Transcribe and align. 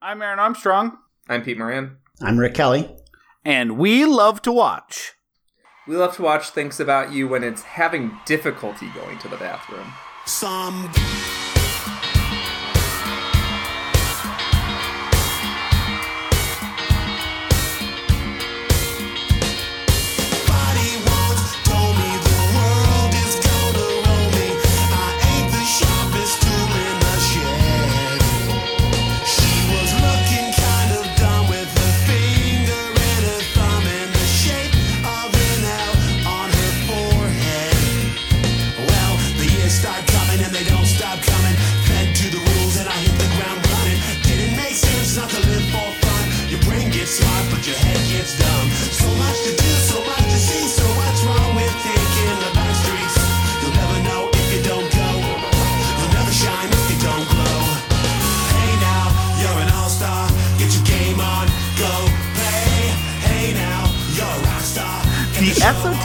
I'm 0.00 0.22
Aaron 0.22 0.38
Armstrong. 0.38 0.96
I'm 1.28 1.42
Pete 1.42 1.58
Moran. 1.58 1.96
I'm 2.22 2.38
Rick 2.38 2.54
Kelly. 2.54 2.88
And 3.44 3.76
we 3.76 4.04
love 4.04 4.40
to 4.42 4.52
watch. 4.52 5.14
We 5.88 5.96
love 5.96 6.14
to 6.16 6.22
watch 6.22 6.50
Thinks 6.50 6.78
About 6.78 7.10
You 7.10 7.26
when 7.26 7.42
it's 7.42 7.62
having 7.62 8.16
difficulty 8.24 8.88
going 8.94 9.18
to 9.18 9.28
the 9.28 9.36
bathroom. 9.38 9.92
Some 10.24 10.88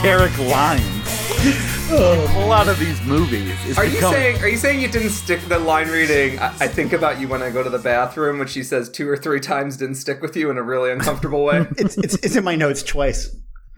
esoteric 0.04 0.38
lines. 0.50 1.90
a 1.90 2.46
lot 2.46 2.68
of 2.68 2.78
these 2.78 3.00
movies. 3.04 3.78
Are 3.78 3.84
you 3.86 4.00
saying? 4.00 4.42
Are 4.42 4.48
you 4.48 4.56
saying 4.58 4.80
you 4.80 4.88
didn't 4.88 5.10
stick 5.10 5.40
the 5.42 5.58
line 5.58 5.88
reading? 5.88 6.38
I, 6.38 6.48
I, 6.48 6.68
think 6.68 6.92
about 6.92 7.20
you 7.20 7.28
when 7.28 7.42
I 7.42 7.50
go 7.50 7.62
to 7.62 7.70
the 7.70 7.78
bathroom, 7.78 8.38
which 8.38 8.50
she 8.50 8.62
says 8.62 8.90
two 8.90 9.08
or 9.08 9.16
three 9.16 9.40
times 9.40 9.78
didn't 9.78 9.94
stick 9.94 10.20
with 10.20 10.36
you 10.36 10.50
in 10.50 10.58
a 10.58 10.62
really 10.62 10.90
uncomfortable 10.90 11.42
way. 11.44 11.66
it's, 11.78 11.96
it's 11.96 12.14
it's 12.16 12.36
in 12.36 12.44
my 12.44 12.54
notes 12.54 12.82
twice. 12.82 13.34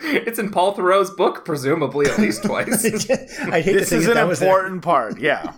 it's 0.00 0.38
in 0.38 0.50
Paul 0.50 0.74
Theroux's 0.74 1.10
book, 1.10 1.44
presumably 1.44 2.06
at 2.06 2.18
least 2.18 2.42
twice. 2.42 2.84
I 3.40 3.60
hate 3.60 3.74
this 3.74 3.92
is 3.92 4.08
an 4.08 4.18
important 4.18 4.82
part. 4.82 5.20
Yeah, 5.20 5.52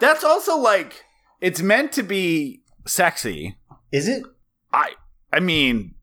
that's 0.00 0.22
also 0.22 0.58
like 0.58 1.02
it's 1.40 1.62
meant 1.62 1.92
to 1.92 2.02
be 2.02 2.62
sexy. 2.86 3.56
Is 3.90 4.06
it? 4.06 4.22
I 4.72 4.92
I 5.32 5.40
mean, 5.40 5.94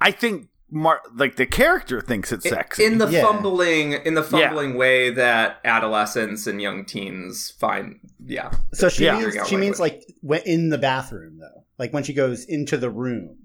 I 0.00 0.10
think 0.10 0.49
Mar- 0.70 1.02
like 1.14 1.36
the 1.36 1.46
character 1.46 2.00
thinks 2.00 2.30
it's 2.30 2.48
sexy. 2.48 2.84
in 2.84 2.98
the 2.98 3.08
yeah. 3.08 3.22
fumbling 3.22 3.92
in 3.92 4.14
the 4.14 4.22
fumbling 4.22 4.70
yeah. 4.70 4.76
way 4.76 5.10
that 5.10 5.60
adolescents 5.64 6.46
and 6.46 6.62
young 6.62 6.84
teens 6.84 7.50
find 7.50 7.98
yeah. 8.24 8.52
So 8.72 8.88
she 8.88 9.04
yeah. 9.04 9.18
means 9.18 9.48
she 9.48 9.56
means 9.56 9.80
like 9.80 10.04
when 10.20 10.42
in 10.46 10.68
the 10.68 10.78
bathroom 10.78 11.38
though. 11.38 11.64
Like 11.78 11.92
when 11.92 12.02
she 12.04 12.12
goes 12.12 12.44
into 12.44 12.76
the 12.76 12.90
room. 12.90 13.36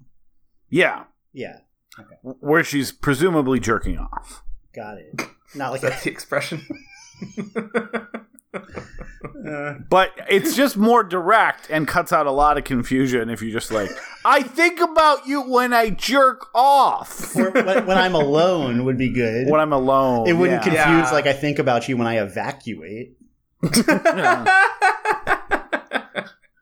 Yeah. 0.70 1.06
Yeah. 1.34 1.60
Okay. 1.98 2.16
where 2.22 2.64
she's 2.64 2.92
presumably 2.92 3.60
jerking 3.60 3.98
off. 3.98 4.44
Got 4.74 4.98
it. 4.98 5.22
Not 5.56 5.72
like 5.72 5.82
that's 5.82 6.04
the 6.04 6.12
expression 6.12 6.62
but 9.90 10.12
it's 10.30 10.56
just 10.56 10.78
more 10.78 11.04
direct 11.04 11.70
and 11.70 11.88
cuts 11.88 12.12
out 12.14 12.26
a 12.26 12.32
lot 12.32 12.58
of 12.58 12.64
confusion 12.64 13.30
if 13.30 13.42
you 13.42 13.52
just 13.52 13.72
like, 13.72 13.90
I 14.24 14.44
think 14.44 14.80
about 14.80 15.28
you 15.28 15.42
when 15.42 15.74
I 15.74 15.90
jerk 15.90 16.48
off. 16.54 17.36
Or 17.36 17.52
when, 17.52 17.86
when 17.86 17.98
I'm 17.98 18.16
alone 18.16 18.86
would 18.86 18.98
be 18.98 19.10
good. 19.10 19.50
When 19.50 19.60
I'm 19.60 19.74
alone. 19.74 20.28
It 20.28 20.34
wouldn't 20.34 20.66
yeah. 20.66 20.84
confuse 20.84 21.10
yeah. 21.10 21.12
like 21.12 21.28
I 21.28 21.34
think 21.34 21.60
about 21.60 21.88
you 21.88 21.98
when 21.98 22.08
I 22.08 22.20
evacuate. 22.20 23.18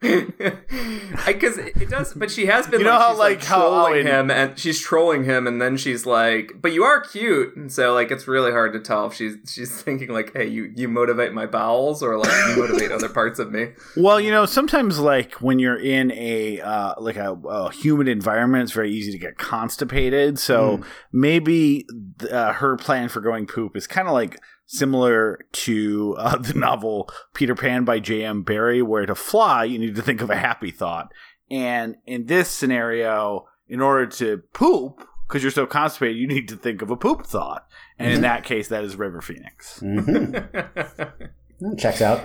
because 1.26 1.58
it 1.58 1.90
does 1.90 2.14
but 2.14 2.30
she 2.30 2.46
has 2.46 2.68
been 2.68 2.82
you 2.82 2.86
know 2.86 2.92
like, 2.92 3.02
how 3.02 3.18
like, 3.18 3.38
like 3.38 3.42
trolling 3.42 4.06
how, 4.06 4.20
him 4.20 4.32
and 4.32 4.60
she's 4.60 4.80
trolling 4.80 5.24
him 5.24 5.48
and 5.48 5.62
then 5.62 5.78
she's 5.78 6.06
like 6.06 6.52
but 6.62 6.74
you 6.74 6.84
are 6.84 7.02
cute. 7.02 7.56
And 7.56 7.72
so 7.72 7.94
like 7.94 8.12
it's 8.12 8.28
really 8.28 8.52
hard 8.52 8.74
to 8.74 8.80
tell 8.80 9.08
if 9.08 9.14
she's 9.14 9.36
she's 9.48 9.72
thinking 9.82 10.10
like 10.10 10.34
hey 10.34 10.48
you 10.48 10.72
you 10.76 10.88
motivate 10.88 11.34
my 11.34 11.46
bowels 11.46 12.04
or 12.04 12.18
like 12.18 12.32
you 12.48 12.58
motivate 12.58 12.92
other 12.92 13.10
parts 13.10 13.40
of 13.40 13.52
me. 13.52 13.70
Well 13.96 14.20
you 14.20 14.32
know 14.32 14.46
sometimes 14.46 15.00
like 15.00 15.36
when 15.36 15.60
you're 15.60 15.80
in 15.80 16.12
a 16.12 16.60
uh, 16.62 16.96
like 17.00 17.16
a, 17.16 17.34
a 17.34 17.72
humid 17.72 18.08
environment 18.08 18.64
it's 18.64 18.72
very 18.72 18.92
easy 18.92 19.12
to 19.12 19.18
get 19.18 19.38
constipated. 19.38 20.40
So 20.40 20.78
mm. 20.78 20.86
maybe 21.12 21.88
uh, 22.30 22.54
her 22.54 22.76
plan 22.78 23.10
for 23.10 23.22
going 23.22 23.48
poop 23.48 23.76
is 23.76 23.88
kind 23.88 24.08
of 24.08 24.14
like 24.14 24.40
similar 24.66 25.40
to 25.52 26.16
uh, 26.18 26.38
the 26.42 26.54
novel 26.54 27.10
Peter 27.34 27.56
Pan 27.56 27.86
by 27.86 28.00
J.M. 28.00 28.44
Barrie, 28.44 28.82
where 28.82 29.06
to 29.06 29.16
fly, 29.16 29.64
you 29.64 29.80
need 29.80 29.96
to 29.96 30.02
think 30.02 30.22
of 30.22 30.30
a 30.30 30.36
happy 30.36 30.72
thought. 30.72 31.12
And 31.52 31.98
in 32.06 32.26
this 32.26 32.50
scenario, 32.50 33.48
in 33.68 33.82
order 33.82 34.08
to 34.08 34.38
poop, 34.54 35.08
because 35.28 35.44
you're 35.44 35.52
so 35.52 35.66
constipated, 35.66 36.18
you 36.18 36.28
need 36.28 36.48
to 36.50 36.56
think 36.56 36.82
of 36.82 36.90
a 36.90 36.96
poop 36.96 37.26
thought. 37.26 37.68
And 37.98 38.08
mm-hmm. 38.08 38.16
in 38.16 38.22
that 38.22 38.44
case, 38.44 38.68
that 38.70 38.84
is 38.84 38.96
River 38.96 39.22
Phoenix. 39.22 39.80
Mm-hmm. 39.80 41.76
Checks 41.78 42.02
out. 42.02 42.22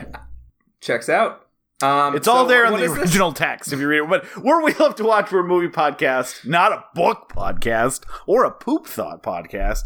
Checks 0.80 1.08
out. 1.08 1.47
Um, 1.80 2.16
it's 2.16 2.24
so 2.24 2.32
all 2.32 2.46
there 2.46 2.66
in 2.66 2.72
the 2.72 2.86
original 2.86 3.30
this? 3.30 3.38
text 3.38 3.72
if 3.72 3.78
you 3.78 3.86
read 3.86 4.02
it. 4.02 4.08
But 4.08 4.26
we're 4.42 4.64
We 4.64 4.74
Love 4.74 4.96
to 4.96 5.04
Watch 5.04 5.28
for 5.28 5.38
a 5.38 5.44
movie 5.44 5.68
podcast, 5.68 6.44
not 6.44 6.72
a 6.72 6.84
book 6.92 7.30
podcast 7.32 8.02
or 8.26 8.44
a 8.44 8.50
poop 8.50 8.86
thought 8.86 9.22
podcast. 9.22 9.82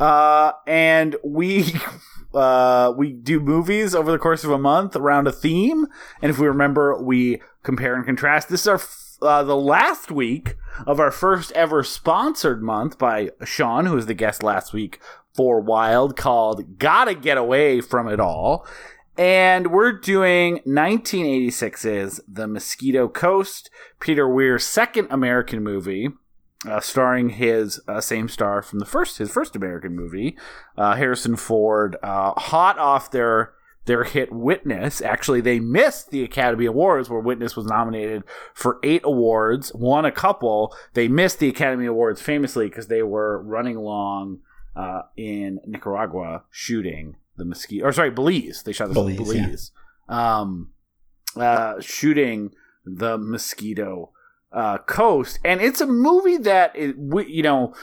Uh, 0.00 0.52
and 0.66 1.14
we 1.24 1.72
uh, 2.34 2.92
we 2.96 3.12
do 3.12 3.38
movies 3.38 3.94
over 3.94 4.10
the 4.10 4.18
course 4.18 4.42
of 4.42 4.50
a 4.50 4.58
month 4.58 4.96
around 4.96 5.28
a 5.28 5.32
theme. 5.32 5.86
And 6.20 6.30
if 6.30 6.38
we 6.40 6.48
remember, 6.48 7.00
we 7.00 7.40
compare 7.62 7.94
and 7.94 8.04
contrast. 8.04 8.48
This 8.48 8.62
is 8.62 8.68
our 8.68 8.80
uh, 9.22 9.44
the 9.44 9.56
last 9.56 10.10
week 10.10 10.56
of 10.84 10.98
our 10.98 11.12
first 11.12 11.52
ever 11.52 11.84
sponsored 11.84 12.60
month 12.60 12.98
by 12.98 13.30
Sean, 13.44 13.86
who 13.86 13.94
was 13.94 14.06
the 14.06 14.14
guest 14.14 14.42
last 14.42 14.72
week 14.72 15.00
for 15.32 15.60
Wild, 15.60 16.16
called 16.16 16.78
"Gotta 16.78 17.14
Get 17.14 17.38
Away 17.38 17.80
from 17.80 18.08
It 18.08 18.18
All." 18.18 18.66
And 19.18 19.68
we're 19.72 19.92
doing 19.92 20.60
1986's 20.66 22.20
The 22.28 22.46
Mosquito 22.46 23.08
Coast, 23.08 23.70
Peter 23.98 24.28
Weir's 24.28 24.64
second 24.64 25.08
American 25.10 25.62
movie, 25.62 26.10
uh, 26.68 26.80
starring 26.80 27.30
his 27.30 27.80
uh, 27.88 28.02
same 28.02 28.28
star 28.28 28.60
from 28.60 28.78
the 28.78 28.84
first 28.84 29.16
his 29.16 29.30
first 29.30 29.56
American 29.56 29.96
movie, 29.96 30.36
uh, 30.76 30.96
Harrison 30.96 31.36
Ford, 31.36 31.96
uh, 32.02 32.32
hot 32.32 32.78
off 32.78 33.10
their 33.10 33.54
their 33.86 34.04
hit 34.04 34.32
Witness. 34.32 35.00
Actually, 35.00 35.40
they 35.40 35.60
missed 35.60 36.10
the 36.10 36.22
Academy 36.22 36.66
Awards 36.66 37.08
where 37.08 37.20
Witness 37.20 37.56
was 37.56 37.66
nominated 37.66 38.22
for 38.52 38.78
eight 38.82 39.02
awards, 39.04 39.72
won 39.74 40.04
a 40.04 40.12
couple. 40.12 40.76
They 40.92 41.08
missed 41.08 41.38
the 41.38 41.48
Academy 41.48 41.86
Awards 41.86 42.20
famously 42.20 42.68
because 42.68 42.88
they 42.88 43.02
were 43.02 43.42
running 43.42 43.76
along 43.76 44.40
uh, 44.74 45.02
in 45.16 45.60
Nicaragua 45.64 46.42
shooting 46.50 47.16
the 47.36 47.44
mosquito, 47.44 47.86
or 47.86 47.92
sorry, 47.92 48.10
Belize. 48.10 48.62
They 48.62 48.72
shot 48.72 48.88
this 48.88 48.94
Belize, 48.94 49.16
Belize. 49.16 49.72
Yeah. 50.08 50.38
Um, 50.38 50.72
uh, 51.36 51.80
shooting 51.80 52.52
the 52.84 53.18
mosquito 53.18 54.12
uh, 54.52 54.78
coast, 54.78 55.38
and 55.44 55.60
it's 55.60 55.80
a 55.80 55.86
movie 55.86 56.38
that 56.38 56.74
is, 56.76 56.94
you 57.28 57.42
know 57.42 57.74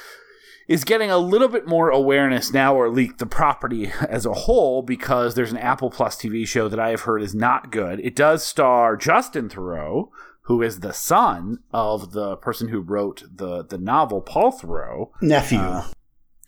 is 0.68 0.84
getting 0.84 1.12
a 1.12 1.18
little 1.18 1.48
bit 1.48 1.68
more 1.68 1.90
awareness 1.90 2.54
now, 2.54 2.76
or 2.76 2.86
at 2.86 2.94
least 2.94 3.18
the 3.18 3.26
property 3.26 3.92
as 4.10 4.26
a 4.26 4.34
whole, 4.34 4.82
because 4.82 5.36
there's 5.36 5.52
an 5.52 5.58
Apple 5.58 5.90
Plus 5.90 6.16
TV 6.16 6.48
show 6.48 6.68
that 6.68 6.80
I 6.80 6.90
have 6.90 7.02
heard 7.02 7.22
is 7.22 7.36
not 7.36 7.72
good. 7.72 8.00
It 8.00 8.16
does 8.16 8.44
star 8.46 8.96
Justin 8.96 9.50
Theroux, 9.50 10.10
who 10.44 10.62
is 10.62 10.80
the 10.80 10.94
son 10.94 11.60
of 11.72 12.12
the 12.12 12.36
person 12.38 12.70
who 12.70 12.80
wrote 12.80 13.24
the 13.34 13.64
the 13.64 13.78
novel, 13.78 14.22
Paul 14.22 14.52
Theroux, 14.52 15.10
nephew. 15.22 15.60
Uh, 15.60 15.88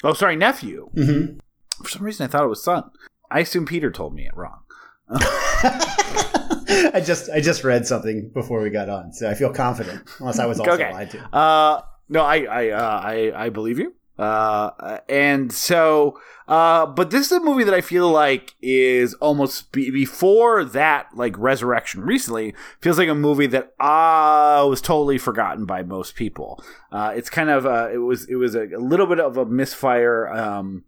oh, 0.03 0.13
sorry, 0.13 0.35
nephew. 0.35 0.89
Mm-hmm. 0.95 1.39
For 1.83 1.89
some 1.89 2.03
reason, 2.03 2.23
I 2.25 2.27
thought 2.27 2.43
it 2.43 2.49
was 2.49 2.63
son. 2.63 2.89
I 3.29 3.39
assume 3.39 3.65
Peter 3.65 3.91
told 3.91 4.13
me 4.13 4.25
it 4.25 4.35
wrong. 4.35 4.59
I 5.09 7.01
just 7.05 7.29
I 7.29 7.39
just 7.41 7.63
read 7.63 7.85
something 7.85 8.29
before 8.29 8.61
we 8.61 8.69
got 8.69 8.89
on, 8.89 9.13
so 9.13 9.29
I 9.29 9.35
feel 9.35 9.53
confident. 9.53 10.07
Unless 10.19 10.39
I 10.39 10.45
was 10.45 10.59
also 10.59 10.71
okay. 10.71 10.91
lied 10.91 11.11
to. 11.11 11.35
Uh, 11.35 11.81
no, 12.09 12.21
I 12.21 12.37
I 12.43 12.69
uh, 12.69 13.01
I 13.03 13.45
I 13.45 13.49
believe 13.49 13.79
you. 13.79 13.93
Uh, 14.17 14.99
and 15.09 15.51
so, 15.51 16.17
uh, 16.47 16.85
but 16.85 17.11
this 17.11 17.25
is 17.25 17.31
a 17.33 17.39
movie 17.41 17.65
that 17.65 17.73
I 17.73 17.81
feel 17.81 18.09
like 18.09 18.55
is 18.61 19.13
almost 19.15 19.71
be- 19.73 19.91
before 19.91 20.63
that, 20.63 21.07
like 21.13 21.37
Resurrection 21.37 22.01
recently, 22.01 22.53
feels 22.79 22.97
like 22.97 23.09
a 23.09 23.15
movie 23.15 23.47
that 23.47 23.73
uh, 23.79 24.65
was 24.67 24.79
totally 24.79 25.17
forgotten 25.17 25.65
by 25.65 25.83
most 25.83 26.15
people. 26.15 26.63
Uh, 26.91 27.11
it's 27.13 27.29
kind 27.29 27.49
of, 27.49 27.65
uh, 27.65 27.89
it 27.91 27.97
was, 27.97 28.25
it 28.25 28.35
was 28.35 28.55
a, 28.55 28.67
a 28.67 28.79
little 28.79 29.05
bit 29.05 29.19
of 29.19 29.35
a 29.35 29.45
misfire, 29.45 30.29
um, 30.29 30.85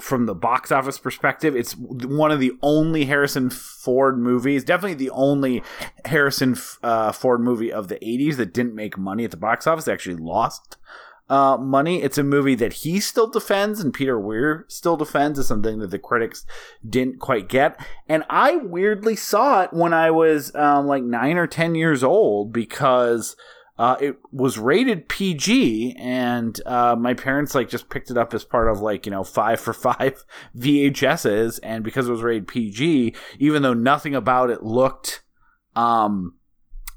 from 0.00 0.26
the 0.26 0.34
box 0.34 0.72
office 0.72 0.98
perspective, 0.98 1.54
it's 1.54 1.76
one 1.76 2.30
of 2.30 2.40
the 2.40 2.52
only 2.62 3.04
Harrison 3.04 3.50
Ford 3.50 4.18
movies, 4.18 4.64
definitely 4.64 4.94
the 4.94 5.10
only 5.10 5.62
Harrison 6.04 6.56
uh, 6.82 7.12
Ford 7.12 7.40
movie 7.40 7.72
of 7.72 7.88
the 7.88 7.96
80s 7.96 8.36
that 8.36 8.52
didn't 8.52 8.74
make 8.74 8.98
money 8.98 9.24
at 9.24 9.30
the 9.30 9.36
box 9.36 9.66
office. 9.66 9.88
Actually 9.88 10.16
lost 10.16 10.76
uh, 11.30 11.56
money. 11.56 12.02
It's 12.02 12.18
a 12.18 12.24
movie 12.24 12.56
that 12.56 12.72
he 12.72 12.98
still 12.98 13.28
defends 13.28 13.80
and 13.80 13.94
Peter 13.94 14.18
Weir 14.18 14.66
still 14.68 14.96
defends 14.96 15.38
as 15.38 15.46
something 15.46 15.78
that 15.78 15.90
the 15.90 15.98
critics 15.98 16.44
didn't 16.86 17.20
quite 17.20 17.48
get. 17.48 17.80
And 18.08 18.24
I 18.28 18.56
weirdly 18.56 19.16
saw 19.16 19.62
it 19.62 19.72
when 19.72 19.94
I 19.94 20.10
was 20.10 20.54
um, 20.56 20.86
like 20.86 21.04
nine 21.04 21.38
or 21.38 21.46
10 21.46 21.76
years 21.76 22.02
old 22.02 22.52
because 22.52 23.36
uh, 23.80 23.96
it 23.98 24.18
was 24.30 24.58
rated 24.58 25.08
PG, 25.08 25.96
and 25.98 26.60
uh, 26.66 26.94
my 26.98 27.14
parents 27.14 27.54
like 27.54 27.70
just 27.70 27.88
picked 27.88 28.10
it 28.10 28.18
up 28.18 28.34
as 28.34 28.44
part 28.44 28.68
of 28.68 28.82
like 28.82 29.06
you 29.06 29.10
know 29.10 29.24
five 29.24 29.58
for 29.58 29.72
five 29.72 30.22
VHSs, 30.58 31.58
and 31.62 31.82
because 31.82 32.06
it 32.06 32.12
was 32.12 32.20
rated 32.20 32.46
PG, 32.46 33.14
even 33.38 33.62
though 33.62 33.72
nothing 33.72 34.14
about 34.14 34.50
it 34.50 34.62
looked 34.62 35.22
um, 35.74 36.34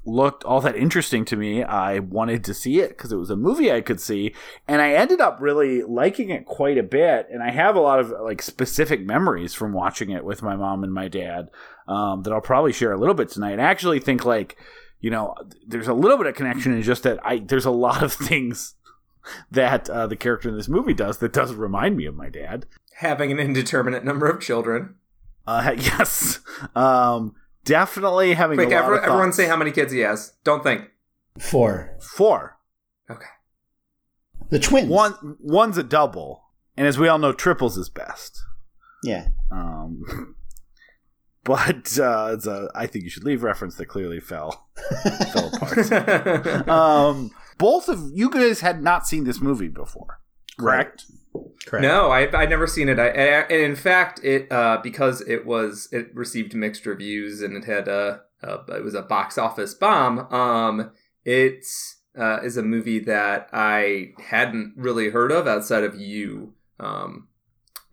looked 0.04 0.44
all 0.44 0.60
that 0.60 0.76
interesting 0.76 1.24
to 1.24 1.36
me, 1.36 1.62
I 1.62 2.00
wanted 2.00 2.44
to 2.44 2.52
see 2.52 2.80
it 2.80 2.90
because 2.90 3.12
it 3.12 3.16
was 3.16 3.30
a 3.30 3.36
movie 3.36 3.72
I 3.72 3.80
could 3.80 3.98
see, 3.98 4.34
and 4.68 4.82
I 4.82 4.92
ended 4.92 5.22
up 5.22 5.38
really 5.40 5.82
liking 5.84 6.28
it 6.28 6.44
quite 6.44 6.76
a 6.76 6.82
bit, 6.82 7.28
and 7.32 7.42
I 7.42 7.50
have 7.50 7.76
a 7.76 7.80
lot 7.80 7.98
of 7.98 8.12
like 8.20 8.42
specific 8.42 9.00
memories 9.00 9.54
from 9.54 9.72
watching 9.72 10.10
it 10.10 10.22
with 10.22 10.42
my 10.42 10.54
mom 10.54 10.84
and 10.84 10.92
my 10.92 11.08
dad 11.08 11.48
um, 11.88 12.24
that 12.24 12.32
I'll 12.34 12.42
probably 12.42 12.74
share 12.74 12.92
a 12.92 12.98
little 12.98 13.14
bit 13.14 13.30
tonight. 13.30 13.58
I 13.58 13.62
actually 13.62 14.00
think 14.00 14.26
like 14.26 14.58
you 15.04 15.10
know, 15.10 15.34
there's 15.66 15.86
a 15.86 15.92
little 15.92 16.16
bit 16.16 16.26
of 16.26 16.34
connection 16.34 16.72
in 16.72 16.80
just 16.80 17.02
that 17.02 17.18
I 17.22 17.36
there's 17.36 17.66
a 17.66 17.70
lot 17.70 18.02
of 18.02 18.10
things 18.10 18.74
that 19.50 19.90
uh, 19.90 20.06
the 20.06 20.16
character 20.16 20.48
in 20.48 20.56
this 20.56 20.66
movie 20.66 20.94
does 20.94 21.18
that 21.18 21.34
does 21.34 21.52
remind 21.52 21.98
me 21.98 22.06
of 22.06 22.16
my 22.16 22.30
dad. 22.30 22.64
Having 22.96 23.32
an 23.32 23.38
indeterminate 23.38 24.02
number 24.02 24.26
of 24.26 24.40
children. 24.40 24.94
Uh, 25.46 25.74
yes, 25.78 26.40
um, 26.74 27.34
definitely 27.66 28.32
having. 28.32 28.56
Quick, 28.56 28.70
every, 28.70 28.96
everyone 28.96 29.34
say 29.34 29.46
how 29.46 29.56
many 29.56 29.72
kids 29.72 29.92
he 29.92 29.98
has. 29.98 30.32
Don't 30.42 30.62
think. 30.62 30.88
Four. 31.38 31.98
Four. 32.00 32.56
Okay. 33.10 33.26
The 34.48 34.58
twins. 34.58 34.88
One 34.88 35.36
one's 35.38 35.76
a 35.76 35.82
double, 35.82 36.44
and 36.78 36.86
as 36.86 36.98
we 36.98 37.08
all 37.08 37.18
know, 37.18 37.34
triples 37.34 37.76
is 37.76 37.90
best. 37.90 38.42
Yeah. 39.02 39.28
Um, 39.50 40.34
but 41.44 41.98
uh, 41.98 42.30
it's 42.32 42.46
a 42.46 42.70
I 42.74 42.86
think 42.86 43.04
you 43.04 43.10
should 43.10 43.24
leave 43.24 43.42
reference 43.42 43.76
that 43.76 43.86
clearly 43.86 44.20
fell 44.20 44.66
fell 45.32 45.50
apart. 45.54 46.68
um, 46.68 47.30
both 47.58 47.88
of 47.88 48.10
you 48.12 48.30
guys 48.30 48.60
had 48.60 48.82
not 48.82 49.06
seen 49.06 49.24
this 49.24 49.40
movie 49.40 49.68
before, 49.68 50.20
correct? 50.58 51.06
Correct. 51.66 51.82
No, 51.82 52.10
I 52.10 52.30
I 52.32 52.46
never 52.46 52.66
seen 52.66 52.88
it. 52.88 52.98
I, 52.98 53.08
and 53.08 53.50
in 53.52 53.76
fact, 53.76 54.20
it 54.22 54.50
uh, 54.50 54.80
because 54.82 55.20
it 55.22 55.46
was 55.46 55.88
it 55.92 56.14
received 56.14 56.54
mixed 56.54 56.86
reviews 56.86 57.42
and 57.42 57.56
it 57.56 57.64
had 57.64 57.88
a, 57.88 58.22
a 58.42 58.76
it 58.76 58.84
was 58.84 58.94
a 58.94 59.02
box 59.02 59.38
office 59.38 59.74
bomb. 59.74 60.32
Um, 60.32 60.92
it 61.24 61.64
uh, 62.18 62.40
is 62.42 62.56
a 62.56 62.62
movie 62.62 63.00
that 63.00 63.48
I 63.52 64.12
hadn't 64.28 64.74
really 64.76 65.10
heard 65.10 65.32
of 65.32 65.46
outside 65.46 65.84
of 65.84 65.96
you. 65.96 66.54
Um, 66.78 67.28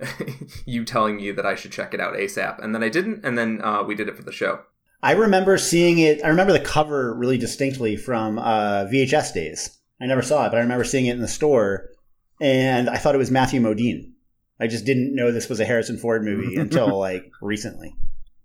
you 0.65 0.85
telling 0.85 1.17
me 1.17 1.31
that 1.31 1.45
I 1.45 1.55
should 1.55 1.71
check 1.71 1.93
it 1.93 1.99
out 1.99 2.15
ASAP, 2.15 2.63
and 2.63 2.73
then 2.73 2.83
I 2.83 2.89
didn't, 2.89 3.25
and 3.25 3.37
then 3.37 3.61
uh, 3.63 3.83
we 3.83 3.95
did 3.95 4.07
it 4.07 4.17
for 4.17 4.23
the 4.23 4.31
show. 4.31 4.61
I 5.03 5.13
remember 5.13 5.57
seeing 5.57 5.99
it. 5.99 6.23
I 6.23 6.27
remember 6.27 6.53
the 6.53 6.59
cover 6.59 7.13
really 7.13 7.37
distinctly 7.37 7.95
from 7.95 8.37
uh, 8.37 8.85
VHS 8.85 9.33
days. 9.33 9.77
I 9.99 10.05
never 10.05 10.21
saw 10.21 10.45
it, 10.45 10.49
but 10.49 10.57
I 10.57 10.61
remember 10.61 10.83
seeing 10.83 11.07
it 11.07 11.13
in 11.13 11.21
the 11.21 11.27
store, 11.27 11.89
and 12.39 12.89
I 12.89 12.97
thought 12.97 13.15
it 13.15 13.19
was 13.19 13.31
Matthew 13.31 13.61
Modine. 13.61 14.11
I 14.59 14.67
just 14.67 14.85
didn't 14.85 15.15
know 15.15 15.31
this 15.31 15.49
was 15.49 15.59
a 15.59 15.65
Harrison 15.65 15.97
Ford 15.97 16.23
movie 16.23 16.55
until 16.59 16.97
like 16.99 17.31
recently. 17.41 17.95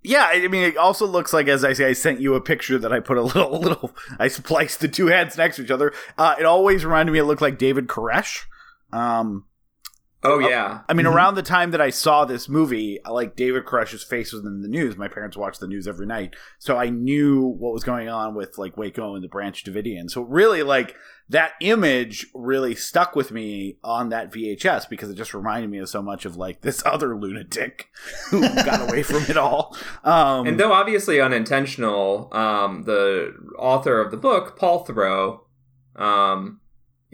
Yeah, 0.02 0.28
I 0.30 0.46
mean, 0.46 0.62
it 0.62 0.76
also 0.76 1.04
looks 1.04 1.32
like 1.32 1.48
as 1.48 1.64
I 1.64 1.72
say, 1.72 1.86
I 1.86 1.92
sent 1.92 2.20
you 2.20 2.34
a 2.34 2.40
picture 2.40 2.78
that 2.78 2.92
I 2.92 3.00
put 3.00 3.18
a 3.18 3.22
little, 3.22 3.58
little, 3.60 3.94
I 4.18 4.28
spliced 4.28 4.80
the 4.80 4.88
two 4.88 5.08
heads 5.08 5.36
next 5.36 5.56
to 5.56 5.64
each 5.64 5.70
other. 5.70 5.92
Uh, 6.16 6.36
it 6.38 6.46
always 6.46 6.84
reminded 6.84 7.12
me 7.12 7.18
it 7.18 7.24
looked 7.24 7.42
like 7.42 7.58
David 7.58 7.88
Koresh. 7.88 8.44
Um, 8.92 9.44
Oh 10.26 10.38
yeah. 10.38 10.80
I 10.88 10.94
mean, 10.94 11.06
mm-hmm. 11.06 11.14
around 11.14 11.34
the 11.36 11.42
time 11.42 11.70
that 11.70 11.80
I 11.80 11.90
saw 11.90 12.24
this 12.24 12.48
movie, 12.48 12.98
like 13.08 13.36
David 13.36 13.64
Koresh's 13.64 14.02
face 14.02 14.32
was 14.32 14.44
in 14.44 14.62
the 14.62 14.68
news. 14.68 14.96
My 14.96 15.08
parents 15.08 15.36
watched 15.36 15.60
the 15.60 15.68
news 15.68 15.86
every 15.86 16.06
night, 16.06 16.34
so 16.58 16.76
I 16.76 16.90
knew 16.90 17.42
what 17.42 17.72
was 17.72 17.84
going 17.84 18.08
on 18.08 18.34
with 18.34 18.58
like 18.58 18.76
Waco 18.76 19.14
and 19.14 19.22
the 19.22 19.28
Branch 19.28 19.62
Davidian. 19.62 20.10
So 20.10 20.22
really, 20.22 20.62
like 20.62 20.96
that 21.28 21.52
image 21.60 22.26
really 22.34 22.74
stuck 22.74 23.16
with 23.16 23.32
me 23.32 23.78
on 23.82 24.10
that 24.10 24.32
VHS 24.32 24.88
because 24.88 25.10
it 25.10 25.16
just 25.16 25.34
reminded 25.34 25.70
me 25.70 25.78
of 25.78 25.88
so 25.88 26.02
much 26.02 26.24
of 26.24 26.36
like 26.36 26.60
this 26.60 26.82
other 26.86 27.16
lunatic 27.16 27.88
who 28.30 28.40
got 28.40 28.88
away 28.88 29.02
from 29.02 29.22
it 29.28 29.36
all. 29.36 29.76
Um, 30.04 30.46
and 30.46 30.58
though 30.58 30.72
obviously 30.72 31.20
unintentional, 31.20 32.28
um, 32.32 32.82
the 32.84 33.34
author 33.58 34.00
of 34.00 34.10
the 34.10 34.16
book, 34.16 34.58
Paul 34.58 34.84
Theroux, 34.84 35.40
um, 35.96 36.60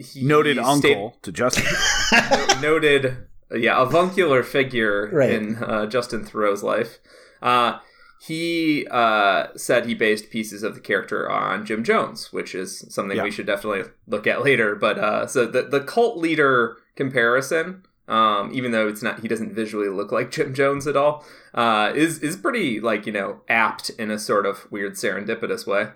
he 0.03 0.23
noted 0.23 0.57
uncle 0.57 1.17
to 1.21 1.31
Justin. 1.31 1.65
noted, 2.61 3.17
yeah, 3.51 3.81
avuncular 3.81 4.43
figure 4.43 5.09
right. 5.11 5.31
in 5.31 5.63
uh, 5.63 5.85
Justin 5.85 6.25
Theroux's 6.25 6.63
life. 6.63 6.99
Uh, 7.41 7.79
he 8.25 8.87
uh, 8.89 9.47
said 9.55 9.85
he 9.85 9.93
based 9.93 10.29
pieces 10.29 10.63
of 10.63 10.75
the 10.75 10.81
character 10.81 11.29
on 11.29 11.65
Jim 11.65 11.83
Jones, 11.83 12.31
which 12.31 12.55
is 12.55 12.85
something 12.89 13.17
yeah. 13.17 13.23
we 13.23 13.31
should 13.31 13.45
definitely 13.45 13.91
look 14.07 14.27
at 14.27 14.43
later. 14.43 14.75
But 14.75 14.97
uh, 14.97 15.27
so 15.27 15.45
the 15.45 15.63
the 15.63 15.81
cult 15.81 16.17
leader 16.17 16.77
comparison, 16.95 17.83
um, 18.07 18.51
even 18.53 18.71
though 18.71 18.87
it's 18.87 19.03
not, 19.03 19.19
he 19.19 19.27
doesn't 19.27 19.53
visually 19.53 19.89
look 19.89 20.13
like 20.13 20.31
Jim 20.31 20.53
Jones 20.53 20.87
at 20.87 20.95
all, 20.95 21.25
uh, 21.53 21.91
is 21.93 22.19
is 22.19 22.37
pretty 22.37 22.79
like 22.79 23.05
you 23.05 23.11
know 23.11 23.41
apt 23.49 23.89
in 23.91 24.09
a 24.09 24.17
sort 24.17 24.45
of 24.45 24.71
weird 24.71 24.93
serendipitous 24.93 25.67
way 25.67 25.89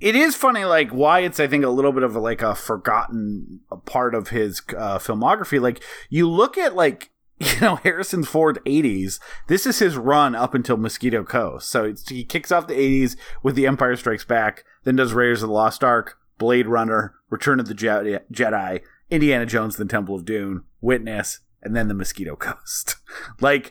it 0.00 0.16
is 0.16 0.34
funny 0.34 0.64
like 0.64 0.90
why 0.90 1.20
it's 1.20 1.40
i 1.40 1.46
think 1.46 1.64
a 1.64 1.68
little 1.68 1.92
bit 1.92 2.02
of 2.02 2.14
a, 2.16 2.20
like 2.20 2.42
a 2.42 2.54
forgotten 2.54 3.60
part 3.84 4.14
of 4.14 4.28
his 4.28 4.62
uh, 4.76 4.98
filmography. 4.98 5.60
Like 5.60 5.82
you 6.08 6.28
look 6.28 6.56
at 6.58 6.74
like 6.74 7.10
you 7.38 7.60
know 7.60 7.76
harrison 7.76 8.22
ford 8.22 8.60
80s 8.64 9.18
this 9.48 9.66
is 9.66 9.80
his 9.80 9.96
run 9.96 10.34
up 10.34 10.54
until 10.54 10.76
mosquito 10.76 11.24
coast. 11.24 11.68
So 11.68 11.94
he 12.08 12.24
kicks 12.24 12.52
off 12.52 12.66
the 12.66 12.74
80s 12.74 13.16
with 13.42 13.54
the 13.54 13.66
empire 13.66 13.96
strikes 13.96 14.24
back 14.24 14.64
then 14.84 14.96
does 14.96 15.12
raiders 15.12 15.42
of 15.42 15.48
the 15.48 15.54
lost 15.54 15.82
ark 15.82 16.18
blade 16.38 16.66
runner 16.66 17.14
return 17.30 17.60
of 17.60 17.66
the 17.66 17.74
jedi 17.74 18.80
indiana 19.10 19.46
jones 19.46 19.76
the 19.76 19.84
temple 19.84 20.14
of 20.14 20.24
doom 20.24 20.64
witness 20.80 21.40
and 21.64 21.74
then 21.74 21.88
the 21.88 21.94
mosquito 21.94 22.36
coast. 22.36 22.96
Like 23.40 23.70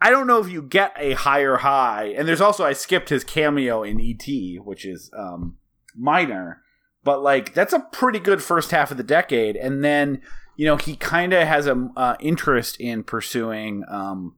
I 0.00 0.10
don't 0.10 0.26
know 0.26 0.40
if 0.40 0.48
you 0.48 0.62
get 0.62 0.92
a 0.96 1.12
higher 1.12 1.56
high. 1.58 2.14
And 2.16 2.26
there's 2.26 2.40
also 2.40 2.64
I 2.64 2.72
skipped 2.72 3.10
his 3.10 3.24
cameo 3.24 3.82
in 3.82 4.00
ET, 4.00 4.64
which 4.64 4.84
is 4.84 5.10
um, 5.16 5.58
minor, 5.94 6.62
but 7.04 7.22
like 7.22 7.52
that's 7.52 7.72
a 7.72 7.86
pretty 7.92 8.18
good 8.18 8.42
first 8.42 8.70
half 8.70 8.90
of 8.90 8.96
the 8.96 9.02
decade. 9.02 9.56
And 9.56 9.84
then 9.84 10.22
you 10.56 10.66
know 10.66 10.76
he 10.76 10.96
kind 10.96 11.32
of 11.32 11.46
has 11.46 11.66
a 11.66 11.90
uh, 11.96 12.16
interest 12.20 12.80
in 12.80 13.04
pursuing 13.04 13.84
um, 13.88 14.36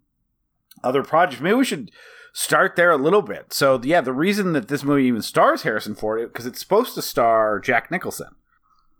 other 0.82 1.02
projects. 1.02 1.40
Maybe 1.40 1.56
we 1.56 1.64
should 1.64 1.92
start 2.32 2.74
there 2.74 2.90
a 2.90 2.96
little 2.96 3.22
bit. 3.22 3.52
So 3.52 3.80
yeah, 3.82 4.00
the 4.00 4.12
reason 4.12 4.52
that 4.54 4.68
this 4.68 4.82
movie 4.82 5.04
even 5.04 5.22
stars 5.22 5.62
Harrison 5.62 5.94
Ford 5.94 6.32
because 6.32 6.46
it's 6.46 6.60
supposed 6.60 6.94
to 6.96 7.02
star 7.02 7.60
Jack 7.60 7.90
Nicholson, 7.90 8.34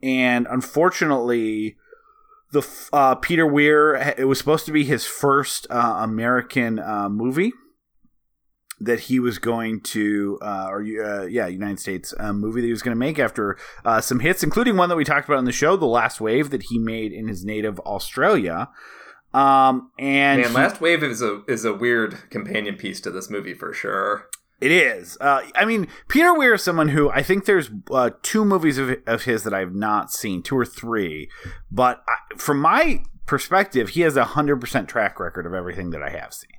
and 0.00 0.46
unfortunately 0.48 1.76
the 2.52 2.88
uh, 2.92 3.16
Peter 3.16 3.46
Weir. 3.46 4.14
It 4.16 4.28
was 4.28 4.38
supposed 4.38 4.66
to 4.66 4.72
be 4.72 4.84
his 4.84 5.04
first 5.04 5.66
uh, 5.70 5.96
American 6.00 6.78
uh, 6.78 7.08
movie 7.08 7.52
that 8.80 9.00
he 9.00 9.20
was 9.20 9.38
going 9.38 9.80
to, 9.80 10.38
uh, 10.42 10.66
or 10.68 10.80
uh, 10.80 11.22
yeah, 11.26 11.46
United 11.46 11.78
States 11.78 12.12
uh, 12.18 12.32
movie 12.32 12.60
that 12.60 12.66
he 12.66 12.72
was 12.72 12.82
going 12.82 12.94
to 12.94 12.98
make 12.98 13.18
after 13.18 13.56
some 14.00 14.20
hits, 14.20 14.42
including 14.42 14.76
one 14.76 14.88
that 14.88 14.96
we 14.96 15.04
talked 15.04 15.28
about 15.28 15.38
on 15.38 15.44
the 15.44 15.52
show, 15.52 15.76
"The 15.76 15.86
Last 15.86 16.20
Wave," 16.20 16.50
that 16.50 16.64
he 16.64 16.78
made 16.78 17.12
in 17.12 17.28
his 17.28 17.44
native 17.44 17.80
Australia. 17.80 18.68
Um, 19.34 19.90
and 19.98 20.42
man, 20.42 20.50
he, 20.50 20.54
Last 20.54 20.80
Wave 20.80 21.02
is 21.02 21.22
a 21.22 21.42
is 21.48 21.64
a 21.64 21.72
weird 21.72 22.28
companion 22.30 22.76
piece 22.76 23.00
to 23.00 23.10
this 23.10 23.30
movie 23.30 23.54
for 23.54 23.72
sure. 23.72 24.28
It 24.62 24.70
is. 24.70 25.18
Uh, 25.20 25.42
I 25.56 25.64
mean, 25.64 25.88
Peter 26.06 26.32
Weir 26.32 26.54
is 26.54 26.62
someone 26.62 26.90
who 26.90 27.10
I 27.10 27.24
think 27.24 27.46
there's 27.46 27.68
uh, 27.90 28.10
two 28.22 28.44
movies 28.44 28.78
of, 28.78 28.96
of 29.08 29.24
his 29.24 29.42
that 29.42 29.52
I've 29.52 29.74
not 29.74 30.12
seen, 30.12 30.40
two 30.40 30.56
or 30.56 30.64
three. 30.64 31.28
But 31.68 32.04
I, 32.06 32.36
from 32.36 32.60
my 32.60 33.02
perspective, 33.26 33.90
he 33.90 34.02
has 34.02 34.16
a 34.16 34.22
hundred 34.22 34.60
percent 34.60 34.88
track 34.88 35.18
record 35.18 35.46
of 35.46 35.52
everything 35.52 35.90
that 35.90 36.02
I 36.04 36.10
have 36.10 36.32
seen. 36.32 36.52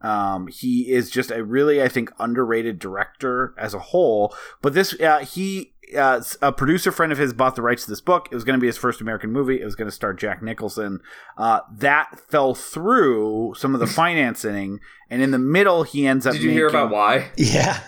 Um, 0.00 0.46
he 0.46 0.90
is 0.90 1.10
just 1.10 1.30
a 1.30 1.44
really, 1.44 1.82
I 1.82 1.88
think, 1.88 2.10
underrated 2.18 2.78
director 2.78 3.54
as 3.58 3.74
a 3.74 3.78
whole. 3.78 4.34
But 4.62 4.72
this, 4.72 4.98
uh, 4.98 5.18
he 5.18 5.71
uh, 5.96 6.22
a 6.40 6.52
producer 6.52 6.92
friend 6.92 7.12
of 7.12 7.18
his 7.18 7.32
bought 7.32 7.56
the 7.56 7.62
rights 7.62 7.84
to 7.84 7.90
this 7.90 8.00
book. 8.00 8.28
It 8.30 8.34
was 8.34 8.44
going 8.44 8.58
to 8.58 8.60
be 8.60 8.66
his 8.66 8.76
first 8.76 9.00
American 9.00 9.30
movie. 9.30 9.60
It 9.60 9.64
was 9.64 9.74
going 9.74 9.88
to 9.88 9.94
star 9.94 10.12
Jack 10.12 10.42
Nicholson. 10.42 11.00
Uh, 11.36 11.60
that 11.72 12.18
fell 12.28 12.54
through 12.54 13.54
some 13.56 13.74
of 13.74 13.80
the 13.80 13.86
financing, 14.02 14.80
and 15.10 15.22
in 15.22 15.30
the 15.30 15.38
middle, 15.38 15.82
he 15.82 16.06
ends 16.06 16.26
up. 16.26 16.32
Did 16.32 16.42
you 16.42 16.48
making, 16.48 16.58
hear 16.58 16.68
about 16.68 16.90
why? 16.90 17.30
Yeah. 17.36 17.80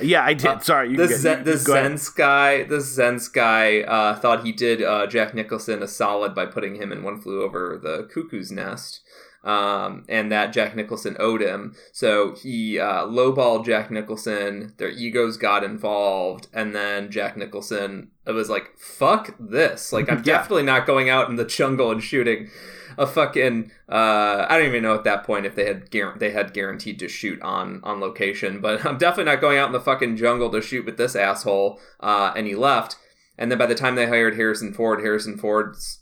Yeah, 0.00 0.24
I 0.24 0.34
did. 0.34 0.46
Uh, 0.46 0.58
Sorry, 0.60 0.96
this 0.96 1.20
Zen, 1.20 1.44
this 1.44 1.66
Zaentz 1.66 2.14
guy, 2.14 2.62
this 2.62 2.96
Zaentz 2.96 3.30
guy 3.30 3.80
uh, 3.80 4.14
thought 4.18 4.44
he 4.44 4.52
did 4.52 4.82
uh, 4.82 5.06
Jack 5.06 5.34
Nicholson 5.34 5.82
a 5.82 5.88
solid 5.88 6.34
by 6.34 6.46
putting 6.46 6.76
him 6.76 6.92
in 6.92 7.02
One 7.02 7.20
Flew 7.20 7.42
Over 7.42 7.78
the 7.82 8.08
Cuckoo's 8.12 8.50
Nest. 8.50 9.00
Um, 9.42 10.04
and 10.08 10.30
that 10.30 10.52
Jack 10.52 10.76
Nicholson 10.76 11.16
owed 11.18 11.40
him. 11.40 11.74
So 11.92 12.34
he 12.34 12.78
uh, 12.78 13.06
lowballed 13.06 13.66
Jack 13.66 13.90
Nicholson. 13.90 14.74
Their 14.76 14.90
egos 14.90 15.36
got 15.36 15.64
involved, 15.64 16.48
and 16.52 16.74
then 16.74 17.10
Jack 17.10 17.36
Nicholson 17.36 18.10
was 18.26 18.50
like, 18.50 18.78
"Fuck 18.78 19.34
this! 19.38 19.92
Like, 19.92 20.10
I'm 20.10 20.18
yeah. 20.24 20.38
definitely 20.38 20.64
not 20.64 20.86
going 20.86 21.08
out 21.08 21.28
in 21.28 21.36
the 21.36 21.44
jungle 21.44 21.90
and 21.90 22.02
shooting." 22.02 22.50
a 22.98 23.06
fucking 23.06 23.70
uh, 23.88 24.46
I 24.48 24.58
don't 24.58 24.66
even 24.66 24.82
know 24.82 24.94
at 24.94 25.04
that 25.04 25.24
point 25.24 25.46
if 25.46 25.54
they 25.54 25.66
had 25.66 25.90
gar- 25.90 26.16
they 26.18 26.30
had 26.32 26.52
guaranteed 26.52 26.98
to 26.98 27.08
shoot 27.08 27.40
on 27.40 27.80
on 27.82 28.00
location, 28.00 28.60
but 28.60 28.84
I'm 28.86 28.98
definitely 28.98 29.32
not 29.32 29.40
going 29.40 29.58
out 29.58 29.66
in 29.66 29.72
the 29.72 29.80
fucking 29.80 30.16
jungle 30.16 30.50
to 30.50 30.60
shoot 30.60 30.84
with 30.84 30.96
this 30.96 31.16
asshole. 31.16 31.80
Uh, 31.98 32.32
and 32.36 32.46
he 32.46 32.54
left. 32.54 32.96
And 33.38 33.50
then 33.50 33.58
by 33.58 33.66
the 33.66 33.74
time 33.74 33.94
they 33.94 34.06
hired 34.06 34.34
Harrison 34.34 34.74
Ford, 34.74 35.00
Harrison 35.00 35.38
Ford's 35.38 35.99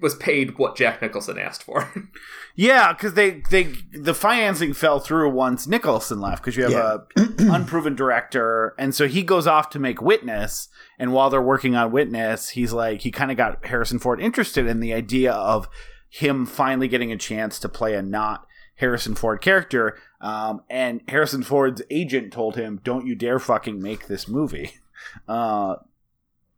was 0.00 0.14
paid 0.16 0.58
what 0.58 0.76
Jack 0.76 1.00
Nicholson 1.00 1.38
asked 1.38 1.62
for. 1.62 1.92
yeah, 2.54 2.92
because 2.92 3.14
they 3.14 3.42
they 3.50 3.74
the 3.92 4.14
financing 4.14 4.72
fell 4.72 4.98
through 4.98 5.30
once 5.30 5.66
Nicholson 5.66 6.20
left 6.20 6.42
because 6.42 6.56
you 6.56 6.64
have 6.64 6.72
yeah. 6.72 6.96
a 7.24 7.32
unproven 7.54 7.94
director, 7.94 8.74
and 8.78 8.94
so 8.94 9.06
he 9.06 9.22
goes 9.22 9.46
off 9.46 9.70
to 9.70 9.78
make 9.78 10.02
Witness, 10.02 10.68
and 10.98 11.12
while 11.12 11.30
they're 11.30 11.40
working 11.40 11.76
on 11.76 11.92
Witness, 11.92 12.50
he's 12.50 12.72
like 12.72 13.02
he 13.02 13.10
kind 13.10 13.30
of 13.30 13.36
got 13.36 13.64
Harrison 13.66 13.98
Ford 13.98 14.20
interested 14.20 14.66
in 14.66 14.80
the 14.80 14.92
idea 14.92 15.32
of 15.32 15.68
him 16.08 16.46
finally 16.46 16.88
getting 16.88 17.12
a 17.12 17.16
chance 17.16 17.58
to 17.60 17.68
play 17.68 17.94
a 17.94 18.02
not 18.02 18.46
Harrison 18.76 19.14
Ford 19.14 19.40
character, 19.40 19.96
um, 20.20 20.62
and 20.68 21.02
Harrison 21.08 21.42
Ford's 21.42 21.82
agent 21.90 22.32
told 22.32 22.56
him, 22.56 22.80
"Don't 22.82 23.06
you 23.06 23.14
dare 23.14 23.38
fucking 23.38 23.80
make 23.80 24.06
this 24.08 24.26
movie," 24.26 24.72
uh, 25.28 25.76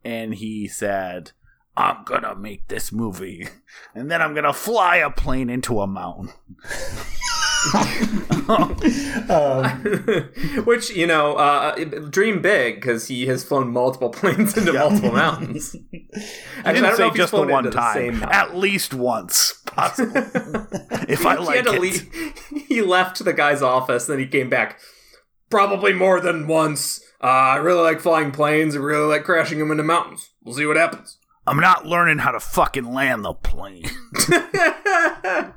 and 0.04 0.34
he 0.34 0.66
said 0.66 1.32
I'm 1.76 2.04
gonna 2.04 2.34
make 2.34 2.68
this 2.68 2.92
movie, 2.92 3.48
and 3.94 4.10
then 4.10 4.20
I'm 4.20 4.34
gonna 4.34 4.52
fly 4.52 4.96
a 4.96 5.10
plane 5.10 5.48
into 5.50 5.80
a 5.80 5.86
mountain. 5.86 6.30
um, 8.48 8.74
Which 10.64 10.90
you 10.90 11.06
know, 11.06 11.34
uh, 11.34 11.76
dream 12.08 12.40
big 12.40 12.76
because 12.76 13.08
he 13.08 13.26
has 13.26 13.44
flown 13.44 13.70
multiple 13.70 14.08
planes 14.10 14.56
into 14.56 14.72
yeah. 14.72 14.80
multiple 14.80 15.12
mountains. 15.12 15.76
I 16.64 16.72
didn't 16.72 16.96
say 16.96 17.10
just 17.10 17.32
the 17.32 17.46
one 17.46 17.70
time. 17.70 18.20
The 18.20 18.34
At 18.34 18.56
least 18.56 18.94
once, 18.94 19.60
possible. 19.66 20.12
if 21.08 21.26
I 21.26 21.34
like 21.36 21.66
it. 21.66 21.80
Leave, 21.80 22.10
he 22.68 22.82
left 22.82 23.22
the 23.24 23.32
guy's 23.32 23.62
office, 23.62 24.06
then 24.06 24.18
he 24.18 24.26
came 24.26 24.48
back. 24.48 24.80
Probably 25.50 25.92
more 25.92 26.20
than 26.20 26.46
once. 26.46 27.00
Uh, 27.22 27.26
I 27.26 27.56
really 27.56 27.82
like 27.82 28.00
flying 28.00 28.30
planes. 28.30 28.74
I 28.74 28.78
really 28.78 29.06
like 29.06 29.24
crashing 29.24 29.58
them 29.58 29.70
into 29.70 29.82
mountains. 29.82 30.30
We'll 30.42 30.54
see 30.54 30.64
what 30.64 30.76
happens. 30.76 31.18
I'm 31.46 31.58
not 31.58 31.86
learning 31.86 32.18
how 32.18 32.32
to 32.32 32.40
fucking 32.40 32.92
land 32.92 33.24
the 33.24 33.34
plane. 33.34 33.84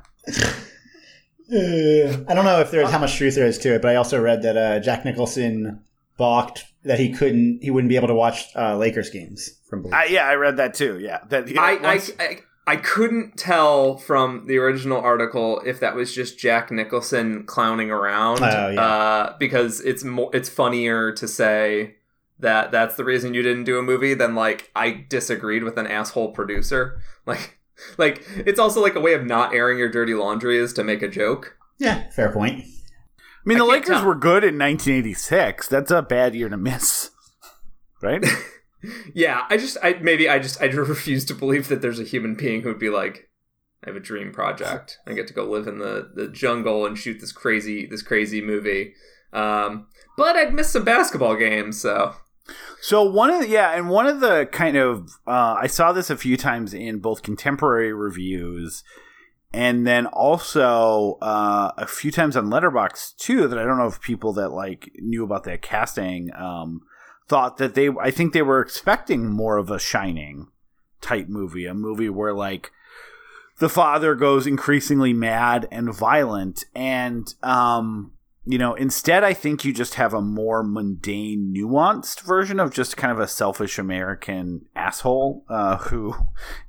Uh, 1.52 2.24
I 2.26 2.32
don't 2.34 2.46
know 2.46 2.60
if 2.60 2.70
there's 2.70 2.90
how 2.90 2.98
much 2.98 3.18
truth 3.18 3.34
there 3.34 3.46
is 3.46 3.58
to 3.58 3.74
it, 3.74 3.82
but 3.82 3.90
I 3.90 3.96
also 3.96 4.18
read 4.18 4.40
that 4.42 4.56
uh, 4.56 4.80
Jack 4.80 5.04
Nicholson 5.04 5.84
balked 6.16 6.64
that 6.84 6.98
he 6.98 7.12
couldn't, 7.12 7.58
he 7.60 7.70
wouldn't 7.70 7.90
be 7.90 7.96
able 7.96 8.08
to 8.08 8.14
watch 8.14 8.46
uh, 8.56 8.78
Lakers 8.78 9.10
games 9.10 9.60
from. 9.68 9.84
Uh, 9.92 10.04
yeah, 10.08 10.26
I 10.26 10.36
read 10.36 10.56
that 10.56 10.72
too. 10.72 10.98
Yeah, 10.98 11.18
that 11.28 11.46
I, 11.58 11.76
once... 11.76 12.10
I, 12.18 12.24
I 12.24 12.38
I 12.66 12.76
couldn't 12.76 13.36
tell 13.36 13.98
from 13.98 14.46
the 14.46 14.56
original 14.56 14.98
article 14.98 15.60
if 15.66 15.80
that 15.80 15.94
was 15.94 16.14
just 16.14 16.38
Jack 16.38 16.70
Nicholson 16.70 17.44
clowning 17.44 17.90
around. 17.90 18.42
Oh, 18.42 18.68
yeah. 18.70 18.80
uh, 18.80 19.36
because 19.38 19.82
it's 19.82 20.02
more, 20.02 20.30
it's 20.32 20.48
funnier 20.48 21.12
to 21.12 21.28
say 21.28 21.96
that 22.38 22.70
that's 22.70 22.96
the 22.96 23.04
reason 23.04 23.34
you 23.34 23.42
didn't 23.42 23.64
do 23.64 23.78
a 23.78 23.82
movie, 23.82 24.14
then 24.14 24.34
like 24.34 24.70
I 24.74 25.04
disagreed 25.08 25.64
with 25.64 25.78
an 25.78 25.86
asshole 25.86 26.32
producer. 26.32 27.00
Like 27.26 27.58
like 27.96 28.22
it's 28.36 28.58
also 28.60 28.82
like 28.82 28.96
a 28.96 29.00
way 29.00 29.14
of 29.14 29.24
not 29.24 29.54
airing 29.54 29.78
your 29.78 29.88
dirty 29.88 30.12
laundry 30.12 30.58
is 30.58 30.74
to 30.74 30.84
make 30.84 31.00
a 31.00 31.08
joke. 31.08 31.56
Yeah, 31.78 32.10
fair 32.10 32.30
point. 32.30 32.64
I 32.64 33.48
mean, 33.48 33.58
the 33.58 33.64
Lakers 33.64 33.96
tell. 33.96 34.06
were 34.06 34.14
good 34.14 34.44
in 34.44 34.58
1986. 34.58 35.68
That's 35.68 35.90
a 35.90 36.02
bad 36.02 36.34
year 36.34 36.48
to 36.48 36.56
miss, 36.56 37.10
right? 38.02 38.24
yeah, 39.14 39.44
I 39.50 39.56
just, 39.56 39.76
I 39.82 39.94
maybe 40.00 40.28
I 40.28 40.38
just, 40.38 40.60
I 40.62 40.66
refuse 40.66 41.24
to 41.26 41.34
believe 41.34 41.68
that 41.68 41.82
there's 41.82 42.00
a 42.00 42.04
human 42.04 42.34
being 42.34 42.62
who 42.62 42.68
would 42.68 42.78
be 42.78 42.90
like, 42.90 43.30
I 43.84 43.90
have 43.90 43.96
a 43.96 44.00
dream 44.00 44.32
project. 44.32 44.98
I 45.06 45.12
get 45.12 45.26
to 45.28 45.34
go 45.34 45.44
live 45.44 45.66
in 45.66 45.78
the 45.78 46.10
the 46.14 46.28
jungle 46.28 46.86
and 46.86 46.96
shoot 46.96 47.20
this 47.20 47.32
crazy, 47.32 47.86
this 47.86 48.02
crazy 48.02 48.40
movie. 48.40 48.94
Um, 49.32 49.88
but 50.16 50.36
I'd 50.36 50.54
miss 50.54 50.70
some 50.70 50.84
basketball 50.84 51.36
games, 51.36 51.80
so 51.80 52.14
so 52.80 53.02
one 53.02 53.30
of 53.30 53.40
the, 53.40 53.48
yeah, 53.48 53.72
and 53.72 53.88
one 53.88 54.06
of 54.06 54.20
the 54.20 54.46
kind 54.52 54.76
of 54.76 55.18
uh, 55.26 55.56
I 55.60 55.66
saw 55.66 55.92
this 55.92 56.10
a 56.10 56.16
few 56.16 56.36
times 56.36 56.74
in 56.74 56.98
both 56.98 57.22
contemporary 57.22 57.92
reviews, 57.92 58.84
and 59.52 59.86
then 59.86 60.06
also 60.06 61.18
uh, 61.22 61.72
a 61.78 61.86
few 61.86 62.10
times 62.10 62.36
on 62.36 62.50
Letterboxd 62.50 63.16
too. 63.16 63.48
That 63.48 63.58
I 63.58 63.64
don't 63.64 63.78
know 63.78 63.86
if 63.86 64.00
people 64.00 64.32
that 64.34 64.50
like 64.50 64.90
knew 64.96 65.24
about 65.24 65.44
that 65.44 65.62
casting 65.62 66.34
um, 66.34 66.82
thought 67.28 67.56
that 67.58 67.74
they. 67.74 67.88
I 67.88 68.10
think 68.10 68.32
they 68.32 68.42
were 68.42 68.60
expecting 68.60 69.30
more 69.30 69.56
of 69.56 69.70
a 69.70 69.78
Shining 69.78 70.48
type 71.00 71.28
movie, 71.28 71.66
a 71.66 71.74
movie 71.74 72.10
where 72.10 72.34
like 72.34 72.72
the 73.58 73.68
father 73.68 74.14
goes 74.14 74.46
increasingly 74.46 75.12
mad 75.12 75.68
and 75.70 75.94
violent, 75.94 76.64
and 76.74 77.32
um, 77.42 78.12
you 78.46 78.58
know, 78.58 78.74
instead, 78.74 79.24
I 79.24 79.32
think 79.32 79.64
you 79.64 79.72
just 79.72 79.94
have 79.94 80.12
a 80.12 80.20
more 80.20 80.62
mundane, 80.62 81.54
nuanced 81.56 82.20
version 82.20 82.60
of 82.60 82.72
just 82.72 82.96
kind 82.96 83.10
of 83.10 83.18
a 83.18 83.26
selfish 83.26 83.78
American 83.78 84.66
asshole 84.76 85.44
uh, 85.48 85.78
who 85.78 86.14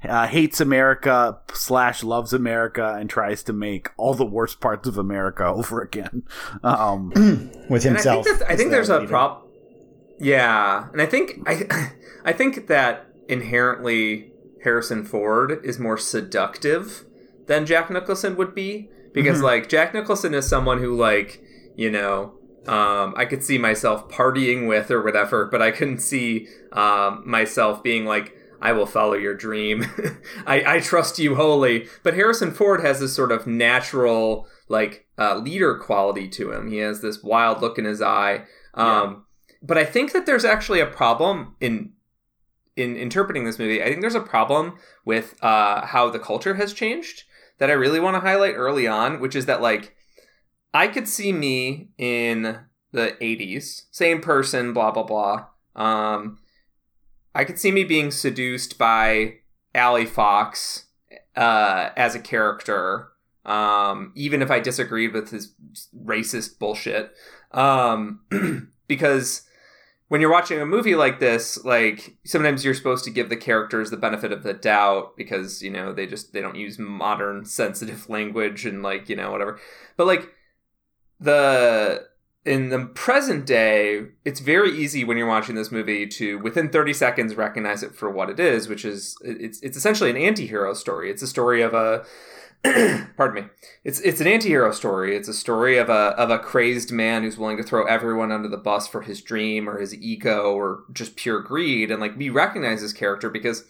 uh, 0.04 0.28
hates 0.28 0.62
America 0.62 1.40
slash 1.54 2.02
loves 2.02 2.32
America 2.32 2.96
and 2.98 3.10
tries 3.10 3.44
to 3.44 3.54
make 3.54 3.90
all 3.98 4.14
the 4.14 4.26
worst 4.26 4.62
parts 4.62 4.88
of 4.88 4.98
America 4.98 5.46
over 5.48 5.82
again 5.82 6.24
um, 6.64 7.12
with 7.70 7.84
himself. 7.84 8.26
I 8.26 8.32
think, 8.32 8.52
I 8.52 8.56
think 8.56 8.72
there's 8.72 8.90
a 8.90 9.06
prop. 9.06 9.46
Yeah, 10.18 10.88
and 10.94 11.02
I 11.02 11.06
think 11.06 11.40
I, 11.46 11.92
I 12.26 12.32
think 12.32 12.68
that 12.68 13.08
inherently 13.28 14.32
Harrison 14.64 15.04
Ford 15.04 15.60
is 15.64 15.78
more 15.78 15.98
seductive 15.98 17.04
than 17.48 17.66
Jack 17.66 17.90
Nicholson 17.90 18.38
would 18.38 18.56
be 18.56 18.90
because 19.14 19.38
mm-hmm. 19.38 19.46
like 19.46 19.70
Jack 19.70 19.94
Nicholson 19.94 20.34
is 20.34 20.48
someone 20.48 20.80
who 20.80 20.96
like 20.96 21.42
you 21.76 21.92
know 21.92 22.36
um, 22.68 23.14
I 23.16 23.26
could 23.26 23.44
see 23.44 23.58
myself 23.58 24.10
partying 24.10 24.68
with 24.68 24.90
or 24.90 25.02
whatever, 25.04 25.46
but 25.46 25.62
I 25.62 25.72
couldn't 25.72 26.00
see 26.00 26.48
um, 26.72 27.24
myself 27.26 27.84
being 27.84 28.06
like, 28.06 28.36
I 28.60 28.72
will 28.72 28.88
follow 28.88 29.14
your 29.14 29.36
dream. 29.36 29.86
I, 30.48 30.76
I, 30.76 30.80
trust 30.80 31.20
you 31.20 31.36
wholly. 31.36 31.88
But 32.02 32.16
Harrison 32.16 32.52
Ford 32.52 32.82
has 32.82 33.00
this 33.00 33.14
sort 33.14 33.32
of 33.32 33.46
natural, 33.46 34.48
like, 34.68 35.06
uh, 35.20 35.36
leader 35.38 35.78
quality 35.78 36.28
to 36.30 36.52
him. 36.52 36.72
He 36.72 36.78
has 36.78 37.02
this 37.02 37.22
wild 37.22 37.62
look 37.62 37.78
in 37.78 37.86
his 37.86 38.02
eye. 38.02 38.46
Um, 38.74 39.26
yeah. 39.48 39.56
But 39.62 39.78
I 39.78 39.86
think 39.86 40.14
that 40.14 40.26
there's 40.26 40.46
actually 40.46 40.80
a 40.80 40.88
problem 40.88 41.56
in 41.60 41.92
in 42.76 42.98
interpreting 42.98 43.46
this 43.46 43.58
movie. 43.58 43.82
I 43.82 43.86
think 43.86 44.02
there's 44.02 44.16
a 44.16 44.20
problem 44.20 44.78
with 45.06 45.42
uh, 45.42 45.86
how 45.86 46.10
the 46.10 46.20
culture 46.20 46.56
has 46.56 46.74
changed 46.74 47.24
that 47.58 47.70
I 47.70 47.74
really 47.74 48.02
want 48.02 48.16
to 48.16 48.20
highlight 48.20 48.56
early 48.56 48.86
on, 48.86 49.22
which 49.22 49.34
is 49.34 49.46
that 49.46 49.62
like 49.62 49.95
I 50.76 50.90
could 50.90 51.08
see 51.08 51.32
me 51.32 51.88
in 51.98 52.60
the 52.92 53.16
80s, 53.22 53.84
same 53.92 54.20
person, 54.20 54.74
blah, 54.74 54.92
blah, 54.92 55.04
blah. 55.04 55.46
Um, 55.74 56.40
I 57.34 57.46
could 57.46 57.58
see 57.58 57.72
me 57.72 57.86
being 57.86 58.12
seduced 58.12 58.78
by 58.78 59.36
Allie 59.74 60.06
Fox 60.06 60.88
uh, 61.38 61.92
as 61.96 62.14
a 62.14 62.20
character, 62.20 63.08
um, 63.46 64.12
even 64.16 64.42
if 64.42 64.52
I 64.52 64.60
disagreed 64.60 65.14
with 65.14 65.30
his 65.30 65.54
racist 65.98 66.60
bullshit. 66.60 67.14
Um, 67.52 68.20
because 68.90 69.44
when 70.10 70.20
you're 70.20 70.32
watching 70.32 70.60
a 70.60 70.66
movie 70.66 70.96
like 70.96 71.20
this, 71.20 71.64
like 71.64 72.18
sometimes 72.26 72.66
you're 72.66 72.74
supposed 72.74 73.06
to 73.06 73.12
give 73.12 73.30
the 73.30 73.38
characters 73.38 73.92
the 73.92 73.98
benefit 73.98 74.34
of 74.34 74.44
the 74.44 74.54
doubt 74.54 75.16
because 75.16 75.64
you 75.64 75.72
know 75.72 75.94
they 75.94 76.06
just 76.06 76.34
they 76.34 76.42
don't 76.42 76.58
use 76.58 76.78
modern 76.78 77.46
sensitive 77.46 78.10
language 78.10 78.66
and 78.66 78.84
like 78.84 79.08
you 79.08 79.16
know 79.16 79.32
whatever. 79.32 79.58
But 79.96 80.08
like 80.08 80.35
the 81.20 82.08
in 82.46 82.70
the 82.70 82.86
present 82.86 83.46
day, 83.48 84.06
it's 84.24 84.40
very 84.40 84.72
easy 84.72 85.04
when 85.04 85.18
you're 85.18 85.28
watching 85.28 85.56
this 85.56 85.72
movie 85.72 86.06
to 86.06 86.38
within 86.40 86.70
30 86.70 86.94
seconds 86.94 87.36
recognize 87.36 87.82
it 87.82 87.96
for 87.96 88.10
what 88.10 88.30
it 88.30 88.40
is, 88.40 88.68
which 88.68 88.86
is 88.86 89.18
it's 89.24 89.60
it's 89.62 89.76
essentially 89.76 90.12
an 90.12 90.18
anti-hero 90.18 90.74
story. 90.74 91.10
It's 91.10 91.24
a 91.24 91.28
story 91.28 91.64
of 91.64 91.74
a 91.74 92.06
pardon 93.18 93.44
me. 93.44 93.50
It's 93.84 94.00
it's 94.02 94.22
an 94.22 94.28
anti-hero 94.28 94.72
story. 94.72 95.16
It's 95.16 95.28
a 95.28 95.34
story 95.34 95.78
of 95.78 95.90
a 95.90 96.14
of 96.18 96.30
a 96.30 96.38
crazed 96.38 96.92
man 96.92 97.24
who's 97.24 97.38
willing 97.38 97.58
to 97.58 97.64
throw 97.64 97.86
everyone 97.86 98.32
under 98.32 98.48
the 98.48 98.58
bus 98.58 98.88
for 98.88 99.02
his 99.02 99.22
dream 99.22 99.68
or 99.68 99.80
his 99.80 99.96
ego 99.96 100.54
or 100.54 100.84
just 100.94 101.16
pure 101.16 101.42
greed 101.42 101.90
and 101.90 102.00
like 102.00 102.16
we 102.16 102.30
recognize 102.30 102.82
this 102.82 102.94
character 102.94 103.30
because 103.30 103.66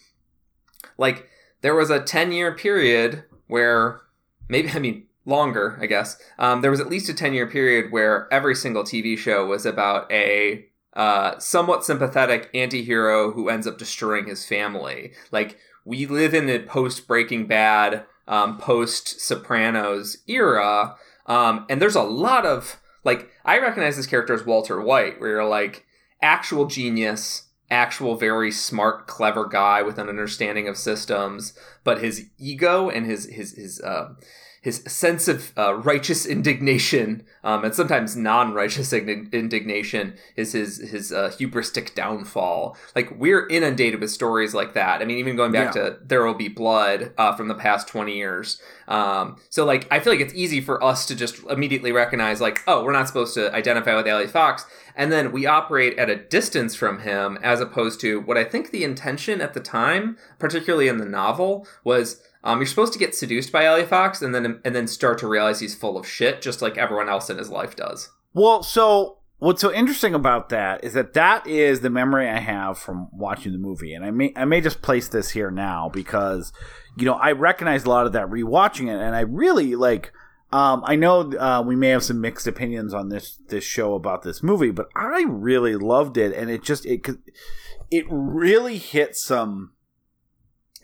like 0.98 1.30
there 1.62 1.76
was 1.76 1.90
a 1.90 2.00
10-year 2.00 2.56
period 2.56 3.24
where 3.48 4.02
maybe 4.50 4.70
I 4.70 4.80
mean 4.80 5.08
longer, 5.26 5.78
I 5.82 5.86
guess. 5.86 6.18
Um, 6.38 6.62
there 6.62 6.72
was 6.72 6.80
at 6.80 6.90
least 6.90 7.10
a 7.10 7.14
10 7.14 7.34
year 7.34 7.48
period 7.48 7.92
where 7.92 8.28
every 8.32 8.56
single 8.56 8.84
TV 8.84 9.18
show 9.18 9.46
was 9.46 9.66
about 9.66 10.12
a 10.12 10.66
uh, 10.94 11.38
somewhat 11.40 11.84
sympathetic 11.84 12.50
anti 12.54 12.84
hero 12.84 13.32
who 13.32 13.50
ends 13.50 13.68
up 13.68 13.78
destroying 13.78 14.28
his 14.28 14.46
family. 14.46 15.12
Like, 15.32 15.58
we 15.84 16.06
live 16.06 16.34
in 16.34 16.50
a 16.50 16.60
post 16.60 17.08
Breaking 17.08 17.48
Bad 17.48 18.06
um, 18.28 18.58
post 18.58 19.20
Sopranos 19.20 20.18
era. 20.28 20.96
Um, 21.28 21.66
and 21.70 21.82
there's 21.82 21.96
a 21.96 22.02
lot 22.02 22.46
of 22.46 22.80
like 23.06 23.30
I 23.46 23.60
recognize 23.60 23.96
this 23.96 24.08
character 24.08 24.34
as 24.34 24.46
Walter 24.46 24.82
White, 24.82 25.22
where 25.22 25.30
you're 25.30 25.46
like 25.46 25.86
actual 26.22 26.66
genius, 26.66 27.50
actual 27.70 28.16
very 28.16 28.52
smart, 28.52 29.08
clever 29.08 29.46
guy 29.46 29.82
with 29.84 29.98
an 29.98 30.10
understanding 30.10 30.68
of 30.68 30.76
systems, 30.76 31.54
but 31.84 32.02
his 32.02 32.28
ego 32.38 32.90
and 32.90 33.06
his 33.06 33.26
his 33.28 33.54
his 33.54 33.80
uh, 33.80 34.16
his 34.66 34.82
sense 34.88 35.28
of 35.28 35.54
uh, 35.56 35.76
righteous 35.76 36.26
indignation 36.26 37.24
um, 37.44 37.64
and 37.64 37.76
sometimes 37.76 38.16
non-righteous 38.16 38.92
indignation 38.92 40.16
is 40.36 40.54
his 40.54 40.80
his 40.90 41.12
uh, 41.12 41.30
hubristic 41.38 41.94
downfall. 41.94 42.76
Like 42.96 43.16
we're 43.16 43.48
inundated 43.48 44.02
with 44.02 44.10
stories 44.10 44.56
like 44.56 44.74
that. 44.74 45.04
I 45.04 45.06
mean, 45.06 45.20
even 45.20 45.36
going 45.36 45.52
back 45.52 45.76
yeah. 45.76 45.84
to 45.84 46.00
"There 46.04 46.26
Will 46.26 46.34
Be 46.34 46.48
Blood" 46.48 47.14
uh, 47.16 47.36
from 47.36 47.48
the 47.48 47.54
past 47.54 47.88
twenty 47.88 48.18
years. 48.18 48.60
Um, 48.88 49.38
so, 49.52 49.66
like, 49.66 49.88
I 49.92 50.00
feel 50.00 50.14
like 50.14 50.20
it's 50.20 50.34
easy 50.34 50.62
for 50.62 50.84
us 50.84 51.06
to 51.08 51.16
just 51.16 51.44
immediately 51.50 51.92
recognize, 51.92 52.42
like, 52.42 52.62
oh, 52.68 52.84
we're 52.84 52.92
not 52.92 53.08
supposed 53.08 53.34
to 53.36 53.54
identify 53.54 53.96
with 53.96 54.08
Allie 54.08 54.28
Fox, 54.28 54.66
and 54.96 55.12
then 55.12 55.32
we 55.32 55.46
operate 55.46 55.98
at 56.00 56.10
a 56.10 56.16
distance 56.16 56.74
from 56.74 57.00
him, 57.00 57.38
as 57.44 57.62
opposed 57.62 58.00
to 58.02 58.20
what 58.22 58.38
I 58.38 58.44
think 58.44 58.72
the 58.72 58.84
intention 58.84 59.42
at 59.42 59.54
the 59.54 59.60
time, 59.60 60.18
particularly 60.40 60.88
in 60.88 60.98
the 60.98 61.06
novel, 61.06 61.68
was 61.84 62.22
um, 62.46 62.60
you're 62.60 62.68
supposed 62.68 62.94
to 62.94 63.00
get 63.00 63.16
seduced 63.16 63.52
by 63.52 63.66
Allie 63.66 63.86
Fox 63.86 64.22
and 64.22 64.34
then 64.34 64.62
and 64.64 64.76
then 64.76 64.88
start 64.88 65.18
to 65.20 65.28
realize 65.28 65.60
he's 65.60 65.74
full 65.74 65.98
of 65.98 66.08
shit, 66.08 66.44
just 66.44 66.62
like 66.62 66.78
everyone 66.78 67.10
else 67.10 67.30
in 67.30 67.40
his 67.40 67.50
life 67.50 67.76
does. 67.76 68.12
Well, 68.34 68.62
so 68.62 69.18
what's 69.40 69.62
so 69.62 69.74
interesting 69.74 70.14
about 70.14 70.50
that 70.50 70.84
is 70.84 70.94
that 70.94 71.14
that 71.14 71.48
is 71.48 71.80
the 71.80 71.90
memory 71.90 72.30
I 72.30 72.40
have 72.40 72.78
from 72.78 73.10
watching 73.12 73.52
the 73.52 73.58
movie, 73.58 73.96
and 73.96 74.06
I 74.06 74.12
may 74.12 74.32
I 74.36 74.46
may 74.46 74.62
just 74.62 74.84
place 74.84 75.08
this 75.08 75.32
here 75.32 75.50
now 75.50 75.90
because 75.90 76.54
you 76.96 77.06
know 77.06 77.16
I 77.16 77.32
recognize 77.32 77.86
a 77.86 77.90
lot 77.90 78.06
of 78.06 78.14
that 78.14 78.28
rewatching 78.28 78.90
it, 78.90 79.02
and 79.02 79.16
I 79.16 79.22
really 79.22 79.76
like. 79.76 80.14
Um, 80.54 80.84
I 80.86 80.96
know 80.96 81.34
uh, 81.34 81.64
we 81.66 81.76
may 81.76 81.90
have 81.90 82.04
some 82.04 82.22
mixed 82.22 82.46
opinions 82.46 82.94
on 82.94 83.10
this 83.10 83.40
this 83.48 83.64
show 83.64 83.96
about 83.96 84.22
this 84.22 84.44
movie, 84.44 84.70
but 84.70 84.88
I 84.96 85.26
really 85.28 85.76
loved 85.76 86.16
it, 86.16 86.32
and 86.32 86.52
it 86.52 86.64
just 86.64 86.86
it 86.86 87.08
it 87.90 88.06
really 88.08 88.78
hit 88.78 89.16
some 89.16 89.72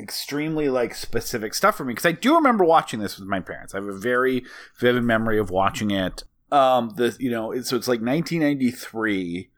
extremely 0.01 0.70
like 0.70 0.96
specific 0.96 1.53
stuff 1.53 1.77
for 1.77 1.86
me 1.86 1.93
because 1.93 2.05
I 2.05 2.12
do 2.12 2.36
remember 2.36 2.63
watching 2.63 3.00
this 3.00 3.17
with 3.17 3.27
my 3.27 3.39
parents. 3.39 3.74
I 3.74 3.77
have 3.77 3.88
a 3.88 3.93
very 3.93 4.43
vivid 4.79 5.03
memory 5.03 5.39
of 5.39 5.50
watching 5.50 5.91
it. 5.91 6.24
Um, 6.51 6.93
the 6.96 7.15
you 7.20 7.31
know, 7.31 7.53
so 7.62 7.75
it's 7.77 7.88
like 7.88 8.01
1993, 8.01 9.50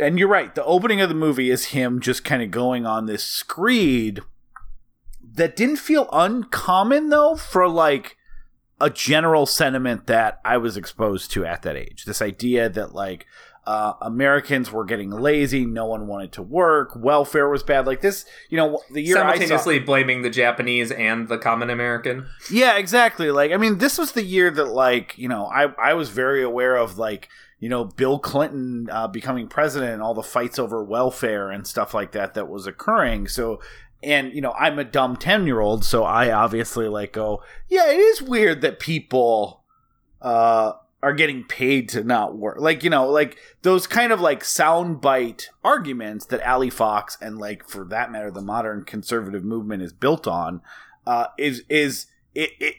and 0.00 0.18
you're 0.18 0.28
right. 0.28 0.54
The 0.54 0.64
opening 0.64 1.00
of 1.00 1.08
the 1.08 1.14
movie 1.14 1.50
is 1.50 1.66
him 1.66 2.00
just 2.00 2.24
kind 2.24 2.42
of 2.42 2.50
going 2.50 2.86
on 2.86 3.06
this 3.06 3.24
screed 3.24 4.20
that 5.34 5.56
didn't 5.56 5.76
feel 5.76 6.08
uncommon 6.12 7.10
though 7.10 7.36
for 7.36 7.68
like 7.68 8.16
a 8.80 8.90
general 8.90 9.46
sentiment 9.46 10.06
that 10.06 10.40
I 10.44 10.56
was 10.56 10.76
exposed 10.76 11.30
to 11.32 11.44
at 11.44 11.62
that 11.62 11.76
age. 11.76 12.04
This 12.04 12.20
idea 12.20 12.68
that 12.68 12.94
like 12.94 13.26
uh, 13.66 13.94
Americans 14.00 14.70
were 14.70 14.84
getting 14.84 15.10
lazy. 15.10 15.66
No 15.66 15.86
one 15.86 16.06
wanted 16.06 16.32
to 16.32 16.42
work. 16.42 16.94
Welfare 16.94 17.48
was 17.48 17.62
bad. 17.62 17.86
Like 17.86 18.00
this, 18.00 18.24
you 18.48 18.56
know, 18.56 18.80
the 18.90 19.02
year 19.02 19.16
simultaneously 19.16 19.78
saw, 19.80 19.84
blaming 19.84 20.22
the 20.22 20.30
Japanese 20.30 20.92
and 20.92 21.28
the 21.28 21.38
common 21.38 21.68
American. 21.68 22.28
Yeah, 22.50 22.76
exactly. 22.76 23.30
Like, 23.30 23.52
I 23.52 23.56
mean, 23.56 23.78
this 23.78 23.98
was 23.98 24.12
the 24.12 24.22
year 24.22 24.50
that, 24.52 24.66
like, 24.66 25.18
you 25.18 25.28
know, 25.28 25.46
I 25.46 25.72
I 25.78 25.94
was 25.94 26.10
very 26.10 26.42
aware 26.42 26.76
of 26.76 26.96
like 26.96 27.28
you 27.58 27.68
know 27.68 27.84
Bill 27.84 28.18
Clinton 28.18 28.88
uh, 28.90 29.08
becoming 29.08 29.48
president 29.48 29.94
and 29.94 30.02
all 30.02 30.14
the 30.14 30.22
fights 30.22 30.58
over 30.58 30.84
welfare 30.84 31.50
and 31.50 31.66
stuff 31.66 31.92
like 31.92 32.12
that 32.12 32.34
that 32.34 32.48
was 32.48 32.66
occurring. 32.66 33.26
So 33.26 33.60
and 34.02 34.32
you 34.34 34.42
know 34.42 34.52
i'm 34.52 34.78
a 34.78 34.84
dumb 34.84 35.16
10 35.16 35.46
year 35.46 35.60
old 35.60 35.82
so 35.82 36.04
i 36.04 36.30
obviously 36.30 36.86
like 36.86 37.14
go 37.14 37.42
yeah 37.68 37.90
it 37.90 37.98
is 37.98 38.20
weird 38.20 38.60
that 38.60 38.78
people 38.78 39.64
uh 40.20 40.72
are 41.06 41.12
getting 41.12 41.44
paid 41.44 41.88
to 41.88 42.02
not 42.02 42.36
work. 42.36 42.56
Like, 42.58 42.82
you 42.82 42.90
know, 42.90 43.08
like 43.08 43.38
those 43.62 43.86
kind 43.86 44.10
of 44.10 44.20
like 44.20 44.42
soundbite 44.42 45.46
arguments 45.62 46.26
that 46.26 46.40
Allie 46.40 46.68
Fox 46.68 47.16
and 47.20 47.38
like 47.38 47.68
for 47.68 47.84
that 47.84 48.10
matter 48.10 48.28
the 48.28 48.42
modern 48.42 48.82
conservative 48.82 49.44
movement 49.44 49.84
is 49.84 49.92
built 49.92 50.26
on 50.26 50.62
uh 51.06 51.26
is 51.38 51.62
is 51.68 52.06
it, 52.34 52.50
it 52.58 52.74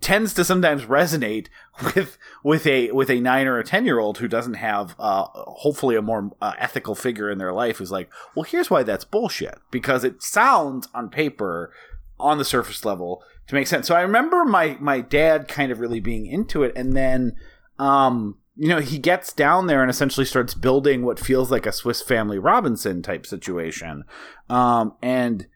tends 0.00 0.32
to 0.32 0.42
sometimes 0.42 0.84
resonate 0.84 1.48
with 1.94 2.16
with 2.42 2.66
a 2.66 2.92
with 2.92 3.10
a 3.10 3.20
9 3.20 3.46
or 3.46 3.58
a 3.58 3.64
10 3.64 3.84
year 3.84 3.98
old 3.98 4.16
who 4.16 4.26
doesn't 4.26 4.54
have 4.54 4.96
uh 4.98 5.26
hopefully 5.34 5.96
a 5.96 6.02
more 6.02 6.30
uh, 6.40 6.54
ethical 6.56 6.94
figure 6.94 7.30
in 7.30 7.36
their 7.36 7.52
life 7.52 7.76
who's 7.76 7.92
like, 7.92 8.10
"Well, 8.34 8.44
here's 8.44 8.70
why 8.70 8.84
that's 8.84 9.04
bullshit." 9.04 9.58
Because 9.70 10.02
it 10.02 10.22
sounds 10.22 10.88
on 10.94 11.10
paper 11.10 11.74
on 12.18 12.38
the 12.38 12.44
surface 12.46 12.86
level 12.86 13.22
to 13.50 13.56
make 13.56 13.66
sense. 13.66 13.88
So 13.88 13.96
I 13.96 14.02
remember 14.02 14.44
my 14.44 14.76
my 14.80 15.00
dad 15.00 15.48
kind 15.48 15.72
of 15.72 15.80
really 15.80 15.98
being 15.98 16.24
into 16.24 16.62
it, 16.62 16.72
and 16.76 16.96
then 16.96 17.34
um, 17.80 18.36
you 18.56 18.68
know 18.68 18.80
he 18.80 18.98
gets 18.98 19.32
down 19.32 19.66
there 19.66 19.80
and 19.82 19.90
essentially 19.90 20.26
starts 20.26 20.54
building 20.54 21.02
what 21.02 21.18
feels 21.18 21.50
like 21.50 21.66
a 21.66 21.72
Swiss 21.72 22.02
Family 22.02 22.38
Robinson 22.38 23.02
type 23.02 23.26
situation, 23.26 24.04
um, 24.48 24.94
and. 25.02 25.46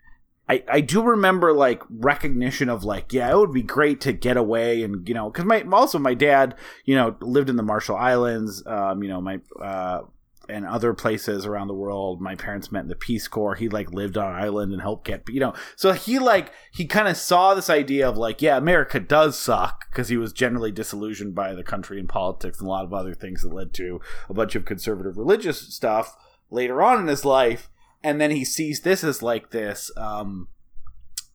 I, 0.47 0.63
I 0.69 0.81
do 0.83 1.03
remember 1.03 1.55
like 1.55 1.83
recognition 1.89 2.69
of 2.69 2.85
like 2.85 3.15
yeah 3.15 3.31
it 3.31 3.35
would 3.35 3.55
be 3.55 3.63
great 3.63 4.03
to 4.03 4.13
get 4.13 4.37
away 4.37 4.83
and 4.83 5.09
you 5.09 5.15
know 5.15 5.31
because 5.31 5.47
my 5.47 5.63
also 5.73 5.99
my 5.99 6.13
dad 6.13 6.55
you 6.85 6.95
know 6.95 7.17
lived 7.23 7.49
in 7.49 7.57
the 7.57 7.63
Marshall 7.63 7.97
Islands 7.97 8.63
um 8.67 9.03
you 9.03 9.09
know 9.09 9.23
my 9.23 9.41
uh 9.59 10.03
and 10.49 10.67
other 10.67 10.95
places 10.95 11.47
around 11.47 11.69
the 11.69 11.75
world. 11.75 12.21
My 12.21 12.35
parents 12.35 12.73
met 12.73 12.83
in 12.83 12.89
the 12.89 12.97
Peace 12.97 13.29
Corps. 13.29 13.55
He 13.55 13.69
like 13.69 13.93
lived 13.93 14.17
on 14.17 14.35
an 14.35 14.43
island 14.43 14.73
and 14.73 14.83
helped 14.83 15.07
get, 15.07 15.29
you 15.29 15.41
know, 15.41 15.55
so 15.77 15.93
he 15.93 16.19
like, 16.19 16.53
he 16.73 16.87
kind 16.87 17.09
of 17.09 17.17
saw 17.17 17.55
this 17.55 17.71
idea 17.71 18.09
of 18.09 18.17
like, 18.17 18.43
yeah, 18.43 18.57
America 18.57 19.01
does 19.01 19.39
suck 19.39 19.91
because 19.91 20.09
he 20.09 20.17
was 20.17 20.33
generally 20.33 20.71
disillusioned 20.71 21.35
by 21.35 21.55
the 21.55 21.65
country 21.65 21.99
and 21.99 22.09
politics 22.09 22.59
and 22.59 22.67
a 22.67 22.71
lot 22.71 22.85
of 22.85 22.95
other 22.95 23.15
things 23.15 23.43
that 23.43 23.53
led 23.53 23.73
to 23.75 24.01
a 24.29 24.35
bunch 24.35 24.55
of 24.55 24.65
conservative 24.65 25.17
religious 25.17 25.61
stuff 25.75 26.17
later 26.51 26.83
on 26.83 27.01
in 27.01 27.07
his 27.07 27.25
life. 27.25 27.71
And 28.03 28.21
then 28.21 28.31
he 28.31 28.45
sees 28.45 28.83
this 28.83 29.03
as 29.03 29.23
like 29.23 29.51
this, 29.51 29.91
um, 29.97 30.49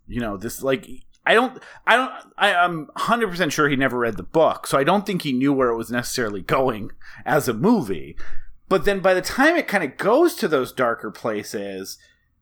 you 0.07 0.19
know, 0.19 0.37
this 0.37 0.61
like 0.61 0.87
I 1.29 1.35
don't, 1.35 1.61
I 1.85 1.95
don't, 1.95 2.11
I, 2.39 2.49
am 2.65 2.87
100% 2.97 3.51
sure 3.51 3.69
he 3.69 3.75
never 3.75 3.99
read 3.99 4.17
the 4.17 4.23
book, 4.23 4.65
so 4.65 4.79
I 4.79 4.83
don't 4.83 5.05
think 5.05 5.21
he 5.21 5.31
knew 5.31 5.53
where 5.53 5.69
it 5.69 5.77
was 5.77 5.91
necessarily 5.91 6.41
going 6.41 6.89
as 7.23 7.47
a 7.47 7.53
movie. 7.53 8.17
But 8.69 8.85
then 8.85 8.99
by 8.99 9.15
the 9.15 9.21
time 9.21 9.57
it 9.57 9.67
kind 9.67 9.83
of 9.83 9.97
goes 9.97 10.35
to 10.35 10.47
those 10.47 10.71
darker 10.71 11.09
places, 11.11 11.97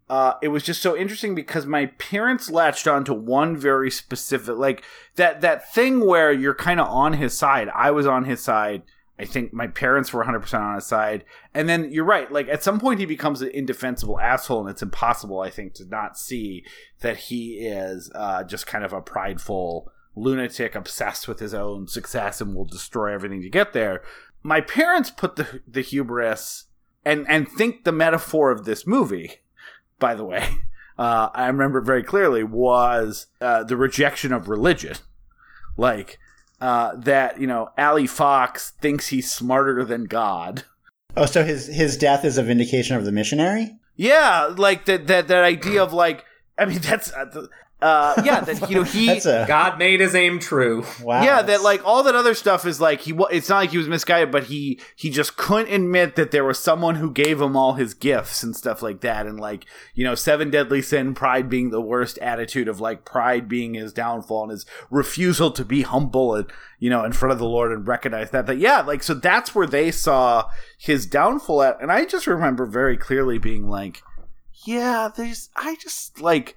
uh, 0.09 0.33
it 0.41 0.49
was 0.49 0.63
just 0.63 0.81
so 0.81 0.95
interesting 0.95 1.35
because 1.35 1.65
my 1.65 1.87
parents 1.97 2.49
latched 2.49 2.87
on 2.87 3.03
to 3.05 3.13
one 3.13 3.57
very 3.57 3.89
specific, 3.89 4.57
like 4.57 4.83
that 5.15 5.41
that 5.41 5.73
thing 5.73 6.05
where 6.05 6.31
you're 6.31 6.53
kind 6.53 6.79
of 6.79 6.87
on 6.87 7.13
his 7.13 7.37
side. 7.37 7.69
I 7.73 7.91
was 7.91 8.05
on 8.05 8.25
his 8.25 8.41
side. 8.41 8.83
I 9.19 9.25
think 9.25 9.51
my 9.51 9.65
parents 9.65 10.13
were 10.13 10.23
100% 10.23 10.53
on 10.59 10.75
his 10.75 10.85
side. 10.85 11.25
And 11.51 11.67
then 11.67 11.91
you're 11.91 12.05
right. 12.05 12.31
Like 12.31 12.47
at 12.49 12.61
some 12.61 12.79
point, 12.79 12.99
he 12.99 13.05
becomes 13.05 13.41
an 13.41 13.49
indefensible 13.49 14.19
asshole, 14.19 14.61
and 14.61 14.69
it's 14.69 14.83
impossible, 14.83 15.39
I 15.39 15.49
think, 15.49 15.73
to 15.75 15.85
not 15.85 16.19
see 16.19 16.63
that 16.99 17.17
he 17.17 17.65
is 17.65 18.11
uh, 18.13 18.43
just 18.43 18.67
kind 18.67 18.85
of 18.85 18.93
a 18.93 19.01
prideful 19.01 19.91
lunatic 20.15 20.75
obsessed 20.75 21.27
with 21.27 21.39
his 21.39 21.53
own 21.53 21.87
success 21.87 22.41
and 22.41 22.55
will 22.55 22.65
destroy 22.65 23.13
everything 23.13 23.41
to 23.41 23.49
get 23.49 23.73
there 23.73 24.01
my 24.47 24.61
parents 24.61 25.09
put 25.11 25.35
the 25.35 25.61
the 25.67 25.81
hubris 25.81 26.65
and 27.03 27.25
and 27.27 27.49
think 27.49 27.83
the 27.83 27.91
metaphor 27.91 28.49
of 28.49 28.63
this 28.63 28.87
movie, 28.87 29.41
by 29.99 30.15
the 30.15 30.23
way, 30.23 30.47
uh, 30.97 31.29
I 31.33 31.47
remember 31.47 31.81
very 31.81 32.01
clearly 32.01 32.43
was 32.43 33.27
uh, 33.41 33.65
the 33.65 33.75
rejection 33.75 34.31
of 34.31 34.47
religion, 34.47 34.95
like 35.75 36.17
uh, 36.61 36.95
that 36.95 37.41
you 37.41 37.45
know 37.45 37.71
Allie 37.77 38.07
Fox 38.07 38.71
thinks 38.79 39.09
he's 39.09 39.29
smarter 39.29 39.83
than 39.83 40.05
God. 40.05 40.63
Oh, 41.17 41.25
so 41.25 41.43
his 41.43 41.67
his 41.67 41.97
death 41.97 42.23
is 42.23 42.37
a 42.37 42.43
vindication 42.43 42.95
of 42.95 43.03
the 43.03 43.11
missionary. 43.11 43.75
Yeah, 43.97 44.53
like 44.55 44.85
that 44.85 45.07
that 45.07 45.27
that 45.27 45.43
idea 45.43 45.83
of 45.83 45.91
like 45.91 46.23
I 46.57 46.63
mean 46.63 46.79
that's 46.81 47.11
uh, 47.79 48.19
yeah, 48.25 48.39
that 48.41 48.69
you 48.69 48.75
know 48.75 48.83
he 48.83 49.07
a... 49.09 49.45
God 49.47 49.77
made 49.77 49.99
his 49.99 50.15
aim 50.15 50.39
true. 50.39 50.83
Wow. 51.03 51.21
Yeah, 51.21 51.43
that 51.43 51.61
like 51.61 51.85
all 51.85 52.01
that 52.03 52.15
other 52.15 52.33
stuff 52.33 52.65
is 52.65 52.81
like 52.81 53.01
he. 53.01 53.13
It's 53.29 53.49
not 53.49 53.57
like 53.57 53.69
he 53.69 53.77
was 53.77 53.87
misguided, 53.87 54.31
but 54.31 54.45
he 54.45 54.79
he 54.95 55.11
just 55.11 55.37
couldn't 55.37 55.71
admit 55.71 56.15
that 56.15 56.31
there 56.31 56.43
was 56.43 56.57
someone 56.57 56.95
who 56.95 57.11
gave 57.11 57.39
him 57.39 57.55
all 57.55 57.73
his 57.73 57.93
gifts 57.93 58.41
and 58.41 58.55
stuff 58.55 58.81
like 58.81 59.01
that, 59.01 59.27
and 59.27 59.39
like 59.39 59.65
you 59.93 60.03
know, 60.03 60.15
seven 60.15 60.49
deadly 60.49 60.81
sin, 60.81 61.13
pride 61.13 61.49
being 61.49 61.69
the 61.69 61.81
worst 61.81 62.17
attitude 62.17 62.67
of 62.67 62.79
like 62.79 63.05
pride 63.05 63.47
being 63.47 63.75
his 63.75 63.93
downfall 63.93 64.43
and 64.43 64.51
his 64.51 64.65
refusal 64.89 65.51
to 65.51 65.63
be 65.63 65.83
humble 65.83 66.33
and 66.33 66.51
you 66.79 66.89
know 66.89 67.03
in 67.03 67.11
front 67.11 67.31
of 67.31 67.37
the 67.37 67.45
Lord 67.45 67.71
and 67.71 67.87
recognize 67.87 68.31
that. 68.31 68.47
That 68.47 68.57
yeah, 68.57 68.81
like 68.81 69.03
so 69.03 69.13
that's 69.13 69.53
where 69.53 69.67
they 69.67 69.91
saw 69.91 70.49
his 70.79 71.05
downfall 71.05 71.61
at, 71.61 71.79
and 71.79 71.91
I 71.91 72.05
just 72.05 72.25
remember 72.25 72.65
very 72.65 72.97
clearly 72.97 73.37
being 73.37 73.69
like, 73.69 74.01
yeah, 74.65 75.09
there's 75.15 75.49
I 75.55 75.75
just 75.75 76.19
like 76.19 76.55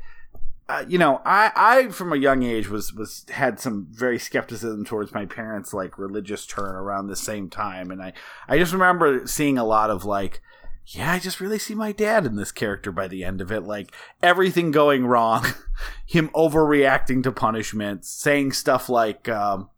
uh, 0.70 0.84
you 0.86 0.98
know, 0.98 1.20
I, 1.24 1.50
I 1.56 1.88
from 1.88 2.12
a 2.12 2.16
young 2.16 2.44
age 2.44 2.68
was 2.68 2.94
was 2.94 3.26
had 3.28 3.58
some 3.58 3.88
very 3.90 4.20
skepticism 4.20 4.84
towards 4.84 5.12
my 5.12 5.26
parents' 5.26 5.74
like 5.74 5.98
religious 5.98 6.46
turn 6.46 6.76
around 6.76 7.08
the 7.08 7.16
same 7.16 7.50
time, 7.50 7.90
and 7.90 8.00
I 8.00 8.12
I 8.48 8.56
just 8.56 8.72
remember 8.72 9.26
seeing 9.26 9.58
a 9.58 9.64
lot 9.64 9.90
of 9.90 10.04
like 10.04 10.40
yeah, 10.86 11.12
I 11.12 11.18
just 11.18 11.40
really 11.40 11.58
see 11.58 11.74
my 11.74 11.90
dad 11.90 12.24
in 12.24 12.36
this 12.36 12.52
character 12.52 12.92
by 12.92 13.08
the 13.08 13.24
end 13.24 13.40
of 13.40 13.50
it. 13.50 13.62
Like 13.62 13.92
everything 14.22 14.70
going 14.70 15.06
wrong, 15.06 15.44
him 16.06 16.28
overreacting 16.34 17.24
to 17.24 17.32
punishments, 17.32 18.08
saying 18.08 18.52
stuff 18.52 18.88
like, 18.88 19.28
um, 19.28 19.70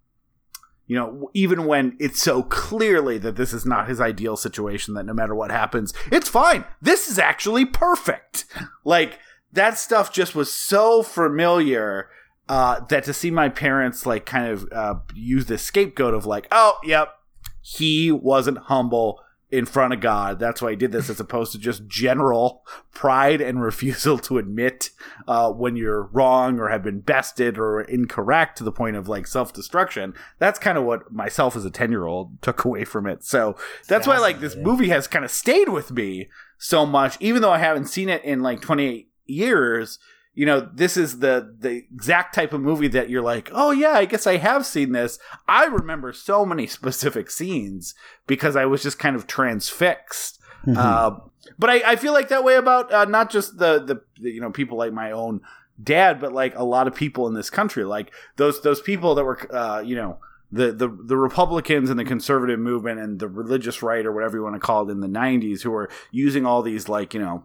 you 0.86 0.96
know, 0.96 1.30
even 1.32 1.64
when 1.64 1.96
it's 1.98 2.20
so 2.20 2.42
clearly 2.42 3.16
that 3.18 3.36
this 3.36 3.54
is 3.54 3.64
not 3.64 3.88
his 3.88 4.00
ideal 4.00 4.36
situation, 4.36 4.92
that 4.94 5.06
no 5.06 5.14
matter 5.14 5.34
what 5.34 5.50
happens, 5.50 5.94
it's 6.10 6.28
fine. 6.28 6.64
This 6.82 7.08
is 7.08 7.18
actually 7.18 7.64
perfect. 7.64 8.44
Like 8.84 9.20
that 9.52 9.78
stuff 9.78 10.12
just 10.12 10.34
was 10.34 10.52
so 10.52 11.02
familiar 11.02 12.08
uh, 12.48 12.80
that 12.88 13.04
to 13.04 13.12
see 13.12 13.30
my 13.30 13.48
parents 13.48 14.06
like 14.06 14.26
kind 14.26 14.48
of 14.48 14.68
uh, 14.72 14.94
use 15.14 15.46
the 15.46 15.58
scapegoat 15.58 16.14
of 16.14 16.26
like, 16.26 16.46
oh, 16.50 16.78
yep, 16.84 17.14
he 17.60 18.10
wasn't 18.10 18.58
humble 18.58 19.20
in 19.50 19.66
front 19.66 19.92
of 19.92 20.00
God. 20.00 20.38
That's 20.38 20.62
why 20.62 20.70
he 20.70 20.76
did 20.76 20.92
this, 20.92 21.10
as 21.10 21.20
opposed 21.20 21.52
to 21.52 21.58
just 21.58 21.86
general 21.86 22.64
pride 22.92 23.40
and 23.40 23.62
refusal 23.62 24.18
to 24.18 24.38
admit 24.38 24.90
uh, 25.28 25.52
when 25.52 25.76
you're 25.76 26.04
wrong 26.04 26.58
or 26.58 26.68
have 26.68 26.82
been 26.82 27.00
bested 27.00 27.58
or 27.58 27.82
incorrect 27.82 28.58
to 28.58 28.64
the 28.64 28.72
point 28.72 28.96
of 28.96 29.08
like 29.08 29.26
self 29.26 29.52
destruction. 29.52 30.14
That's 30.38 30.58
kind 30.58 30.78
of 30.78 30.84
what 30.84 31.12
myself 31.12 31.54
as 31.54 31.66
a 31.66 31.70
10 31.70 31.90
year 31.90 32.06
old 32.06 32.40
took 32.42 32.64
away 32.64 32.84
from 32.84 33.06
it. 33.06 33.22
So 33.22 33.56
that's 33.86 34.06
why 34.06 34.18
like 34.18 34.40
this 34.40 34.56
movie 34.56 34.88
has 34.88 35.06
kind 35.06 35.24
of 35.24 35.30
stayed 35.30 35.68
with 35.68 35.92
me 35.92 36.28
so 36.58 36.86
much, 36.86 37.18
even 37.20 37.42
though 37.42 37.52
I 37.52 37.58
haven't 37.58 37.86
seen 37.86 38.08
it 38.08 38.24
in 38.24 38.40
like 38.40 38.62
28 38.62 39.11
years 39.32 39.98
you 40.34 40.46
know 40.46 40.60
this 40.74 40.96
is 40.96 41.18
the 41.18 41.54
the 41.58 41.84
exact 41.92 42.34
type 42.34 42.52
of 42.52 42.60
movie 42.60 42.88
that 42.88 43.10
you're 43.10 43.22
like 43.22 43.50
oh 43.52 43.70
yeah 43.70 43.92
i 43.92 44.04
guess 44.04 44.26
i 44.26 44.36
have 44.36 44.64
seen 44.64 44.92
this 44.92 45.18
i 45.46 45.64
remember 45.66 46.12
so 46.12 46.44
many 46.44 46.66
specific 46.78 47.30
scenes 47.30 47.94
because 48.26 48.56
i 48.56 48.64
was 48.64 48.82
just 48.82 48.98
kind 48.98 49.16
of 49.16 49.26
transfixed 49.26 50.40
mm-hmm. 50.66 50.76
uh, 50.76 51.18
but 51.58 51.70
I, 51.70 51.92
I 51.92 51.96
feel 51.96 52.12
like 52.12 52.28
that 52.28 52.44
way 52.44 52.56
about 52.56 52.92
uh, 52.92 53.04
not 53.04 53.30
just 53.30 53.58
the, 53.58 53.82
the 53.82 54.00
the 54.20 54.30
you 54.30 54.40
know 54.40 54.50
people 54.50 54.78
like 54.78 54.92
my 54.92 55.12
own 55.12 55.40
dad 55.82 56.20
but 56.20 56.32
like 56.32 56.56
a 56.56 56.64
lot 56.64 56.86
of 56.86 56.94
people 56.94 57.26
in 57.26 57.34
this 57.34 57.50
country 57.50 57.84
like 57.84 58.12
those 58.36 58.62
those 58.62 58.80
people 58.80 59.14
that 59.14 59.24
were 59.24 59.54
uh, 59.54 59.80
you 59.80 59.96
know 59.96 60.18
the, 60.52 60.70
the 60.70 60.88
the 61.06 61.16
Republicans 61.16 61.88
and 61.88 61.98
the 61.98 62.04
conservative 62.04 62.60
movement 62.60 63.00
and 63.00 63.18
the 63.18 63.26
religious 63.26 63.82
right 63.82 64.04
or 64.04 64.12
whatever 64.12 64.36
you 64.36 64.42
want 64.42 64.54
to 64.54 64.60
call 64.60 64.86
it 64.86 64.92
in 64.92 65.00
the 65.00 65.08
90s 65.08 65.62
who 65.62 65.70
were 65.70 65.88
using 66.10 66.44
all 66.44 66.62
these 66.62 66.90
like 66.90 67.14
you 67.14 67.20
know 67.20 67.44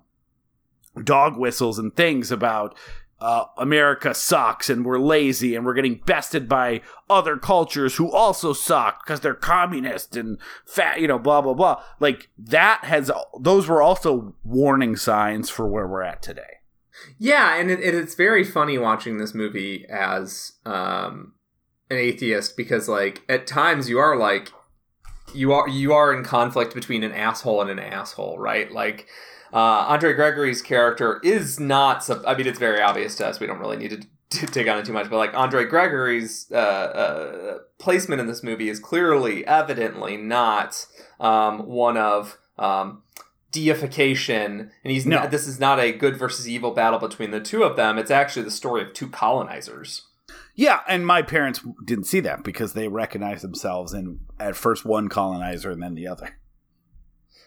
dog 1.03 1.37
whistles 1.37 1.79
and 1.79 1.95
things 1.95 2.31
about 2.31 2.75
uh, 3.19 3.45
America 3.57 4.13
sucks 4.13 4.69
and 4.69 4.85
we're 4.85 4.99
lazy 4.99 5.55
and 5.55 5.65
we're 5.65 5.73
getting 5.73 6.01
bested 6.05 6.47
by 6.47 6.81
other 7.09 7.37
cultures 7.37 7.95
who 7.95 8.11
also 8.11 8.53
suck 8.53 9.03
because 9.03 9.21
they're 9.21 9.33
communist 9.33 10.15
and 10.15 10.37
fat, 10.65 11.01
you 11.01 11.07
know, 11.07 11.17
blah, 11.17 11.41
blah, 11.41 11.53
blah. 11.53 11.81
Like 11.99 12.29
that 12.37 12.83
has, 12.83 13.09
those 13.39 13.67
were 13.67 13.81
also 13.81 14.35
warning 14.43 14.95
signs 14.95 15.49
for 15.49 15.67
where 15.67 15.87
we're 15.87 16.03
at 16.03 16.21
today. 16.21 16.59
Yeah. 17.17 17.55
And 17.59 17.71
it, 17.71 17.79
it's 17.79 18.15
very 18.15 18.43
funny 18.43 18.77
watching 18.77 19.17
this 19.17 19.33
movie 19.33 19.85
as 19.89 20.53
um, 20.65 21.33
an 21.89 21.97
atheist 21.97 22.55
because, 22.57 22.87
like, 22.87 23.21
at 23.29 23.47
times 23.47 23.89
you 23.89 23.97
are 23.97 24.15
like, 24.15 24.51
you 25.33 25.51
are 25.51 25.67
you 25.67 25.93
are 25.93 26.13
in 26.13 26.23
conflict 26.23 26.73
between 26.73 27.03
an 27.03 27.11
asshole 27.11 27.61
and 27.61 27.69
an 27.69 27.79
asshole, 27.79 28.39
right? 28.39 28.71
Like 28.71 29.07
uh, 29.53 29.57
Andre 29.57 30.13
Gregory's 30.13 30.61
character 30.61 31.19
is 31.23 31.59
not. 31.59 32.03
Sub- 32.03 32.23
I 32.25 32.35
mean, 32.35 32.47
it's 32.47 32.59
very 32.59 32.81
obvious 32.81 33.15
to 33.15 33.27
us. 33.27 33.39
We 33.39 33.47
don't 33.47 33.59
really 33.59 33.77
need 33.77 33.91
to 33.91 34.07
to 34.29 34.45
take 34.45 34.67
on 34.67 34.77
it 34.77 34.85
too 34.85 34.93
much, 34.93 35.09
but 35.09 35.17
like 35.17 35.33
Andre 35.33 35.65
Gregory's 35.65 36.47
uh, 36.51 36.55
uh, 36.55 37.57
placement 37.79 38.19
in 38.19 38.27
this 38.27 38.43
movie 38.43 38.69
is 38.69 38.79
clearly, 38.79 39.45
evidently 39.47 40.17
not 40.17 40.85
um, 41.19 41.65
one 41.65 41.95
of 41.95 42.37
um, 42.59 43.03
deification, 43.51 44.71
and 44.83 44.91
he's 44.91 45.05
no. 45.05 45.19
not, 45.19 45.31
this 45.31 45.47
is 45.47 45.59
not 45.59 45.79
a 45.79 45.93
good 45.93 46.17
versus 46.17 46.47
evil 46.47 46.71
battle 46.71 46.99
between 46.99 47.31
the 47.31 47.39
two 47.39 47.63
of 47.63 47.77
them. 47.77 47.97
It's 47.97 48.11
actually 48.11 48.43
the 48.43 48.51
story 48.51 48.81
of 48.81 48.93
two 48.93 49.07
colonizers. 49.07 50.07
Yeah, 50.55 50.81
and 50.87 51.05
my 51.05 51.21
parents 51.21 51.61
didn't 51.85 52.05
see 52.05 52.19
that 52.21 52.43
because 52.43 52.73
they 52.73 52.87
recognized 52.87 53.43
themselves 53.43 53.93
in 53.93 54.19
at 54.39 54.55
first 54.55 54.85
one 54.85 55.07
colonizer 55.07 55.71
and 55.71 55.81
then 55.81 55.95
the 55.95 56.07
other. 56.07 56.37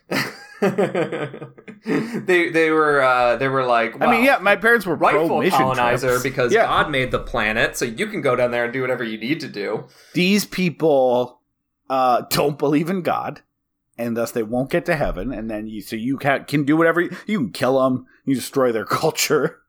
they 2.26 2.50
they 2.50 2.70
were 2.70 3.00
uh, 3.02 3.36
they 3.36 3.48
were 3.48 3.64
like 3.64 3.98
well, 3.98 4.08
I 4.08 4.12
mean 4.12 4.24
yeah 4.24 4.38
my 4.38 4.56
parents 4.56 4.84
were 4.86 4.94
rightful 4.94 5.42
colonizer 5.50 6.08
trips. 6.08 6.22
because 6.22 6.52
yeah. 6.52 6.66
God 6.66 6.90
made 6.90 7.10
the 7.10 7.18
planet 7.18 7.76
so 7.76 7.84
you 7.84 8.06
can 8.06 8.20
go 8.20 8.36
down 8.36 8.50
there 8.50 8.64
and 8.64 8.72
do 8.72 8.80
whatever 8.80 9.04
you 9.04 9.18
need 9.18 9.40
to 9.40 9.48
do. 9.48 9.86
These 10.14 10.44
people 10.44 11.40
uh, 11.88 12.22
don't 12.30 12.58
believe 12.58 12.90
in 12.90 13.02
God 13.02 13.42
and 14.00 14.16
thus 14.16 14.32
they 14.32 14.42
won't 14.42 14.70
get 14.70 14.86
to 14.86 14.96
heaven 14.96 15.32
and 15.32 15.50
then 15.50 15.66
you 15.66 15.82
so 15.82 15.94
you 15.94 16.16
can, 16.16 16.44
can 16.44 16.64
do 16.64 16.76
whatever 16.76 17.02
you, 17.02 17.16
you 17.26 17.38
can 17.38 17.52
kill 17.52 17.82
them 17.82 18.06
you 18.24 18.34
destroy 18.34 18.72
their 18.72 18.84
culture 19.00 19.60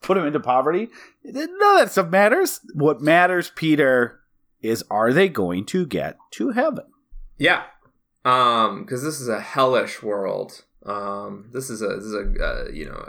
put 0.00 0.14
them 0.14 0.26
into 0.26 0.40
poverty 0.40 0.88
none 1.24 1.44
of 1.44 1.78
that 1.78 1.90
stuff 1.90 2.08
matters 2.08 2.60
what 2.74 3.00
matters 3.00 3.50
Peter 3.54 4.20
is 4.60 4.84
are 4.90 5.12
they 5.12 5.28
going 5.28 5.64
to 5.66 5.84
get 5.84 6.16
to 6.30 6.50
heaven 6.50 6.84
yeah 7.38 7.64
um 8.24 8.82
because 8.82 9.02
this 9.02 9.20
is 9.20 9.28
a 9.28 9.40
hellish 9.40 10.02
world. 10.02 10.64
Um 10.84 11.46
this 11.52 11.70
is 11.70 11.82
a 11.82 11.88
this 11.88 12.04
is 12.04 12.14
a 12.14 12.44
uh, 12.44 12.68
you 12.72 12.86
know 12.86 13.04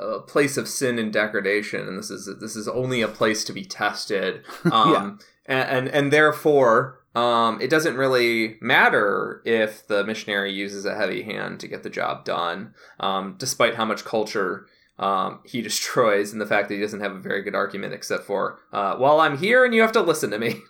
a, 0.00 0.18
a, 0.18 0.20
place 0.22 0.56
of 0.56 0.68
sin 0.68 0.98
and 0.98 1.12
degradation 1.12 1.86
and 1.88 1.98
this 1.98 2.10
is 2.10 2.28
this 2.40 2.54
is 2.56 2.68
only 2.68 3.02
a 3.02 3.08
place 3.08 3.44
to 3.44 3.52
be 3.52 3.64
tested. 3.64 4.42
Um 4.70 4.92
yeah. 4.92 5.10
and, 5.46 5.70
and 5.70 5.88
and 5.88 6.12
therefore 6.12 7.00
um 7.14 7.60
it 7.60 7.70
doesn't 7.70 7.96
really 7.96 8.58
matter 8.60 9.42
if 9.44 9.86
the 9.88 10.04
missionary 10.04 10.52
uses 10.52 10.84
a 10.84 10.94
heavy 10.94 11.22
hand 11.22 11.58
to 11.60 11.68
get 11.68 11.82
the 11.82 11.90
job 11.90 12.24
done 12.24 12.74
um 13.00 13.34
despite 13.38 13.74
how 13.74 13.84
much 13.84 14.04
culture 14.04 14.66
um, 14.98 15.40
he 15.44 15.62
destroys 15.70 16.32
and 16.32 16.40
the 16.40 16.46
fact 16.46 16.68
that 16.68 16.74
he 16.74 16.80
doesn't 16.80 17.00
have 17.00 17.12
a 17.12 17.18
very 17.18 17.42
good 17.42 17.54
argument 17.54 17.94
except 17.94 18.24
for 18.24 18.58
uh, 18.72 18.96
well 19.00 19.20
i'm 19.20 19.38
here 19.38 19.64
and 19.64 19.74
you 19.74 19.80
have 19.80 19.92
to 19.92 20.02
listen 20.02 20.30
to 20.30 20.38
me. 20.38 20.60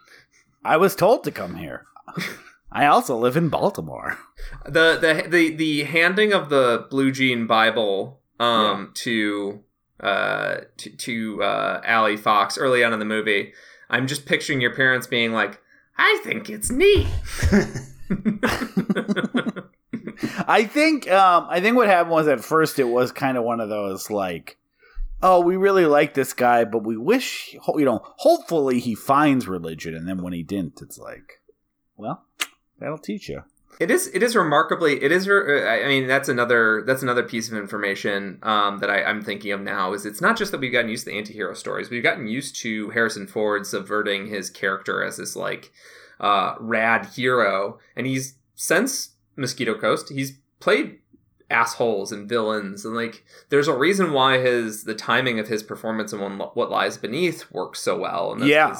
I 0.65 0.77
was 0.79 0.97
told 0.97 1.23
to 1.25 1.31
come 1.31 1.57
here 1.57 1.85
I 2.71 2.87
also 2.87 3.17
live 3.17 3.37
in 3.37 3.49
Baltimore. 3.49 4.19
The 4.65 4.99
the 4.99 5.29
the 5.29 5.55
the 5.55 5.85
handing 5.85 6.33
of 6.33 6.49
the 6.49 6.87
blue 6.91 7.11
jean 7.13 7.47
Bible 7.47 8.21
um 8.39 8.49
yeah. 8.49 8.87
to 8.95 9.65
uh 10.01 10.57
to, 10.77 10.91
to 10.91 11.43
uh 11.43 11.81
Allie 11.85 12.17
Fox 12.17 12.59
early 12.59 12.85
on 12.85 12.93
in 12.93 12.99
the 12.99 13.05
movie. 13.05 13.53
I'm 13.89 14.07
just 14.07 14.27
picturing 14.27 14.61
your 14.61 14.75
parents 14.75 15.07
being 15.07 15.33
like, 15.33 15.61
"I 15.97 16.21
think 16.25 16.51
it's 16.51 16.71
neat." 16.71 17.07
I 20.49 20.65
think 20.65 21.11
um 21.11 21.47
I 21.49 21.61
think 21.61 21.77
what 21.77 21.89
happened 21.89 22.11
was 22.11 22.29
at 22.29 22.41
first 22.41 22.79
it 22.79 22.85
was 22.85 23.13
kind 23.13 23.37
of 23.37 23.45
one 23.45 23.61
of 23.61 23.69
those 23.69 24.11
like 24.11 24.59
oh, 25.23 25.41
we 25.41 25.57
really 25.57 25.87
like 25.87 26.15
this 26.15 26.33
guy, 26.33 26.65
but 26.65 26.85
we 26.85 26.97
wish, 26.97 27.55
you 27.55 27.85
know, 27.85 28.01
hopefully 28.17 28.79
he 28.81 28.95
finds 28.95 29.49
religion. 29.49 29.95
And 29.95 30.07
then 30.07 30.23
when 30.23 30.33
he 30.33 30.43
didn't, 30.43 30.81
it's 30.83 30.99
like, 30.99 31.41
well, 31.97 32.26
That'll 32.79 32.99
teach 32.99 33.29
you. 33.29 33.43
It 33.79 33.91
is. 33.91 34.09
It 34.09 34.23
is 34.23 34.35
remarkably. 34.35 35.03
It 35.03 35.13
is. 35.13 35.29
I 35.29 35.85
mean, 35.87 36.07
that's 36.07 36.29
another. 36.29 36.83
That's 36.87 37.03
another 37.03 37.23
piece 37.23 37.51
of 37.51 37.59
information 37.59 38.39
um, 38.43 38.79
that 38.79 38.89
I, 38.89 39.01
am 39.01 39.23
thinking 39.23 39.53
of 39.53 39.61
now. 39.61 39.93
Is 39.93 40.07
it's 40.07 40.23
not 40.23 40.39
just 40.39 40.51
that 40.53 40.61
we've 40.61 40.73
gotten 40.73 40.89
used 40.89 41.05
to 41.05 41.11
the 41.11 41.19
anti-hero 41.19 41.53
stories. 41.53 41.91
We've 41.91 42.03
gotten 42.03 42.27
used 42.27 42.57
to 42.63 42.91
Harrison 42.91 43.27
Ford 43.27 43.67
subverting 43.67 44.29
his 44.29 44.49
character 44.49 45.03
as 45.03 45.19
this 45.19 45.37
like 45.37 45.73
uh, 46.21 46.55
rad 46.59 47.07
hero, 47.07 47.79
and 47.95 48.07
he's 48.07 48.37
since 48.55 49.11
Mosquito 49.37 49.79
Coast, 49.79 50.11
he's 50.11 50.39
played 50.59 50.99
assholes 51.51 52.11
and 52.11 52.29
villains. 52.29 52.85
And 52.85 52.95
like 52.95 53.25
there's 53.51 53.69
a 53.69 53.77
reason 53.77 54.13
why 54.13 54.39
his 54.39 54.85
the 54.85 54.95
timing 54.95 55.39
of 55.39 55.49
his 55.49 55.63
performance 55.63 56.13
in 56.13 56.21
what 56.21 56.71
lies 56.71 56.99
beneath 56.99 57.51
works 57.53 57.81
so 57.81 57.99
well. 57.99 58.33
And 58.33 58.45
yeah. 58.45 58.77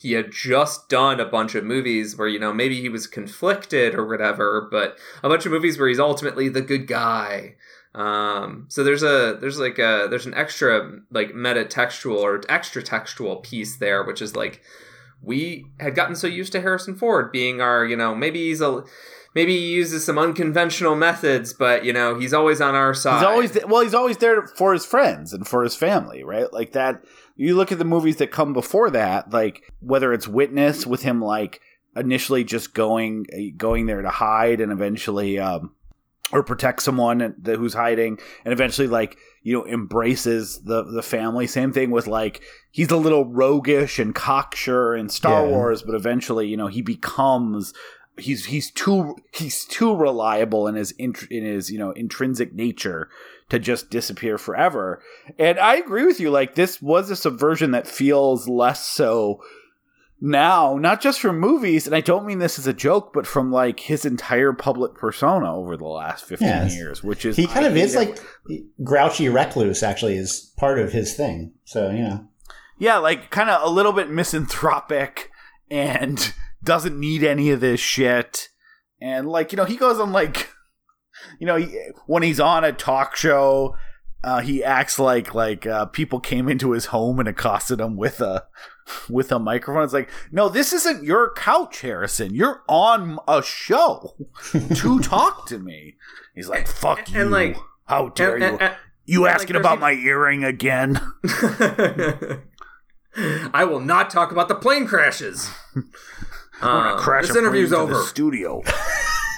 he 0.00 0.12
had 0.12 0.32
just 0.32 0.88
done 0.88 1.20
a 1.20 1.24
bunch 1.24 1.54
of 1.54 1.64
movies 1.64 2.16
where 2.16 2.28
you 2.28 2.38
know 2.38 2.52
maybe 2.52 2.80
he 2.80 2.88
was 2.88 3.06
conflicted 3.06 3.94
or 3.94 4.06
whatever 4.06 4.68
but 4.70 4.98
a 5.22 5.28
bunch 5.28 5.46
of 5.46 5.52
movies 5.52 5.78
where 5.78 5.88
he's 5.88 6.00
ultimately 6.00 6.48
the 6.48 6.62
good 6.62 6.86
guy. 6.86 7.54
Um 7.94 8.66
so 8.68 8.82
there's 8.82 9.02
a 9.02 9.38
there's 9.40 9.58
like 9.58 9.78
a 9.78 10.08
there's 10.10 10.26
an 10.26 10.34
extra 10.34 11.00
like 11.10 11.34
meta 11.34 11.64
textual 11.64 12.18
or 12.18 12.42
extra 12.48 12.82
textual 12.82 13.36
piece 13.36 13.76
there 13.76 14.02
which 14.02 14.20
is 14.20 14.34
like 14.34 14.60
we 15.22 15.66
had 15.80 15.94
gotten 15.94 16.14
so 16.14 16.28
used 16.28 16.52
to 16.52 16.60
harrison 16.60 16.94
ford 16.94 17.32
being 17.32 17.60
our 17.60 17.84
you 17.84 17.96
know 17.96 18.14
maybe 18.14 18.46
he's 18.48 18.60
a 18.60 18.84
maybe 19.38 19.56
he 19.56 19.68
uses 19.68 20.04
some 20.04 20.18
unconventional 20.18 20.96
methods, 20.96 21.52
but 21.52 21.84
you 21.84 21.92
know 21.92 22.18
he's 22.18 22.34
always 22.34 22.60
on 22.60 22.74
our 22.74 22.92
side. 22.92 23.18
He's 23.18 23.24
always 23.24 23.50
th- 23.52 23.66
well, 23.66 23.82
he's 23.82 23.94
always 23.94 24.16
there 24.16 24.48
for 24.48 24.72
his 24.72 24.84
friends 24.84 25.32
and 25.32 25.46
for 25.46 25.62
his 25.62 25.76
family, 25.76 26.24
right? 26.24 26.52
Like 26.52 26.72
that. 26.72 27.04
You 27.36 27.54
look 27.54 27.70
at 27.70 27.78
the 27.78 27.84
movies 27.84 28.16
that 28.16 28.32
come 28.32 28.52
before 28.52 28.90
that, 28.90 29.32
like 29.32 29.72
whether 29.78 30.12
it's 30.12 30.26
Witness 30.26 30.88
with 30.88 31.02
him, 31.02 31.22
like 31.22 31.60
initially 31.94 32.42
just 32.42 32.74
going 32.74 33.26
going 33.56 33.86
there 33.86 34.02
to 34.02 34.10
hide 34.10 34.60
and 34.60 34.72
eventually 34.72 35.38
um, 35.38 35.70
or 36.32 36.42
protect 36.42 36.82
someone 36.82 37.36
who's 37.44 37.74
hiding 37.74 38.18
and 38.44 38.52
eventually 38.52 38.88
like 38.88 39.16
you 39.42 39.54
know 39.54 39.66
embraces 39.66 40.62
the 40.62 40.82
the 40.82 41.02
family 41.02 41.46
same 41.46 41.72
thing 41.72 41.90
with 41.90 42.06
like 42.06 42.42
he's 42.70 42.90
a 42.90 42.96
little 42.96 43.24
roguish 43.24 43.98
and 43.98 44.14
cocksure 44.14 44.94
in 44.94 45.08
star 45.08 45.44
yeah. 45.44 45.48
wars 45.48 45.82
but 45.82 45.94
eventually 45.94 46.48
you 46.48 46.56
know 46.56 46.66
he 46.66 46.82
becomes 46.82 47.72
he's 48.18 48.46
he's 48.46 48.70
too 48.70 49.16
he's 49.32 49.64
too 49.64 49.94
reliable 49.94 50.66
in 50.66 50.74
his 50.74 50.92
in 50.92 51.14
his 51.28 51.70
you 51.70 51.78
know 51.78 51.92
intrinsic 51.92 52.54
nature 52.54 53.08
to 53.50 53.58
just 53.58 53.90
disappear 53.90 54.38
forever. 54.38 55.02
And 55.38 55.58
I 55.58 55.76
agree 55.76 56.04
with 56.04 56.20
you. 56.20 56.30
Like 56.30 56.54
this 56.54 56.82
was 56.82 57.10
a 57.10 57.16
subversion 57.16 57.70
that 57.72 57.86
feels 57.86 58.48
less 58.48 58.86
so 58.86 59.40
now, 60.20 60.76
not 60.76 61.00
just 61.00 61.20
from 61.20 61.38
movies, 61.38 61.86
and 61.86 61.94
I 61.94 62.00
don't 62.00 62.26
mean 62.26 62.40
this 62.40 62.58
as 62.58 62.66
a 62.66 62.72
joke, 62.72 63.12
but 63.12 63.26
from 63.26 63.52
like 63.52 63.80
his 63.80 64.04
entire 64.04 64.52
public 64.52 64.94
persona 64.94 65.54
over 65.54 65.76
the 65.76 65.86
last 65.86 66.24
15 66.24 66.48
yes. 66.48 66.74
years, 66.74 67.04
which 67.04 67.24
is 67.24 67.36
he 67.36 67.46
kind 67.46 67.64
I 67.64 67.68
of 67.68 67.76
is 67.76 67.94
like 67.94 68.18
grouchy 68.82 69.28
recluse, 69.28 69.82
actually, 69.82 70.16
is 70.16 70.52
part 70.56 70.80
of 70.80 70.92
his 70.92 71.14
thing. 71.14 71.52
So, 71.64 71.90
you 71.90 72.02
know. 72.02 72.26
Yeah, 72.78 72.98
like 72.98 73.30
kind 73.30 73.48
of 73.48 73.62
a 73.62 73.72
little 73.72 73.92
bit 73.92 74.10
misanthropic 74.10 75.30
and 75.70 76.32
doesn't 76.62 76.98
need 76.98 77.22
any 77.22 77.50
of 77.50 77.60
this 77.60 77.80
shit. 77.80 78.48
And 79.00 79.28
like, 79.28 79.52
you 79.52 79.56
know, 79.56 79.64
he 79.64 79.76
goes 79.76 79.98
on 79.98 80.12
like, 80.12 80.48
you 81.38 81.46
know, 81.46 81.56
he, 81.56 81.78
when 82.06 82.22
he's 82.22 82.40
on 82.40 82.64
a 82.64 82.72
talk 82.72 83.16
show, 83.16 83.76
uh, 84.24 84.40
he 84.40 84.64
acts 84.64 84.98
like 84.98 85.34
like 85.34 85.66
uh, 85.66 85.86
people 85.86 86.18
came 86.18 86.48
into 86.48 86.72
his 86.72 86.86
home 86.86 87.20
and 87.20 87.28
accosted 87.28 87.80
him 87.80 87.96
with 87.96 88.20
a 88.20 88.44
with 89.08 89.30
a 89.30 89.38
microphone. 89.38 89.84
It's 89.84 89.92
like, 89.92 90.10
no, 90.32 90.48
this 90.48 90.72
isn't 90.72 91.04
your 91.04 91.32
couch, 91.34 91.82
Harrison. 91.82 92.34
You're 92.34 92.62
on 92.68 93.18
a 93.28 93.42
show 93.42 94.16
to 94.52 94.98
talk 95.00 95.46
to 95.48 95.58
me. 95.58 95.96
He's 96.34 96.48
like, 96.48 96.66
fuck 96.66 96.98
and, 96.98 97.08
you. 97.08 97.20
And 97.20 97.30
like, 97.30 97.56
how 97.86 98.08
dare 98.08 98.34
and, 98.34 98.42
you? 98.42 98.58
And, 98.58 98.76
you 99.04 99.26
asking 99.26 99.54
like, 99.54 99.60
about 99.60 99.80
my 99.80 99.92
earring 99.92 100.44
again? 100.44 101.00
I 103.16 103.64
will 103.64 103.80
not 103.80 104.10
talk 104.10 104.30
about 104.32 104.48
the 104.48 104.54
plane 104.54 104.86
crashes. 104.86 105.50
Uh, 106.60 106.96
crash 106.96 107.28
this 107.28 107.36
interview's 107.36 107.72
over. 107.72 108.02
studio. 108.02 108.62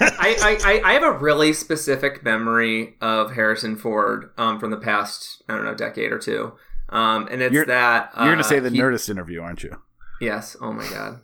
I, 0.01 0.57
I, 0.65 0.81
I 0.83 0.93
have 0.93 1.03
a 1.03 1.11
really 1.11 1.53
specific 1.53 2.23
memory 2.23 2.95
of 3.01 3.33
Harrison 3.33 3.75
Ford 3.75 4.31
um, 4.37 4.59
from 4.59 4.71
the 4.71 4.77
past, 4.77 5.43
I 5.47 5.55
don't 5.55 5.65
know, 5.65 5.75
decade 5.75 6.11
or 6.11 6.17
two. 6.17 6.53
Um, 6.89 7.27
and 7.31 7.41
it's 7.41 7.53
you're, 7.53 7.65
that 7.65 8.11
uh, 8.15 8.23
you're 8.23 8.33
going 8.33 8.37
to 8.39 8.43
say 8.43 8.59
the 8.59 8.69
he, 8.69 8.79
Nerdist 8.79 9.09
interview, 9.09 9.41
aren't 9.41 9.63
you? 9.63 9.81
Yes. 10.19 10.57
Oh 10.59 10.73
my 10.73 10.87
god, 10.89 11.21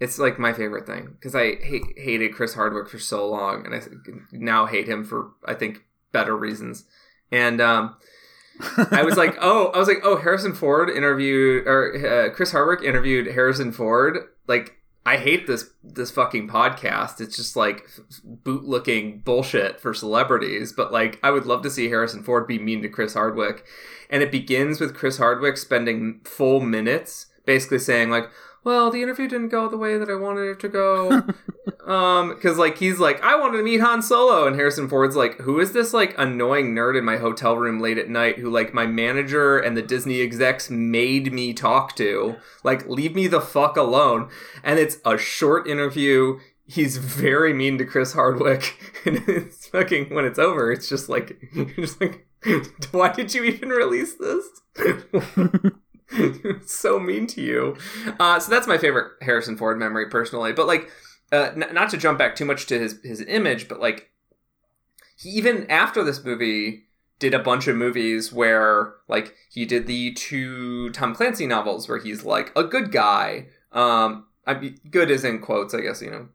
it's 0.00 0.18
like 0.18 0.38
my 0.38 0.52
favorite 0.52 0.86
thing 0.86 1.08
because 1.12 1.34
I 1.34 1.56
hate, 1.56 1.82
hated 1.96 2.34
Chris 2.34 2.54
Hardwick 2.54 2.88
for 2.88 2.98
so 2.98 3.28
long, 3.28 3.66
and 3.66 3.74
I 3.74 3.82
now 4.32 4.66
hate 4.66 4.88
him 4.88 5.04
for 5.04 5.32
I 5.44 5.54
think 5.54 5.84
better 6.12 6.36
reasons. 6.36 6.84
And 7.30 7.60
um, 7.60 7.96
I 8.90 9.02
was 9.02 9.16
like, 9.16 9.36
oh, 9.40 9.66
I 9.74 9.78
was 9.78 9.88
like, 9.88 10.00
oh, 10.02 10.16
Harrison 10.16 10.54
Ford 10.54 10.88
interviewed 10.88 11.66
or 11.66 12.28
uh, 12.30 12.34
Chris 12.34 12.52
Hardwick 12.52 12.82
interviewed 12.82 13.26
Harrison 13.26 13.72
Ford. 13.72 14.18
Like 14.46 14.78
I 15.06 15.18
hate 15.18 15.46
this 15.46 15.70
this 15.82 16.10
fucking 16.10 16.48
podcast. 16.48 17.20
It's 17.20 17.36
just 17.36 17.56
like 17.56 17.88
boot 18.24 18.64
looking 18.64 19.20
bullshit 19.20 19.80
for 19.80 19.92
celebrities. 19.92 20.72
But 20.72 20.92
like, 20.92 21.18
I 21.22 21.30
would 21.30 21.46
love 21.46 21.62
to 21.62 21.70
see 21.70 21.88
Harrison 21.88 22.22
Ford 22.22 22.46
be 22.46 22.58
mean 22.58 22.82
to 22.82 22.88
Chris 22.88 23.14
Hardwick, 23.14 23.64
and 24.08 24.22
it 24.22 24.32
begins 24.32 24.80
with 24.80 24.94
Chris 24.94 25.18
Hardwick 25.18 25.58
spending 25.58 26.20
full 26.24 26.60
minutes 26.60 27.26
basically 27.46 27.78
saying 27.78 28.10
like, 28.10 28.30
well, 28.64 28.90
the 28.90 29.02
interview 29.02 29.28
didn't 29.28 29.50
go 29.50 29.68
the 29.68 29.76
way 29.76 29.98
that 29.98 30.08
I 30.08 30.14
wanted 30.14 30.48
it 30.48 30.60
to 30.60 30.68
go. 30.68 31.22
um, 31.86 32.34
because 32.34 32.56
like 32.56 32.78
he's 32.78 32.98
like, 32.98 33.22
I 33.22 33.36
wanted 33.36 33.58
to 33.58 33.62
meet 33.62 33.80
Han 33.80 34.00
Solo, 34.00 34.46
and 34.46 34.56
Harrison 34.56 34.88
Ford's 34.88 35.16
like, 35.16 35.38
who 35.40 35.60
is 35.60 35.72
this 35.72 35.92
like 35.92 36.14
annoying 36.16 36.74
nerd 36.74 36.98
in 36.98 37.04
my 37.04 37.18
hotel 37.18 37.56
room 37.56 37.78
late 37.78 37.98
at 37.98 38.08
night 38.08 38.38
who 38.38 38.50
like 38.50 38.72
my 38.72 38.86
manager 38.86 39.58
and 39.58 39.76
the 39.76 39.82
Disney 39.82 40.22
execs 40.22 40.70
made 40.70 41.32
me 41.32 41.52
talk 41.52 41.94
to? 41.96 42.36
Like, 42.62 42.88
leave 42.88 43.14
me 43.14 43.26
the 43.26 43.40
fuck 43.40 43.76
alone. 43.76 44.30
And 44.62 44.78
it's 44.78 44.96
a 45.04 45.18
short 45.18 45.68
interview. 45.68 46.38
He's 46.66 46.96
very 46.96 47.52
mean 47.52 47.76
to 47.76 47.84
Chris 47.84 48.14
Hardwick, 48.14 48.78
and 49.04 49.22
it's 49.28 49.66
fucking 49.68 50.14
when 50.14 50.24
it's 50.24 50.38
over, 50.38 50.72
it's 50.72 50.88
just 50.88 51.10
like, 51.10 51.38
just 51.76 52.00
like, 52.00 52.26
why 52.90 53.12
did 53.12 53.34
you 53.34 53.44
even 53.44 53.68
release 53.68 54.14
this? 54.14 55.74
so 56.66 56.98
mean 56.98 57.26
to 57.28 57.40
you. 57.42 57.76
Uh, 58.18 58.38
so 58.40 58.50
that's 58.50 58.66
my 58.66 58.78
favorite 58.78 59.12
Harrison 59.22 59.56
Ford 59.56 59.78
memory 59.78 60.08
personally. 60.08 60.52
But 60.52 60.66
like, 60.66 60.90
uh, 61.32 61.50
n- 61.54 61.72
not 61.72 61.90
to 61.90 61.96
jump 61.96 62.18
back 62.18 62.36
too 62.36 62.44
much 62.44 62.66
to 62.66 62.78
his 62.78 63.00
his 63.02 63.20
image, 63.22 63.68
but 63.68 63.80
like, 63.80 64.10
he 65.16 65.30
even 65.30 65.70
after 65.70 66.02
this 66.04 66.24
movie 66.24 66.84
did 67.18 67.34
a 67.34 67.38
bunch 67.38 67.68
of 67.68 67.76
movies 67.76 68.32
where 68.32 68.94
like 69.08 69.34
he 69.50 69.64
did 69.64 69.86
the 69.86 70.12
two 70.14 70.90
Tom 70.90 71.14
Clancy 71.14 71.46
novels 71.46 71.88
where 71.88 71.98
he's 71.98 72.24
like 72.24 72.52
a 72.56 72.64
good 72.64 72.92
guy. 72.92 73.46
Um, 73.72 74.26
I 74.46 74.54
mean, 74.54 74.78
good 74.90 75.10
is 75.10 75.24
in 75.24 75.40
quotes, 75.40 75.74
I 75.74 75.80
guess 75.80 76.02
you 76.02 76.10
know. 76.10 76.28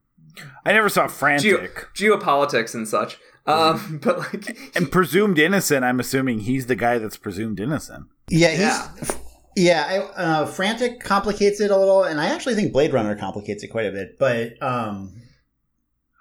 I 0.65 0.73
never 0.73 0.89
saw 0.89 1.07
Frantic. 1.07 1.87
Geo- 1.93 2.17
geopolitics 2.17 2.73
and 2.73 2.87
such. 2.87 3.17
Um, 3.45 3.99
but 4.03 4.19
like, 4.19 4.75
and 4.75 4.91
presumed 4.91 5.39
innocent. 5.39 5.83
I'm 5.83 5.99
assuming 5.99 6.41
he's 6.41 6.67
the 6.67 6.75
guy 6.75 6.97
that's 6.97 7.17
presumed 7.17 7.59
innocent. 7.59 8.05
Yeah, 8.29 8.51
he's 8.51 8.59
yeah. 8.59 9.17
Yeah, 9.59 9.85
I, 9.85 10.21
uh, 10.21 10.45
Frantic 10.45 11.01
complicates 11.01 11.59
it 11.59 11.69
a 11.69 11.77
little, 11.77 12.05
and 12.05 12.21
I 12.21 12.27
actually 12.27 12.55
think 12.55 12.71
Blade 12.71 12.93
Runner 12.93 13.13
complicates 13.17 13.61
it 13.61 13.67
quite 13.67 13.87
a 13.87 13.91
bit. 13.91 14.17
But 14.17 14.61
um, 14.63 15.21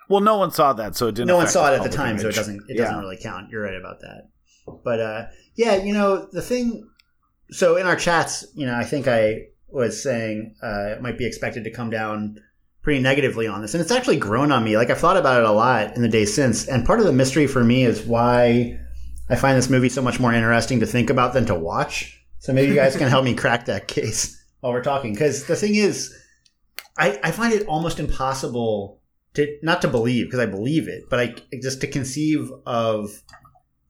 well, 0.09 0.21
no 0.21 0.39
one 0.39 0.51
saw 0.51 0.73
that, 0.73 0.97
so 0.97 1.07
it 1.07 1.15
didn't. 1.15 1.29
No 1.29 1.37
one 1.37 1.47
saw 1.47 1.73
it 1.73 1.77
at 1.77 1.85
the 1.85 1.89
time, 1.89 2.19
image. 2.19 2.23
so 2.23 2.29
it 2.31 2.35
doesn't. 2.35 2.65
It 2.69 2.77
yeah. 2.77 2.85
doesn't 2.85 2.99
really 2.99 3.17
count. 3.17 3.51
You're 3.51 3.63
right 3.63 3.77
about 3.77 4.01
that. 4.01 4.31
But 4.83 5.01
uh, 5.01 5.27
yeah, 5.55 5.77
you 5.77 5.93
know 5.93 6.29
the 6.33 6.43
thing. 6.43 6.91
So 7.51 7.77
in 7.77 7.87
our 7.87 7.95
chats, 7.95 8.45
you 8.57 8.67
know, 8.67 8.75
I 8.75 8.83
think 8.83 9.07
I 9.07 9.47
was 9.69 10.03
saying 10.03 10.57
uh, 10.61 10.95
it 10.97 11.01
might 11.01 11.17
be 11.17 11.25
expected 11.25 11.63
to 11.63 11.71
come 11.71 11.91
down 11.91 12.41
pretty 12.83 13.01
negatively 13.01 13.47
on 13.47 13.63
this, 13.63 13.73
and 13.73 13.81
it's 13.81 13.93
actually 13.93 14.17
grown 14.17 14.51
on 14.51 14.65
me. 14.65 14.77
Like 14.77 14.91
I've 14.91 14.99
thought 14.99 15.17
about 15.17 15.43
it 15.43 15.49
a 15.49 15.53
lot 15.53 15.95
in 15.95 16.03
the 16.03 16.09
days 16.09 16.35
since, 16.35 16.67
and 16.67 16.85
part 16.85 16.99
of 16.99 17.07
the 17.07 17.13
mystery 17.13 17.47
for 17.47 17.63
me 17.63 17.85
is 17.85 18.03
why 18.03 18.81
I 19.31 19.37
find 19.37 19.57
this 19.57 19.71
movie 19.71 19.91
so 19.91 20.03
much 20.03 20.19
more 20.19 20.33
interesting 20.33 20.81
to 20.81 20.87
think 20.87 21.09
about 21.09 21.35
than 21.35 21.47
to 21.47 21.55
watch 21.55 22.18
so 22.39 22.53
maybe 22.53 22.69
you 22.69 22.75
guys 22.75 22.97
can 22.97 23.09
help 23.09 23.25
me 23.25 23.35
crack 23.37 23.67
that 23.67 23.89
case 23.89 24.43
while 24.61 24.73
we're 24.73 24.83
talking. 24.83 25.13
Because 25.13 25.47
the 25.47 25.57
thing 25.57 25.75
is, 25.75 26.15
I, 26.97 27.19
I 27.23 27.31
find 27.31 27.53
it 27.53 27.67
almost 27.67 28.01
impossible 28.01 29.01
to 29.35 29.59
not 29.63 29.83
to 29.83 29.89
believe 29.89 30.27
because 30.27 30.41
I 30.41 30.47
believe 30.47 30.89
it, 30.89 31.05
but 31.09 31.21
I 31.21 31.35
just 31.61 31.81
to 31.83 31.87
conceive 31.87 32.51
of 32.67 33.23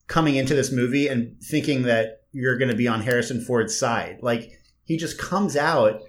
coming 0.07 0.37
into 0.37 0.55
this 0.55 0.73
movie 0.73 1.09
and 1.09 1.41
thinking 1.43 1.83
that 1.83 2.23
you're 2.33 2.59
going 2.59 2.71
to 2.71 2.77
be 2.77 2.89
on 2.89 3.03
Harrison 3.03 3.41
Ford's 3.41 3.77
side. 3.77 4.19
Like 4.23 4.59
he 4.85 4.97
just 4.97 5.19
comes 5.19 5.57
out 5.57 6.03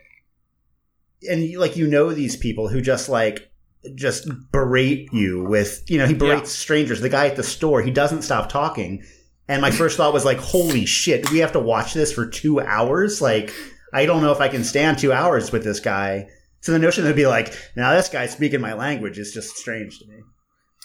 and 1.29 1.53
like 1.57 1.75
you 1.75 1.87
know 1.87 2.13
these 2.13 2.35
people 2.35 2.69
who 2.69 2.81
just 2.81 3.09
like 3.09 3.51
just 3.95 4.27
berate 4.51 5.07
you 5.13 5.43
with 5.45 5.83
you 5.89 5.97
know 5.97 6.05
he 6.05 6.13
berates 6.13 6.53
yeah. 6.53 6.61
strangers. 6.61 7.01
The 7.01 7.09
guy 7.09 7.27
at 7.27 7.35
the 7.35 7.43
store 7.43 7.81
he 7.81 7.91
doesn't 7.91 8.23
stop 8.23 8.49
talking 8.49 9.03
and 9.49 9.61
my 9.63 9.71
first 9.71 9.97
thought 9.97 10.13
was 10.13 10.25
like, 10.25 10.37
holy 10.37 10.85
shit, 10.85 11.25
do 11.25 11.33
we 11.33 11.39
have 11.39 11.53
to 11.53 11.59
watch 11.59 11.95
this 11.95 12.13
for 12.13 12.27
two 12.27 12.61
hours? 12.61 13.19
Like, 13.19 13.51
I 13.91 14.05
don't 14.05 14.21
know 14.21 14.31
if 14.31 14.39
I 14.39 14.47
can 14.47 14.63
stand 14.63 14.99
two 14.99 15.11
hours 15.11 15.51
with 15.51 15.63
this 15.63 15.79
guy. 15.79 16.27
So 16.61 16.71
the 16.71 16.79
notion 16.79 17.03
that 17.03 17.09
would 17.09 17.15
be 17.15 17.25
like, 17.25 17.57
now 17.75 17.93
this 17.93 18.09
guy's 18.09 18.31
speaking 18.31 18.61
my 18.61 18.73
language 18.73 19.17
is 19.17 19.33
just 19.33 19.57
strange 19.57 19.97
to 19.99 20.07
me. 20.07 20.21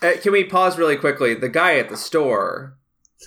Uh, 0.02 0.20
can 0.20 0.32
we 0.32 0.44
pause 0.44 0.78
really 0.78 0.96
quickly? 0.96 1.34
The 1.34 1.50
guy 1.50 1.76
at 1.76 1.90
the 1.90 1.96
store. 1.96 2.78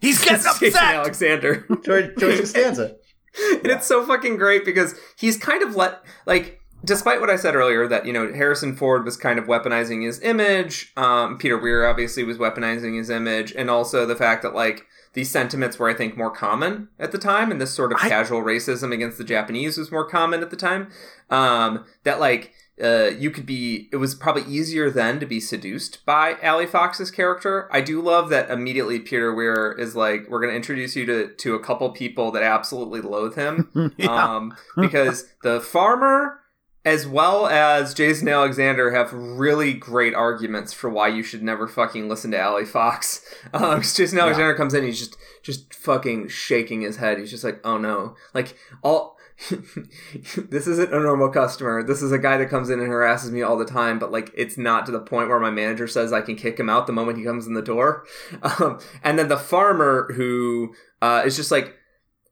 He's 0.00 0.22
getting 0.22 0.46
upset. 0.46 0.74
Alexander. 0.76 1.66
George, 1.82 2.16
George 2.18 2.38
Costanza. 2.38 2.96
and 3.52 3.66
yeah. 3.66 3.76
it's 3.76 3.86
so 3.86 4.04
fucking 4.04 4.36
great 4.36 4.64
because 4.64 4.94
he's 5.16 5.36
kind 5.36 5.62
of 5.62 5.76
let 5.76 6.02
like 6.26 6.59
despite 6.84 7.20
what 7.20 7.30
I 7.30 7.36
said 7.36 7.54
earlier, 7.54 7.86
that 7.88 8.06
you 8.06 8.12
know 8.12 8.32
Harrison 8.32 8.74
Ford 8.74 9.04
was 9.04 9.16
kind 9.16 9.38
of 9.38 9.46
weaponizing 9.46 10.04
his 10.04 10.20
image. 10.20 10.92
Um, 10.96 11.38
Peter 11.38 11.58
Weir 11.58 11.86
obviously 11.86 12.24
was 12.24 12.38
weaponizing 12.38 12.96
his 12.96 13.10
image, 13.10 13.52
and 13.52 13.70
also 13.70 14.06
the 14.06 14.16
fact 14.16 14.42
that 14.42 14.54
like 14.54 14.86
these 15.12 15.30
sentiments 15.30 15.78
were, 15.78 15.88
I 15.88 15.94
think, 15.94 16.16
more 16.16 16.30
common 16.30 16.88
at 16.98 17.12
the 17.12 17.18
time, 17.18 17.50
and 17.50 17.60
this 17.60 17.72
sort 17.72 17.92
of 17.92 17.98
I... 18.00 18.08
casual 18.08 18.42
racism 18.42 18.92
against 18.92 19.18
the 19.18 19.24
Japanese 19.24 19.76
was 19.76 19.90
more 19.90 20.08
common 20.08 20.42
at 20.42 20.50
the 20.50 20.56
time. 20.56 20.90
Um, 21.28 21.84
that 22.04 22.20
like. 22.20 22.52
Uh, 22.82 23.10
you 23.18 23.30
could 23.30 23.44
be. 23.44 23.90
It 23.92 23.96
was 23.96 24.14
probably 24.14 24.42
easier 24.44 24.88
then 24.88 25.20
to 25.20 25.26
be 25.26 25.38
seduced 25.38 26.02
by 26.06 26.36
Allie 26.40 26.64
Fox's 26.64 27.10
character. 27.10 27.68
I 27.70 27.82
do 27.82 28.00
love 28.00 28.30
that 28.30 28.50
immediately 28.50 28.98
Peter 28.98 29.34
Weir 29.34 29.76
is 29.78 29.94
like, 29.94 30.26
"We're 30.30 30.40
going 30.40 30.48
to 30.50 30.56
introduce 30.56 30.96
you 30.96 31.04
to 31.04 31.28
to 31.28 31.54
a 31.54 31.60
couple 31.60 31.90
people 31.90 32.30
that 32.30 32.42
absolutely 32.42 33.02
loathe 33.02 33.34
him," 33.34 33.92
yeah. 33.98 34.06
um, 34.34 34.56
because 34.78 35.26
the 35.42 35.60
farmer 35.60 36.40
as 36.84 37.06
well 37.06 37.46
as 37.46 37.92
Jason 37.92 38.28
Alexander 38.28 38.90
have 38.90 39.12
really 39.12 39.74
great 39.74 40.14
arguments 40.14 40.72
for 40.72 40.88
why 40.88 41.08
you 41.08 41.22
should 41.22 41.42
never 41.42 41.68
fucking 41.68 42.08
listen 42.08 42.30
to 42.30 42.38
Allie 42.38 42.64
Fox. 42.64 43.24
Um, 43.52 43.80
Jason 43.82 44.18
Alexander 44.18 44.52
yeah. 44.52 44.56
comes 44.56 44.74
in, 44.74 44.84
he's 44.84 44.98
just 44.98 45.16
just 45.42 45.74
fucking 45.74 46.28
shaking 46.28 46.82
his 46.82 46.98
head. 46.98 47.18
He's 47.18 47.30
just 47.30 47.42
like, 47.42 47.60
oh 47.64 47.78
no, 47.78 48.14
like 48.34 48.56
all. 48.82 49.16
this 50.36 50.66
isn't 50.66 50.92
a 50.92 51.00
normal 51.00 51.30
customer. 51.30 51.82
This 51.82 52.02
is 52.02 52.12
a 52.12 52.18
guy 52.18 52.36
that 52.36 52.50
comes 52.50 52.68
in 52.68 52.78
and 52.78 52.88
harasses 52.88 53.30
me 53.30 53.40
all 53.40 53.56
the 53.56 53.64
time, 53.64 53.98
but 53.98 54.12
like 54.12 54.30
it's 54.36 54.58
not 54.58 54.84
to 54.86 54.92
the 54.92 55.00
point 55.00 55.30
where 55.30 55.40
my 55.40 55.50
manager 55.50 55.88
says 55.88 56.12
I 56.12 56.20
can 56.20 56.36
kick 56.36 56.60
him 56.60 56.68
out 56.68 56.86
the 56.86 56.92
moment 56.92 57.16
he 57.16 57.24
comes 57.24 57.46
in 57.46 57.54
the 57.54 57.62
door. 57.62 58.04
Um, 58.42 58.78
and 59.02 59.18
then 59.18 59.28
the 59.28 59.38
farmer 59.38 60.12
who 60.12 60.74
uh, 61.00 61.22
is 61.24 61.36
just 61.36 61.50
like, 61.50 61.74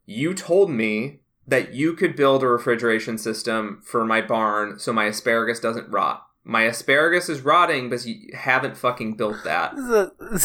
you 0.05 0.33
told 0.33 0.69
me 0.69 1.21
that 1.49 1.73
you 1.73 1.93
could 1.93 2.15
build 2.15 2.43
a 2.43 2.47
refrigeration 2.47 3.17
system 3.17 3.81
for 3.83 4.05
my 4.05 4.21
barn 4.21 4.79
so 4.79 4.93
my 4.93 5.05
asparagus 5.05 5.59
doesn't 5.59 5.89
rot. 5.89 6.25
my 6.43 6.63
asparagus 6.63 7.29
is 7.29 7.41
rotting 7.41 7.89
because 7.89 8.07
you 8.07 8.29
haven't 8.33 8.77
fucking 8.77 9.15
built 9.15 9.43
that. 9.43 9.75
This 9.75 9.85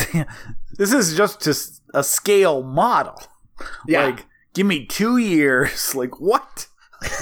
is, 0.00 0.14
a, 0.14 0.26
this 0.78 0.92
is 0.92 1.16
just 1.16 1.40
just 1.42 1.82
a 1.94 2.02
scale 2.02 2.62
model. 2.62 3.20
Yeah. 3.86 4.06
Like, 4.06 4.26
give 4.54 4.66
me 4.66 4.86
two 4.86 5.16
years. 5.16 5.94
Like, 6.02 6.20
what? 6.20 6.66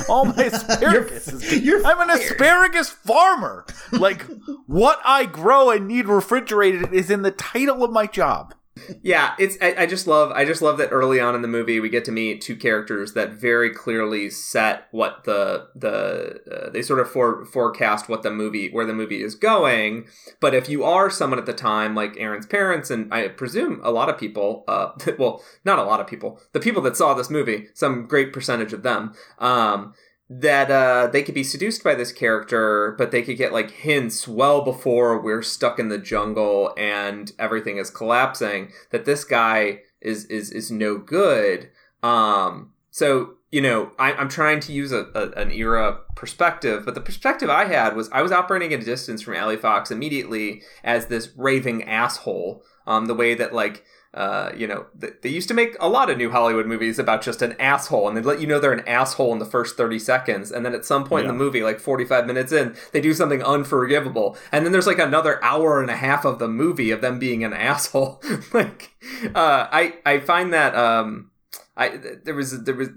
All 0.08 0.24
my 0.24 0.44
asparagus. 0.52 1.52
you're, 1.52 1.60
you're 1.80 1.86
I'm 1.86 2.00
an 2.08 2.10
asparagus 2.10 2.88
farmer. 2.88 3.66
Like, 3.90 4.26
what 4.66 5.00
I 5.04 5.26
grow 5.26 5.70
and 5.70 5.86
need 5.88 6.06
refrigerated 6.06 6.92
is 6.94 7.10
in 7.10 7.22
the 7.22 7.30
title 7.32 7.82
of 7.84 7.90
my 7.90 8.06
job 8.06 8.54
yeah, 9.02 9.34
it's 9.38 9.58
I, 9.60 9.74
I, 9.78 9.86
just 9.86 10.06
love 10.06 10.32
I 10.32 10.44
just 10.44 10.62
love 10.62 10.78
that 10.78 10.90
early 10.90 11.20
on 11.20 11.34
in 11.34 11.42
the 11.42 11.48
movie 11.48 11.78
we 11.78 11.90
get 11.90 12.06
to 12.06 12.12
meet 12.12 12.40
two 12.40 12.56
characters 12.56 13.12
that 13.12 13.32
very 13.32 13.70
clearly 13.70 14.30
set 14.30 14.88
what 14.92 15.24
the 15.24 15.68
the 15.74 16.40
uh, 16.50 16.70
they 16.70 16.80
sort 16.80 17.00
of 17.00 17.10
for, 17.10 17.44
forecast 17.44 18.08
what 18.08 18.22
the 18.22 18.30
movie 18.30 18.70
where 18.70 18.86
the 18.86 18.94
movie 18.94 19.22
is 19.22 19.34
going. 19.34 20.06
But 20.40 20.54
if 20.54 20.70
you 20.70 20.84
are 20.84 21.10
someone 21.10 21.38
at 21.38 21.46
the 21.46 21.52
time 21.52 21.94
like 21.94 22.16
Aaron's 22.16 22.46
parents 22.46 22.90
and 22.90 23.12
I 23.12 23.28
presume 23.28 23.80
a 23.84 23.90
lot 23.90 24.08
of 24.08 24.18
people, 24.18 24.64
uh, 24.66 24.92
well, 25.18 25.42
not 25.64 25.78
a 25.78 25.84
lot 25.84 26.00
of 26.00 26.06
people, 26.06 26.40
the 26.52 26.60
people 26.60 26.82
that 26.82 26.96
saw 26.96 27.12
this 27.12 27.30
movie, 27.30 27.68
some 27.74 28.06
great 28.06 28.32
percentage 28.32 28.72
of 28.72 28.82
them, 28.82 29.12
um, 29.38 29.92
that 30.28 30.70
uh, 30.70 31.08
they 31.08 31.22
could 31.22 31.34
be 31.34 31.44
seduced 31.44 31.84
by 31.84 31.94
this 31.94 32.12
character, 32.12 32.94
but 32.96 33.10
they 33.10 33.22
could 33.22 33.36
get 33.36 33.52
like 33.52 33.70
hints 33.70 34.26
well 34.26 34.62
before 34.62 35.20
we're 35.20 35.42
stuck 35.42 35.78
in 35.78 35.88
the 35.88 35.98
jungle 35.98 36.72
and 36.76 37.32
everything 37.38 37.76
is 37.76 37.90
collapsing 37.90 38.72
that 38.90 39.04
this 39.04 39.24
guy 39.24 39.80
is 40.00 40.24
is 40.26 40.50
is 40.50 40.70
no 40.70 40.98
good. 40.98 41.70
Um, 42.02 42.72
so 42.90 43.34
you 43.52 43.60
know, 43.60 43.92
I, 43.98 44.12
am 44.12 44.30
trying 44.30 44.60
to 44.60 44.72
use 44.72 44.92
a, 44.92 45.08
a, 45.14 45.30
an 45.32 45.52
era 45.52 45.98
perspective, 46.16 46.86
but 46.86 46.94
the 46.94 47.02
perspective 47.02 47.50
I 47.50 47.66
had 47.66 47.94
was 47.94 48.08
I 48.10 48.22
was 48.22 48.32
operating 48.32 48.72
at 48.72 48.80
a 48.80 48.84
distance 48.84 49.20
from 49.20 49.34
Allie 49.34 49.58
Fox 49.58 49.90
immediately 49.90 50.62
as 50.82 51.06
this 51.06 51.30
raving 51.36 51.84
asshole. 51.84 52.64
Um, 52.86 53.06
the 53.06 53.14
way 53.14 53.34
that 53.34 53.54
like 53.54 53.84
uh, 54.14 54.52
you 54.54 54.66
know, 54.66 54.84
they 54.94 55.30
used 55.30 55.48
to 55.48 55.54
make 55.54 55.74
a 55.80 55.88
lot 55.88 56.10
of 56.10 56.18
new 56.18 56.30
Hollywood 56.30 56.66
movies 56.66 56.98
about 56.98 57.22
just 57.22 57.40
an 57.40 57.58
asshole, 57.58 58.06
and 58.06 58.16
they 58.16 58.20
let 58.20 58.42
you 58.42 58.46
know 58.46 58.60
they're 58.60 58.72
an 58.72 58.86
asshole 58.86 59.32
in 59.32 59.38
the 59.38 59.46
first 59.46 59.76
30 59.76 59.98
seconds. 59.98 60.50
And 60.50 60.66
then 60.66 60.74
at 60.74 60.84
some 60.84 61.04
point 61.04 61.24
yeah. 61.24 61.30
in 61.30 61.38
the 61.38 61.44
movie, 61.44 61.62
like 61.62 61.80
45 61.80 62.26
minutes 62.26 62.52
in, 62.52 62.76
they 62.92 63.00
do 63.00 63.14
something 63.14 63.42
unforgivable. 63.42 64.36
And 64.50 64.66
then 64.66 64.72
there's 64.72 64.86
like 64.86 64.98
another 64.98 65.42
hour 65.42 65.80
and 65.80 65.90
a 65.90 65.96
half 65.96 66.26
of 66.26 66.38
the 66.38 66.48
movie 66.48 66.90
of 66.90 67.00
them 67.00 67.18
being 67.18 67.42
an 67.42 67.52
asshole. 67.54 68.22
like, 68.52 68.90
uh, 69.34 69.68
I, 69.72 69.94
I 70.04 70.20
find 70.20 70.52
that, 70.52 70.74
um, 70.74 71.30
I, 71.74 71.96
there 71.96 72.34
was, 72.34 72.64
there 72.64 72.74
was, 72.74 72.90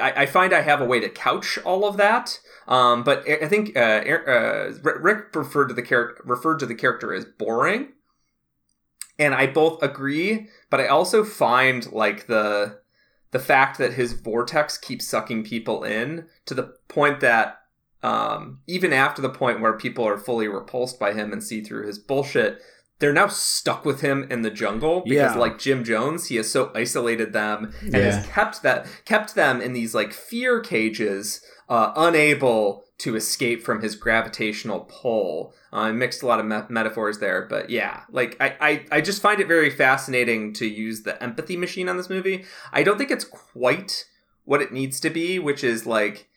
I, 0.00 0.22
I 0.22 0.26
find 0.26 0.52
I 0.52 0.60
have 0.60 0.80
a 0.80 0.84
way 0.84 1.00
to 1.00 1.08
couch 1.08 1.58
all 1.64 1.84
of 1.84 1.96
that. 1.96 2.38
Um, 2.68 3.02
but 3.02 3.28
I 3.28 3.48
think, 3.48 3.76
uh, 3.76 3.80
uh 3.80 4.72
Rick 4.82 5.34
referred 5.34 5.66
to 5.66 5.74
the 5.74 5.82
character, 5.82 6.22
referred 6.24 6.60
to 6.60 6.66
the 6.66 6.76
character 6.76 7.12
as 7.12 7.24
boring 7.24 7.88
and 9.18 9.34
I 9.34 9.46
both 9.46 9.82
agree, 9.82 10.48
but 10.70 10.80
I 10.80 10.86
also 10.86 11.24
find 11.24 11.90
like 11.92 12.26
the 12.26 12.78
the 13.30 13.38
fact 13.40 13.78
that 13.78 13.94
his 13.94 14.12
vortex 14.12 14.78
keeps 14.78 15.08
sucking 15.08 15.42
people 15.42 15.82
in 15.82 16.26
to 16.46 16.54
the 16.54 16.74
point 16.88 17.18
that 17.20 17.62
um, 18.02 18.60
even 18.68 18.92
after 18.92 19.20
the 19.20 19.28
point 19.28 19.60
where 19.60 19.72
people 19.72 20.06
are 20.06 20.18
fully 20.18 20.46
repulsed 20.46 21.00
by 21.00 21.14
him 21.14 21.32
and 21.32 21.42
see 21.42 21.60
through 21.60 21.86
his 21.86 21.98
bullshit, 21.98 22.60
they're 23.00 23.12
now 23.12 23.26
stuck 23.26 23.84
with 23.84 24.02
him 24.02 24.26
in 24.30 24.42
the 24.42 24.50
jungle 24.50 25.00
because 25.00 25.34
yeah. 25.34 25.40
like 25.40 25.58
Jim 25.58 25.82
Jones, 25.82 26.28
he 26.28 26.36
has 26.36 26.50
so 26.50 26.70
isolated 26.74 27.32
them 27.32 27.72
and 27.80 27.94
yeah. 27.94 28.00
has 28.00 28.26
kept 28.26 28.62
that 28.62 28.86
kept 29.04 29.34
them 29.34 29.60
in 29.60 29.72
these 29.72 29.94
like 29.94 30.12
fear 30.12 30.60
cages, 30.60 31.40
uh, 31.68 31.92
unable 31.96 32.83
to 32.98 33.16
escape 33.16 33.62
from 33.62 33.82
his 33.82 33.96
gravitational 33.96 34.80
pull. 34.80 35.52
Uh, 35.72 35.76
I 35.76 35.92
mixed 35.92 36.22
a 36.22 36.26
lot 36.26 36.40
of 36.40 36.46
me- 36.46 36.62
metaphors 36.68 37.18
there, 37.18 37.42
but 37.42 37.68
yeah, 37.68 38.02
like 38.10 38.36
I, 38.40 38.56
I, 38.60 38.86
I 38.92 39.00
just 39.00 39.20
find 39.20 39.40
it 39.40 39.48
very 39.48 39.70
fascinating 39.70 40.52
to 40.54 40.66
use 40.66 41.02
the 41.02 41.20
empathy 41.22 41.56
machine 41.56 41.88
on 41.88 41.96
this 41.96 42.10
movie. 42.10 42.44
I 42.72 42.82
don't 42.82 42.96
think 42.96 43.10
it's 43.10 43.24
quite 43.24 44.06
what 44.44 44.62
it 44.62 44.72
needs 44.72 45.00
to 45.00 45.10
be, 45.10 45.38
which 45.38 45.64
is 45.64 45.86
like 45.86 46.28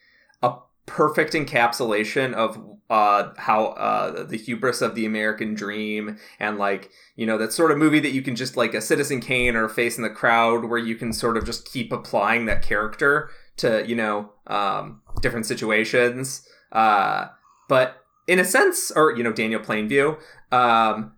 a 0.42 0.56
perfect 0.86 1.34
encapsulation 1.34 2.34
of 2.34 2.60
uh, 2.90 3.34
how 3.38 3.68
uh, 3.68 4.24
the 4.24 4.38
hubris 4.38 4.82
of 4.82 4.96
the 4.96 5.06
American 5.06 5.54
dream 5.54 6.18
and 6.40 6.58
like 6.58 6.90
you 7.18 7.26
know 7.26 7.38
that 7.38 7.52
sort 7.52 7.70
of 7.70 7.78
movie 7.78 8.00
that 8.00 8.14
you 8.14 8.22
can 8.22 8.36
just 8.36 8.56
like 8.56 8.74
a 8.74 8.82
Citizen 8.82 9.20
Kane 9.20 9.56
or 9.56 9.68
Face 9.68 9.98
in 9.98 10.04
the 10.04 10.10
Crowd 10.10 10.66
where 10.66 10.80
you 10.80 10.96
can 10.96 11.12
sort 11.12 11.38
of 11.38 11.46
just 11.46 11.70
keep 11.72 11.92
applying 11.92 12.46
that 12.46 12.62
character 12.62 13.30
to 13.58 13.88
you 13.88 13.96
know 13.96 14.32
um, 14.48 15.02
different 15.22 15.46
situations. 15.46 16.48
Uh, 16.72 17.28
but 17.70 18.04
in 18.28 18.40
a 18.40 18.46
sense, 18.46 18.92
or 18.92 19.16
you 19.16 19.24
know 19.24 19.32
Daniel 19.32 19.60
Plainview, 19.60 20.18
um, 20.52 21.14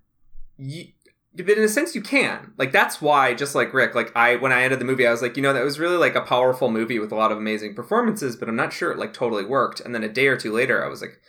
you, 0.58 0.88
but 1.36 1.58
in 1.58 1.64
a 1.64 1.70
sense 1.70 1.96
you 1.96 2.02
can 2.02 2.52
like 2.58 2.72
that's 2.72 3.02
why 3.02 3.34
just 3.34 3.56
like 3.56 3.74
rick 3.74 3.94
like 3.96 4.12
i 4.16 4.36
when 4.36 4.52
i 4.52 4.64
ended 4.64 4.80
the 4.80 4.86
movie 4.86 5.06
i 5.06 5.12
was 5.12 5.22
like 5.22 5.38
you 5.38 5.44
know 5.44 5.54
that 5.54 5.64
was 5.64 5.80
really 5.80 5.98
like 5.98 6.16
a 6.16 6.22
powerful 6.22 6.70
movie 6.70 7.00
with 7.00 7.12
a 7.12 7.16
lot 7.16 7.32
of 7.32 7.38
amazing 7.38 7.74
performances 7.76 8.36
but 8.36 8.50
i'm 8.50 8.56
not 8.56 8.74
sure 8.74 8.92
it 8.92 8.98
like 8.98 9.14
totally 9.14 9.46
worked 9.46 9.80
and 9.80 9.94
then 9.94 10.04
a 10.04 10.10
day 10.10 10.28
or 10.28 10.36
two 10.36 10.52
later 10.52 10.84
i 10.84 10.88
was 10.88 11.02
like 11.02 11.20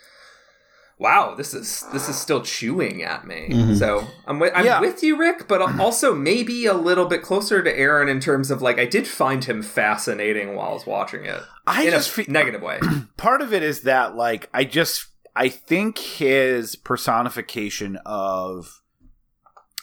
wow, 1.01 1.33
this 1.33 1.55
is 1.55 1.83
this 1.91 2.07
is 2.07 2.15
still 2.15 2.41
chewing 2.41 3.01
at 3.01 3.25
me. 3.25 3.49
Mm-hmm. 3.49 3.73
So 3.73 4.07
I'm 4.27 4.37
with 4.37 4.53
I'm 4.55 4.63
yeah. 4.63 4.79
with 4.79 5.01
you, 5.01 5.17
Rick, 5.17 5.47
but 5.47 5.59
also 5.79 6.13
maybe 6.13 6.67
a 6.67 6.75
little 6.75 7.07
bit 7.07 7.23
closer 7.23 7.63
to 7.63 7.75
Aaron 7.75 8.07
in 8.07 8.19
terms 8.19 8.51
of 8.51 8.61
like 8.61 8.77
I 8.77 8.85
did 8.85 9.07
find 9.07 9.43
him 9.43 9.63
fascinating 9.63 10.55
while 10.55 10.69
I 10.69 10.73
was 10.73 10.85
watching 10.85 11.25
it. 11.25 11.41
I 11.65 11.85
in 11.85 11.91
just 11.91 12.09
a 12.09 12.23
fe- 12.23 12.31
negative 12.31 12.61
way. 12.61 12.79
Part 13.17 13.41
of 13.41 13.51
it 13.51 13.63
is 13.63 13.81
that 13.81 14.15
like 14.15 14.47
I 14.53 14.63
just 14.63 15.07
I 15.35 15.49
think 15.49 15.97
his 15.97 16.75
personification 16.75 17.97
of 18.05 18.81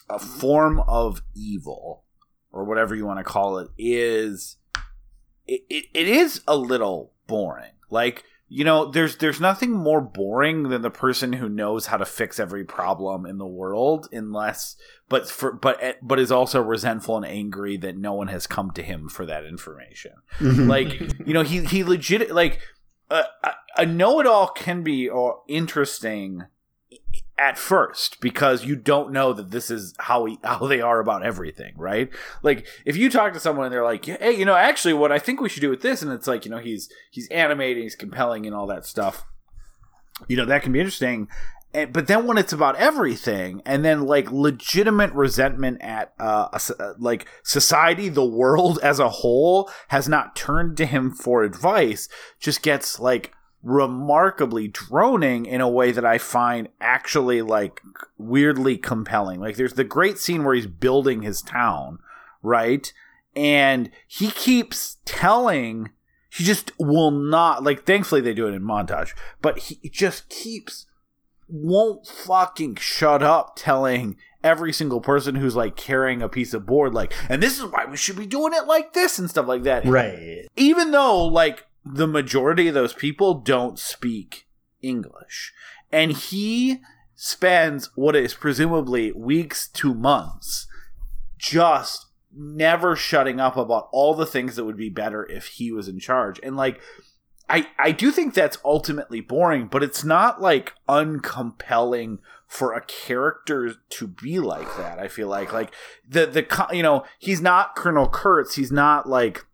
a 0.08 0.20
form 0.20 0.80
of 0.86 1.20
evil 1.34 2.04
or 2.52 2.64
whatever 2.64 2.94
you 2.94 3.04
want 3.04 3.18
to 3.18 3.24
call 3.24 3.58
it 3.58 3.68
is 3.76 4.56
it, 5.48 5.62
it, 5.68 5.86
it 5.92 6.08
is 6.08 6.42
a 6.46 6.56
little 6.56 7.12
boring. 7.26 7.72
Like 7.90 8.22
you 8.48 8.64
know 8.64 8.90
there's 8.90 9.16
there's 9.18 9.40
nothing 9.40 9.72
more 9.72 10.00
boring 10.00 10.64
than 10.64 10.82
the 10.82 10.90
person 10.90 11.34
who 11.34 11.48
knows 11.48 11.86
how 11.86 11.96
to 11.96 12.06
fix 12.06 12.40
every 12.40 12.64
problem 12.64 13.26
in 13.26 13.38
the 13.38 13.46
world 13.46 14.08
unless 14.12 14.76
but 15.08 15.28
for 15.28 15.52
but 15.52 15.76
eh, 15.82 15.92
but 16.02 16.18
is 16.18 16.32
also 16.32 16.62
resentful 16.62 17.16
and 17.16 17.26
angry 17.26 17.76
that 17.76 17.96
no 17.96 18.14
one 18.14 18.28
has 18.28 18.46
come 18.46 18.70
to 18.70 18.82
him 18.82 19.08
for 19.08 19.26
that 19.26 19.44
information 19.44 20.12
mm-hmm. 20.38 20.68
like 20.68 21.00
you 21.26 21.34
know 21.34 21.42
he 21.42 21.64
he 21.64 21.84
legit 21.84 22.30
like 22.30 22.60
a, 23.10 23.24
a 23.76 23.86
know-it-all 23.86 24.48
can 24.48 24.82
be 24.82 25.08
or 25.08 25.34
uh, 25.34 25.36
interesting 25.48 26.44
at 27.38 27.56
first 27.56 28.20
because 28.20 28.64
you 28.64 28.74
don't 28.74 29.12
know 29.12 29.32
that 29.32 29.50
this 29.50 29.70
is 29.70 29.94
how 29.98 30.26
he, 30.26 30.38
how 30.44 30.66
they 30.66 30.80
are 30.80 31.00
about 31.00 31.24
everything, 31.24 31.72
right? 31.76 32.10
Like 32.42 32.66
if 32.84 32.96
you 32.96 33.08
talk 33.08 33.32
to 33.32 33.40
someone 33.40 33.66
and 33.66 33.74
they're 33.74 33.84
like, 33.84 34.04
"Hey, 34.04 34.32
you 34.32 34.44
know, 34.44 34.56
actually 34.56 34.94
what 34.94 35.12
I 35.12 35.18
think 35.18 35.40
we 35.40 35.48
should 35.48 35.60
do 35.60 35.70
with 35.70 35.82
this," 35.82 36.02
and 36.02 36.12
it's 36.12 36.26
like, 36.26 36.44
you 36.44 36.50
know, 36.50 36.58
he's 36.58 36.90
he's 37.10 37.28
animating, 37.28 37.84
he's 37.84 37.94
compelling 37.94 38.44
and 38.46 38.54
all 38.54 38.66
that 38.66 38.84
stuff. 38.84 39.24
You 40.26 40.36
know, 40.36 40.44
that 40.46 40.62
can 40.62 40.72
be 40.72 40.80
interesting. 40.80 41.28
And, 41.74 41.92
but 41.92 42.06
then 42.06 42.26
when 42.26 42.38
it's 42.38 42.52
about 42.52 42.76
everything 42.76 43.60
and 43.66 43.84
then 43.84 44.06
like 44.06 44.32
legitimate 44.32 45.12
resentment 45.12 45.82
at 45.82 46.14
uh, 46.18 46.48
a, 46.52 46.94
like 46.98 47.26
society 47.42 48.08
the 48.08 48.24
world 48.24 48.78
as 48.82 48.98
a 48.98 49.08
whole 49.08 49.70
has 49.88 50.08
not 50.08 50.34
turned 50.34 50.78
to 50.78 50.86
him 50.86 51.12
for 51.12 51.42
advice 51.42 52.08
just 52.40 52.62
gets 52.62 52.98
like 52.98 53.32
remarkably 53.62 54.68
droning 54.68 55.46
in 55.46 55.60
a 55.60 55.68
way 55.68 55.90
that 55.92 56.04
I 56.04 56.18
find 56.18 56.68
actually 56.80 57.42
like 57.42 57.82
weirdly 58.16 58.76
compelling. 58.76 59.40
Like 59.40 59.56
there's 59.56 59.74
the 59.74 59.84
great 59.84 60.18
scene 60.18 60.44
where 60.44 60.54
he's 60.54 60.66
building 60.66 61.22
his 61.22 61.42
town, 61.42 61.98
right? 62.42 62.92
And 63.34 63.90
he 64.06 64.30
keeps 64.30 64.98
telling 65.04 65.90
he 66.30 66.44
just 66.44 66.72
will 66.78 67.10
not 67.10 67.64
like 67.64 67.84
thankfully 67.84 68.20
they 68.20 68.34
do 68.34 68.46
it 68.46 68.54
in 68.54 68.62
montage, 68.62 69.14
but 69.42 69.58
he 69.58 69.88
just 69.88 70.28
keeps 70.28 70.86
won't 71.48 72.06
fucking 72.06 72.76
shut 72.76 73.22
up 73.22 73.54
telling 73.56 74.16
every 74.44 74.72
single 74.72 75.00
person 75.00 75.34
who's 75.34 75.56
like 75.56 75.76
carrying 75.76 76.22
a 76.22 76.28
piece 76.28 76.54
of 76.54 76.64
board 76.64 76.94
like 76.94 77.12
and 77.28 77.42
this 77.42 77.58
is 77.58 77.64
why 77.64 77.84
we 77.86 77.96
should 77.96 78.16
be 78.16 78.26
doing 78.26 78.52
it 78.52 78.66
like 78.66 78.92
this 78.92 79.18
and 79.18 79.28
stuff 79.28 79.48
like 79.48 79.64
that. 79.64 79.84
Right. 79.84 80.46
Even 80.56 80.90
though 80.90 81.24
like 81.24 81.66
the 81.92 82.06
majority 82.06 82.68
of 82.68 82.74
those 82.74 82.92
people 82.92 83.34
don't 83.34 83.78
speak 83.78 84.46
English. 84.82 85.52
And 85.90 86.12
he 86.12 86.80
spends 87.14 87.90
what 87.96 88.14
is 88.14 88.34
presumably 88.34 89.12
weeks 89.12 89.68
to 89.68 89.94
months 89.94 90.66
just 91.38 92.06
never 92.32 92.94
shutting 92.94 93.40
up 93.40 93.56
about 93.56 93.88
all 93.90 94.14
the 94.14 94.26
things 94.26 94.56
that 94.56 94.64
would 94.64 94.76
be 94.76 94.90
better 94.90 95.24
if 95.26 95.46
he 95.46 95.72
was 95.72 95.88
in 95.88 95.98
charge. 95.98 96.38
And 96.42 96.56
like 96.56 96.80
I 97.48 97.66
I 97.78 97.92
do 97.92 98.10
think 98.10 98.34
that's 98.34 98.58
ultimately 98.64 99.20
boring, 99.20 99.68
but 99.68 99.82
it's 99.82 100.04
not 100.04 100.40
like 100.40 100.74
uncompelling 100.88 102.18
for 102.46 102.72
a 102.72 102.84
character 102.84 103.74
to 103.90 104.06
be 104.06 104.38
like 104.38 104.76
that. 104.76 104.98
I 104.98 105.08
feel 105.08 105.28
like 105.28 105.52
like 105.52 105.72
the 106.06 106.26
the 106.26 106.68
you 106.72 106.82
know, 106.82 107.04
he's 107.18 107.40
not 107.40 107.76
Colonel 107.76 108.08
Kurtz, 108.08 108.54
he's 108.54 108.72
not 108.72 109.08
like 109.08 109.44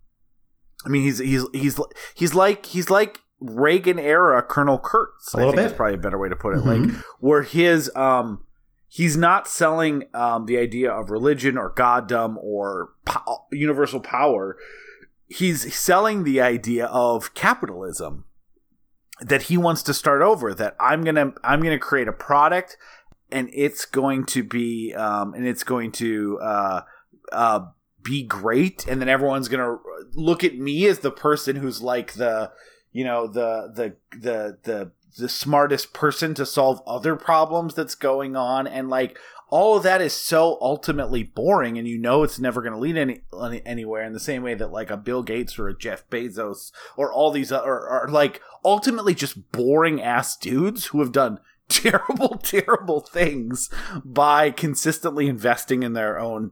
I 0.84 0.88
mean, 0.88 1.02
he's 1.02 1.18
he's 1.18 1.44
he's 1.52 1.80
he's 2.14 2.34
like 2.34 2.66
he's 2.66 2.90
like 2.90 3.20
Reagan 3.40 3.98
era 3.98 4.42
Colonel 4.42 4.78
Kurtz. 4.78 5.34
A 5.34 5.38
I 5.38 5.40
think 5.42 5.56
bit. 5.56 5.66
is 5.66 5.72
probably 5.72 5.94
a 5.94 5.98
better 5.98 6.18
way 6.18 6.28
to 6.28 6.36
put 6.36 6.54
it. 6.54 6.64
Mm-hmm. 6.64 6.94
Like 6.94 7.04
where 7.20 7.42
his 7.42 7.90
um 7.94 8.44
he's 8.88 9.16
not 9.16 9.48
selling 9.48 10.04
um 10.14 10.46
the 10.46 10.58
idea 10.58 10.90
of 10.90 11.10
religion 11.10 11.58
or 11.58 11.70
goddom 11.70 12.38
or 12.38 12.90
po- 13.04 13.46
universal 13.52 14.00
power. 14.00 14.56
He's 15.26 15.74
selling 15.74 16.24
the 16.24 16.40
idea 16.40 16.86
of 16.86 17.34
capitalism 17.34 18.24
that 19.20 19.42
he 19.42 19.56
wants 19.56 19.82
to 19.84 19.94
start 19.94 20.22
over 20.22 20.54
that 20.54 20.76
I'm 20.80 21.02
going 21.02 21.14
to 21.14 21.32
I'm 21.42 21.62
to 21.62 21.78
create 21.78 22.08
a 22.08 22.12
product 22.12 22.76
and 23.30 23.48
it's 23.52 23.84
going 23.84 24.26
to 24.26 24.42
be 24.42 24.92
um 24.94 25.34
and 25.34 25.46
it's 25.46 25.64
going 25.64 25.92
to 25.92 26.38
uh 26.42 26.80
uh 27.32 27.60
be 28.04 28.22
great 28.22 28.86
and 28.86 29.00
then 29.00 29.08
everyone's 29.08 29.48
going 29.48 29.64
to 29.64 29.78
look 30.14 30.44
at 30.44 30.56
me 30.56 30.86
as 30.86 31.00
the 31.00 31.10
person 31.10 31.56
who's 31.56 31.82
like 31.82 32.12
the 32.12 32.52
you 32.92 33.02
know 33.02 33.26
the 33.26 33.72
the 33.74 33.96
the 34.18 34.58
the 34.62 34.92
the 35.16 35.28
smartest 35.28 35.92
person 35.92 36.34
to 36.34 36.44
solve 36.44 36.82
other 36.86 37.16
problems 37.16 37.74
that's 37.74 37.94
going 37.94 38.36
on 38.36 38.66
and 38.66 38.88
like 38.88 39.18
all 39.48 39.76
of 39.76 39.82
that 39.84 40.00
is 40.00 40.12
so 40.12 40.58
ultimately 40.60 41.22
boring 41.22 41.78
and 41.78 41.86
you 41.86 41.96
know 41.98 42.22
it's 42.22 42.38
never 42.38 42.60
going 42.60 42.72
to 42.72 42.78
lead 42.78 42.96
any, 42.96 43.20
anywhere 43.64 44.02
in 44.02 44.12
the 44.12 44.20
same 44.20 44.42
way 44.42 44.54
that 44.54 44.72
like 44.72 44.90
a 44.90 44.96
bill 44.96 45.22
gates 45.22 45.58
or 45.58 45.68
a 45.68 45.78
jeff 45.78 46.08
bezos 46.10 46.72
or 46.96 47.12
all 47.12 47.30
these 47.30 47.52
are, 47.52 47.88
are 47.88 48.08
like 48.08 48.40
ultimately 48.64 49.14
just 49.14 49.52
boring 49.52 50.02
ass 50.02 50.36
dudes 50.36 50.86
who 50.86 51.00
have 51.00 51.12
done 51.12 51.38
terrible 51.68 52.36
terrible 52.42 53.00
things 53.00 53.70
by 54.04 54.50
consistently 54.50 55.28
investing 55.28 55.82
in 55.82 55.92
their 55.92 56.18
own 56.18 56.50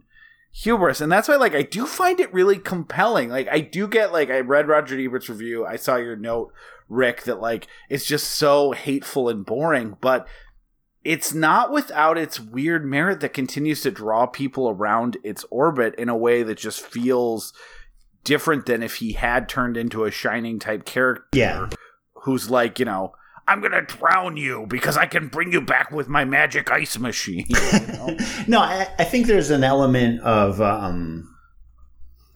hubris 0.55 1.01
and 1.01 1.11
that's 1.11 1.29
why 1.29 1.37
like 1.37 1.55
i 1.55 1.63
do 1.63 1.87
find 1.87 2.21
it 2.21 2.33
really 2.33 2.59
compelling. 2.59 3.31
Like 3.31 3.49
i 3.51 3.61
do 3.61 3.89
get 3.89 4.13
like 4.13 4.31
i 4.31 4.41
read 4.41 4.69
roger 4.69 4.99
ebert's 4.99 5.29
review. 5.29 5.65
I 5.65 5.77
saw 5.77 5.97
your 5.97 6.17
note 6.17 6.53
rick 6.89 7.23
that 7.23 7.41
like 7.41 7.67
it's 7.89 8.05
just 8.05 8.31
so 8.31 8.73
hateful 8.73 9.31
and 9.31 9.47
boring 9.47 9.97
but 10.01 10.27
it's 11.05 11.33
not 11.33 11.73
without 11.73 12.19
its 12.19 12.39
weird 12.39 12.85
merit 12.85 13.21
that 13.21 13.33
continues 13.33 13.81
to 13.83 13.91
draw 13.91 14.27
people 14.27 14.69
around 14.69 15.17
its 15.25 15.45
orbit 15.51 15.95
in 15.97 16.09
a 16.09 16.17
way 16.17 16.43
that 16.43 16.59
just 16.59 16.81
feels 16.81 17.53
different 18.23 18.67
than 18.67 18.83
if 18.83 18.97
he 18.97 19.13
had 19.13 19.49
turned 19.49 19.77
into 19.77 20.05
a 20.05 20.11
shining 20.11 20.59
type 20.59 20.85
character 20.85 21.27
yeah. 21.33 21.69
who's 22.25 22.51
like 22.51 22.79
you 22.79 22.85
know 22.85 23.15
I'm 23.47 23.61
gonna 23.61 23.83
drown 23.83 24.37
you 24.37 24.67
because 24.69 24.97
I 24.97 25.07
can 25.07 25.29
bring 25.29 25.53
you 25.53 25.61
back 25.61 25.91
with 25.91 26.09
my 26.09 26.25
magic 26.25 26.71
ice 26.71 26.99
machine. 26.99 27.47
You 27.49 27.57
know? 27.89 28.17
no, 28.47 28.61
I, 28.61 28.89
I, 28.99 29.05
think 29.05 29.27
there's 29.27 29.51
an 29.51 29.65
element 29.65 30.21
of 30.21 30.61
um, 30.61 31.35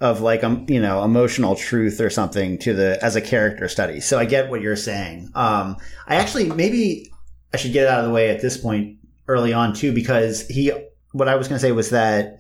of 0.01 0.21
like 0.21 0.43
um, 0.43 0.67
you 0.69 0.81
know 0.81 1.05
emotional 1.05 1.55
truth 1.55 2.01
or 2.01 2.11
something 2.11 2.59
to 2.59 2.75
the 2.75 3.03
as 3.03 3.17
a 3.17 3.21
character 3.21 3.69
study. 3.69 4.01
So 4.01 4.19
I 4.19 4.25
get 4.25 4.51
what 4.51 4.61
you're 4.61 4.77
saying. 4.77 5.31
Um, 5.35 5.77
I 6.07 6.17
actually 6.17 6.51
maybe 6.51 7.13
I 7.55 7.57
should 7.57 7.73
get 7.73 7.85
it 7.85 7.89
out 7.89 8.01
of 8.01 8.07
the 8.07 8.13
way 8.13 8.31
at 8.31 8.41
this 8.41 8.57
point 8.57 8.99
early 9.29 9.53
on 9.53 9.75
too 9.75 9.93
because 9.93 10.47
he 10.49 10.73
what 11.13 11.29
I 11.29 11.37
was 11.37 11.49
gonna 11.49 11.61
say 11.61 11.73
was 11.73 11.91
that 11.91 12.39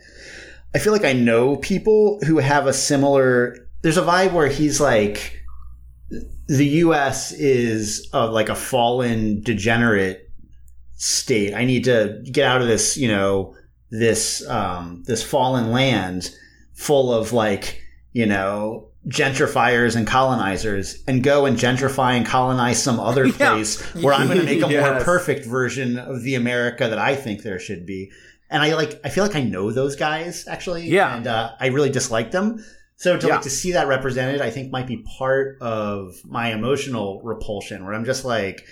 I 0.74 0.78
feel 0.78 0.92
like 0.92 1.04
I 1.04 1.12
know 1.12 1.56
people 1.56 2.18
who 2.26 2.38
have 2.38 2.66
a 2.66 2.72
similar. 2.72 3.56
There's 3.82 3.96
a 3.96 4.02
vibe 4.02 4.32
where 4.32 4.48
he's 4.48 4.80
like 4.80 5.40
the 6.46 6.66
U.S. 6.66 7.32
is 7.32 8.08
uh, 8.12 8.30
like 8.30 8.48
a 8.48 8.54
fallen, 8.54 9.40
degenerate 9.42 10.30
state. 10.94 11.54
I 11.54 11.64
need 11.64 11.84
to 11.84 12.22
get 12.30 12.44
out 12.44 12.62
of 12.62 12.68
this, 12.68 12.96
you 12.96 13.08
know, 13.08 13.54
this 13.90 14.46
um, 14.48 15.02
this 15.06 15.22
fallen 15.22 15.70
land 15.70 16.34
full 16.74 17.12
of 17.12 17.32
like, 17.32 17.82
you 18.12 18.26
know, 18.26 18.88
gentrifiers 19.08 19.96
and 19.96 20.06
colonizers, 20.06 21.02
and 21.06 21.22
go 21.22 21.46
and 21.46 21.56
gentrify 21.56 22.16
and 22.16 22.26
colonize 22.26 22.82
some 22.82 23.00
other 23.00 23.32
place 23.32 23.82
yeah. 23.94 24.02
where 24.02 24.14
I'm 24.14 24.26
going 24.26 24.38
to 24.38 24.44
make 24.44 24.62
a 24.62 24.70
yes. 24.70 24.94
more 24.94 25.04
perfect 25.04 25.46
version 25.46 25.98
of 25.98 26.22
the 26.22 26.34
America 26.34 26.88
that 26.88 26.98
I 26.98 27.16
think 27.16 27.42
there 27.42 27.58
should 27.58 27.86
be. 27.86 28.10
And 28.48 28.62
I 28.62 28.74
like, 28.74 29.00
I 29.04 29.08
feel 29.08 29.24
like 29.24 29.34
I 29.34 29.42
know 29.42 29.72
those 29.72 29.96
guys 29.96 30.46
actually, 30.46 30.88
yeah, 30.88 31.16
and 31.16 31.26
uh, 31.26 31.52
I 31.58 31.66
really 31.68 31.90
dislike 31.90 32.30
them. 32.30 32.64
So 32.96 33.18
to 33.18 33.26
yeah. 33.26 33.34
like 33.34 33.42
to 33.42 33.50
see 33.50 33.72
that 33.72 33.88
represented, 33.88 34.40
I 34.40 34.50
think 34.50 34.72
might 34.72 34.86
be 34.86 35.04
part 35.18 35.58
of 35.60 36.14
my 36.24 36.52
emotional 36.52 37.20
repulsion, 37.22 37.84
where 37.84 37.94
I'm 37.94 38.06
just 38.06 38.24
like, 38.24 38.64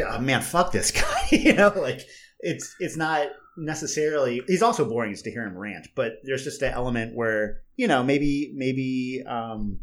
oh, 0.00 0.20
man, 0.20 0.42
fuck 0.42 0.70
this 0.72 0.90
guy. 0.92 1.26
you 1.30 1.54
know, 1.54 1.72
like 1.76 2.06
it's 2.40 2.74
it's 2.78 2.96
not 2.96 3.28
necessarily. 3.56 4.42
He's 4.46 4.62
also 4.62 4.88
boring 4.88 5.12
just 5.12 5.24
to 5.24 5.30
hear 5.30 5.44
him 5.44 5.58
rant, 5.58 5.88
but 5.94 6.12
there's 6.22 6.44
just 6.44 6.62
an 6.62 6.72
element 6.72 7.16
where 7.16 7.62
you 7.76 7.88
know 7.88 8.02
maybe 8.02 8.52
maybe 8.54 9.24
um, 9.26 9.80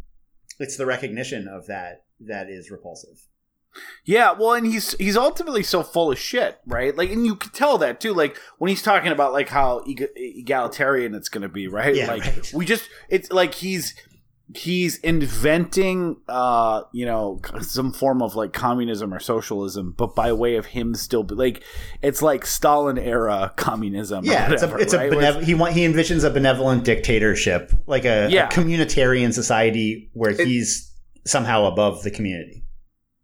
it's 0.60 0.78
the 0.78 0.86
recognition 0.86 1.48
of 1.48 1.68
that 1.68 2.06
that 2.22 2.50
is 2.50 2.72
repulsive. 2.72 3.28
Yeah, 4.04 4.34
well, 4.34 4.54
and 4.54 4.66
he's 4.66 4.94
he's 4.94 5.18
ultimately 5.18 5.64
so 5.64 5.84
full 5.84 6.12
of 6.12 6.20
shit, 6.20 6.60
right? 6.66 6.96
Like, 6.96 7.10
and 7.10 7.26
you 7.26 7.36
can 7.36 7.52
tell 7.52 7.78
that 7.80 8.00
too. 8.00 8.14
Like 8.14 8.40
when 8.58 8.70
he's 8.70 8.82
talking 8.82 9.12
about 9.12 9.34
like 9.34 9.50
how 9.50 9.84
egalitarian 9.86 11.16
it's 11.16 11.30
going 11.30 11.42
to 11.42 11.50
be, 11.50 11.68
right? 11.68 11.96
Yeah, 11.96 12.08
like 12.08 12.24
right. 12.24 12.54
we 12.54 12.66
just 12.66 12.90
it's 13.10 13.32
like 13.32 13.56
he's 13.56 13.96
he's 14.54 14.98
inventing 14.98 16.18
uh 16.30 16.84
you 16.92 17.04
know 17.04 17.42
some 17.62 17.92
form 17.92 18.22
of 18.22 18.36
like 18.36 18.54
communism 18.54 19.12
or 19.12 19.20
socialism 19.20 19.94
but 19.98 20.14
by 20.14 20.32
way 20.32 20.56
of 20.56 20.68
him 20.68 20.94
still 20.94 21.24
be, 21.24 21.34
like 21.34 21.64
it's 22.04 22.22
like 22.22 22.46
stalin 22.46 23.00
era 23.00 23.52
communism 23.56 24.24
yeah 24.24 24.48
whatever, 24.48 24.78
it's 24.78 24.94
a, 24.94 24.98
it's 25.00 25.12
right? 25.12 25.12
a 25.12 25.16
benev- 25.16 25.44
he 25.44 25.56
want, 25.56 25.74
he 25.74 25.84
envisions 25.84 26.24
a 26.24 26.30
benevolent 26.30 26.84
dictatorship 26.84 27.72
like 27.88 28.06
a, 28.06 28.28
yeah. 28.30 28.48
a 28.48 28.52
communitarian 28.52 29.34
society 29.34 30.12
where 30.14 30.32
it, 30.32 30.46
he's 30.46 30.94
somehow 31.26 31.66
above 31.66 32.04
the 32.04 32.12
community 32.12 32.64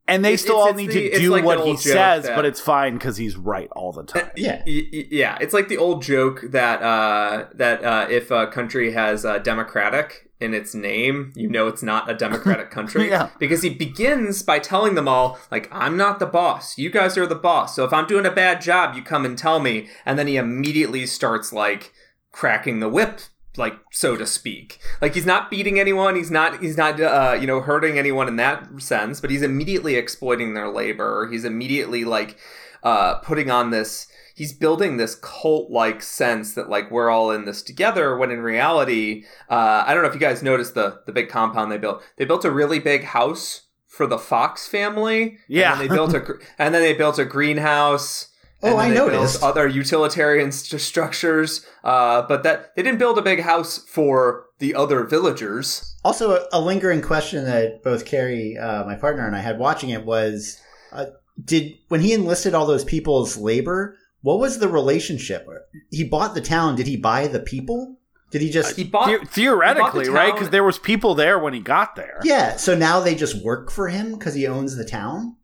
and 0.08 0.26
they 0.26 0.38
still 0.38 0.56
it's, 0.58 0.62
all 0.62 0.68
it's 0.70 0.78
need 0.78 0.90
the, 0.90 1.10
to 1.12 1.20
do 1.20 1.32
like 1.32 1.44
what 1.44 1.66
he 1.66 1.78
says, 1.78 2.24
that, 2.26 2.36
but 2.36 2.46
it's 2.46 2.60
fine 2.60 2.94
because 2.94 3.18
he's 3.18 3.38
right 3.38 3.70
all 3.72 3.92
the 3.92 4.04
time. 4.04 4.30
yeah, 4.36 4.62
yeah. 4.66 5.38
It's 5.40 5.54
like 5.54 5.68
the 5.68 5.78
old 5.78 6.02
joke 6.02 6.42
that 6.50 6.82
uh, 6.82 7.46
that 7.54 7.84
uh, 7.84 8.08
if 8.10 8.32
a 8.32 8.48
country 8.48 8.92
has 8.92 9.26
uh, 9.26 9.40
democratic 9.40 10.30
in 10.40 10.54
its 10.54 10.74
name, 10.74 11.32
you 11.36 11.48
know 11.48 11.68
it's 11.68 11.84
not 11.84 12.10
a 12.10 12.14
democratic 12.14 12.72
country. 12.72 13.10
yeah. 13.10 13.30
Because 13.40 13.62
he 13.62 13.70
begins 13.70 14.44
by 14.44 14.60
telling 14.60 14.96
them 14.96 15.08
all, 15.08 15.40
like, 15.52 15.70
I'm 15.72 15.96
not 15.96 16.20
the 16.20 16.26
boss. 16.26 16.78
You 16.78 16.90
guys 16.90 17.18
are 17.18 17.28
the 17.28 17.36
boss. 17.36 17.76
So 17.76 17.86
if 17.86 17.94
I'm 17.94 18.08
doing 18.08 18.26
a 18.26 18.32
bad 18.32 18.62
job, 18.62 18.96
you 18.96 19.04
come 19.04 19.24
and 19.24 19.38
tell 19.38 19.60
me. 19.60 19.88
And 20.06 20.18
then 20.18 20.28
he 20.28 20.36
immediately 20.38 21.06
starts 21.06 21.54
like 21.54 21.94
cracking 22.32 22.80
the 22.80 22.90
whip 22.90 23.22
like 23.58 23.76
so 23.92 24.16
to 24.16 24.26
speak. 24.26 24.80
Like 25.02 25.14
he's 25.14 25.26
not 25.26 25.50
beating 25.50 25.80
anyone 25.80 26.16
he's 26.16 26.32
not 26.32 26.62
he's 26.62 26.78
not 26.78 27.00
uh, 27.00 27.38
you 27.40 27.48
know 27.48 27.62
hurting 27.62 27.98
anyone 27.98 28.28
in 28.28 28.36
that 28.38 28.82
sense 28.82 29.20
but 29.20 29.30
he's 29.30 29.42
immediately 29.42 29.96
exploiting 29.96 30.54
their 30.54 30.70
labor. 30.70 31.28
He's 31.32 31.46
immediately 31.46 32.04
like 32.06 32.38
uh, 32.84 33.16
putting 33.16 33.52
on 33.52 33.72
this 33.72 34.08
he's 34.36 34.54
building 34.54 34.98
this 34.98 35.16
cult 35.16 35.70
like 35.70 36.02
sense 36.02 36.54
that 36.54 36.70
like 36.70 36.90
we're 36.90 37.10
all 37.10 37.32
in 37.32 37.46
this 37.46 37.62
together 37.62 38.18
when 38.18 38.32
in 38.32 38.42
reality 38.42 39.24
uh, 39.50 39.84
i 39.86 39.94
don't 39.94 40.02
know 40.02 40.10
if 40.10 40.16
you 40.16 40.20
guys 40.20 40.42
noticed 40.42 40.74
the 40.74 41.00
the 41.06 41.12
big 41.12 41.30
compound 41.30 41.72
they 41.72 41.78
built. 41.78 42.02
They 42.18 42.26
built 42.26 42.46
a 42.46 42.52
really 42.52 42.80
big 42.80 43.04
house 43.04 43.68
for 43.88 44.08
the 44.08 44.18
fox 44.18 44.68
family 44.68 45.38
yeah. 45.48 45.74
and 45.74 45.82
they 45.82 45.88
built 45.88 46.14
a 46.14 46.26
and 46.58 46.74
then 46.74 46.82
they 46.82 46.94
built 46.94 47.20
a 47.20 47.26
greenhouse 47.26 48.30
Oh, 48.64 48.78
I 48.78 48.90
noticed 48.90 49.42
other 49.44 49.68
utilitarian 49.68 50.52
st- 50.52 50.82
structures, 50.82 51.66
uh, 51.84 52.22
but 52.28 52.44
that 52.44 52.76
they 52.76 52.84
didn't 52.84 53.00
build 53.00 53.18
a 53.18 53.22
big 53.22 53.42
house 53.42 53.78
for 53.80 54.46
the 54.60 54.76
other 54.76 55.04
villagers. 55.04 55.96
Also, 56.04 56.32
a, 56.36 56.48
a 56.54 56.60
lingering 56.62 57.02
question 57.02 57.46
that 57.46 57.84
both 57.84 58.06
Carrie, 58.06 58.58
uh, 58.58 58.84
my 58.86 58.96
partner, 58.96 59.26
and 59.26 59.36
I 59.36 59.40
had 59.40 59.58
watching 59.60 59.90
it 59.90 60.06
was: 60.06 60.60
uh, 60.92 61.06
Did 61.44 61.74
when 61.88 62.02
he 62.02 62.14
enlisted 62.14 62.54
all 62.54 62.66
those 62.66 62.86
people's 62.86 63.38
labor, 63.38 63.98
what 64.22 64.40
was 64.40 64.60
the 64.60 64.68
relationship? 64.68 65.48
He 65.90 66.04
bought 66.04 66.36
the 66.36 66.42
town. 66.42 66.76
Did 66.76 66.88
he 66.88 66.98
buy 66.98 67.28
the 67.28 67.40
people? 67.40 67.98
Did 68.32 68.42
he 68.42 68.50
just 68.50 68.76
he 68.78 68.84
bought 68.86 69.08
the- 69.08 69.26
theoretically 69.28 70.06
he 70.06 70.10
bought 70.10 70.14
the 70.14 70.18
right? 70.18 70.34
Because 70.34 70.52
there 70.52 70.64
was 70.64 70.80
people 70.80 71.16
there 71.16 71.38
when 71.38 71.54
he 71.54 71.60
got 71.60 71.96
there. 71.96 72.20
Yeah. 72.24 72.56
So 72.58 72.76
now 72.78 73.00
they 73.00 73.14
just 73.16 73.44
work 73.44 73.72
for 73.72 73.90
him 73.90 74.14
because 74.14 74.34
he 74.36 74.48
owns 74.48 74.76
the 74.78 74.86
town. 74.86 75.36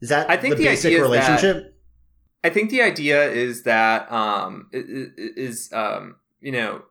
Is 0.00 0.10
that 0.10 0.28
I 0.28 0.36
think 0.36 0.56
the, 0.56 0.64
the 0.64 0.68
basic 0.68 1.00
relationship? 1.00 1.73
I 2.44 2.50
think 2.50 2.70
the 2.70 2.82
idea 2.82 3.28
is 3.30 3.64
that 3.64 4.10
um, 4.12 4.68
is 4.72 5.70
um, 5.72 6.16
you 6.40 6.52
know 6.52 6.82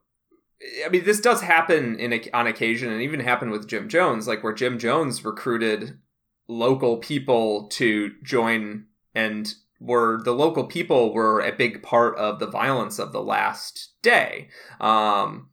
I 0.85 0.89
mean, 0.89 1.03
this 1.03 1.19
does 1.19 1.41
happen 1.41 1.99
in 1.99 2.13
a, 2.13 2.29
on 2.31 2.47
occasion, 2.47 2.91
and 2.91 3.01
even 3.01 3.19
happened 3.19 3.51
with 3.51 3.67
Jim 3.67 3.89
Jones, 3.89 4.27
like 4.27 4.43
where 4.43 4.53
Jim 4.53 4.79
Jones 4.79 5.23
recruited 5.25 5.99
local 6.47 6.97
people 6.97 7.67
to 7.69 8.11
join, 8.23 8.85
and 9.13 9.53
were 9.79 10.21
the 10.23 10.31
local 10.31 10.65
people 10.65 11.13
were 11.13 11.41
a 11.41 11.51
big 11.51 11.83
part 11.83 12.17
of 12.17 12.39
the 12.39 12.47
violence 12.47 12.99
of 12.99 13.11
the 13.11 13.21
last 13.21 13.93
day. 14.01 14.49
Um, 14.79 15.49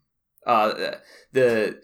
uh, 0.46 0.96
the 1.32 1.80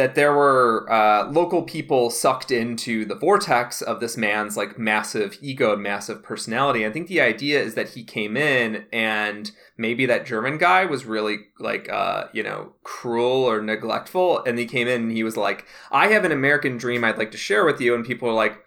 that 0.00 0.14
there 0.14 0.32
were 0.32 0.90
uh, 0.90 1.30
local 1.30 1.60
people 1.60 2.08
sucked 2.08 2.50
into 2.50 3.04
the 3.04 3.14
vortex 3.14 3.82
of 3.82 4.00
this 4.00 4.16
man's 4.16 4.56
like 4.56 4.78
massive 4.78 5.36
ego 5.42 5.74
and 5.74 5.82
massive 5.82 6.22
personality. 6.22 6.86
I 6.86 6.90
think 6.90 7.08
the 7.08 7.20
idea 7.20 7.60
is 7.60 7.74
that 7.74 7.90
he 7.90 8.02
came 8.02 8.34
in 8.34 8.86
and 8.94 9.50
maybe 9.76 10.06
that 10.06 10.24
German 10.24 10.56
guy 10.56 10.86
was 10.86 11.04
really 11.04 11.40
like 11.58 11.90
uh, 11.90 12.28
you 12.32 12.42
know 12.42 12.72
cruel 12.82 13.44
or 13.44 13.60
neglectful, 13.60 14.42
and 14.44 14.58
he 14.58 14.64
came 14.64 14.88
in 14.88 15.02
and 15.02 15.12
he 15.12 15.22
was 15.22 15.36
like, 15.36 15.66
"I 15.92 16.06
have 16.06 16.24
an 16.24 16.32
American 16.32 16.78
dream 16.78 17.04
I'd 17.04 17.18
like 17.18 17.32
to 17.32 17.36
share 17.36 17.66
with 17.66 17.78
you," 17.78 17.94
and 17.94 18.02
people 18.02 18.26
are 18.26 18.32
like. 18.32 18.58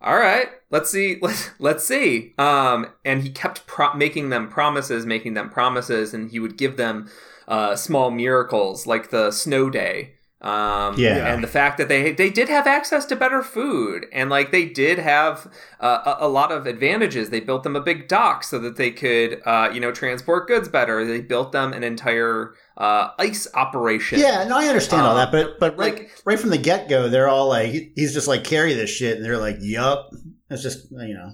all 0.00 0.16
right, 0.18 0.48
let's 0.70 0.90
see, 0.90 1.18
let's, 1.22 1.50
let's 1.58 1.84
see. 1.84 2.32
Um, 2.38 2.86
and 3.04 3.22
he 3.22 3.28
kept 3.30 3.66
pro- 3.66 3.94
making 3.94 4.30
them 4.30 4.48
promises, 4.48 5.04
making 5.04 5.34
them 5.34 5.50
promises, 5.50 6.14
and 6.14 6.30
he 6.30 6.38
would 6.38 6.56
give 6.56 6.78
them 6.78 7.10
uh, 7.46 7.76
small 7.76 8.10
miracles 8.10 8.86
like 8.86 9.10
the 9.10 9.30
snow 9.30 9.68
day. 9.68 10.15
Um, 10.42 10.98
yeah, 10.98 11.32
and 11.32 11.42
the 11.42 11.48
fact 11.48 11.78
that 11.78 11.88
they 11.88 12.12
they 12.12 12.28
did 12.28 12.50
have 12.50 12.66
access 12.66 13.06
to 13.06 13.16
better 13.16 13.42
food, 13.42 14.04
and 14.12 14.28
like 14.28 14.52
they 14.52 14.66
did 14.66 14.98
have 14.98 15.50
uh, 15.80 16.16
a, 16.20 16.26
a, 16.26 16.28
lot 16.28 16.52
of 16.52 16.66
advantages. 16.66 17.30
They 17.30 17.40
built 17.40 17.62
them 17.62 17.74
a 17.74 17.80
big 17.80 18.06
dock 18.06 18.44
so 18.44 18.58
that 18.58 18.76
they 18.76 18.90
could, 18.90 19.40
uh, 19.46 19.70
you 19.72 19.80
know, 19.80 19.92
transport 19.92 20.46
goods 20.46 20.68
better. 20.68 21.06
They 21.06 21.22
built 21.22 21.52
them 21.52 21.72
an 21.72 21.82
entire 21.82 22.52
uh, 22.76 23.12
ice 23.18 23.48
operation. 23.54 24.18
Yeah, 24.18 24.44
no, 24.44 24.58
I 24.58 24.66
understand 24.66 25.02
um, 25.02 25.08
all 25.08 25.16
that, 25.16 25.32
but 25.32 25.58
but 25.58 25.78
right 25.78 25.94
like, 25.94 26.20
right 26.26 26.38
from 26.38 26.50
the 26.50 26.58
get 26.58 26.90
go, 26.90 27.08
they're 27.08 27.28
all 27.28 27.48
like, 27.48 27.72
he's 27.94 28.12
just 28.12 28.28
like 28.28 28.44
carry 28.44 28.74
this 28.74 28.90
shit, 28.90 29.16
and 29.16 29.24
they're 29.24 29.38
like, 29.38 29.56
yup. 29.60 30.10
It's 30.50 30.62
just 30.62 30.90
you 30.90 31.14
know. 31.14 31.32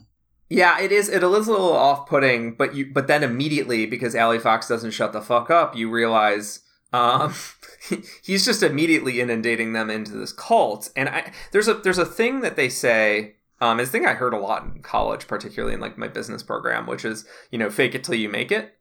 Yeah, 0.49 0.81
it 0.81 0.93
is. 0.93 1.09
It 1.09 1.25
is 1.25 1.49
a 1.49 1.51
little 1.51 1.73
off-putting, 1.73 2.55
but 2.55 2.75
you 2.77 2.93
but 2.93 3.09
then 3.09 3.25
immediately 3.25 3.85
because 3.85 4.15
Allie 4.15 4.39
Fox 4.39 4.69
doesn't 4.69 4.93
shut 4.93 5.13
the 5.13 5.23
fuck 5.23 5.51
up, 5.51 5.75
you 5.75 5.91
realize 5.91 6.61
um, 6.93 7.35
he's 8.23 8.45
just 8.45 8.63
immediately 8.63 9.21
inundating 9.21 9.73
them 9.73 9.91
into 9.91 10.13
this 10.13 10.33
cult. 10.33 10.91
And 10.97 11.09
I 11.09 11.33
there's 11.53 11.69
a 11.69 11.75
there's 11.75 11.99
a 11.99 12.07
thing 12.07 12.41
that 12.41 12.57
they 12.57 12.69
say. 12.69 13.37
Um, 13.61 13.79
thing 13.87 14.05
I 14.05 14.15
heard 14.15 14.35
a 14.35 14.41
lot 14.41 14.65
in 14.65 14.83
college, 14.83 15.29
particularly 15.29 15.75
in 15.75 15.79
like 15.79 15.97
my 15.97 16.09
business 16.09 16.43
program, 16.43 16.85
which 16.85 17.05
is 17.05 17.25
you 17.53 17.59
know 17.59 17.71
fake 17.71 17.95
it 17.95 18.03
till 18.03 18.17
you 18.17 18.29
make 18.29 18.51
it. 18.51 18.75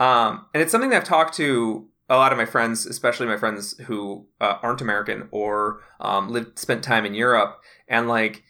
Um, 0.00 0.46
and 0.52 0.60
it's 0.60 0.72
something 0.72 0.90
that 0.90 0.96
I've 0.96 1.08
talked 1.08 1.36
to 1.36 1.88
a 2.08 2.16
lot 2.16 2.32
of 2.32 2.38
my 2.38 2.44
friends, 2.44 2.86
especially 2.86 3.28
my 3.28 3.36
friends 3.36 3.78
who 3.78 4.26
uh, 4.40 4.58
aren't 4.62 4.80
American 4.80 5.28
or 5.30 5.80
um, 6.00 6.28
lived 6.28 6.58
spent 6.58 6.82
time 6.82 7.06
in 7.06 7.14
Europe, 7.14 7.60
and 7.86 8.08
like 8.08 8.42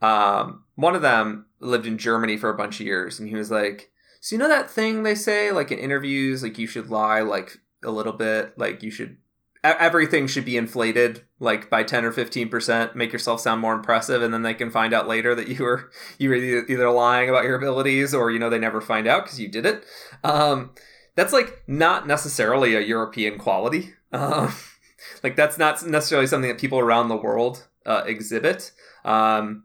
um, 0.00 0.62
one 0.76 0.94
of 0.94 1.02
them 1.02 1.46
lived 1.58 1.86
in 1.86 1.98
Germany 1.98 2.36
for 2.36 2.50
a 2.50 2.56
bunch 2.56 2.80
of 2.80 2.86
years, 2.86 3.18
and 3.18 3.28
he 3.28 3.34
was 3.34 3.50
like, 3.50 3.90
"So 4.20 4.36
you 4.36 4.38
know 4.38 4.48
that 4.48 4.70
thing 4.70 5.02
they 5.02 5.16
say 5.16 5.50
like 5.50 5.72
in 5.72 5.78
interviews, 5.78 6.44
like 6.44 6.58
you 6.58 6.68
should 6.68 6.90
lie 6.90 7.20
like 7.20 7.58
a 7.84 7.90
little 7.90 8.12
bit, 8.12 8.58
like 8.58 8.82
you 8.82 8.90
should." 8.90 9.18
Everything 9.62 10.26
should 10.26 10.44
be 10.44 10.58
inflated, 10.58 11.22
like 11.40 11.70
by 11.70 11.82
ten 11.82 12.04
or 12.04 12.12
fifteen 12.12 12.48
percent. 12.48 12.94
Make 12.94 13.12
yourself 13.12 13.40
sound 13.40 13.60
more 13.60 13.74
impressive, 13.74 14.22
and 14.22 14.34
then 14.34 14.42
they 14.42 14.52
can 14.52 14.70
find 14.70 14.92
out 14.92 15.08
later 15.08 15.34
that 15.34 15.48
you 15.48 15.64
were 15.64 15.90
you 16.18 16.28
were 16.28 16.34
either 16.34 16.90
lying 16.90 17.30
about 17.30 17.44
your 17.44 17.56
abilities, 17.56 18.12
or 18.12 18.30
you 18.30 18.38
know 18.38 18.50
they 18.50 18.58
never 18.58 18.80
find 18.80 19.06
out 19.06 19.24
because 19.24 19.40
you 19.40 19.48
did 19.48 19.64
it. 19.64 19.84
Um, 20.22 20.72
that's 21.14 21.32
like 21.32 21.62
not 21.66 22.06
necessarily 22.06 22.74
a 22.74 22.80
European 22.80 23.38
quality. 23.38 23.94
Uh, 24.12 24.52
like 25.22 25.36
that's 25.36 25.58
not 25.58 25.84
necessarily 25.86 26.26
something 26.26 26.48
that 26.48 26.60
people 26.60 26.78
around 26.78 27.08
the 27.08 27.16
world 27.16 27.66
uh, 27.86 28.02
exhibit. 28.06 28.72
Um, 29.04 29.64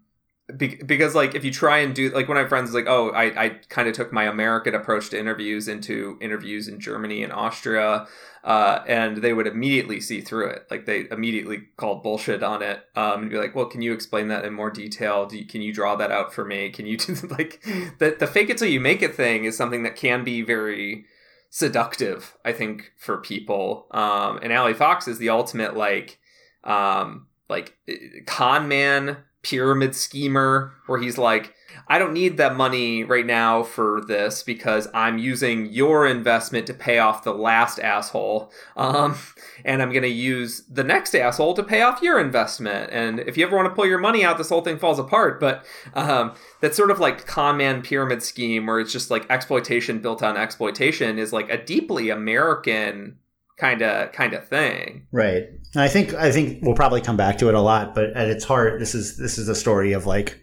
be- 0.58 0.82
because 0.86 1.16
like 1.16 1.36
if 1.36 1.44
you 1.44 1.52
try 1.52 1.80
and 1.80 1.94
do 1.94 2.10
like 2.10 2.28
one 2.28 2.38
of 2.38 2.44
my 2.44 2.50
friends 2.50 2.74
like 2.74 2.88
oh 2.88 3.10
I, 3.10 3.46
I 3.46 3.50
kind 3.70 3.88
of 3.88 3.96
took 3.96 4.12
my 4.12 4.26
American 4.26 4.76
approach 4.76 5.10
to 5.10 5.20
interviews 5.20 5.68
into 5.68 6.18
interviews 6.22 6.68
in 6.68 6.80
Germany 6.80 7.24
and 7.24 7.32
Austria 7.34 8.08
uh, 8.44 8.84
and 8.88 9.18
they 9.18 9.34
would 9.34 9.48
immediately 9.48 10.00
see 10.00 10.22
through 10.22 10.48
it. 10.48 10.66
Like 10.72 10.86
they 10.86 11.06
immediately 11.12 11.64
called 11.76 12.04
bullshit 12.04 12.42
on 12.42 12.62
it 12.62 12.84
um, 12.96 13.24
and 13.24 13.30
be 13.30 13.38
like 13.38 13.56
well 13.56 13.66
can 13.66 13.82
you 13.82 13.94
explain 13.94 14.28
that 14.30 14.46
in 14.46 14.54
more 14.54 14.72
detail? 14.72 15.28
You, 15.32 15.46
can 15.46 15.62
you 15.62 15.74
draw 15.74 15.96
that 15.96 16.12
out 16.12 16.34
for 16.34 16.46
me? 16.46 16.70
Can 16.70 16.86
you 16.86 16.98
do 16.98 17.16
like 17.30 17.62
the, 18.00 18.16
the 18.20 18.28
fake 18.28 18.50
it 18.50 18.58
till 18.58 18.68
you 18.68 18.80
make 18.80 19.02
it 19.02 19.16
thing 19.16 19.46
is 19.46 19.58
something 19.58 19.84
that 19.84 19.96
can 19.96 20.24
be 20.24 20.42
very 20.42 21.06
seductive, 21.50 22.38
I 22.46 22.54
think, 22.54 22.92
for 22.98 23.18
people. 23.18 23.88
Um, 23.92 24.40
and 24.42 24.54
Allie 24.54 24.74
Fox 24.74 25.08
is 25.08 25.18
the 25.18 25.30
ultimate 25.30 25.76
like 25.76 26.20
um, 26.64 27.28
like 27.50 27.78
con 28.26 28.68
man, 28.68 29.18
pyramid 29.42 29.96
schemer, 29.96 30.74
where 30.86 31.00
he's 31.00 31.18
like, 31.18 31.54
I 31.88 31.98
don't 31.98 32.14
need 32.14 32.38
that 32.38 32.56
money 32.56 33.04
right 33.04 33.26
now 33.26 33.64
for 33.64 34.02
this 34.08 34.44
because 34.44 34.88
I'm 34.94 35.18
using 35.18 35.68
your 35.68 36.06
investment 36.06 36.68
to 36.68 36.74
pay 36.74 37.00
off 37.00 37.24
the 37.24 37.34
last 37.34 37.80
asshole. 37.80 38.52
Um, 38.76 39.18
and 39.66 39.82
I'm 39.82 39.92
going 39.92 40.04
to 40.04 40.08
use 40.08 40.64
the 40.70 40.84
next 40.84 41.16
asshole 41.16 41.56
to 41.56 41.64
pay 41.64 41.82
off 41.82 42.02
your 42.02 42.20
investment. 42.20 42.92
And 42.92 43.20
if 43.22 43.38
you 43.38 43.46
ever 43.46 43.56
want 43.56 43.68
to 43.68 43.74
pull 43.74 43.88
your 43.88 44.00
money 44.00 44.24
out, 44.24 44.38
this 44.38 44.50
whole 44.50 44.62
thing 44.62 44.78
falls 44.78 45.00
apart. 45.00 45.40
But 45.40 45.66
um, 45.94 46.34
that 46.62 46.76
sort 46.76 46.92
of 46.92 47.00
like 47.00 47.26
con 47.26 47.58
man 47.58 47.82
pyramid 47.82 48.22
scheme 48.22 48.68
where 48.68 48.80
it's 48.80 48.94
just 48.94 49.10
like 49.10 49.30
exploitation 49.30 50.00
built 50.00 50.22
on 50.22 50.38
exploitation 50.38 51.18
is 51.18 51.34
like 51.34 51.50
a 51.50 51.64
deeply 51.64 52.10
American 52.10 53.18
kind 53.60 53.82
of 53.82 54.12
kind 54.12 54.34
of 54.34 54.48
thing. 54.48 55.08
Right. 55.12 55.44
And 55.74 55.84
I 55.84 55.88
think 55.88 56.14
I 56.14 56.32
think 56.32 56.64
we'll 56.64 56.76
probably 56.76 57.02
come 57.02 57.18
back 57.18 57.38
to 57.40 57.50
it 57.50 57.56
a 57.56 57.62
lot, 57.62 57.94
but 57.94 58.12
at 58.16 58.30
its 58.30 58.46
heart, 58.46 58.80
this 58.80 58.96
is 58.96 59.18
this 59.18 59.38
is 59.38 59.50
a 59.50 59.56
story 59.56 59.94
of 59.94 60.06
like 60.06 60.40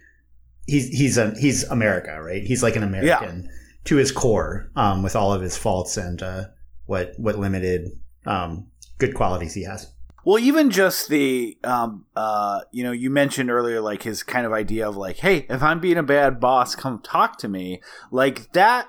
he's 0.66 0.88
he's 0.88 1.18
a 1.18 1.32
he's 1.38 1.64
America, 1.64 2.20
right? 2.22 2.42
He's 2.42 2.62
like 2.62 2.76
an 2.76 2.82
American 2.82 3.44
yeah. 3.44 3.50
to 3.84 3.96
his 3.96 4.12
core, 4.12 4.70
um, 4.76 5.02
with 5.02 5.16
all 5.16 5.32
of 5.32 5.42
his 5.42 5.56
faults 5.56 5.96
and 5.96 6.22
uh, 6.22 6.44
what 6.84 7.12
what 7.16 7.38
limited 7.38 7.88
um, 8.26 8.68
good 8.98 9.14
qualities 9.14 9.54
he 9.54 9.64
has. 9.64 9.92
Well, 10.24 10.40
even 10.40 10.70
just 10.70 11.08
the, 11.08 11.56
um, 11.62 12.06
uh, 12.16 12.62
you 12.72 12.82
know, 12.82 12.90
you 12.90 13.10
mentioned 13.10 13.48
earlier, 13.48 13.80
like 13.80 14.02
his 14.02 14.24
kind 14.24 14.44
of 14.44 14.52
idea 14.52 14.88
of 14.88 14.96
like, 14.96 15.18
hey, 15.18 15.46
if 15.48 15.62
I'm 15.62 15.78
being 15.78 15.98
a 15.98 16.02
bad 16.02 16.40
boss, 16.40 16.74
come 16.74 17.00
talk 17.00 17.38
to 17.38 17.48
me. 17.48 17.80
Like 18.10 18.52
that 18.54 18.88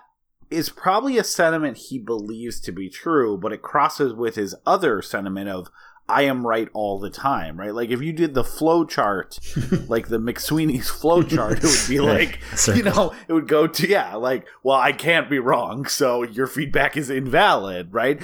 is 0.50 0.70
probably 0.70 1.18
a 1.18 1.24
sentiment 1.24 1.78
he 1.78 2.00
believes 2.00 2.60
to 2.62 2.72
be 2.72 2.90
true, 2.90 3.38
but 3.38 3.52
it 3.52 3.62
crosses 3.62 4.14
with 4.14 4.36
his 4.36 4.56
other 4.66 5.02
sentiment 5.02 5.50
of, 5.50 5.70
I 6.10 6.22
am 6.22 6.48
right 6.48 6.70
all 6.74 7.00
the 7.00 7.10
time, 7.10 7.60
right? 7.60 7.74
Like 7.74 7.90
if 7.90 8.02
you 8.02 8.14
did 8.14 8.34
the 8.34 8.44
flow 8.44 8.86
chart, 8.86 9.40
like 9.88 10.08
the 10.08 10.20
McSweeney's 10.20 10.90
flow 10.90 11.22
chart, 11.22 11.58
it 11.58 11.64
would 11.64 11.90
be 11.90 12.00
like, 12.00 12.40
you 12.74 12.84
know, 12.84 13.14
it 13.28 13.34
would 13.34 13.48
go 13.48 13.68
to, 13.68 13.88
yeah, 13.88 14.16
like, 14.16 14.48
well, 14.64 14.78
I 14.78 14.94
can't 14.94 15.30
be 15.30 15.40
wrong, 15.40 15.86
so 15.86 16.24
your 16.24 16.48
feedback 16.48 16.96
is 16.96 17.10
invalid, 17.10 17.94
right? 17.94 18.22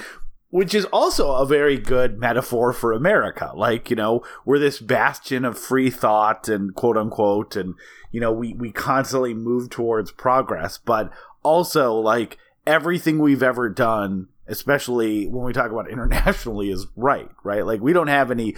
Which 0.48 0.74
is 0.74 0.86
also 0.86 1.32
a 1.32 1.46
very 1.46 1.76
good 1.76 2.18
metaphor 2.18 2.72
for 2.72 2.92
America. 2.92 3.52
Like, 3.54 3.90
you 3.90 3.96
know, 3.96 4.24
we're 4.46 4.60
this 4.60 4.78
bastion 4.78 5.44
of 5.44 5.58
free 5.58 5.90
thought 5.90 6.48
and 6.48 6.74
quote 6.74 6.96
unquote, 6.96 7.54
and, 7.54 7.74
you 8.12 8.20
know, 8.20 8.32
we, 8.32 8.54
we 8.54 8.72
constantly 8.72 9.34
move 9.34 9.68
towards 9.68 10.10
progress, 10.10 10.78
but 10.78 11.12
also 11.44 11.94
like 11.94 12.38
everything 12.66 13.18
we've 13.18 13.42
ever 13.42 13.68
done 13.68 14.28
especially 14.46 15.26
when 15.26 15.44
we 15.44 15.52
talk 15.52 15.70
about 15.70 15.90
internationally, 15.90 16.70
is 16.70 16.86
right, 16.96 17.30
right? 17.42 17.64
Like 17.64 17.80
we 17.80 17.92
don't 17.92 18.08
have 18.08 18.30
any 18.30 18.54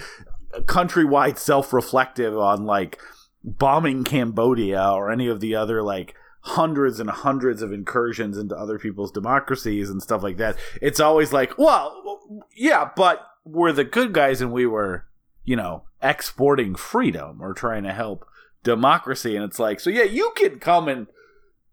countrywide 0.52 1.38
self-reflective 1.38 2.36
on 2.36 2.64
like 2.64 2.98
bombing 3.44 4.04
Cambodia 4.04 4.90
or 4.90 5.10
any 5.10 5.28
of 5.28 5.40
the 5.40 5.54
other 5.54 5.82
like 5.82 6.14
hundreds 6.40 7.00
and 7.00 7.10
hundreds 7.10 7.60
of 7.62 7.72
incursions 7.72 8.38
into 8.38 8.56
other 8.56 8.78
people's 8.78 9.10
democracies 9.10 9.90
and 9.90 10.02
stuff 10.02 10.22
like 10.22 10.36
that. 10.36 10.56
It's 10.80 11.00
always 11.00 11.32
like, 11.32 11.58
well, 11.58 12.44
yeah, 12.54 12.90
but 12.96 13.26
we're 13.44 13.72
the 13.72 13.84
good 13.84 14.12
guys 14.12 14.40
and 14.40 14.52
we 14.52 14.66
were, 14.66 15.06
you 15.44 15.56
know, 15.56 15.84
exporting 16.02 16.74
freedom 16.74 17.40
or 17.40 17.52
trying 17.52 17.82
to 17.82 17.92
help 17.92 18.26
democracy 18.62 19.36
and 19.36 19.44
it's 19.44 19.58
like, 19.58 19.80
so 19.80 19.90
yeah, 19.90 20.04
you 20.04 20.32
can 20.36 20.58
come 20.58 20.88
and 20.88 21.06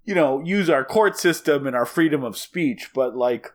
you 0.06 0.16
know, 0.16 0.42
use 0.42 0.70
our 0.70 0.84
court 0.84 1.18
system 1.18 1.66
and 1.68 1.76
our 1.76 1.86
freedom 1.86 2.24
of 2.24 2.38
speech, 2.38 2.92
but 2.94 3.16
like 3.16 3.54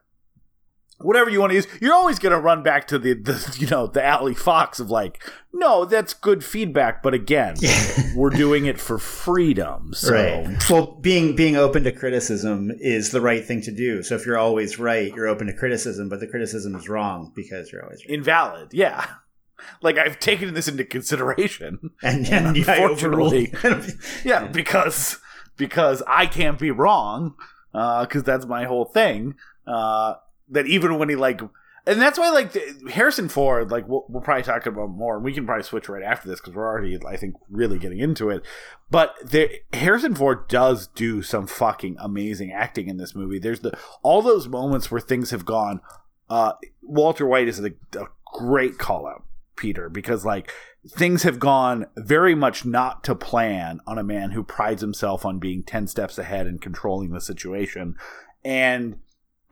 whatever 1.00 1.30
you 1.30 1.40
want 1.40 1.50
to 1.50 1.56
use, 1.56 1.66
you're 1.80 1.94
always 1.94 2.18
going 2.18 2.32
to 2.32 2.40
run 2.40 2.62
back 2.62 2.86
to 2.88 2.98
the, 2.98 3.14
the, 3.14 3.56
you 3.58 3.66
know, 3.66 3.86
the 3.86 4.04
Allie 4.04 4.34
Fox 4.34 4.80
of 4.80 4.90
like, 4.90 5.22
no, 5.52 5.84
that's 5.84 6.14
good 6.14 6.44
feedback, 6.44 7.02
but 7.02 7.14
again, 7.14 7.56
we're 8.16 8.30
doing 8.30 8.66
it 8.66 8.78
for 8.78 8.98
freedom. 8.98 9.92
So. 9.94 10.12
Right. 10.12 10.70
Well, 10.70 10.98
being 11.00 11.34
being 11.36 11.56
open 11.56 11.84
to 11.84 11.92
criticism 11.92 12.70
is 12.80 13.10
the 13.10 13.20
right 13.20 13.44
thing 13.44 13.62
to 13.62 13.72
do. 13.72 14.02
So 14.02 14.14
if 14.14 14.26
you're 14.26 14.38
always 14.38 14.78
right, 14.78 15.12
you're 15.14 15.28
open 15.28 15.46
to 15.46 15.54
criticism, 15.54 16.08
but 16.08 16.20
the 16.20 16.26
criticism 16.26 16.74
is 16.74 16.88
wrong 16.88 17.32
because 17.34 17.72
you're 17.72 17.84
always 17.84 18.04
right. 18.04 18.14
invalid. 18.14 18.68
Yeah. 18.72 19.06
Like 19.82 19.98
I've 19.98 20.20
taken 20.20 20.54
this 20.54 20.68
into 20.68 20.84
consideration, 20.84 21.90
and, 22.00 22.28
and, 22.28 22.46
and 22.46 22.56
unfortunately, 22.56 23.52
yeah, 24.24 24.46
because 24.46 25.18
because 25.58 26.02
I 26.06 26.26
can't 26.26 26.58
be 26.58 26.70
wrong, 26.70 27.34
because 27.72 28.22
uh, 28.22 28.24
that's 28.24 28.46
my 28.46 28.64
whole 28.64 28.86
thing. 28.86 29.34
Uh, 29.66 30.14
that 30.48 30.66
even 30.66 30.98
when 30.98 31.10
he 31.10 31.16
like 31.16 31.42
and 31.86 32.00
that's 32.00 32.18
why 32.18 32.30
like 32.30 32.54
Harrison 32.90 33.28
Ford 33.28 33.70
like 33.70 33.88
we'll, 33.88 34.04
we'll 34.08 34.22
probably 34.22 34.42
talk 34.42 34.66
about 34.66 34.90
more 34.90 35.16
and 35.16 35.24
we 35.24 35.32
can 35.32 35.46
probably 35.46 35.64
switch 35.64 35.88
right 35.88 36.02
after 36.02 36.28
this 36.28 36.40
because 36.40 36.54
we're 36.54 36.66
already 36.66 36.98
I 37.06 37.16
think 37.16 37.34
really 37.50 37.78
getting 37.78 37.98
into 37.98 38.30
it 38.30 38.44
but 38.90 39.14
the, 39.24 39.60
Harrison 39.72 40.14
Ford 40.14 40.48
does 40.48 40.86
do 40.88 41.22
some 41.22 41.46
fucking 41.46 41.96
amazing 41.98 42.52
acting 42.52 42.88
in 42.88 42.98
this 42.98 43.14
movie 43.14 43.38
there's 43.38 43.60
the 43.60 43.76
all 44.02 44.22
those 44.22 44.48
moments 44.48 44.90
where 44.90 45.00
things 45.00 45.30
have 45.30 45.44
gone 45.44 45.80
uh, 46.30 46.52
Walter 46.82 47.26
White 47.26 47.48
is 47.48 47.58
a, 47.58 47.72
a 47.98 48.06
great 48.34 48.78
call 48.78 49.06
out 49.06 49.24
Peter 49.56 49.88
because 49.88 50.24
like 50.24 50.52
things 50.90 51.22
have 51.22 51.38
gone 51.38 51.86
very 51.96 52.34
much 52.34 52.64
not 52.64 53.04
to 53.04 53.14
plan 53.14 53.80
on 53.86 53.98
a 53.98 54.04
man 54.04 54.30
who 54.30 54.42
prides 54.42 54.80
himself 54.80 55.24
on 55.24 55.38
being 55.38 55.62
10 55.62 55.86
steps 55.86 56.18
ahead 56.18 56.46
and 56.46 56.60
controlling 56.60 57.10
the 57.10 57.20
situation. 57.20 57.96
And 58.44 58.98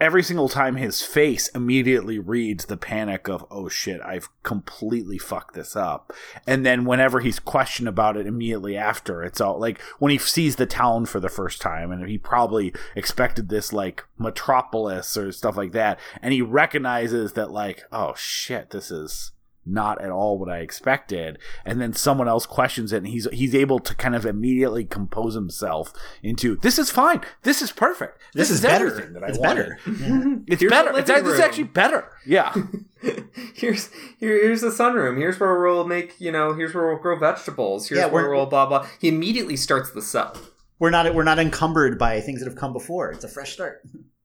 every 0.01 0.23
single 0.23 0.49
time 0.49 0.77
his 0.77 1.03
face 1.03 1.49
immediately 1.49 2.19
reads 2.19 2.67
the 2.67 2.77
panic 2.77 3.29
of 3.29 3.47
oh 3.51 3.67
shit 3.67 3.99
i've 4.03 4.29
completely 4.43 5.17
fucked 5.17 5.55
this 5.55 5.75
up. 5.75 6.13
And 6.47 6.67
then 6.67 6.85
whenever 6.85 7.21
he's 7.21 7.39
questioned 7.39 7.89
about 7.89 8.17
it 8.17 8.27
immediately 8.27 8.77
after 8.77 9.23
it's 9.23 9.41
all 9.41 9.59
like 9.59 9.81
when 9.99 10.13
he 10.13 10.19
sees 10.19 10.57
the 10.57 10.67
town 10.67 11.07
for 11.07 11.19
the 11.19 11.31
first 11.31 11.63
time 11.63 11.91
and 11.91 12.07
he 12.09 12.19
probably 12.19 12.75
expected 12.95 13.49
this 13.49 13.73
like 13.73 14.05
metropolis 14.19 15.17
or 15.17 15.33
stuff 15.33 15.57
like 15.57 15.73
that 15.73 15.99
and 16.21 16.35
he 16.35 16.43
recognizes 16.43 17.33
that 17.33 17.51
like 17.51 17.85
oh 17.91 18.13
shit 18.17 18.71
this 18.71 18.91
is 18.91 19.33
not 19.67 20.01
at 20.01 20.11
all 20.11 20.39
what 20.39 20.49
I 20.49 20.59
expected. 20.59 21.39
And 21.65 21.81
then 21.81 21.93
someone 21.93 22.29
else 22.29 22.47
questions 22.47 22.93
it, 22.93 22.99
and 22.99 23.09
he's 23.09 23.29
he's 23.33 23.55
able 23.55 23.79
to 23.81 23.95
kind 23.95 24.15
of 24.15 24.25
immediately 24.25 24.85
compose 24.85 25.35
himself 25.35 25.93
into 26.23 26.57
this 26.57 26.79
is 26.79 26.91
fine, 26.91 27.21
this 27.43 27.61
is 27.61 27.73
perfect, 27.73 28.19
this, 28.33 28.49
this 28.49 28.51
is, 28.51 28.59
is 28.61 28.65
everything 28.65 29.13
that 29.15 29.25
I 29.25 29.29
it's 29.29 29.39
wanted. 29.39 29.77
Better. 29.85 30.01
Yeah. 30.01 30.23
It's 30.47 30.61
here's 30.61 30.71
better. 30.71 30.97
It's, 30.99 31.11
it's, 31.11 31.41
actually 31.41 31.65
better. 31.65 32.13
Yeah. 32.25 32.55
here's 33.55 33.91
here, 34.19 34.41
here's 34.41 34.61
the 34.61 34.69
sunroom. 34.69 35.19
Here's 35.19 35.41
where 35.41 35.61
we'll 35.61 35.87
make 35.87 36.21
you 36.21 36.31
know. 36.31 36.55
Here's 36.55 36.75
where 36.75 36.87
we'll 36.89 37.03
grow 37.03 37.19
vegetables. 37.19 37.89
Here's 37.89 37.99
yeah, 37.99 38.07
where 38.07 38.31
we'll 38.31 38.47
blah 38.47 38.67
blah. 38.67 38.87
He 39.01 39.09
immediately 39.09 39.57
starts 39.57 39.91
the 39.91 40.03
cell. 40.03 40.37
We're 40.79 40.91
not 40.91 41.13
we're 41.15 41.25
not 41.25 41.39
encumbered 41.39 41.99
by 41.99 42.21
things 42.21 42.41
that 42.41 42.47
have 42.47 42.59
come 42.59 42.73
before. 42.73 43.11
It's 43.11 43.25
a 43.25 43.29
fresh 43.29 43.53
start. 43.53 43.83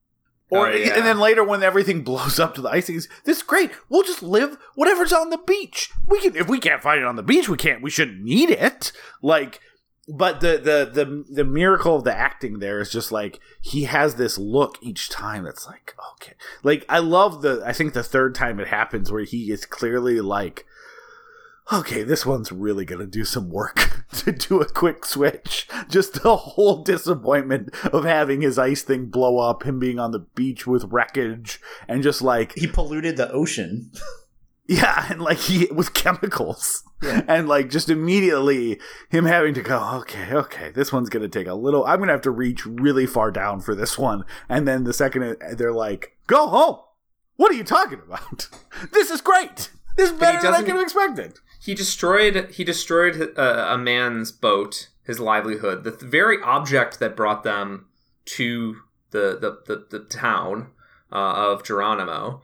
Or 0.52 0.66
oh, 0.66 0.70
yeah. 0.70 0.96
and 0.96 1.06
then 1.06 1.18
later 1.18 1.42
when 1.42 1.62
everything 1.62 2.02
blows 2.04 2.38
up 2.38 2.54
to 2.54 2.60
the 2.60 2.68
ice, 2.68 2.86
he's 2.86 3.08
this 3.24 3.38
is 3.38 3.42
great. 3.42 3.70
We'll 3.88 4.02
just 4.02 4.22
live 4.22 4.58
whatever's 4.74 5.12
on 5.12 5.30
the 5.30 5.38
beach. 5.38 5.90
We 6.06 6.20
can 6.20 6.36
if 6.36 6.46
we 6.46 6.60
can't 6.60 6.82
find 6.82 7.00
it 7.00 7.06
on 7.06 7.16
the 7.16 7.22
beach, 7.22 7.48
we 7.48 7.56
can't. 7.56 7.82
We 7.82 7.88
shouldn't 7.88 8.22
need 8.22 8.50
it. 8.50 8.92
Like, 9.22 9.60
but 10.06 10.40
the 10.42 10.58
the 10.58 10.90
the 10.92 11.24
the 11.32 11.44
miracle 11.44 11.96
of 11.96 12.04
the 12.04 12.14
acting 12.14 12.58
there 12.58 12.80
is 12.80 12.92
just 12.92 13.10
like 13.10 13.40
he 13.62 13.84
has 13.84 14.16
this 14.16 14.36
look 14.36 14.76
each 14.82 15.08
time 15.08 15.44
that's 15.44 15.66
like 15.66 15.94
okay. 16.14 16.34
Like 16.62 16.84
I 16.86 16.98
love 16.98 17.40
the 17.40 17.62
I 17.64 17.72
think 17.72 17.94
the 17.94 18.02
third 18.02 18.34
time 18.34 18.60
it 18.60 18.68
happens 18.68 19.10
where 19.10 19.24
he 19.24 19.50
is 19.50 19.64
clearly 19.64 20.20
like 20.20 20.66
okay, 21.70 22.02
this 22.02 22.26
one's 22.26 22.50
really 22.50 22.84
going 22.84 23.00
to 23.00 23.06
do 23.06 23.24
some 23.24 23.50
work 23.50 24.04
to 24.12 24.32
do 24.32 24.60
a 24.60 24.68
quick 24.68 25.04
switch. 25.04 25.68
Just 25.88 26.22
the 26.22 26.36
whole 26.36 26.82
disappointment 26.82 27.70
of 27.92 28.04
having 28.04 28.40
his 28.40 28.58
ice 28.58 28.82
thing 28.82 29.06
blow 29.06 29.38
up, 29.38 29.64
him 29.64 29.78
being 29.78 29.98
on 29.98 30.10
the 30.10 30.20
beach 30.20 30.66
with 30.66 30.84
wreckage, 30.84 31.60
and 31.88 32.02
just 32.02 32.22
like. 32.22 32.54
He 32.54 32.66
polluted 32.66 33.16
the 33.16 33.30
ocean. 33.30 33.92
yeah, 34.66 35.06
and 35.10 35.20
like 35.20 35.38
he. 35.38 35.66
with 35.66 35.94
chemicals. 35.94 36.82
Yeah. 37.02 37.22
And 37.26 37.48
like 37.48 37.68
just 37.68 37.90
immediately 37.90 38.80
him 39.10 39.24
having 39.24 39.54
to 39.54 39.62
go, 39.62 39.98
okay, 40.00 40.32
okay, 40.32 40.70
this 40.70 40.92
one's 40.92 41.10
going 41.10 41.28
to 41.28 41.28
take 41.28 41.48
a 41.48 41.54
little. 41.54 41.84
I'm 41.84 41.98
going 41.98 42.06
to 42.06 42.14
have 42.14 42.22
to 42.22 42.30
reach 42.30 42.64
really 42.64 43.06
far 43.06 43.32
down 43.32 43.60
for 43.60 43.74
this 43.74 43.98
one. 43.98 44.24
And 44.48 44.68
then 44.68 44.84
the 44.84 44.92
second 44.92 45.36
they're 45.56 45.72
like, 45.72 46.16
go 46.28 46.46
home. 46.46 46.76
What 47.36 47.50
are 47.50 47.56
you 47.56 47.64
talking 47.64 48.00
about? 48.06 48.48
This 48.92 49.10
is 49.10 49.20
great. 49.20 49.70
This 49.96 50.10
is 50.10 50.18
better 50.18 50.40
than 50.40 50.54
I 50.54 50.62
could 50.62 50.74
have 50.74 50.82
expected 50.82 51.38
he 51.62 51.74
destroyed 51.74 52.50
he 52.52 52.64
destroyed 52.64 53.16
a, 53.36 53.74
a 53.74 53.78
man's 53.78 54.32
boat, 54.32 54.88
his 55.04 55.20
livelihood, 55.20 55.84
the 55.84 55.92
very 55.92 56.42
object 56.42 56.98
that 56.98 57.14
brought 57.14 57.44
them 57.44 57.86
to 58.24 58.78
the 59.12 59.38
the 59.40 59.62
the, 59.66 59.98
the 59.98 60.04
town 60.04 60.70
uh, 61.12 61.52
of 61.52 61.62
Jeronimo. 61.62 62.40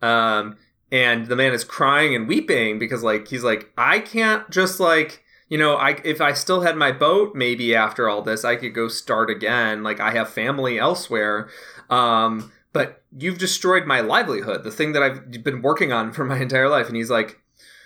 Um, 0.00 0.56
and 0.90 1.26
the 1.26 1.36
man 1.36 1.52
is 1.52 1.64
crying 1.64 2.14
and 2.14 2.26
weeping 2.26 2.78
because 2.78 3.02
like 3.02 3.28
he's 3.28 3.44
like 3.44 3.70
I 3.76 3.98
can't 3.98 4.48
just 4.50 4.80
like 4.80 5.22
you 5.50 5.58
know 5.58 5.76
I 5.76 6.00
if 6.02 6.22
I 6.22 6.32
still 6.32 6.62
had 6.62 6.76
my 6.76 6.92
boat 6.92 7.34
maybe 7.34 7.74
after 7.74 8.08
all 8.08 8.22
this 8.22 8.42
I 8.42 8.56
could 8.56 8.74
go 8.74 8.88
start 8.88 9.28
again. 9.28 9.82
Like 9.82 10.00
I 10.00 10.12
have 10.12 10.30
family 10.30 10.78
elsewhere. 10.78 11.50
Um 11.90 12.50
but 12.72 13.02
you've 13.14 13.36
destroyed 13.36 13.84
my 13.84 14.00
livelihood 14.00 14.64
the 14.64 14.70
thing 14.70 14.92
that 14.92 15.02
I've 15.02 15.44
been 15.44 15.60
working 15.60 15.92
on 15.92 16.10
for 16.14 16.24
my 16.24 16.38
entire 16.38 16.70
life. 16.70 16.88
And 16.88 16.96
he's 16.96 17.10
like 17.10 17.41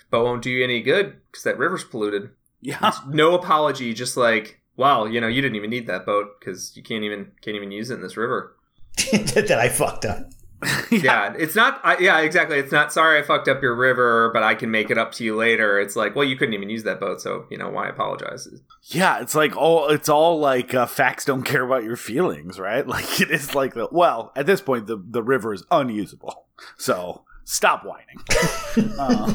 but 0.09 0.23
won't 0.23 0.41
do 0.41 0.49
you 0.49 0.63
any 0.63 0.81
good 0.81 1.17
because 1.31 1.43
that 1.43 1.57
river's 1.57 1.83
polluted. 1.83 2.29
Yeah. 2.61 2.91
no 3.09 3.35
apology, 3.35 3.93
just 3.93 4.17
like, 4.17 4.61
wow, 4.75 5.05
you 5.05 5.21
know, 5.21 5.27
you 5.27 5.41
didn't 5.41 5.55
even 5.55 5.69
need 5.69 5.87
that 5.87 6.05
boat 6.05 6.39
because 6.39 6.75
you 6.75 6.83
can't 6.83 7.03
even 7.03 7.31
can't 7.41 7.55
even 7.55 7.71
use 7.71 7.89
it 7.89 7.95
in 7.95 8.01
this 8.01 8.17
river. 8.17 8.55
that 9.11 9.57
I 9.59 9.69
fucked 9.69 10.05
up. 10.05 10.31
yeah. 10.91 10.99
yeah. 11.03 11.33
it's 11.37 11.55
not. 11.55 11.79
I, 11.83 11.97
yeah, 11.99 12.19
exactly. 12.21 12.57
It's 12.57 12.71
not. 12.71 12.91
Sorry, 12.91 13.19
I 13.19 13.21
fucked 13.21 13.47
up 13.47 13.61
your 13.61 13.75
river, 13.75 14.31
but 14.33 14.41
I 14.41 14.55
can 14.55 14.71
make 14.71 14.89
it 14.89 14.97
up 14.97 15.11
to 15.13 15.23
you 15.23 15.35
later. 15.35 15.79
It's 15.79 15.95
like, 15.95 16.15
well, 16.15 16.25
you 16.25 16.35
couldn't 16.35 16.55
even 16.55 16.69
use 16.69 16.83
that 16.83 16.99
boat, 16.99 17.21
so 17.21 17.45
you 17.51 17.57
know 17.57 17.69
why 17.69 17.87
apologize? 17.87 18.47
Yeah, 18.83 19.21
it's 19.21 19.35
like 19.35 19.55
all. 19.55 19.89
It's 19.89 20.09
all 20.09 20.39
like 20.39 20.73
uh, 20.73 20.87
facts 20.87 21.25
don't 21.25 21.43
care 21.43 21.63
about 21.63 21.83
your 21.83 21.95
feelings, 21.95 22.59
right? 22.59 22.85
Like 22.97 23.21
it 23.21 23.29
is 23.29 23.53
like 23.53 23.75
the. 23.75 23.87
Well, 23.91 24.31
at 24.35 24.47
this 24.47 24.61
point, 24.61 24.87
the 24.87 24.97
the 24.97 25.21
river 25.21 25.53
is 25.53 25.63
unusable, 25.69 26.47
so 26.77 27.23
Stop 27.49 27.85
whining. 27.85 28.17
uh, 28.99 29.33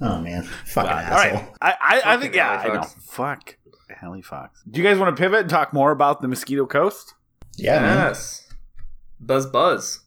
oh 0.00 0.20
man, 0.20 0.42
fucking 0.42 0.90
asshole. 0.90 1.38
All 1.38 1.44
right, 1.44 1.48
I 1.62 1.70
I, 1.80 2.02
I 2.14 2.16
think 2.16 2.34
yeah, 2.34 2.50
I 2.50 2.74
know. 2.74 2.82
Fuck 2.82 3.56
Hallie 4.00 4.22
Fox. 4.22 4.60
Do 4.68 4.80
you 4.80 4.86
guys 4.86 4.98
want 4.98 5.16
to 5.16 5.22
pivot 5.22 5.42
and 5.42 5.48
talk 5.48 5.72
more 5.72 5.92
about 5.92 6.20
the 6.20 6.26
Mosquito 6.26 6.66
Coast? 6.66 7.14
Yeah, 7.56 7.80
yes. 8.08 8.44
Man. 8.48 8.56
Buzz 9.20 9.46
buzz. 9.46 10.00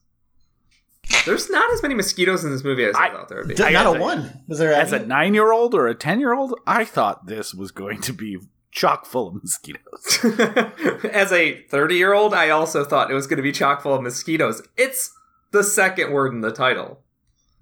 There's 1.26 1.50
not 1.50 1.72
as 1.72 1.82
many 1.82 1.96
mosquitoes 1.96 2.44
in 2.44 2.52
this 2.52 2.66
movie 2.66 2.84
as 2.84 2.96
I, 2.96 3.08
I 3.08 3.12
thought 3.12 3.30
there 3.30 3.38
would 3.38 3.48
be. 3.48 3.56
Not 3.56 3.96
a 3.96 3.98
one. 3.98 4.44
Was 4.50 4.60
there 4.60 4.74
as 4.74 4.92
any? 4.92 5.06
a 5.06 5.08
nine 5.08 5.34
year 5.34 5.54
old 5.54 5.74
or 5.74 5.88
a 5.88 5.96
ten 5.96 6.20
year 6.20 6.34
old? 6.34 6.60
I 6.68 6.84
thought 6.84 7.28
this 7.28 7.54
was 7.54 7.72
going 7.72 8.02
to 8.02 8.12
be 8.12 8.40
chock 8.72 9.06
full 9.06 9.30
of 9.30 9.36
mosquitoes. 9.36 10.20
as 11.14 11.32
a 11.32 11.62
thirty 11.70 11.96
year 11.96 12.12
old, 12.12 12.34
I 12.34 12.50
also 12.50 12.84
thought 12.84 13.10
it 13.10 13.14
was 13.14 13.26
going 13.26 13.38
to 13.38 13.44
be 13.44 13.54
chock 13.54 13.82
full 13.84 13.94
of 13.94 14.02
mosquitoes. 14.02 14.62
It's 14.76 15.14
the 15.52 15.64
second 15.64 16.12
word 16.12 16.34
in 16.34 16.42
the 16.42 16.52
title. 16.52 17.00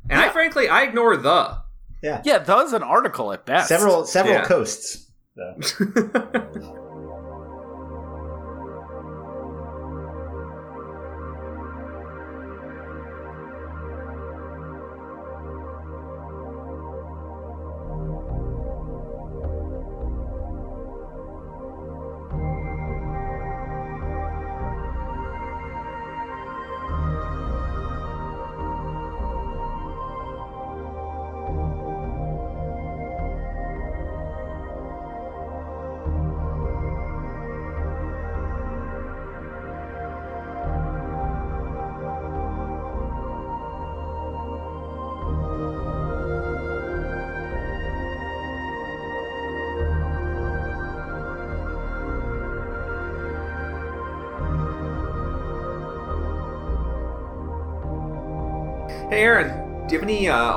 And 0.10 0.20
yeah. 0.20 0.28
I 0.28 0.30
frankly 0.30 0.68
I 0.68 0.84
ignore 0.84 1.18
the. 1.18 1.60
Yeah. 2.02 2.22
Yeah, 2.26 2.40
there's 2.40 2.74
an 2.74 2.84
article 2.84 3.32
at 3.32 3.46
best. 3.46 3.70
Several 3.70 4.06
several 4.06 4.36
yeah. 4.36 4.46
coasts. 4.46 5.10
Hey, 5.36 5.42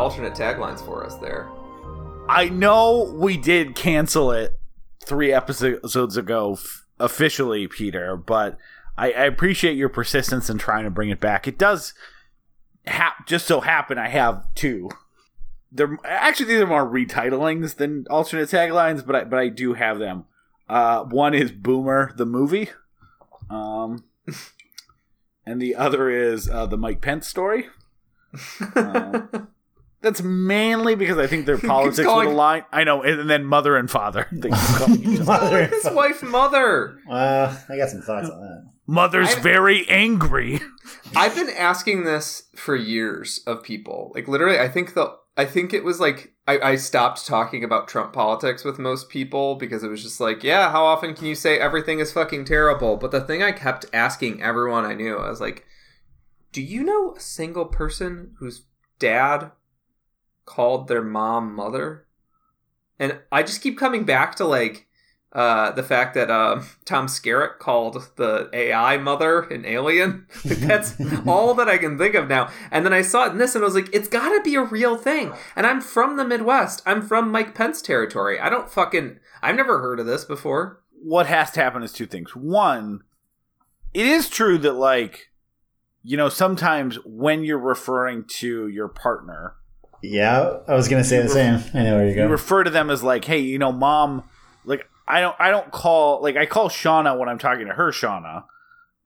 alternate 0.06 0.34
taglines 0.34 0.84
for 0.84 1.04
us 1.04 1.16
there? 1.16 1.50
I 2.28 2.48
know 2.48 3.12
we 3.12 3.36
did 3.36 3.74
cancel 3.74 4.30
it 4.30 4.52
three 5.04 5.32
episodes 5.32 6.16
ago 6.16 6.52
f- 6.52 6.86
officially, 7.00 7.66
Peter, 7.66 8.16
but 8.16 8.56
I, 8.96 9.06
I, 9.06 9.24
appreciate 9.24 9.76
your 9.76 9.88
persistence 9.88 10.48
in 10.48 10.58
trying 10.58 10.84
to 10.84 10.90
bring 10.90 11.10
it 11.10 11.18
back. 11.18 11.48
It 11.48 11.58
does 11.58 11.92
hap- 12.86 13.26
just 13.26 13.48
so 13.48 13.60
happen 13.60 13.98
I 13.98 14.06
have 14.06 14.46
two. 14.54 14.90
They're 15.72 15.98
actually 16.04 16.46
these 16.46 16.60
are 16.60 16.68
more 16.68 16.86
retitlings 16.86 17.74
than 17.74 18.06
alternate 18.08 18.48
taglines, 18.48 19.04
but 19.04 19.16
I, 19.16 19.24
but 19.24 19.40
I 19.40 19.48
do 19.48 19.74
have 19.74 19.98
them. 19.98 20.26
Uh, 20.68 21.02
one 21.02 21.34
is 21.34 21.50
Boomer 21.50 22.12
the 22.16 22.26
movie, 22.26 22.70
um, 23.50 24.04
and 25.44 25.60
the 25.60 25.74
other 25.74 26.08
is 26.10 26.48
uh, 26.48 26.66
the 26.66 26.78
Mike 26.78 27.00
Pence 27.00 27.26
story. 27.26 27.66
Um, 28.76 29.48
that's 30.06 30.22
mainly 30.22 30.94
because 30.94 31.18
I 31.18 31.26
think 31.26 31.46
their 31.46 31.58
politics 31.74 32.06
calling... 32.06 32.28
would 32.28 32.34
align. 32.34 32.64
I 32.72 32.84
know, 32.84 33.02
and 33.02 33.28
then 33.28 33.44
mother 33.44 33.76
and 33.76 33.90
father. 33.90 34.28
mother 34.32 35.58
and 35.58 35.72
his 35.72 35.88
wife, 35.90 36.22
mother. 36.22 36.98
Uh, 37.10 37.56
I 37.68 37.76
got 37.76 37.90
some 37.90 38.02
thoughts 38.02 38.30
on 38.30 38.40
that. 38.40 38.70
Mother's 38.86 39.34
I've, 39.34 39.42
very 39.42 39.88
angry. 39.88 40.60
I've 41.16 41.34
been 41.34 41.50
asking 41.50 42.04
this 42.04 42.44
for 42.54 42.76
years 42.76 43.40
of 43.46 43.64
people. 43.64 44.12
Like 44.14 44.28
literally, 44.28 44.60
I 44.60 44.68
think 44.68 44.94
the 44.94 45.16
I 45.36 45.44
think 45.44 45.74
it 45.74 45.82
was 45.82 45.98
like 45.98 46.34
I, 46.46 46.58
I 46.60 46.76
stopped 46.76 47.26
talking 47.26 47.64
about 47.64 47.88
Trump 47.88 48.12
politics 48.12 48.64
with 48.64 48.78
most 48.78 49.08
people 49.08 49.56
because 49.56 49.82
it 49.82 49.88
was 49.88 50.04
just 50.04 50.20
like, 50.20 50.44
yeah, 50.44 50.70
how 50.70 50.84
often 50.84 51.14
can 51.14 51.26
you 51.26 51.34
say 51.34 51.58
everything 51.58 51.98
is 51.98 52.12
fucking 52.12 52.44
terrible? 52.44 52.96
But 52.96 53.10
the 53.10 53.20
thing 53.20 53.42
I 53.42 53.50
kept 53.50 53.86
asking 53.92 54.40
everyone 54.40 54.84
I 54.84 54.94
knew, 54.94 55.16
I 55.16 55.28
was 55.28 55.40
like, 55.40 55.66
Do 56.52 56.62
you 56.62 56.84
know 56.84 57.14
a 57.16 57.20
single 57.20 57.66
person 57.66 58.36
whose 58.38 58.66
dad 59.00 59.50
called 60.46 60.88
their 60.88 61.02
mom 61.02 61.54
mother? 61.54 62.06
And 62.98 63.20
I 63.30 63.42
just 63.42 63.60
keep 63.60 63.78
coming 63.78 64.04
back 64.04 64.34
to 64.36 64.46
like 64.46 64.86
uh, 65.36 65.70
the 65.72 65.82
fact 65.82 66.14
that 66.14 66.30
uh, 66.30 66.62
Tom 66.86 67.08
Skerritt 67.08 67.58
called 67.58 68.10
the 68.16 68.48
AI 68.54 68.96
mother 68.96 69.42
an 69.42 69.66
alien. 69.66 70.26
That's 70.44 70.94
all 71.26 71.52
that 71.54 71.68
I 71.68 71.76
can 71.76 71.98
think 71.98 72.14
of 72.14 72.26
now. 72.26 72.48
And 72.70 72.86
then 72.86 72.94
I 72.94 73.02
saw 73.02 73.26
it 73.26 73.32
in 73.32 73.38
this 73.38 73.54
and 73.54 73.62
I 73.62 73.66
was 73.66 73.74
like, 73.74 73.92
it's 73.92 74.08
gotta 74.08 74.40
be 74.42 74.54
a 74.54 74.62
real 74.62 74.96
thing. 74.96 75.34
And 75.54 75.66
I'm 75.66 75.82
from 75.82 76.16
the 76.16 76.24
Midwest. 76.24 76.80
I'm 76.86 77.02
from 77.02 77.30
Mike 77.30 77.54
Pence 77.54 77.82
territory. 77.82 78.40
I 78.40 78.48
don't 78.48 78.70
fucking. 78.70 79.18
I've 79.42 79.56
never 79.56 79.80
heard 79.80 80.00
of 80.00 80.06
this 80.06 80.24
before. 80.24 80.82
What 81.02 81.26
has 81.26 81.50
to 81.52 81.60
happen 81.60 81.82
is 81.82 81.92
two 81.92 82.06
things. 82.06 82.34
One, 82.34 83.02
it 83.92 84.06
is 84.06 84.30
true 84.30 84.56
that, 84.58 84.72
like, 84.72 85.30
you 86.02 86.16
know, 86.16 86.30
sometimes 86.30 86.96
when 87.04 87.44
you're 87.44 87.58
referring 87.58 88.24
to 88.38 88.68
your 88.68 88.88
partner. 88.88 89.56
Yeah, 90.10 90.58
I 90.68 90.74
was 90.74 90.88
going 90.88 91.02
to 91.02 91.08
say 91.08 91.20
the 91.20 91.28
same. 91.28 91.60
I 91.74 91.82
know 91.82 91.96
where 91.96 92.08
you 92.08 92.14
go. 92.14 92.24
You 92.24 92.28
refer 92.28 92.64
to 92.64 92.70
them 92.70 92.90
as, 92.90 93.02
like, 93.02 93.24
hey, 93.24 93.40
you 93.40 93.58
know, 93.58 93.72
mom, 93.72 94.24
like, 94.64 94.88
I 95.08 95.20
don't 95.20 95.36
I 95.38 95.50
don't 95.50 95.70
call 95.70 96.20
like 96.22 96.36
I 96.36 96.46
call 96.46 96.68
Shauna 96.68 97.18
when 97.18 97.28
I'm 97.28 97.38
talking 97.38 97.66
to 97.66 97.72
her 97.72 97.92
Shauna. 97.92 98.44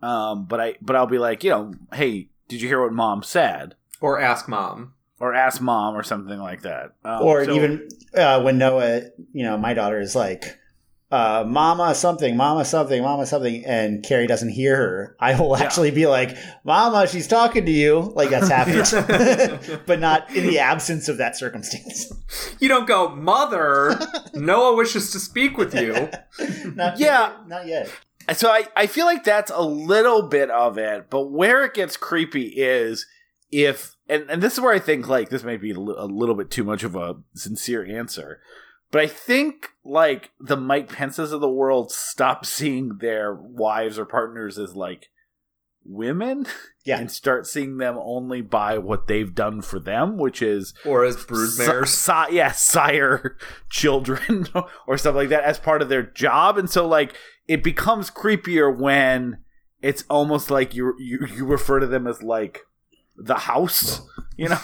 Um, 0.02 0.46
but 0.46 0.60
I 0.60 0.74
but 0.80 0.96
I'll 0.96 1.06
be 1.06 1.18
like, 1.18 1.44
you 1.44 1.50
know, 1.50 1.74
hey, 1.92 2.30
did 2.48 2.62
you 2.62 2.68
hear 2.68 2.82
what 2.82 2.92
mom 2.92 3.22
said? 3.22 3.74
Or 4.00 4.18
ask 4.18 4.48
mom. 4.48 4.94
Or 5.18 5.34
ask 5.34 5.60
mom 5.60 5.94
or 5.94 6.02
something 6.02 6.38
like 6.38 6.62
that. 6.62 6.92
Um, 7.04 7.22
or 7.22 7.44
so, 7.44 7.54
even 7.54 7.88
uh, 8.14 8.40
when 8.40 8.56
Noah, 8.56 9.02
you 9.32 9.44
know, 9.44 9.58
my 9.58 9.74
daughter 9.74 10.00
is 10.00 10.16
like, 10.16 10.58
uh, 11.10 11.44
mama 11.46 11.92
something, 11.94 12.36
mama 12.36 12.64
something, 12.64 13.02
mama 13.02 13.26
something, 13.26 13.64
and 13.64 14.02
Carrie 14.04 14.28
doesn't 14.28 14.50
hear 14.50 14.76
her, 14.76 15.16
I 15.18 15.38
will 15.38 15.56
actually 15.56 15.88
yeah. 15.88 15.94
be 15.94 16.06
like, 16.06 16.36
mama, 16.64 17.08
she's 17.08 17.26
talking 17.26 17.66
to 17.66 17.72
you. 17.72 18.12
Like 18.14 18.30
that's 18.30 18.48
happened, 18.50 19.82
but 19.86 19.98
not 19.98 20.30
in 20.34 20.46
the 20.46 20.60
absence 20.60 21.08
of 21.08 21.18
that 21.18 21.36
circumstance. 21.36 22.12
You 22.60 22.68
don't 22.68 22.86
go, 22.86 23.08
mother, 23.08 23.98
Noah 24.34 24.76
wishes 24.76 25.10
to 25.12 25.20
speak 25.20 25.58
with 25.58 25.74
you. 25.74 25.92
not 26.74 26.98
yeah. 26.98 27.30
Yet, 27.30 27.48
not 27.48 27.66
yet. 27.66 27.90
So 28.34 28.48
I, 28.48 28.68
I 28.76 28.86
feel 28.86 29.06
like 29.06 29.24
that's 29.24 29.50
a 29.52 29.62
little 29.62 30.22
bit 30.22 30.50
of 30.50 30.78
it, 30.78 31.10
but 31.10 31.32
where 31.32 31.64
it 31.64 31.74
gets 31.74 31.96
creepy 31.96 32.46
is 32.46 33.06
if, 33.50 33.96
and, 34.08 34.30
and 34.30 34.40
this 34.40 34.52
is 34.52 34.60
where 34.60 34.72
I 34.72 34.78
think 34.78 35.08
like 35.08 35.30
this 35.30 35.42
may 35.42 35.56
be 35.56 35.72
a 35.72 35.80
little 35.80 36.36
bit 36.36 36.50
too 36.50 36.62
much 36.62 36.84
of 36.84 36.94
a 36.94 37.16
sincere 37.34 37.84
answer 37.84 38.40
but 38.90 39.00
I 39.00 39.06
think 39.06 39.70
like 39.84 40.30
the 40.40 40.56
Mike 40.56 40.92
Pences 40.92 41.32
of 41.32 41.40
the 41.40 41.50
world 41.50 41.92
stop 41.92 42.44
seeing 42.44 42.98
their 42.98 43.34
wives 43.34 43.98
or 43.98 44.04
partners 44.04 44.58
as 44.58 44.74
like 44.74 45.08
women 45.84 46.46
yeah. 46.84 46.98
and 46.98 47.10
start 47.10 47.46
seeing 47.46 47.78
them 47.78 47.96
only 47.98 48.40
by 48.40 48.78
what 48.78 49.06
they've 49.06 49.34
done 49.34 49.62
for 49.62 49.78
them, 49.78 50.18
which 50.18 50.42
is 50.42 50.74
or 50.84 51.04
as 51.04 51.16
broodmares, 51.16 51.88
si- 51.88 52.30
si- 52.30 52.36
yeah, 52.36 52.52
sire 52.52 53.36
children 53.70 54.46
or 54.86 54.98
stuff 54.98 55.14
like 55.14 55.28
that 55.28 55.44
as 55.44 55.58
part 55.58 55.82
of 55.82 55.88
their 55.88 56.02
job, 56.02 56.58
and 56.58 56.68
so 56.68 56.86
like 56.86 57.14
it 57.48 57.62
becomes 57.62 58.10
creepier 58.10 58.76
when 58.76 59.38
it's 59.82 60.04
almost 60.10 60.50
like 60.50 60.74
you 60.74 60.94
you 60.98 61.26
you 61.34 61.44
refer 61.44 61.80
to 61.80 61.86
them 61.86 62.06
as 62.06 62.22
like 62.22 62.62
the 63.16 63.34
house, 63.34 64.02
you 64.36 64.48
know. 64.48 64.58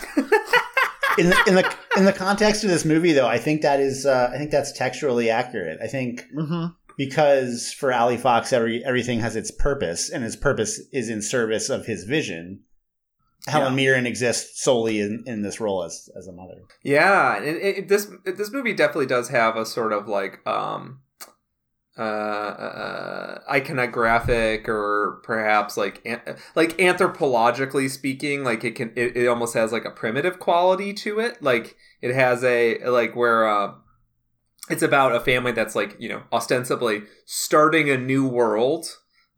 In 1.18 1.30
the 1.30 1.44
in 1.46 1.54
the 1.54 1.74
in 1.96 2.04
the 2.04 2.12
context 2.12 2.64
of 2.64 2.70
this 2.70 2.84
movie, 2.84 3.12
though, 3.12 3.26
I 3.26 3.38
think 3.38 3.62
that 3.62 3.80
is 3.80 4.06
uh, 4.06 4.30
I 4.32 4.38
think 4.38 4.50
that's 4.50 4.72
textually 4.72 5.30
accurate. 5.30 5.78
I 5.82 5.86
think 5.86 6.24
mm-hmm. 6.34 6.66
because 6.98 7.72
for 7.72 7.90
Allie 7.90 8.16
Fox, 8.16 8.52
every 8.52 8.84
everything 8.84 9.20
has 9.20 9.36
its 9.36 9.50
purpose, 9.50 10.10
and 10.10 10.22
his 10.22 10.36
purpose 10.36 10.80
is 10.92 11.08
in 11.08 11.22
service 11.22 11.68
of 11.68 11.86
his 11.86 12.04
vision. 12.04 12.60
Helen 13.46 13.72
yeah. 13.72 13.76
Mirren 13.76 14.06
exists 14.06 14.62
solely 14.62 15.00
in, 15.00 15.22
in 15.26 15.42
this 15.42 15.60
role 15.60 15.84
as 15.84 16.08
as 16.16 16.26
a 16.26 16.32
mother. 16.32 16.62
Yeah, 16.82 17.38
it, 17.40 17.78
it, 17.78 17.88
this 17.88 18.08
this 18.24 18.50
movie 18.50 18.74
definitely 18.74 19.06
does 19.06 19.28
have 19.28 19.56
a 19.56 19.64
sort 19.64 19.92
of 19.92 20.08
like 20.08 20.46
um, 20.46 21.00
uh, 21.99 22.03
uh, 22.03 23.38
iconographic 23.53 24.68
or 24.68 25.20
perhaps 25.22 25.76
like 25.76 26.03
an- 26.05 26.20
like 26.55 26.76
anthropologically 26.78 27.88
speaking 27.90 28.44
like 28.44 28.64
it 28.64 28.74
can 28.74 28.92
it, 28.97 29.16
it 29.16 29.26
almost 29.28 29.55
has 29.55 29.72
like 29.72 29.84
a 29.84 29.90
primitive 29.90 30.38
quality 30.38 30.92
to 30.92 31.20
it. 31.20 31.42
Like 31.42 31.76
it 32.03 32.14
has 32.14 32.44
a 32.44 32.78
like 32.86 33.16
where 33.16 33.49
uh 33.49 33.72
it's 34.68 34.82
about 34.82 35.14
a 35.14 35.20
family 35.20 35.53
that's 35.53 35.74
like 35.76 35.97
you 35.99 36.09
know 36.09 36.22
ostensibly 36.32 37.03
starting 37.24 37.88
a 37.90 37.97
new 37.97 38.26
world. 38.26 38.86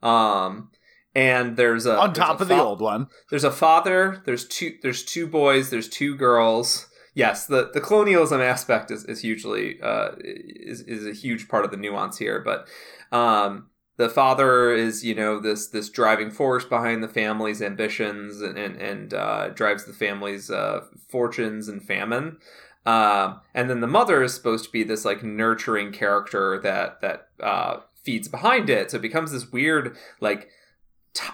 Um 0.03 0.71
and 1.15 1.57
there's 1.57 1.87
a 1.87 1.97
on 1.99 2.13
top 2.13 2.39
a 2.41 2.43
of 2.43 2.49
fa- 2.49 2.55
the 2.55 2.61
old 2.63 2.81
one. 2.81 3.07
there's 3.31 3.45
a 3.45 3.51
father 3.51 4.23
there's 4.27 4.47
two 4.47 4.75
there's 4.83 5.03
two 5.05 5.27
boys 5.27 5.71
there's 5.71 5.89
two 5.89 6.15
girls 6.17 6.87
yes, 7.15 7.47
the, 7.47 7.71
the 7.73 7.81
colonialism 7.81 8.41
aspect 8.41 8.91
is, 8.91 9.05
is 9.05 9.21
hugely 9.21 9.81
uh, 9.83 10.11
is, 10.19 10.83
is 10.83 11.07
a 11.07 11.13
huge 11.13 11.49
part 11.49 11.65
of 11.65 11.71
the 11.71 11.77
nuance 11.77 12.19
here. 12.19 12.41
But 12.41 12.69
um, 13.17 13.71
the 13.97 14.09
father 14.09 14.73
is 14.73 15.05
you 15.05 15.15
know 15.15 15.39
this 15.41 15.67
this 15.69 15.91
driving 15.91 16.31
force 16.31 16.65
behind 16.65 17.03
the 17.03 17.09
family's 17.09 17.61
ambitions 17.61 18.41
and 18.41 18.57
and, 18.57 18.77
and 18.77 19.15
uh, 19.15 19.49
drives 19.49 19.85
the 19.85 19.93
family's 19.93 20.51
uh, 20.51 20.85
fortunes 21.09 21.69
and 21.69 21.83
famine. 21.83 22.39
Um, 22.87 23.41
and 23.53 23.69
then 23.69 23.81
the 23.81 23.87
mother 23.87 24.23
is 24.23 24.33
supposed 24.33 24.65
to 24.65 24.71
be 24.71 24.83
this 24.83 25.05
like 25.05 25.23
nurturing 25.23 25.93
character 25.93 26.59
that 26.61 27.01
that 27.03 27.29
uh, 27.41 27.81
feeds 28.03 28.29
behind 28.29 28.71
it. 28.71 28.91
So 28.91 28.97
it 28.97 29.03
becomes 29.03 29.33
this 29.33 29.53
weird 29.53 29.97
like 30.21 30.49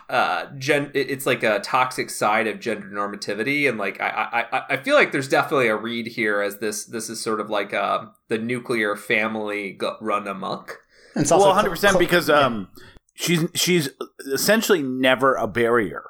uh 0.09 0.47
gen 0.57 0.91
it's 0.95 1.27
like 1.27 1.43
a 1.43 1.61
toxic 1.61 2.09
side 2.09 2.47
of 2.47 2.61
gender 2.61 2.89
normativity 2.89 3.69
and 3.69 3.77
like 3.77 4.01
I, 4.01 4.47
I 4.53 4.63
i 4.71 4.77
feel 4.79 4.95
like 4.95 5.13
there's 5.13 5.29
definitely 5.29 5.69
a 5.69 5.77
read 5.77 6.07
here 6.07 6.41
as 6.41 6.59
this 6.59 6.87
this 6.87 7.11
is 7.11 7.21
sort 7.21 7.41
of 7.41 7.51
like 7.51 7.75
uh 7.75 8.07
the 8.29 8.39
nuclear 8.39 8.97
family 8.97 9.79
run 10.01 10.27
amok. 10.27 10.79
It's 11.17 11.31
also 11.31 11.49
well 11.51 11.63
100% 11.63 11.77
cl- 11.77 11.99
because 11.99 12.31
um 12.31 12.69
she's 13.15 13.45
she's 13.55 13.91
essentially 14.33 14.83
never 14.83 15.35
a 15.35 15.47
barrier 15.47 16.05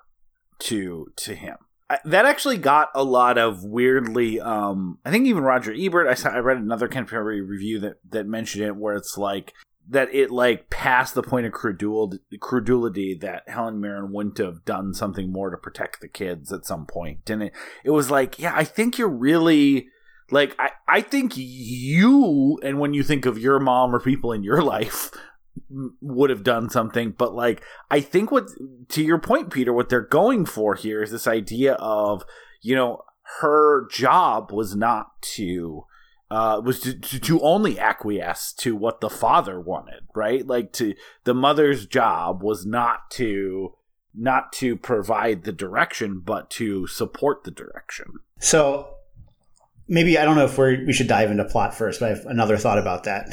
to 0.60 1.08
to 1.16 1.34
him. 1.34 1.56
I, 1.90 1.98
that 2.06 2.24
actually 2.24 2.56
got 2.56 2.88
a 2.94 3.04
lot 3.04 3.36
of 3.36 3.62
weirdly 3.62 4.40
um 4.40 4.98
i 5.04 5.10
think 5.10 5.26
even 5.26 5.42
roger 5.42 5.70
ebert 5.76 6.08
i 6.08 6.14
saw 6.14 6.30
i 6.30 6.38
read 6.38 6.56
another 6.56 6.88
contemporary 6.88 7.42
review 7.42 7.78
that 7.80 7.96
that 8.08 8.26
mentioned 8.26 8.64
it 8.64 8.74
where 8.74 8.96
it's 8.96 9.18
like 9.18 9.52
that 9.88 10.14
it 10.14 10.30
like 10.30 10.70
passed 10.70 11.14
the 11.14 11.22
point 11.22 11.46
of 11.46 11.52
credulity, 11.52 13.14
that 13.14 13.48
Helen 13.48 13.80
Mirren 13.80 14.12
wouldn't 14.12 14.38
have 14.38 14.64
done 14.64 14.94
something 14.94 15.30
more 15.30 15.50
to 15.50 15.56
protect 15.56 16.00
the 16.00 16.08
kids 16.08 16.52
at 16.52 16.64
some 16.64 16.86
point. 16.86 17.28
And 17.28 17.44
it, 17.44 17.52
it 17.84 17.90
was 17.90 18.10
like, 18.10 18.38
yeah, 18.38 18.54
I 18.56 18.64
think 18.64 18.98
you're 18.98 19.08
really 19.08 19.88
like, 20.30 20.56
I, 20.58 20.70
I 20.88 21.00
think 21.02 21.34
you, 21.36 22.58
and 22.62 22.80
when 22.80 22.94
you 22.94 23.02
think 23.02 23.26
of 23.26 23.38
your 23.38 23.60
mom 23.60 23.94
or 23.94 24.00
people 24.00 24.32
in 24.32 24.42
your 24.42 24.62
life, 24.62 25.10
would 26.00 26.30
have 26.30 26.42
done 26.42 26.68
something. 26.68 27.12
But 27.16 27.34
like, 27.34 27.62
I 27.90 28.00
think 28.00 28.30
what, 28.30 28.48
to 28.88 29.02
your 29.02 29.18
point, 29.18 29.52
Peter, 29.52 29.72
what 29.72 29.88
they're 29.88 30.00
going 30.00 30.46
for 30.46 30.74
here 30.74 31.02
is 31.02 31.10
this 31.10 31.26
idea 31.26 31.74
of, 31.74 32.24
you 32.60 32.74
know, 32.74 33.02
her 33.40 33.86
job 33.88 34.50
was 34.50 34.74
not 34.74 35.20
to 35.22 35.84
uh, 36.34 36.60
was 36.60 36.80
to, 36.80 36.98
to, 36.98 37.20
to, 37.20 37.40
only 37.42 37.78
acquiesce 37.78 38.52
to 38.52 38.74
what 38.74 39.00
the 39.00 39.08
father 39.08 39.60
wanted, 39.60 40.00
right? 40.16 40.44
Like 40.44 40.72
to 40.72 40.94
the 41.22 41.32
mother's 41.32 41.86
job 41.86 42.42
was 42.42 42.66
not 42.66 43.08
to 43.12 43.74
not 44.12 44.52
to 44.54 44.76
provide 44.76 45.44
the 45.44 45.52
direction, 45.52 46.20
but 46.24 46.50
to 46.50 46.88
support 46.88 47.44
the 47.44 47.52
direction. 47.52 48.06
So 48.40 48.96
maybe 49.86 50.18
I 50.18 50.24
don't 50.24 50.34
know 50.34 50.46
if 50.46 50.58
we 50.58 50.84
we 50.84 50.92
should 50.92 51.06
dive 51.06 51.30
into 51.30 51.44
plot 51.44 51.72
first, 51.72 52.00
but 52.00 52.06
I 52.06 52.16
have 52.16 52.26
another 52.26 52.56
thought 52.56 52.78
about 52.78 53.04
that. 53.04 53.28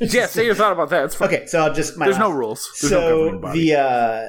yeah, 0.00 0.24
say 0.24 0.46
your 0.46 0.54
thought 0.54 0.72
about 0.72 0.88
that. 0.90 1.04
It's 1.04 1.14
fine. 1.14 1.28
Okay, 1.28 1.46
so 1.46 1.60
I'll 1.60 1.74
just 1.74 1.98
there's 1.98 2.12
last, 2.12 2.18
no 2.18 2.30
rules. 2.30 2.66
There's 2.80 2.92
so 2.92 3.30
no 3.42 3.52
the 3.52 3.74
uh, 3.74 4.28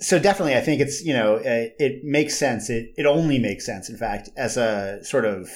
so 0.00 0.20
definitely, 0.20 0.54
I 0.54 0.60
think 0.60 0.80
it's 0.80 1.04
you 1.04 1.14
know 1.14 1.34
it, 1.34 1.74
it 1.80 2.04
makes 2.04 2.38
sense. 2.38 2.70
It 2.70 2.92
it 2.96 3.06
only 3.06 3.40
makes 3.40 3.66
sense, 3.66 3.90
in 3.90 3.96
fact, 3.96 4.30
as 4.36 4.56
a 4.56 5.02
sort 5.02 5.24
of 5.24 5.48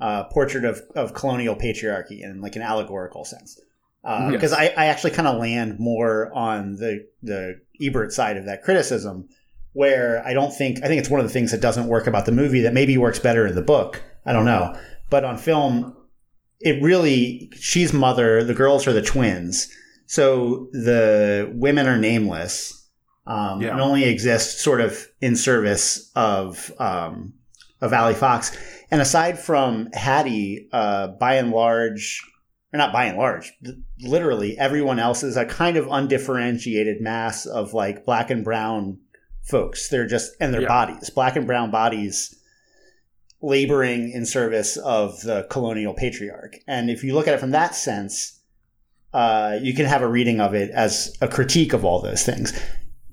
uh, 0.00 0.24
portrait 0.24 0.64
of, 0.64 0.82
of 0.94 1.14
colonial 1.14 1.54
patriarchy 1.54 2.22
in 2.22 2.40
like 2.40 2.56
an 2.56 2.62
allegorical 2.62 3.24
sense. 3.24 3.60
Because 4.02 4.52
uh, 4.52 4.56
yes. 4.60 4.72
I, 4.76 4.84
I 4.84 4.86
actually 4.86 5.10
kind 5.10 5.28
of 5.28 5.38
land 5.38 5.78
more 5.78 6.32
on 6.34 6.76
the 6.76 7.06
the 7.22 7.60
Ebert 7.82 8.12
side 8.12 8.38
of 8.38 8.46
that 8.46 8.62
criticism, 8.62 9.28
where 9.74 10.26
I 10.26 10.32
don't 10.32 10.52
think 10.52 10.82
I 10.82 10.88
think 10.88 11.00
it's 11.00 11.10
one 11.10 11.20
of 11.20 11.26
the 11.26 11.32
things 11.32 11.50
that 11.50 11.60
doesn't 11.60 11.86
work 11.86 12.06
about 12.06 12.24
the 12.24 12.32
movie 12.32 12.62
that 12.62 12.72
maybe 12.72 12.96
works 12.96 13.18
better 13.18 13.46
in 13.46 13.54
the 13.54 13.62
book. 13.62 14.02
I 14.24 14.32
don't 14.32 14.46
know, 14.46 14.74
but 15.10 15.24
on 15.24 15.36
film, 15.36 15.94
it 16.60 16.82
really 16.82 17.50
she's 17.56 17.92
mother. 17.92 18.42
The 18.42 18.54
girls 18.54 18.86
are 18.86 18.94
the 18.94 19.02
twins, 19.02 19.68
so 20.06 20.68
the 20.72 21.52
women 21.54 21.86
are 21.86 21.98
nameless 21.98 22.88
um, 23.26 23.60
yeah. 23.60 23.72
and 23.72 23.80
only 23.80 24.04
exist 24.04 24.60
sort 24.60 24.80
of 24.80 25.06
in 25.20 25.36
service 25.36 26.10
of 26.16 26.72
um, 26.78 27.34
of 27.80 27.92
Allie 27.92 28.14
Fox. 28.14 28.56
And 28.90 29.00
aside 29.00 29.38
from 29.38 29.88
Hattie, 29.92 30.68
uh, 30.72 31.08
by 31.08 31.36
and 31.36 31.50
large, 31.50 32.22
or 32.72 32.78
not 32.78 32.92
by 32.92 33.04
and 33.04 33.18
large, 33.18 33.52
literally 34.00 34.58
everyone 34.58 34.98
else 34.98 35.22
is 35.22 35.36
a 35.36 35.44
kind 35.44 35.76
of 35.76 35.86
undifferentiated 35.88 37.00
mass 37.00 37.46
of 37.46 37.72
like 37.72 38.04
black 38.04 38.30
and 38.30 38.44
brown 38.44 38.98
folks. 39.42 39.88
They're 39.88 40.06
just 40.06 40.34
and 40.40 40.52
their 40.52 40.62
yeah. 40.62 40.68
bodies, 40.68 41.10
black 41.10 41.36
and 41.36 41.46
brown 41.46 41.70
bodies 41.70 42.36
laboring 43.42 44.10
in 44.10 44.26
service 44.26 44.76
of 44.76 45.20
the 45.22 45.46
colonial 45.50 45.94
patriarch. 45.94 46.58
And 46.66 46.90
if 46.90 47.02
you 47.02 47.14
look 47.14 47.26
at 47.26 47.34
it 47.34 47.40
from 47.40 47.52
that 47.52 47.74
sense, 47.74 48.40
uh, 49.12 49.58
you 49.60 49.74
can 49.74 49.86
have 49.86 50.02
a 50.02 50.08
reading 50.08 50.40
of 50.40 50.54
it 50.54 50.70
as 50.70 51.16
a 51.20 51.28
critique 51.28 51.72
of 51.72 51.84
all 51.84 52.00
those 52.00 52.24
things. 52.24 52.58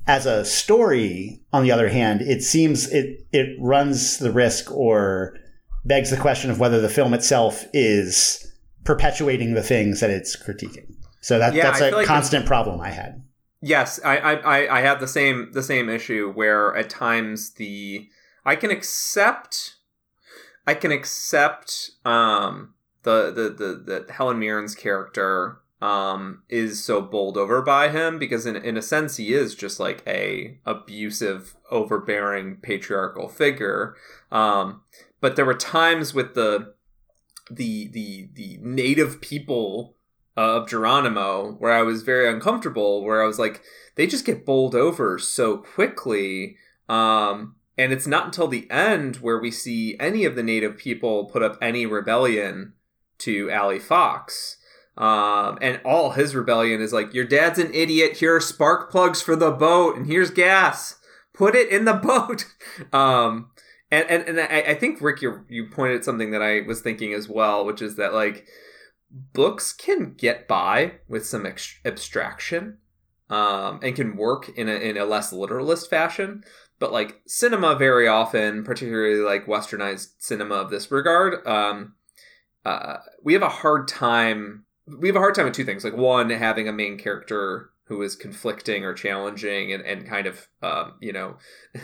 As 0.06 0.26
a 0.26 0.46
story, 0.46 1.42
on 1.52 1.64
the 1.64 1.72
other 1.72 1.90
hand, 1.90 2.22
it 2.22 2.42
seems 2.42 2.90
it 2.92 3.26
it 3.32 3.58
runs 3.60 4.20
the 4.20 4.32
risk 4.32 4.72
or 4.72 5.38
begs 5.88 6.10
the 6.12 6.18
question 6.18 6.52
of 6.52 6.60
whether 6.60 6.82
the 6.82 6.90
film 6.90 7.14
itself 7.14 7.66
is 7.74 8.46
perpetuating 8.84 9.54
the 9.54 9.64
things 9.64 10.00
that 10.00 10.10
it's 10.10 10.36
critiquing. 10.36 10.94
So 11.22 11.40
that, 11.40 11.54
yeah, 11.54 11.64
that's 11.64 11.82
a 11.82 11.92
like 11.92 12.06
constant 12.06 12.46
problem 12.46 12.80
I 12.80 12.90
had. 12.90 13.24
Yes, 13.62 14.00
I, 14.04 14.18
I 14.18 14.78
I 14.78 14.82
had 14.82 15.00
the 15.00 15.08
same 15.08 15.50
the 15.52 15.64
same 15.64 15.90
issue 15.90 16.32
where 16.32 16.76
at 16.76 16.90
times 16.90 17.54
the 17.56 18.08
I 18.46 18.56
can 18.56 18.70
accept 18.70 19.76
I 20.66 20.74
can 20.76 20.92
accept 20.92 21.92
um 22.06 22.76
the 23.04 23.32
the 23.32 23.50
the, 23.50 24.04
the 24.06 24.14
Helen 24.14 24.40
Mirren's 24.40 24.76
character 24.76 25.60
um 25.82 26.44
is 26.50 26.84
so 26.84 27.02
bowled 27.02 27.38
over 27.38 27.62
by 27.62 27.90
him 27.90 28.20
because 28.20 28.46
in 28.46 28.56
in 28.56 28.78
a 28.78 28.82
sense 28.82 29.18
he 29.18 29.34
is 29.34 29.54
just 29.56 29.80
like 29.80 30.04
a 30.08 30.60
abusive 30.66 31.56
overbearing 31.70 32.58
patriarchal 32.58 33.28
figure 33.28 33.96
um 34.32 34.82
but 35.22 35.36
there 35.36 35.46
were 35.46 35.54
times 35.54 36.14
with 36.14 36.34
the 36.34 36.74
the 37.50 37.88
the 37.90 38.30
the 38.34 38.60
native 38.62 39.22
people 39.22 39.96
of 40.36 40.68
Jeronimo 40.68 41.60
where 41.60 41.72
I 41.72 41.82
was 41.82 42.04
very 42.04 42.30
uncomfortable 42.30 43.04
where 43.04 43.24
I 43.24 43.28
was 43.28 43.40
like 43.40 43.62
they 43.96 44.06
just 44.06 44.26
get 44.26 44.46
bowled 44.46 44.76
over 44.76 45.18
so 45.18 45.58
quickly 45.58 46.58
um 46.90 47.56
and 47.78 47.94
it's 47.94 48.08
not 48.08 48.26
until 48.26 48.48
the 48.48 48.70
end 48.70 49.18
where 49.18 49.40
we 49.40 49.52
see 49.52 49.96
any 50.00 50.26
of 50.26 50.36
the 50.36 50.44
native 50.44 50.78
people 50.78 51.26
put 51.26 51.44
up 51.44 51.58
any 51.62 51.86
rebellion 51.86 52.74
to 53.20 53.50
Allie 53.50 53.80
Fox 53.80 54.58
um, 54.98 55.60
and 55.62 55.80
all 55.86 56.12
his 56.12 56.36
rebellion 56.36 56.82
is 56.82 56.92
like, 56.92 57.14
your 57.14 57.26
dad's 57.26 57.60
an 57.60 57.74
idiot. 57.74 58.18
Here 58.18 58.36
are 58.36 58.42
spark 58.42 58.90
plugs 58.90 59.22
for 59.22 59.36
the 59.36 59.52
boat, 59.52 59.96
and 59.96 60.08
here's 60.08 60.32
gas. 60.32 60.96
Put 61.34 61.56
it 61.56 61.70
in 61.70 61.86
the 61.86 61.94
boat. 61.94 62.46
Um, 62.92 63.52
and 63.92 64.10
and, 64.10 64.24
and 64.24 64.40
I, 64.40 64.72
I 64.72 64.76
think 64.76 65.02
Rick, 65.02 65.22
you 65.22 65.46
you 65.50 65.68
pointed 65.70 66.04
something 66.04 66.32
that 66.32 66.42
I 66.42 66.62
was 66.62 66.82
thinking 66.82 67.14
as 67.14 67.30
well, 67.30 67.66
which 67.66 67.82
is 67.82 67.96
that 67.96 68.14
like 68.14 68.48
books 69.34 69.74
can 69.74 70.14
get 70.14 70.48
by 70.48 70.94
with 71.08 71.26
some 71.26 71.46
abstraction, 71.86 72.80
um, 73.30 73.80
and 73.82 73.96
can 73.96 74.18
work 74.18 74.50
in 74.58 74.68
a 74.68 74.74
in 74.74 74.98
a 74.98 75.06
less 75.06 75.32
literalist 75.32 75.90
fashion. 75.90 76.44
But 76.80 76.92
like 76.92 77.22
cinema, 77.26 77.76
very 77.76 78.08
often, 78.08 78.64
particularly 78.64 79.22
like 79.22 79.48
westernized 79.48 80.14
cinema 80.20 80.56
of 80.56 80.70
this 80.70 80.92
regard, 80.92 81.46
um, 81.48 81.96
uh, 82.66 82.98
we 83.24 83.34
have 83.34 83.42
a 83.42 83.50
hard 83.50 83.88
time 83.88 84.66
we 84.88 85.08
have 85.08 85.16
a 85.16 85.20
hard 85.20 85.36
time 85.36 85.46
with 85.46 85.54
two 85.54 85.66
things. 85.66 85.84
Like 85.84 85.96
one, 85.96 86.30
having 86.30 86.68
a 86.68 86.74
main 86.74 86.98
character 86.98 87.72
who 87.86 88.02
is 88.02 88.16
conflicting 88.16 88.84
or 88.84 88.94
challenging 88.94 89.72
and, 89.72 89.84
and 89.86 90.08
kind 90.08 90.28
of 90.28 90.48
um, 90.62 90.94
you 91.00 91.14
know 91.14 91.38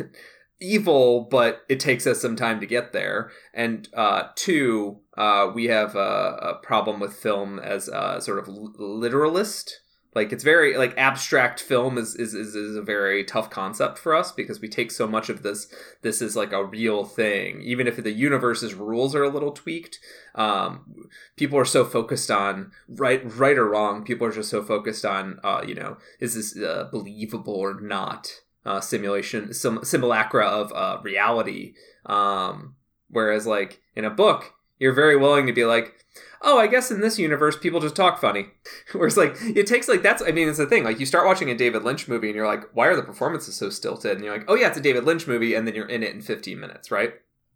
evil, 0.63 1.27
but 1.29 1.63
it 1.67 1.79
takes 1.79 2.07
us 2.07 2.21
some 2.21 2.35
time 2.35 2.59
to 2.61 2.65
get 2.65 2.93
there. 2.93 3.31
And 3.53 3.87
uh, 3.93 4.29
two, 4.35 5.01
uh, 5.17 5.51
we 5.53 5.65
have 5.65 5.95
a, 5.95 5.99
a, 6.41 6.59
problem 6.63 6.99
with 6.99 7.13
film 7.13 7.59
as 7.59 7.89
a 7.89 8.21
sort 8.21 8.39
of 8.39 8.47
literalist. 8.47 9.81
Like 10.15 10.31
it's 10.31 10.43
very 10.43 10.77
like 10.77 10.95
abstract 10.95 11.59
film 11.59 11.97
is, 11.97 12.15
is 12.15 12.35
is 12.35 12.53
is 12.53 12.75
a 12.75 12.83
very 12.83 13.23
tough 13.23 13.49
concept 13.49 13.97
for 13.97 14.13
us 14.13 14.31
because 14.31 14.61
we 14.61 14.69
take 14.69 14.91
so 14.91 15.07
much 15.07 15.27
of 15.27 15.41
this 15.41 15.73
this 16.03 16.21
is 16.21 16.35
like 16.35 16.53
a 16.53 16.63
real 16.63 17.03
thing. 17.03 17.61
Even 17.63 17.87
if 17.87 18.01
the 18.01 18.11
universe's 18.11 18.75
rules 18.75 19.15
are 19.15 19.23
a 19.23 19.29
little 19.29 19.51
tweaked 19.51 19.99
um 20.35 21.09
people 21.35 21.57
are 21.57 21.65
so 21.65 21.83
focused 21.83 22.29
on 22.29 22.71
right 22.87 23.21
right 23.25 23.57
or 23.57 23.67
wrong 23.67 24.03
people 24.03 24.27
are 24.27 24.31
just 24.31 24.51
so 24.51 24.61
focused 24.61 25.03
on 25.03 25.39
uh 25.43 25.63
you 25.65 25.73
know 25.73 25.97
is 26.19 26.35
this 26.35 26.57
uh, 26.63 26.87
believable 26.91 27.55
or 27.55 27.79
not 27.81 28.41
uh 28.65 28.79
simulation 28.79 29.53
some 29.53 29.83
simulacra 29.83 30.45
of 30.45 30.71
uh 30.73 30.99
reality 31.03 31.73
um 32.05 32.75
whereas 33.09 33.45
like 33.45 33.81
in 33.95 34.05
a 34.05 34.09
book 34.09 34.53
you're 34.79 34.93
very 34.93 35.17
willing 35.17 35.45
to 35.47 35.53
be 35.53 35.65
like 35.65 36.03
oh, 36.43 36.59
I 36.59 36.67
guess 36.67 36.91
in 36.91 36.99
this 36.99 37.17
universe 37.17 37.57
people 37.57 37.79
just 37.79 37.95
talk 37.95 38.19
funny. 38.19 38.47
Whereas 38.91 39.17
like 39.17 39.35
it 39.41 39.65
takes 39.65 39.87
like 39.87 40.03
that's 40.03 40.21
I 40.21 40.31
mean 40.31 40.49
it's 40.49 40.57
the 40.57 40.67
thing 40.67 40.83
like 40.83 40.99
you 40.99 41.05
start 41.05 41.25
watching 41.25 41.49
a 41.49 41.55
David 41.55 41.83
Lynch 41.83 42.07
movie 42.07 42.27
and 42.27 42.35
you're 42.35 42.47
like, 42.47 42.63
why 42.73 42.87
are 42.87 42.95
the 42.95 43.01
performances 43.01 43.55
so 43.55 43.69
stilted? 43.69 44.17
And 44.17 44.23
you're 44.23 44.37
like, 44.37 44.45
oh 44.47 44.55
yeah, 44.55 44.67
it's 44.67 44.77
a 44.77 44.81
David 44.81 45.05
Lynch 45.05 45.27
movie, 45.27 45.55
and 45.55 45.67
then 45.67 45.73
you're 45.73 45.87
in 45.87 46.03
it 46.03 46.13
in 46.13 46.21
15 46.21 46.59
minutes, 46.59 46.91
right? 46.91 47.13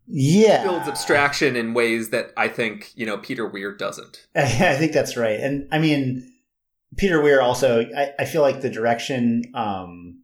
Yeah, 0.08 0.62
it 0.62 0.64
builds 0.64 0.88
abstraction 0.88 1.55
in 1.58 1.74
ways 1.74 2.10
that 2.12 2.32
I 2.38 2.47
think 2.47 2.91
you 2.95 3.05
know 3.05 3.18
Peter 3.18 3.45
Weir 3.45 3.74
doesn't. 3.74 4.26
I 4.36 4.76
think 4.76 4.93
that's 4.93 5.18
right, 5.18 5.39
and 5.39 5.68
I 5.72 5.80
mean 5.80 6.32
Peter 6.95 7.22
Weir 7.22 7.41
also. 7.41 7.82
I, 7.95 8.14
I 8.18 8.26
feel 8.26 8.41
like 8.41 8.62
the 8.62 8.70
direction, 8.70 9.43
um, 9.53 10.24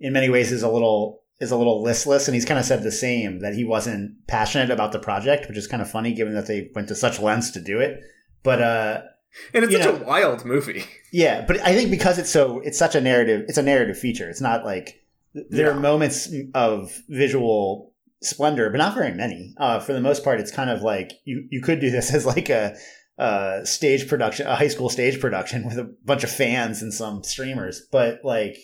in 0.00 0.12
many 0.12 0.28
ways, 0.28 0.52
is 0.52 0.62
a 0.62 0.70
little 0.70 1.22
is 1.40 1.50
a 1.50 1.56
little 1.56 1.82
listless, 1.82 2.26
and 2.26 2.34
he's 2.34 2.44
kind 2.44 2.58
of 2.58 2.66
said 2.66 2.82
the 2.82 2.90
same 2.90 3.40
that 3.40 3.54
he 3.54 3.64
wasn't 3.64 4.26
passionate 4.26 4.70
about 4.70 4.92
the 4.92 4.98
project, 4.98 5.48
which 5.48 5.56
is 5.56 5.68
kind 5.68 5.80
of 5.80 5.90
funny 5.90 6.12
given 6.12 6.34
that 6.34 6.46
they 6.46 6.70
went 6.74 6.88
to 6.88 6.94
such 6.94 7.20
lengths 7.20 7.52
to 7.52 7.60
do 7.60 7.78
it. 7.78 8.00
But 8.42 8.60
uh, 8.60 9.02
and 9.54 9.64
it's 9.64 9.72
such 9.72 9.84
know, 9.84 9.96
a 9.96 10.04
wild 10.04 10.44
movie. 10.44 10.84
Yeah, 11.10 11.46
but 11.46 11.58
I 11.60 11.74
think 11.74 11.90
because 11.90 12.18
it's 12.18 12.28
so 12.28 12.60
it's 12.60 12.76
such 12.76 12.94
a 12.94 13.00
narrative, 13.00 13.46
it's 13.48 13.56
a 13.56 13.62
narrative 13.62 13.98
feature. 13.98 14.28
It's 14.28 14.42
not 14.42 14.62
like 14.62 15.02
there 15.32 15.68
yeah. 15.68 15.72
are 15.72 15.80
moments 15.80 16.28
of 16.52 16.94
visual 17.08 17.94
splendor, 18.20 18.68
but 18.68 18.76
not 18.76 18.94
very 18.94 19.14
many. 19.14 19.54
Uh, 19.56 19.80
for 19.80 19.94
the 19.94 20.02
most 20.02 20.22
part, 20.22 20.38
it's 20.38 20.50
kind 20.50 20.68
of 20.68 20.82
like 20.82 21.12
you 21.24 21.46
you 21.50 21.62
could 21.62 21.80
do 21.80 21.90
this 21.90 22.12
as 22.14 22.26
like 22.26 22.50
a, 22.50 22.76
a 23.16 23.60
stage 23.64 24.06
production, 24.06 24.46
a 24.46 24.54
high 24.54 24.68
school 24.68 24.90
stage 24.90 25.18
production 25.18 25.64
with 25.66 25.78
a 25.78 25.94
bunch 26.04 26.24
of 26.24 26.30
fans 26.30 26.82
and 26.82 26.92
some 26.92 27.24
streamers, 27.24 27.86
but 27.90 28.20
like 28.22 28.58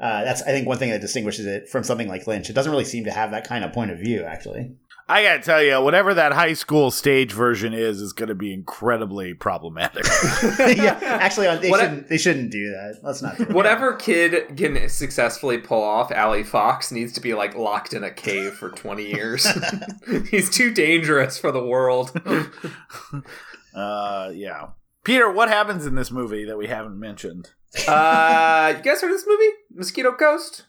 uh, 0.00 0.24
that's 0.24 0.42
I 0.42 0.46
think 0.46 0.66
one 0.66 0.78
thing 0.78 0.90
that 0.90 1.00
distinguishes 1.00 1.46
it 1.46 1.68
from 1.68 1.84
something 1.84 2.08
like 2.08 2.26
Lynch. 2.26 2.50
It 2.50 2.54
doesn't 2.54 2.70
really 2.70 2.84
seem 2.84 3.04
to 3.04 3.12
have 3.12 3.30
that 3.30 3.46
kind 3.46 3.64
of 3.64 3.72
point 3.72 3.90
of 3.90 3.98
view, 3.98 4.24
actually. 4.24 4.72
I 5.06 5.22
gotta 5.22 5.42
tell 5.42 5.62
you, 5.62 5.82
whatever 5.82 6.14
that 6.14 6.32
high 6.32 6.54
school 6.54 6.90
stage 6.90 7.30
version 7.30 7.74
is, 7.74 8.00
is 8.00 8.14
going 8.14 8.30
to 8.30 8.34
be 8.34 8.54
incredibly 8.54 9.34
problematic. 9.34 10.06
yeah, 10.58 10.98
actually, 11.02 11.54
they 11.58 11.68
what 11.68 11.80
shouldn't. 11.80 12.08
they 12.08 12.16
shouldn't 12.16 12.50
do 12.50 12.70
that. 12.70 13.00
Let's 13.02 13.20
not. 13.20 13.36
Do 13.36 13.44
whatever 13.44 13.90
that. 13.90 14.00
kid 14.00 14.56
can 14.56 14.88
successfully 14.88 15.58
pull 15.58 15.82
off 15.82 16.10
Allie 16.10 16.42
Fox 16.42 16.90
needs 16.90 17.12
to 17.12 17.20
be 17.20 17.34
like 17.34 17.54
locked 17.54 17.92
in 17.92 18.02
a 18.02 18.10
cave 18.10 18.54
for 18.54 18.70
twenty 18.70 19.06
years. 19.06 19.46
He's 20.30 20.48
too 20.48 20.72
dangerous 20.72 21.36
for 21.38 21.52
the 21.52 21.64
world. 21.64 22.18
uh, 23.74 24.30
yeah. 24.34 24.68
Peter, 25.04 25.30
what 25.30 25.48
happens 25.48 25.84
in 25.84 25.94
this 25.94 26.10
movie 26.10 26.44
that 26.46 26.56
we 26.56 26.66
haven't 26.66 26.98
mentioned? 26.98 27.50
uh, 27.86 28.72
you 28.76 28.82
guys 28.82 29.02
heard 29.02 29.10
of 29.10 29.16
this 29.18 29.26
movie, 29.26 29.50
Mosquito 29.70 30.12
Coast? 30.12 30.64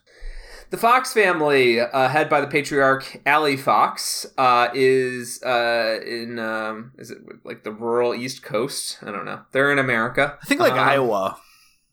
The 0.68 0.76
Fox 0.76 1.12
family, 1.12 1.80
uh, 1.80 2.08
head 2.08 2.28
by 2.28 2.40
the 2.40 2.46
patriarch 2.46 3.22
Allie 3.24 3.56
Fox, 3.56 4.26
uh, 4.36 4.68
is 4.74 5.42
uh, 5.42 6.00
in 6.04 6.38
um, 6.38 6.92
is 6.98 7.10
it 7.10 7.18
like 7.44 7.62
the 7.64 7.70
rural 7.70 8.14
East 8.14 8.42
Coast? 8.42 8.98
I 9.02 9.12
don't 9.12 9.24
know. 9.24 9.42
They're 9.52 9.72
in 9.72 9.78
America. 9.78 10.36
I 10.42 10.46
think 10.46 10.60
like 10.60 10.72
um, 10.72 10.80
Iowa. 10.80 11.38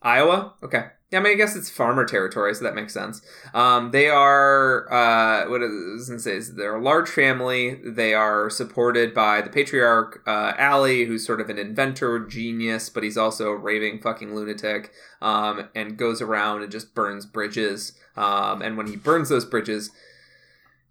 Iowa. 0.02 0.56
Okay. 0.64 0.88
Yeah, 1.14 1.20
I 1.20 1.22
mean, 1.22 1.34
I 1.34 1.36
guess 1.36 1.56
it's 1.56 1.70
farmer 1.70 2.06
territory, 2.06 2.56
so 2.56 2.64
that 2.64 2.74
makes 2.74 2.92
sense. 2.92 3.22
Um, 3.54 3.92
they 3.92 4.10
are 4.10 4.92
uh, 4.92 5.48
what 5.48 5.62
is 5.62 6.10
it 6.10 6.20
say? 6.22 6.40
They're 6.40 6.78
a 6.78 6.82
large 6.82 7.08
family. 7.08 7.80
They 7.86 8.16
are 8.16 8.50
supported 8.50 9.14
by 9.14 9.42
the 9.42 9.52
patriarch 9.52 10.24
uh, 10.26 10.54
Allie, 10.58 11.06
who's 11.06 11.24
sort 11.24 11.40
of 11.40 11.52
an 11.52 11.60
inventor 11.60 12.18
genius, 12.26 12.90
but 12.90 13.04
he's 13.04 13.16
also 13.16 13.50
a 13.50 13.56
raving 13.56 14.02
fucking 14.02 14.34
lunatic, 14.34 14.92
um, 15.22 15.70
and 15.76 15.98
goes 15.98 16.20
around 16.20 16.64
and 16.64 16.72
just 16.72 16.96
burns 16.96 17.28
bridges. 17.28 17.94
Um, 18.18 18.64
and 18.64 18.76
when 18.76 18.88
he 18.88 18.96
burns 18.96 19.30
those 19.30 19.46
bridges, 19.46 19.92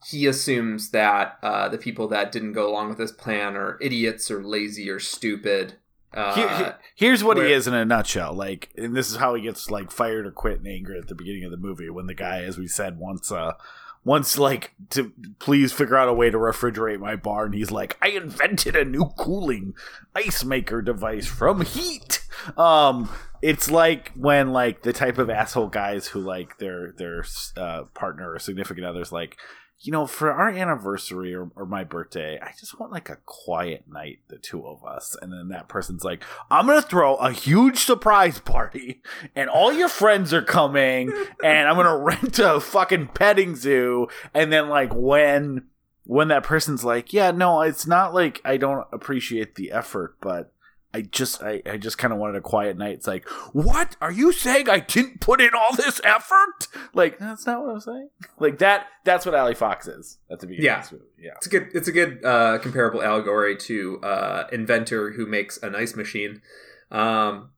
he 0.06 0.28
assumes 0.28 0.90
that 0.90 1.36
uh, 1.42 1.68
the 1.68 1.78
people 1.78 2.06
that 2.08 2.30
didn't 2.30 2.52
go 2.52 2.70
along 2.70 2.90
with 2.90 2.98
his 2.98 3.10
plan 3.10 3.56
are 3.56 3.76
idiots 3.80 4.30
or 4.30 4.44
lazy 4.44 4.88
or 4.88 5.00
stupid. 5.00 5.74
Uh, 6.14 6.72
here's 6.94 7.24
what 7.24 7.36
where, 7.36 7.46
he 7.46 7.52
is 7.52 7.66
in 7.66 7.74
a 7.74 7.84
nutshell. 7.84 8.34
Like, 8.34 8.70
and 8.76 8.94
this 8.94 9.10
is 9.10 9.16
how 9.16 9.34
he 9.34 9.42
gets 9.42 9.70
like 9.70 9.90
fired 9.90 10.26
or 10.26 10.30
quit 10.30 10.60
in 10.60 10.66
anger 10.66 10.96
at 10.96 11.08
the 11.08 11.14
beginning 11.14 11.44
of 11.44 11.50
the 11.50 11.56
movie 11.56 11.90
when 11.90 12.06
the 12.06 12.14
guy, 12.14 12.42
as 12.42 12.58
we 12.58 12.68
said, 12.68 12.98
wants 12.98 13.32
uh 13.32 13.52
wants 14.04 14.36
like 14.36 14.72
to 14.90 15.12
please 15.38 15.72
figure 15.72 15.96
out 15.96 16.08
a 16.08 16.12
way 16.12 16.30
to 16.30 16.38
refrigerate 16.38 16.98
my 16.98 17.16
bar, 17.16 17.46
and 17.46 17.54
he's 17.54 17.70
like, 17.70 17.96
I 18.02 18.08
invented 18.08 18.76
a 18.76 18.84
new 18.84 19.10
cooling 19.16 19.74
ice 20.14 20.44
maker 20.44 20.82
device 20.82 21.26
from 21.26 21.62
heat. 21.62 22.20
Um, 22.56 23.08
it's 23.40 23.70
like 23.70 24.10
when 24.14 24.52
like 24.52 24.82
the 24.82 24.92
type 24.92 25.18
of 25.18 25.30
asshole 25.30 25.68
guys 25.68 26.08
who 26.08 26.20
like 26.20 26.58
their 26.58 26.92
their 26.92 27.24
uh, 27.56 27.84
partner 27.94 28.32
or 28.32 28.38
significant 28.38 28.86
others 28.86 29.12
like 29.12 29.36
you 29.82 29.90
know, 29.90 30.06
for 30.06 30.30
our 30.30 30.48
anniversary 30.48 31.34
or, 31.34 31.50
or, 31.56 31.66
my 31.66 31.82
birthday, 31.82 32.38
I 32.40 32.52
just 32.58 32.78
want 32.78 32.92
like 32.92 33.10
a 33.10 33.18
quiet 33.26 33.84
night, 33.88 34.20
the 34.28 34.38
two 34.38 34.64
of 34.64 34.84
us. 34.84 35.16
And 35.20 35.32
then 35.32 35.48
that 35.48 35.68
person's 35.68 36.04
like, 36.04 36.22
I'm 36.50 36.66
going 36.66 36.80
to 36.80 36.86
throw 36.86 37.16
a 37.16 37.32
huge 37.32 37.78
surprise 37.78 38.38
party 38.38 39.02
and 39.34 39.50
all 39.50 39.72
your 39.72 39.88
friends 39.88 40.32
are 40.32 40.42
coming 40.42 41.12
and 41.42 41.68
I'm 41.68 41.74
going 41.74 41.86
to 41.86 41.96
rent 41.96 42.38
a 42.38 42.60
fucking 42.60 43.08
petting 43.08 43.56
zoo. 43.56 44.06
And 44.32 44.52
then 44.52 44.68
like 44.68 44.94
when, 44.94 45.64
when 46.04 46.28
that 46.28 46.44
person's 46.44 46.84
like, 46.84 47.12
yeah, 47.12 47.32
no, 47.32 47.62
it's 47.62 47.86
not 47.86 48.14
like 48.14 48.40
I 48.44 48.58
don't 48.58 48.86
appreciate 48.92 49.56
the 49.56 49.72
effort, 49.72 50.16
but 50.20 50.52
I 50.94 51.02
just 51.02 51.42
I, 51.42 51.62
I 51.64 51.76
just 51.78 51.98
kind 51.98 52.12
of 52.12 52.18
wanted 52.18 52.36
a 52.36 52.40
quiet 52.40 52.76
night. 52.76 52.94
It's 52.94 53.06
like, 53.06 53.28
what 53.52 53.96
are 54.00 54.12
you 54.12 54.32
saying? 54.32 54.68
I 54.68 54.80
didn't 54.80 55.20
put 55.20 55.40
in 55.40 55.50
all 55.54 55.74
this 55.74 56.00
effort. 56.04 56.68
Like 56.92 57.18
that's 57.18 57.46
not 57.46 57.62
what 57.64 57.74
I'm 57.74 57.80
saying. 57.80 58.10
Like 58.38 58.58
that 58.58 58.86
that's 59.04 59.24
what 59.24 59.34
Allie 59.34 59.54
Fox 59.54 59.86
is 59.88 60.18
at 60.30 60.40
the 60.40 60.46
beginning. 60.46 60.66
Yeah, 60.66 60.84
yeah. 61.18 61.32
It's 61.36 61.46
a 61.46 61.50
good 61.50 61.68
it's 61.72 61.88
a 61.88 61.92
good 61.92 62.24
uh, 62.24 62.58
comparable 62.58 63.02
allegory 63.02 63.56
to 63.56 64.00
uh, 64.02 64.48
inventor 64.52 65.12
who 65.12 65.26
makes 65.26 65.58
an 65.58 65.74
ice 65.74 65.96
machine. 65.96 66.42
Um, 66.90 67.50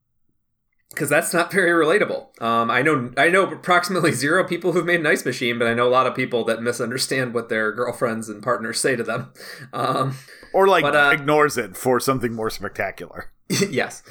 because 0.95 1.09
that's 1.09 1.35
not 1.35 1.53
very 1.53 1.71
relatable. 1.71 2.41
Um, 2.41 2.71
I 2.71 2.83
know 2.83 3.13
I 3.17 3.29
know 3.29 3.51
approximately 3.51 4.13
zero 4.25 4.45
people 4.45 4.73
who've 4.73 4.87
made 4.87 5.01
an 5.01 5.07
ice 5.07 5.25
machine, 5.25 5.59
but 5.59 5.69
I 5.69 5.75
know 5.75 5.87
a 5.87 5.91
lot 5.91 6.07
of 6.07 6.15
people 6.15 6.45
that 6.45 6.63
misunderstand 6.63 7.35
what 7.35 7.49
their 7.49 7.73
girlfriends 7.73 8.29
and 8.29 8.43
partners 8.43 8.81
say 8.81 8.97
to 8.97 9.03
them, 9.03 9.33
um, 9.73 10.17
or 10.53 10.69
like 10.69 10.83
but, 10.83 10.97
uh, 10.97 11.11
ignores 11.13 11.59
it 11.59 11.77
for 11.77 12.01
something 12.01 12.33
more 12.33 12.51
spectacular. 12.51 13.31
yes. 13.71 14.03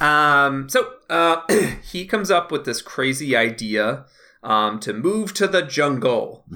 Um, 0.00 0.68
so 0.68 0.94
uh, 1.08 1.42
he 1.82 2.06
comes 2.06 2.30
up 2.30 2.50
with 2.50 2.64
this 2.64 2.82
crazy 2.82 3.36
idea 3.36 4.06
um, 4.42 4.80
to 4.80 4.92
move 4.92 5.34
to 5.34 5.46
the 5.46 5.62
jungle. 5.62 6.46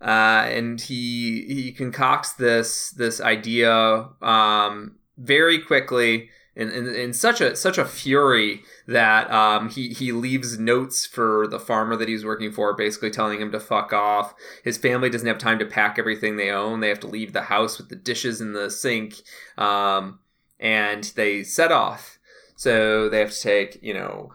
Uh, 0.00 0.46
and 0.48 0.80
he 0.80 1.44
he 1.46 1.72
concocts 1.72 2.32
this 2.32 2.90
this 2.90 3.20
idea 3.20 4.08
um, 4.20 4.96
very 5.16 5.60
quickly 5.60 6.28
in, 6.54 6.70
in, 6.70 6.86
in, 6.86 7.12
such 7.14 7.40
a 7.40 7.56
such 7.56 7.78
a 7.78 7.84
fury 7.84 8.62
that 8.86 9.30
um, 9.30 9.70
he 9.70 9.88
he 9.88 10.12
leaves 10.12 10.58
notes 10.58 11.06
for 11.06 11.46
the 11.46 11.58
farmer 11.58 11.96
that 11.96 12.08
he's 12.08 12.26
working 12.26 12.52
for, 12.52 12.74
basically 12.74 13.10
telling 13.10 13.40
him 13.40 13.50
to 13.52 13.60
fuck 13.60 13.92
off. 13.92 14.34
His 14.62 14.76
family 14.76 15.08
doesn't 15.08 15.26
have 15.26 15.38
time 15.38 15.58
to 15.60 15.64
pack 15.64 15.98
everything 15.98 16.36
they 16.36 16.50
own; 16.50 16.80
they 16.80 16.90
have 16.90 17.00
to 17.00 17.06
leave 17.06 17.32
the 17.32 17.42
house 17.42 17.78
with 17.78 17.88
the 17.88 17.96
dishes 17.96 18.40
in 18.40 18.52
the 18.52 18.70
sink, 18.70 19.14
um, 19.56 20.18
and 20.60 21.04
they 21.16 21.42
set 21.42 21.72
off. 21.72 22.18
So 22.56 23.08
they 23.08 23.20
have 23.20 23.32
to 23.32 23.40
take 23.40 23.82
you 23.82 23.94
know 23.94 24.32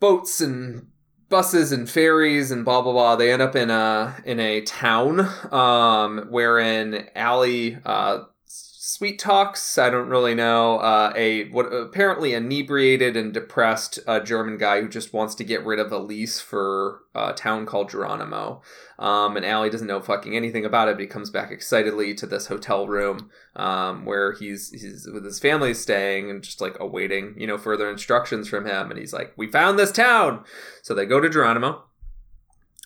boats 0.00 0.40
and 0.40 0.88
buses 1.28 1.70
and 1.70 1.88
ferries 1.88 2.50
and 2.50 2.64
blah 2.64 2.82
blah 2.82 2.92
blah. 2.92 3.14
They 3.14 3.32
end 3.32 3.42
up 3.42 3.54
in 3.54 3.70
a 3.70 4.16
in 4.24 4.40
a 4.40 4.62
town 4.62 5.20
um, 5.52 6.26
wherein 6.30 7.08
Allie. 7.14 7.78
Uh, 7.84 8.24
Sweet 9.00 9.18
talks. 9.18 9.78
I 9.78 9.88
don't 9.88 10.10
really 10.10 10.34
know. 10.34 10.76
Uh, 10.76 11.14
a 11.16 11.48
what 11.48 11.72
apparently 11.72 12.34
inebriated 12.34 13.16
and 13.16 13.32
depressed 13.32 13.98
uh, 14.06 14.20
German 14.20 14.58
guy 14.58 14.82
who 14.82 14.90
just 14.90 15.14
wants 15.14 15.34
to 15.36 15.42
get 15.42 15.64
rid 15.64 15.78
of 15.78 15.90
a 15.90 15.96
lease 15.96 16.38
for 16.38 17.00
a 17.14 17.32
town 17.32 17.64
called 17.64 17.90
Jeronimo. 17.90 18.60
Um, 18.98 19.38
and 19.38 19.46
Allie 19.46 19.70
doesn't 19.70 19.86
know 19.86 20.02
fucking 20.02 20.36
anything 20.36 20.66
about 20.66 20.88
it, 20.88 20.96
but 20.96 21.00
he 21.00 21.06
comes 21.06 21.30
back 21.30 21.50
excitedly 21.50 22.12
to 22.12 22.26
this 22.26 22.48
hotel 22.48 22.86
room 22.86 23.30
um, 23.56 24.04
where 24.04 24.32
he's 24.34 24.70
he's 24.70 25.08
with 25.10 25.24
his 25.24 25.40
family 25.40 25.72
staying 25.72 26.28
and 26.28 26.42
just 26.42 26.60
like 26.60 26.78
awaiting 26.78 27.34
you 27.38 27.46
know 27.46 27.56
further 27.56 27.88
instructions 27.90 28.48
from 28.48 28.66
him. 28.66 28.90
And 28.90 29.00
he's 29.00 29.14
like, 29.14 29.32
"We 29.34 29.46
found 29.46 29.78
this 29.78 29.92
town." 29.92 30.44
So 30.82 30.92
they 30.92 31.06
go 31.06 31.20
to 31.20 31.30
Jeronimo. 31.30 31.84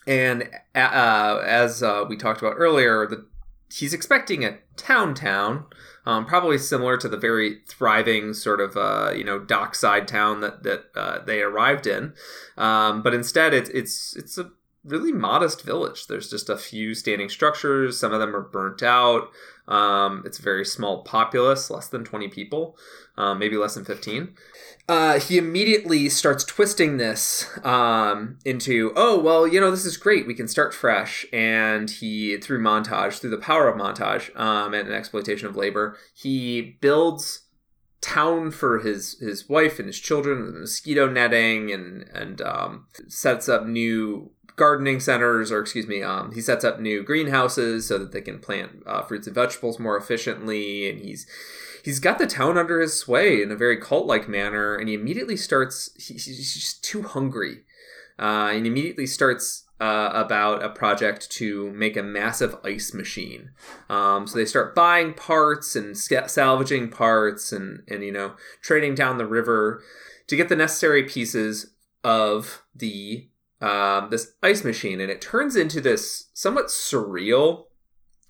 And 0.07 0.49
uh, 0.77 1.43
as 1.45 1.83
uh, 1.83 2.05
we 2.09 2.17
talked 2.17 2.41
about 2.41 2.55
earlier, 2.57 3.05
the, 3.05 3.27
he's 3.69 3.93
expecting 3.93 4.45
a 4.45 4.59
town 4.77 5.17
town 5.17 5.67
um, 6.07 6.27
probably 6.27 6.59
similar 6.59 6.97
to 6.99 7.09
the 7.09 7.17
very 7.17 7.61
thriving 7.67 8.35
sort 8.35 8.61
of 8.61 8.77
uh, 8.77 9.13
you 9.15 9.25
know 9.25 9.39
dockside 9.39 10.07
town 10.07 10.41
that 10.41 10.63
that 10.63 10.85
uh, 10.95 11.25
they 11.25 11.41
arrived 11.41 11.87
in, 11.87 12.15
um, 12.57 13.03
but 13.03 13.15
instead 13.15 13.55
it's 13.55 13.71
it's 13.71 14.17
it's 14.17 14.39
a 14.39 14.51
really 14.85 15.13
modest 15.13 15.63
village. 15.63 16.07
There's 16.07 16.31
just 16.31 16.49
a 16.51 16.59
few 16.59 16.95
standing 16.95 17.29
structures. 17.29 17.99
Some 17.99 18.13
of 18.13 18.21
them 18.21 18.37
are 18.37 18.43
burnt 18.43 18.83
out. 18.83 19.31
Um, 19.67 20.23
it's 20.27 20.39
a 20.39 20.43
very 20.43 20.65
small 20.65 21.03
populace, 21.03 21.71
less 21.71 21.89
than 21.89 22.05
20 22.05 22.29
people, 22.29 22.77
um, 23.17 23.39
maybe 23.39 23.57
less 23.57 23.75
than 23.75 23.85
15 23.85 24.35
uh, 24.87 25.19
he 25.19 25.39
immediately 25.39 26.09
starts 26.11 26.45
twisting 26.45 26.99
this 26.99 27.49
um, 27.65 28.39
into, 28.45 28.93
oh, 28.97 29.19
well, 29.19 29.49
you 29.49 29.59
know, 29.59 29.71
this 29.71 29.87
is 29.87 29.97
great. 29.97 30.27
We 30.27 30.35
can 30.35 30.47
start 30.47 30.75
fresh. 30.75 31.25
And 31.33 31.91
he, 31.91 32.37
through 32.37 32.61
montage, 32.61 33.19
through 33.19 33.31
the 33.31 33.39
power 33.39 33.69
of 33.69 33.81
montage 33.81 34.35
um, 34.39 34.75
and 34.75 34.89
an 34.89 34.95
exploitation 34.95 35.49
of 35.49 35.57
labor, 35.57 35.97
he 36.15 36.77
builds 36.81 37.41
town 38.03 38.51
for 38.51 38.81
his 38.81 39.19
his 39.19 39.49
wife 39.49 39.79
and 39.79 39.87
his 39.87 39.99
children 39.99 40.61
mosquito 40.61 41.09
netting 41.09 41.73
and 41.73 42.03
and 42.13 42.43
um, 42.43 42.87
sets 43.09 43.49
up 43.49 43.67
new 43.67 44.31
gardening 44.57 45.01
centers 45.01 45.51
or 45.51 45.61
excuse 45.61 45.87
me 45.87 46.03
um, 46.03 46.33
he 46.33 46.41
sets 46.41 46.65
up 46.65 46.79
new 46.79 47.03
greenhouses 47.03 47.89
so 47.89 47.99
that 47.99 48.13
they 48.13 48.21
can 48.21 48.39
plant 48.39 48.83
uh, 48.87 49.03
fruits 49.03 49.27
and 49.27 49.35
vegetables 49.35 49.79
more 49.79 49.97
efficiently 49.97 50.89
and 50.89 51.01
he's 51.01 51.27
he's 51.85 52.01
got 52.01 52.19
the 52.19 52.27
town 52.27 52.57
under 52.57 52.81
his 52.81 52.99
sway 52.99 53.43
in 53.43 53.53
a 53.53 53.57
very 53.57 53.77
cult 53.77 54.07
like 54.07 54.29
manner, 54.29 54.75
and 54.75 54.89
he 54.89 54.95
immediately 54.95 55.37
starts. 55.37 55.91
He, 55.97 56.15
he's 56.15 56.55
just 56.55 56.83
too 56.83 57.03
hungry, 57.03 57.65
uh, 58.19 58.51
and 58.53 58.67
immediately 58.67 59.07
starts 59.07 59.67
uh, 59.81 60.11
about 60.13 60.65
a 60.65 60.71
project 60.71 61.31
to 61.33 61.71
make 61.73 61.97
a 61.97 62.03
massive 62.03 62.57
ice 62.65 62.95
machine. 62.95 63.51
Um, 63.89 64.27
so 64.27 64.39
they 64.39 64.47
start 64.47 64.75
buying 64.75 65.13
parts 65.13 65.77
and 65.77 65.97
salvaging 65.97 66.89
parts, 66.89 67.53
and 67.53 67.83
and 67.87 68.03
you 68.03 68.13
know 68.13 68.35
trading 68.63 68.95
down 68.95 69.19
the 69.19 69.27
river 69.27 69.83
to 70.27 70.37
get 70.37 70.49
the 70.49 70.57
necessary 70.57 71.05
pieces 71.05 71.75
of 72.03 72.63
the 72.75 73.29
um, 73.65 74.11
this 74.11 74.35
ice 74.43 74.63
machine, 74.63 75.01
and 75.01 75.11
it 75.11 75.23
turns 75.23 75.57
into 75.57 75.81
this 75.81 76.31
somewhat 76.35 76.67
surreal 76.67 77.65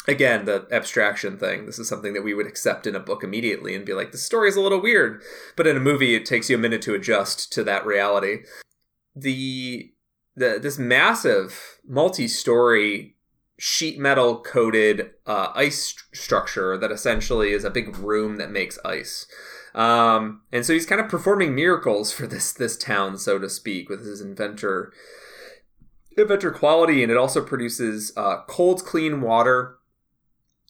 again 0.07 0.45
the 0.45 0.67
abstraction 0.71 1.37
thing. 1.37 1.67
This 1.67 1.79
is 1.79 1.89
something 1.89 2.13
that 2.13 2.23
we 2.23 2.35
would 2.35 2.47
accept 2.47 2.87
in 2.87 2.95
a 2.95 3.01
book 3.01 3.25
immediately 3.25 3.75
and 3.75 3.85
be 3.85 3.95
like 3.95 4.13
the 4.13 4.19
story 4.19 4.49
is 4.49 4.57
a 4.57 4.61
little 4.61 4.81
weird. 4.81 5.23
But 5.57 5.67
in 5.67 5.77
a 5.77 5.81
movie 5.81 6.15
it 6.15 6.25
takes 6.25 6.49
you 6.49 6.57
a 6.57 6.61
minute 6.61 6.83
to 6.83 6.95
adjust 6.95 7.53
to 7.55 7.65
that 7.65 7.85
reality. 7.85 8.45
The 9.17 9.93
the 10.37 10.61
this 10.63 10.79
massive 10.79 11.81
multi-story 11.85 13.17
sheet 13.59 13.99
metal 13.99 14.41
coated 14.41 15.11
uh, 15.27 15.49
ice 15.55 15.89
st- 15.89 16.17
structure 16.17 16.77
that 16.77 16.93
essentially 16.93 17.53
is 17.53 17.65
a 17.65 17.71
big 17.71 17.97
room 17.97 18.37
that 18.37 18.51
makes 18.51 18.79
ice. 18.85 19.27
Um, 19.75 20.43
and 20.53 20.65
so 20.65 20.73
he's 20.73 20.87
kind 20.87 21.01
of 21.01 21.09
performing 21.09 21.55
miracles 21.57 22.13
for 22.13 22.29
this 22.29 22.53
this 22.53 22.77
town 22.77 23.19
so 23.19 23.41
to 23.41 23.51
speak 23.51 23.89
with 23.89 24.07
his 24.07 24.21
inventor 24.21 24.93
inventor 26.17 26.51
quality 26.51 27.03
and 27.03 27.11
it 27.11 27.17
also 27.17 27.43
produces 27.43 28.13
uh, 28.17 28.43
cold 28.47 28.85
clean 28.85 29.21
water 29.21 29.79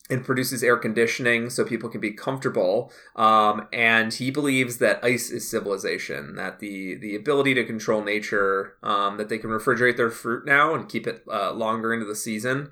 and 0.09 0.23
produces 0.23 0.63
air 0.63 0.77
conditioning 0.77 1.49
so 1.49 1.65
people 1.65 1.89
can 1.89 1.99
be 1.99 2.11
comfortable. 2.11 2.91
Um, 3.15 3.67
and 3.73 4.13
he 4.13 4.29
believes 4.29 4.77
that 4.77 5.03
ice 5.03 5.31
is 5.31 5.49
civilization, 5.49 6.35
that 6.35 6.59
the 6.59 6.95
the 6.95 7.15
ability 7.15 7.55
to 7.55 7.63
control 7.63 8.03
nature, 8.03 8.75
um, 8.83 9.17
that 9.17 9.29
they 9.29 9.37
can 9.37 9.49
refrigerate 9.49 9.97
their 9.97 10.11
fruit 10.11 10.45
now 10.45 10.75
and 10.75 10.87
keep 10.87 11.07
it 11.07 11.23
uh, 11.31 11.51
longer 11.53 11.93
into 11.93 12.05
the 12.05 12.15
season, 12.15 12.69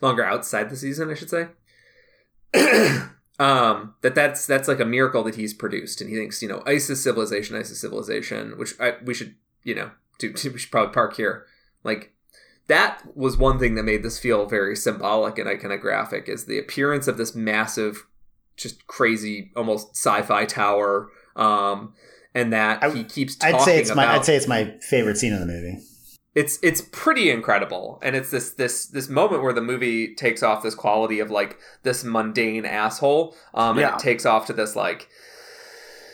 longer 0.00 0.24
outside 0.24 0.70
the 0.70 0.76
season, 0.76 1.10
I 1.10 1.14
should 1.14 1.30
say. 1.30 1.48
um, 3.40 3.94
that 4.02 4.14
that's 4.14 4.46
that's 4.46 4.68
like 4.68 4.80
a 4.80 4.84
miracle 4.84 5.24
that 5.24 5.34
he's 5.34 5.54
produced, 5.54 6.00
and 6.00 6.08
he 6.08 6.16
thinks 6.16 6.42
you 6.42 6.48
know 6.48 6.62
ice 6.64 6.88
is 6.88 7.02
civilization, 7.02 7.56
ice 7.56 7.70
is 7.70 7.80
civilization, 7.80 8.56
which 8.56 8.78
I, 8.80 8.94
we 9.04 9.14
should 9.14 9.34
you 9.64 9.74
know 9.74 9.90
do, 10.18 10.32
we 10.44 10.58
should 10.58 10.70
probably 10.70 10.94
park 10.94 11.16
here. 11.16 11.46
Like 11.84 12.12
that 12.68 13.02
was 13.16 13.36
one 13.36 13.58
thing 13.58 13.74
that 13.74 13.82
made 13.82 14.02
this 14.02 14.18
feel 14.18 14.46
very 14.46 14.76
symbolic 14.76 15.38
and 15.38 15.48
iconographic 15.48 16.28
is 16.28 16.46
the 16.46 16.58
appearance 16.58 17.08
of 17.08 17.16
this 17.16 17.34
massive 17.34 18.06
just 18.56 18.86
crazy 18.86 19.50
almost 19.56 19.90
sci-fi 19.96 20.44
tower 20.44 21.08
um, 21.36 21.94
and 22.34 22.52
that 22.52 22.82
I, 22.82 22.90
he 22.90 23.04
keeps 23.04 23.36
I'd 23.42 23.60
say 23.62 23.78
it's 23.78 23.90
about, 23.90 24.06
my 24.08 24.14
I'd 24.14 24.24
say 24.24 24.36
it's 24.36 24.48
my 24.48 24.74
favorite 24.80 25.16
scene 25.16 25.32
in 25.32 25.40
the 25.40 25.46
movie. 25.46 25.78
It's 26.34 26.58
it's 26.62 26.80
pretty 26.92 27.30
incredible 27.30 27.98
and 28.02 28.16
it's 28.16 28.30
this 28.30 28.52
this 28.52 28.86
this 28.86 29.08
moment 29.08 29.42
where 29.42 29.52
the 29.52 29.60
movie 29.60 30.14
takes 30.14 30.42
off 30.42 30.62
this 30.62 30.74
quality 30.74 31.20
of 31.20 31.30
like 31.30 31.58
this 31.82 32.04
mundane 32.04 32.64
asshole 32.64 33.34
um, 33.52 33.76
and 33.76 33.80
yeah. 33.80 33.94
it 33.94 33.98
takes 33.98 34.24
off 34.24 34.46
to 34.46 34.52
this 34.52 34.74
like 34.74 35.08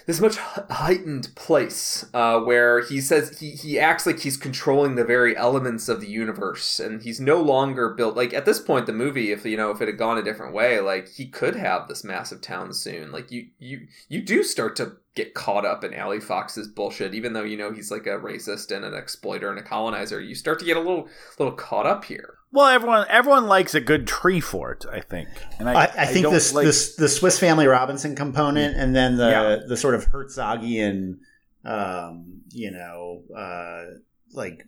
this 0.08 0.22
much 0.22 0.38
heightened 0.38 1.28
place 1.34 2.06
uh, 2.14 2.40
where 2.40 2.80
he 2.80 2.98
says 2.98 3.38
he, 3.40 3.50
he 3.50 3.78
acts 3.78 4.06
like 4.06 4.20
he's 4.20 4.38
controlling 4.38 4.94
the 4.94 5.04
very 5.04 5.36
elements 5.36 5.86
of 5.86 6.00
the 6.00 6.08
universe 6.08 6.80
and 6.80 7.02
he's 7.02 7.20
no 7.20 7.42
longer 7.42 7.90
built 7.90 8.16
like 8.16 8.32
at 8.32 8.46
this 8.46 8.58
point 8.58 8.86
the 8.86 8.92
movie 8.92 9.30
if 9.30 9.44
you 9.44 9.54
know 9.54 9.70
if 9.70 9.82
it 9.82 9.86
had 9.86 9.98
gone 9.98 10.16
a 10.16 10.22
different 10.22 10.54
way 10.54 10.80
like 10.80 11.06
he 11.08 11.26
could 11.26 11.54
have 11.54 11.86
this 11.88 12.02
massive 12.02 12.40
town 12.40 12.72
soon 12.72 13.12
like 13.12 13.30
you 13.30 13.48
you 13.58 13.86
you 14.08 14.22
do 14.22 14.42
start 14.42 14.74
to 14.74 14.96
get 15.14 15.34
caught 15.34 15.66
up 15.66 15.84
in 15.84 15.92
Allie 15.92 16.20
Fox's 16.20 16.68
bullshit, 16.68 17.12
even 17.12 17.32
though 17.32 17.42
you 17.42 17.56
know 17.56 17.72
he's 17.72 17.90
like 17.90 18.06
a 18.06 18.10
racist 18.10 18.74
and 18.74 18.84
an 18.84 18.94
exploiter 18.94 19.50
and 19.50 19.58
a 19.58 19.62
colonizer. 19.62 20.20
You 20.20 20.36
start 20.36 20.60
to 20.60 20.64
get 20.64 20.76
a 20.76 20.80
little 20.80 21.08
little 21.40 21.54
caught 21.54 21.86
up 21.86 22.04
here. 22.04 22.37
Well, 22.50 22.66
everyone 22.66 23.06
everyone 23.08 23.46
likes 23.46 23.74
a 23.74 23.80
good 23.80 24.06
tree 24.06 24.40
fort, 24.40 24.86
I 24.90 25.00
think. 25.00 25.28
And 25.58 25.68
I, 25.68 25.84
I, 25.84 25.92
I 25.98 26.06
think 26.06 26.30
this, 26.30 26.52
like... 26.52 26.64
this 26.64 26.96
the 26.96 27.08
Swiss 27.08 27.38
Family 27.38 27.66
Robinson 27.66 28.16
component, 28.16 28.76
and 28.76 28.96
then 28.96 29.16
the 29.16 29.28
yeah. 29.28 29.56
the 29.66 29.76
sort 29.76 29.94
of 29.94 30.06
Herzogian, 30.06 31.18
um, 31.64 32.40
you 32.50 32.70
know, 32.70 33.22
uh, 33.36 33.98
like 34.32 34.64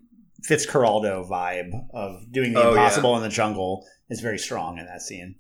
Fitzcarraldo 0.49 1.29
vibe 1.29 1.71
of 1.93 2.31
doing 2.31 2.53
the 2.53 2.63
oh, 2.63 2.71
impossible 2.71 3.13
yeah. 3.13 3.17
in 3.19 3.23
the 3.23 3.29
jungle 3.29 3.87
is 4.09 4.21
very 4.21 4.39
strong 4.39 4.79
in 4.79 4.87
that 4.87 5.03
scene. 5.03 5.37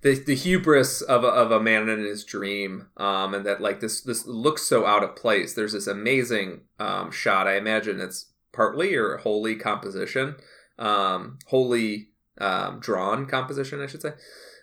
The, 0.00 0.14
the 0.14 0.34
hubris 0.34 1.02
of 1.02 1.22
a, 1.22 1.28
of 1.28 1.50
a 1.50 1.60
man 1.60 1.90
in 1.90 1.98
his 1.98 2.24
dream, 2.24 2.88
um, 2.96 3.34
and 3.34 3.44
that 3.44 3.60
like 3.60 3.80
this 3.80 4.00
this 4.00 4.26
looks 4.26 4.62
so 4.62 4.86
out 4.86 5.04
of 5.04 5.16
place. 5.16 5.52
There's 5.52 5.74
this 5.74 5.86
amazing 5.86 6.62
um, 6.78 7.10
shot. 7.10 7.46
I 7.46 7.56
imagine 7.56 8.00
it's 8.00 8.32
partly 8.52 8.94
or 8.94 9.18
wholly 9.18 9.54
composition, 9.54 10.36
um, 10.78 11.38
wholly 11.46 12.08
um, 12.38 12.80
drawn 12.80 13.26
composition, 13.26 13.80
I 13.80 13.86
should 13.86 14.02
say, 14.02 14.12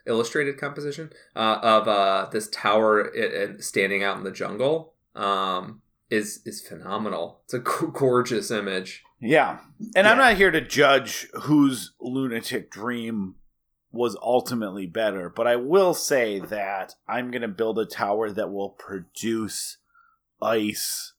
illustrated 0.05 0.57
composition 0.57 1.11
uh, 1.35 1.59
of 1.61 1.87
uh, 1.87 2.27
this 2.31 2.49
tower 2.49 3.13
it, 3.13 3.63
standing 3.63 4.03
out 4.03 4.17
in 4.17 4.23
the 4.23 4.31
jungle. 4.31 4.93
Um, 5.15 5.81
is 6.09 6.41
is 6.45 6.61
phenomenal. 6.61 7.41
It's 7.45 7.53
a 7.55 7.59
gorgeous 7.59 8.51
image. 8.51 9.03
Yeah. 9.19 9.59
And 9.95 10.05
yeah. 10.05 10.11
I'm 10.11 10.17
not 10.17 10.35
here 10.35 10.51
to 10.51 10.61
judge 10.61 11.27
whose 11.33 11.93
lunatic 11.99 12.69
dream 12.69 13.35
was 13.91 14.17
ultimately 14.21 14.85
better, 14.85 15.29
but 15.29 15.47
I 15.47 15.55
will 15.55 15.93
say 15.93 16.39
that 16.39 16.95
I'm 17.07 17.31
going 17.31 17.43
to 17.43 17.47
build 17.47 17.79
a 17.79 17.85
tower 17.85 18.31
that 18.31 18.51
will 18.51 18.69
produce 18.69 19.77
ice 20.41 21.13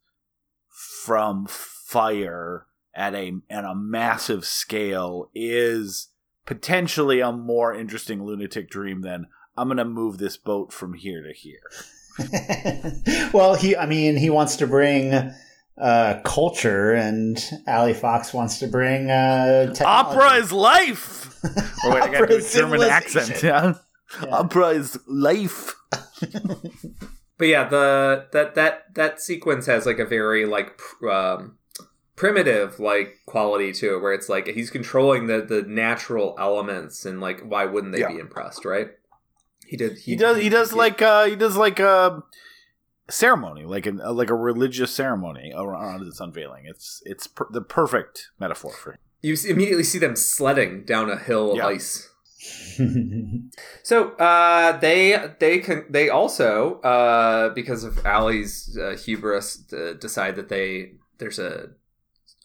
from 0.69 1.47
fire 1.47 2.67
at 2.95 3.15
a 3.15 3.33
at 3.51 3.65
a 3.65 3.75
massive 3.75 4.45
scale 4.45 5.31
is 5.35 6.09
potentially 6.47 7.21
a 7.21 7.33
more 7.33 7.75
interesting 7.75 8.25
lunatic 8.25 8.71
dream 8.71 9.03
than 9.03 9.27
I'm 9.57 9.69
going 9.69 9.79
to 9.79 9.85
move 9.85 10.19
this 10.19 10.37
boat 10.37 10.73
from 10.73 10.95
here 10.95 11.23
to 11.23 11.33
here. 11.33 11.71
well, 13.33 13.55
he 13.55 13.77
I 13.77 13.87
mean, 13.87 14.17
he 14.17 14.31
wants 14.31 14.57
to 14.57 14.67
bring 14.67 15.33
uh, 15.81 16.21
culture, 16.25 16.93
and 16.93 17.43
Allie 17.67 17.95
Fox 17.95 18.33
wants 18.33 18.59
to 18.61 18.67
bring 18.67 19.11
uh, 19.11 19.73
technology. 19.73 19.85
opera 19.85 20.35
is 20.35 20.53
life. 20.53 21.45
or 21.85 21.95
wait, 21.95 22.03
I 22.03 22.13
got 22.13 22.31
a 22.31 22.41
German 22.41 22.83
accent. 22.83 23.43
Yeah. 23.43 23.75
yeah. 24.23 24.29
opera 24.29 24.69
is 24.69 24.99
life. 25.07 25.75
but 27.39 27.49
yeah, 27.49 27.69
the 27.69 28.27
that 28.33 28.55
that 28.55 28.95
that 28.95 29.21
sequence 29.21 29.67
has 29.67 29.87
like 29.87 29.99
a 29.99 30.07
very 30.07 30.47
like 30.47 30.81
um, 31.11 31.59
primitive 32.17 32.79
like 32.79 33.19
quality 33.27 33.73
to 33.73 33.97
it, 33.97 34.03
where 34.03 34.13
it's 34.13 34.29
like 34.29 34.47
he's 34.49 34.71
controlling 34.71 35.27
the 35.27 35.43
the 35.43 35.63
natural 35.63 36.35
elements, 36.39 37.05
and 37.05 37.21
like 37.21 37.41
why 37.41 37.65
wouldn't 37.65 37.93
they 37.93 38.01
yeah. 38.01 38.09
be 38.09 38.19
impressed, 38.19 38.65
right? 38.65 38.89
He 39.67 39.77
did. 39.77 39.99
He, 39.99 40.13
he 40.13 40.17
does. 40.17 40.39
He, 40.39 40.49
does 40.49 40.71
he, 40.71 40.77
like. 40.77 41.03
uh 41.03 41.25
He 41.25 41.37
does 41.37 41.57
like. 41.57 41.81
uh 41.81 42.21
ceremony, 43.09 43.65
like 43.65 43.87
an 43.87 43.99
like 43.99 44.31
a 44.31 44.35
religious 44.35 44.93
ceremony 44.93 45.53
around 45.55 46.07
its 46.07 46.21
unveiling. 46.21 46.65
It's 46.67 47.03
it's 47.05 47.27
per- 47.27 47.49
the 47.51 47.61
perfect 47.61 48.31
metaphor 48.39 48.73
for. 48.73 48.99
You 49.23 49.37
immediately 49.49 49.85
see 49.85 49.99
them 49.99 50.17
sledding 50.17 50.85
down 50.85 51.11
a 51.11 51.19
hill 51.19 51.53
of 51.53 51.57
yeah. 51.59 51.67
ice. 51.67 52.11
so 53.83 54.11
uh, 54.17 54.77
they 54.79 55.33
they 55.41 55.59
can 55.61 55.87
they 55.89 56.11
also 56.11 56.81
uh, 56.81 57.49
because 57.55 57.85
of 57.85 58.05
Allie's 58.05 58.77
uh, 58.77 58.97
hubris 58.97 59.73
uh, 59.73 59.95
decide 59.99 60.37
that 60.37 60.51
they 60.51 60.93
there's 61.19 61.39
a 61.39 61.69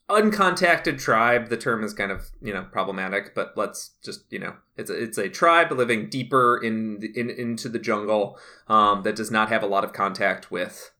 uncontacted 0.09 0.99
tribe 0.99 1.49
the 1.49 1.57
term 1.57 1.83
is 1.83 1.93
kind 1.93 2.11
of 2.11 2.31
you 2.41 2.51
know 2.51 2.65
problematic 2.71 3.35
but 3.35 3.53
let's 3.55 3.91
just 4.03 4.21
you 4.31 4.39
know 4.39 4.55
it's 4.75 4.89
a, 4.89 5.03
it's 5.03 5.17
a 5.17 5.29
tribe 5.29 5.71
living 5.71 6.09
deeper 6.09 6.57
in, 6.57 6.99
in 7.15 7.29
into 7.29 7.69
the 7.69 7.79
jungle 7.79 8.37
um, 8.67 9.03
that 9.03 9.15
does 9.15 9.29
not 9.29 9.49
have 9.49 9.61
a 9.61 9.67
lot 9.67 9.83
of 9.83 9.93
contact 9.93 10.49
with 10.49 10.91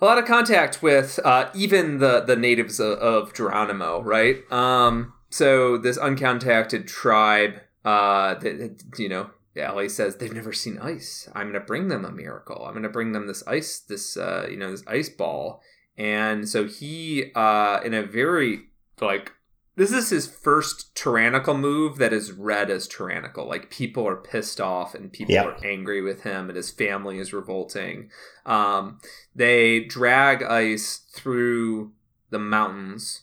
a 0.00 0.04
lot 0.04 0.18
of 0.18 0.24
contact 0.24 0.82
with 0.82 1.20
uh, 1.24 1.50
even 1.54 1.98
the 1.98 2.20
the 2.20 2.36
natives 2.36 2.80
of, 2.80 2.98
of 2.98 3.34
Jeronimo 3.34 4.02
right 4.02 4.50
um, 4.50 5.12
so 5.28 5.76
this 5.76 5.98
uncontacted 5.98 6.86
tribe 6.86 7.60
uh, 7.84 8.34
that 8.34 8.82
you 8.98 9.10
know 9.10 9.30
Allie 9.56 9.88
says 9.88 10.16
they've 10.16 10.32
never 10.32 10.52
seen 10.52 10.78
ice. 10.78 11.28
I'm 11.32 11.50
going 11.50 11.52
to 11.52 11.60
bring 11.60 11.86
them 11.86 12.04
a 12.04 12.10
miracle. 12.10 12.64
I'm 12.66 12.72
going 12.72 12.82
to 12.82 12.88
bring 12.88 13.12
them 13.12 13.28
this 13.28 13.46
ice, 13.46 13.78
this 13.78 14.16
uh, 14.16 14.48
you 14.50 14.56
know, 14.56 14.70
this 14.72 14.82
ice 14.86 15.08
ball, 15.08 15.62
and 15.96 16.48
so 16.48 16.66
he 16.66 17.30
uh 17.34 17.80
in 17.84 17.94
a 17.94 18.02
very 18.02 18.60
like 19.00 19.32
this 19.76 19.92
is 19.92 20.10
his 20.10 20.26
first 20.26 20.94
tyrannical 20.94 21.56
move 21.56 21.98
that 21.98 22.12
is 22.12 22.32
read 22.32 22.70
as 22.70 22.88
tyrannical 22.88 23.46
like 23.46 23.70
people 23.70 24.06
are 24.06 24.16
pissed 24.16 24.60
off 24.60 24.94
and 24.94 25.12
people 25.12 25.34
yep. 25.34 25.46
are 25.46 25.64
angry 25.64 26.00
with 26.00 26.22
him 26.22 26.48
and 26.48 26.56
his 26.56 26.70
family 26.70 27.18
is 27.18 27.32
revolting 27.32 28.10
um 28.46 28.98
they 29.34 29.80
drag 29.80 30.42
ice 30.42 31.02
through 31.12 31.92
the 32.30 32.38
mountains 32.38 33.22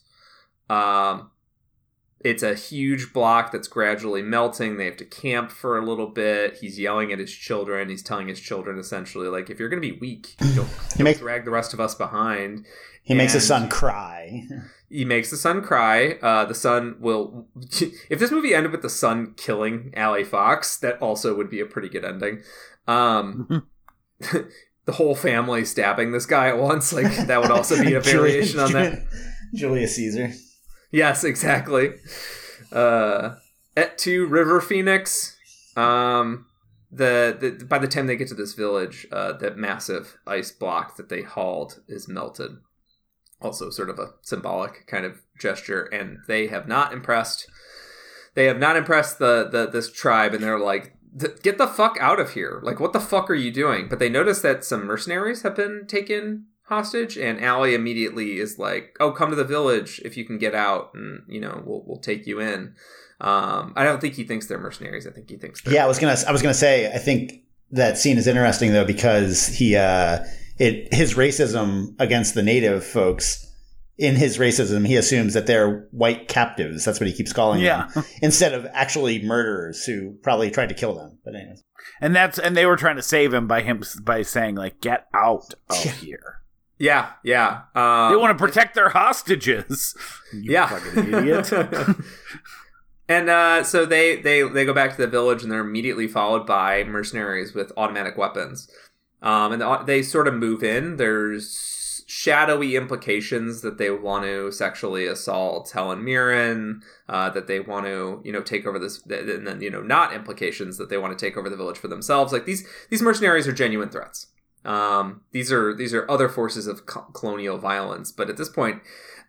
um 0.69 1.30
it's 2.24 2.43
a 2.43 2.53
huge 2.53 3.13
block 3.13 3.51
that's 3.51 3.67
gradually 3.67 4.22
melting. 4.22 4.78
They 4.78 4.86
have 4.86 4.97
to 4.97 5.05
camp 5.05 5.51
for 5.51 5.78
a 5.78 5.86
little 5.86 6.07
bit. 6.07 6.57
He's 6.57 6.80
yelling 6.80 7.11
at 7.11 7.19
his 7.19 7.32
children. 7.32 7.89
He's 7.89 8.03
telling 8.03 8.28
his 8.28 8.39
children 8.39 8.80
essentially, 8.80 9.28
like, 9.28 9.49
if 9.49 9.59
you're 9.59 9.69
going 9.69 9.82
to 9.82 9.91
be 9.91 9.97
weak, 9.99 10.36
don't, 10.39 10.55
don't 10.55 10.99
makes, 10.99 11.19
drag 11.19 11.45
the 11.45 11.51
rest 11.51 11.74
of 11.74 11.80
us 11.80 11.95
behind. 11.95 12.65
He 13.03 13.13
and 13.13 13.17
makes 13.17 13.34
the 13.34 13.41
son 13.41 13.69
cry. 13.69 14.43
he 14.89 15.05
makes 15.05 15.32
the 15.32 15.38
son 15.38 15.61
cry. 15.61 16.13
Uh, 16.22 16.45
the 16.45 16.55
son 16.55 16.95
will. 16.99 17.47
If 18.09 18.19
this 18.19 18.32
movie 18.32 18.53
ended 18.53 18.72
with 18.72 18.82
the 18.82 18.89
son 18.89 19.34
killing 19.38 19.93
Allie 19.95 20.24
Fox, 20.24 20.78
that 20.78 21.01
also 21.01 21.36
would 21.36 21.49
be 21.49 21.59
a 21.59 21.65
pretty 21.65 21.89
good 21.89 22.05
ending. 22.05 22.43
Um, 22.88 23.67
the 24.19 24.91
whole 24.91 25.15
family 25.15 25.65
stabbing 25.65 26.11
this 26.11 26.26
guy 26.26 26.49
at 26.49 26.59
once, 26.59 26.93
like 26.93 27.28
that 27.28 27.41
would 27.41 27.51
also 27.51 27.82
be 27.82 27.93
a 27.93 28.01
variation 28.01 28.59
on 28.59 28.72
that. 28.74 29.03
Julius 29.53 29.95
Caesar. 29.95 30.32
Yes, 30.91 31.23
exactly. 31.23 31.93
Uh, 32.71 33.35
Et 33.75 33.97
tu 33.97 34.25
River 34.25 34.61
Phoenix. 34.61 35.37
Um, 35.75 36.45
the, 36.91 37.37
the 37.59 37.65
by 37.65 37.79
the 37.79 37.87
time 37.87 38.07
they 38.07 38.17
get 38.17 38.27
to 38.27 38.35
this 38.35 38.53
village, 38.53 39.07
uh, 39.11 39.33
that 39.33 39.57
massive 39.57 40.17
ice 40.27 40.51
block 40.51 40.97
that 40.97 41.09
they 41.09 41.21
hauled 41.21 41.79
is 41.87 42.07
melted. 42.07 42.51
Also, 43.41 43.69
sort 43.69 43.89
of 43.89 43.97
a 43.97 44.11
symbolic 44.21 44.85
kind 44.87 45.05
of 45.05 45.21
gesture, 45.39 45.83
and 45.85 46.19
they 46.27 46.47
have 46.47 46.67
not 46.67 46.93
impressed. 46.93 47.49
They 48.35 48.45
have 48.45 48.59
not 48.59 48.75
impressed 48.75 49.19
the, 49.19 49.47
the 49.49 49.67
this 49.67 49.91
tribe, 49.91 50.33
and 50.33 50.43
they're 50.43 50.59
like, 50.59 50.93
"Get 51.41 51.57
the 51.57 51.67
fuck 51.67 51.97
out 51.99 52.19
of 52.19 52.31
here! 52.31 52.59
Like, 52.61 52.79
what 52.79 52.93
the 52.93 52.99
fuck 52.99 53.29
are 53.29 53.35
you 53.35 53.51
doing?" 53.51 53.87
But 53.89 53.99
they 53.99 54.09
notice 54.09 54.41
that 54.41 54.63
some 54.63 54.85
mercenaries 54.85 55.41
have 55.41 55.55
been 55.55 55.85
taken 55.87 56.47
hostage 56.72 57.17
and 57.17 57.43
Ali 57.43 57.76
immediately 57.76 58.39
is 58.39 58.57
like, 58.57 58.95
"Oh, 58.99 59.11
come 59.11 59.30
to 59.30 59.36
the 59.36 59.43
village 59.43 60.01
if 60.05 60.15
you 60.15 60.24
can 60.26 60.38
get 60.38 60.55
out 60.55 60.91
and, 60.93 61.24
you 61.28 61.41
know, 61.41 61.61
we'll 61.65 61.84
we'll 61.86 61.99
take 61.99 62.26
you 62.26 62.39
in." 62.39 62.76
Um, 63.19 63.74
I 63.76 63.84
don't 63.84 63.99
think 63.99 64.15
he 64.15 64.24
thinks 64.24 64.47
they're 64.47 64.57
mercenaries. 64.57 65.05
I 65.05 65.11
think 65.11 65.30
he 65.30 65.38
thinks 65.38 65.61
Yeah, 65.67 65.84
I 65.84 65.88
was 65.88 65.99
going 65.99 66.15
to 66.15 66.28
I 66.28 66.32
was 66.32 66.41
going 66.41 66.53
to 66.53 66.59
say 66.59 66.88
I 66.88 66.97
think 66.97 67.34
that 67.72 67.97
scene 67.97 68.17
is 68.17 68.26
interesting 68.26 68.72
though 68.74 68.86
because 68.86 69.47
he 69.47 69.76
uh 69.76 70.24
it 70.57 70.93
his 70.93 71.15
racism 71.15 71.93
against 71.99 72.36
the 72.36 72.41
native 72.41 72.84
folks 72.84 73.47
in 73.97 74.15
his 74.15 74.39
racism, 74.39 74.88
he 74.88 74.95
assumes 74.95 75.36
that 75.36 75.45
they're 75.45 75.88
white 75.91 76.28
captives. 76.28 76.84
That's 76.84 76.99
what 76.99 77.07
he 77.07 77.13
keeps 77.13 77.32
calling 77.32 77.61
yeah. 77.61 77.88
them, 77.93 78.03
instead 78.24 78.53
of 78.53 78.65
actually 78.74 79.22
murderers 79.22 79.86
who 79.86 80.13
probably 80.24 80.49
tried 80.49 80.69
to 80.69 80.76
kill 80.76 80.95
them. 80.95 81.19
But 81.24 81.36
anyways, 81.36 81.63
and 81.99 82.15
that's 82.15 82.39
and 82.39 82.57
they 82.57 82.65
were 82.65 82.78
trying 82.78 82.95
to 82.95 83.03
save 83.03 83.34
him 83.34 83.48
by 83.48 83.61
him 83.61 83.84
by 84.02 84.23
saying 84.23 84.56
like, 84.56 84.81
"Get 84.81 85.07
out 85.14 85.53
of 85.69 85.85
yeah. 85.85 85.91
here." 85.91 86.41
Yeah, 86.82 87.12
yeah. 87.24 87.62
Um, 87.76 88.12
they 88.12 88.18
want 88.18 88.36
to 88.36 88.44
protect 88.44 88.74
their 88.74 88.90
hostages. 88.90 89.95
yeah, 90.34 90.66
fucking 90.66 91.14
idiot. 91.14 91.53
and 93.08 93.30
uh, 93.30 93.64
so 93.64 93.86
they 93.86 94.16
they 94.16 94.41
they 94.49 94.66
go 94.66 94.74
back 94.74 94.90
to 94.95 94.98
the 94.98 95.08
village, 95.08 95.44
and 95.44 95.52
they're 95.52 95.60
immediately 95.60 96.08
followed 96.08 96.48
by 96.48 96.84
mercenaries 96.84 97.53
with 97.53 97.72
automatic 97.78 98.18
weapons. 98.18 98.68
Um, 99.22 99.52
and 99.52 99.88
they 99.88 100.02
sort 100.02 100.28
of 100.28 100.34
move 100.34 100.64
in. 100.64 100.98
There's 100.98 102.03
shadowy 102.08 102.76
implications 102.76 103.62
that 103.62 103.78
they 103.78 103.91
want 103.91 104.24
to 104.26 104.52
sexually 104.52 105.06
assault 105.06 105.70
Helen 105.70 106.03
Mirren, 106.03 106.82
uh, 107.08 107.30
that 107.30 107.45
they 107.45 107.60
want 107.60 107.86
to, 107.86 108.22
you 108.26 108.32
know, 108.32 108.41
take 108.41 108.66
over 108.66 108.80
this, 108.80 109.06
and 109.06 109.45
then 109.45 109.62
you 109.62 109.70
know, 109.70 109.84
not 109.84 110.14
implications 110.14 110.78
that 110.78 110.90
they 110.90 110.98
want 110.98 111.18
to 111.18 111.26
take 111.26 111.38
over 111.38 111.48
the 111.48 111.56
village 111.56 111.78
for 111.78 111.88
themselves. 111.88 112.34
Like 112.34 112.45
these, 112.45 112.68
these 112.90 113.03
mercenaries 113.03 113.48
are 113.48 113.53
genuine 113.53 113.90
threats. 113.90 114.31
Um, 114.63 115.21
these 115.31 115.51
are 115.51 115.73
these 115.73 115.93
are 115.93 116.09
other 116.09 116.29
forces 116.29 116.67
of 116.67 116.85
co- 116.85 117.07
colonial 117.13 117.57
violence, 117.57 118.11
but 118.11 118.29
at 118.29 118.38
this 118.38 118.49
point, 118.49 118.81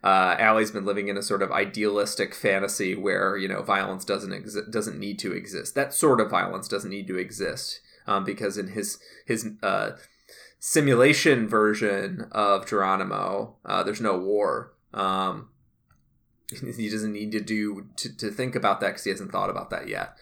uh, 0.03 0.35
Allie's 0.37 0.71
been 0.71 0.85
living 0.85 1.07
in 1.07 1.17
a 1.17 1.23
sort 1.23 1.41
of 1.41 1.51
idealistic 1.51 2.35
fantasy 2.35 2.95
where 2.95 3.37
you 3.37 3.47
know 3.47 3.63
violence 3.63 4.05
doesn't 4.05 4.33
exist, 4.33 4.69
doesn't 4.69 4.99
need 4.99 5.17
to 5.19 5.31
exist. 5.31 5.75
That 5.75 5.93
sort 5.93 6.21
of 6.21 6.29
violence 6.29 6.67
doesn't 6.67 6.89
need 6.89 7.07
to 7.07 7.17
exist 7.17 7.79
um, 8.05 8.23
because 8.23 8.57
in 8.57 8.69
his 8.69 8.99
his 9.25 9.47
uh, 9.63 9.91
simulation 10.59 11.47
version 11.47 12.27
of 12.31 12.65
Jeronimo, 12.65 13.53
uh, 13.65 13.83
there's 13.83 14.01
no 14.01 14.17
war. 14.17 14.73
Um, 14.93 15.49
he 16.77 16.89
doesn't 16.89 17.13
need 17.13 17.31
to 17.31 17.41
do 17.41 17.87
to, 17.95 18.15
to 18.17 18.29
think 18.29 18.55
about 18.55 18.81
that 18.81 18.89
because 18.89 19.03
he 19.03 19.09
hasn't 19.09 19.31
thought 19.31 19.49
about 19.49 19.71
that 19.71 19.87
yet. 19.87 20.15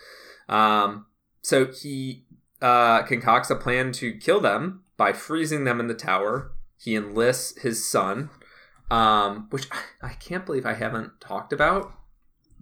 Um, 0.47 1.07
so 1.41 1.65
he 1.67 2.23
uh, 2.61 3.03
concocts 3.03 3.49
a 3.49 3.55
plan 3.55 3.91
to 3.93 4.13
kill 4.13 4.39
them 4.39 4.80
by 4.97 5.13
freezing 5.13 5.63
them 5.63 5.79
in 5.79 5.87
the 5.87 5.93
tower. 5.93 6.51
He 6.77 6.95
enlists 6.95 7.61
his 7.61 7.89
son, 7.89 8.29
um, 8.89 9.47
which 9.49 9.67
I, 9.71 10.07
I 10.07 10.13
can't 10.13 10.45
believe 10.45 10.65
I 10.65 10.73
haven't 10.73 11.19
talked 11.21 11.53
about, 11.53 11.91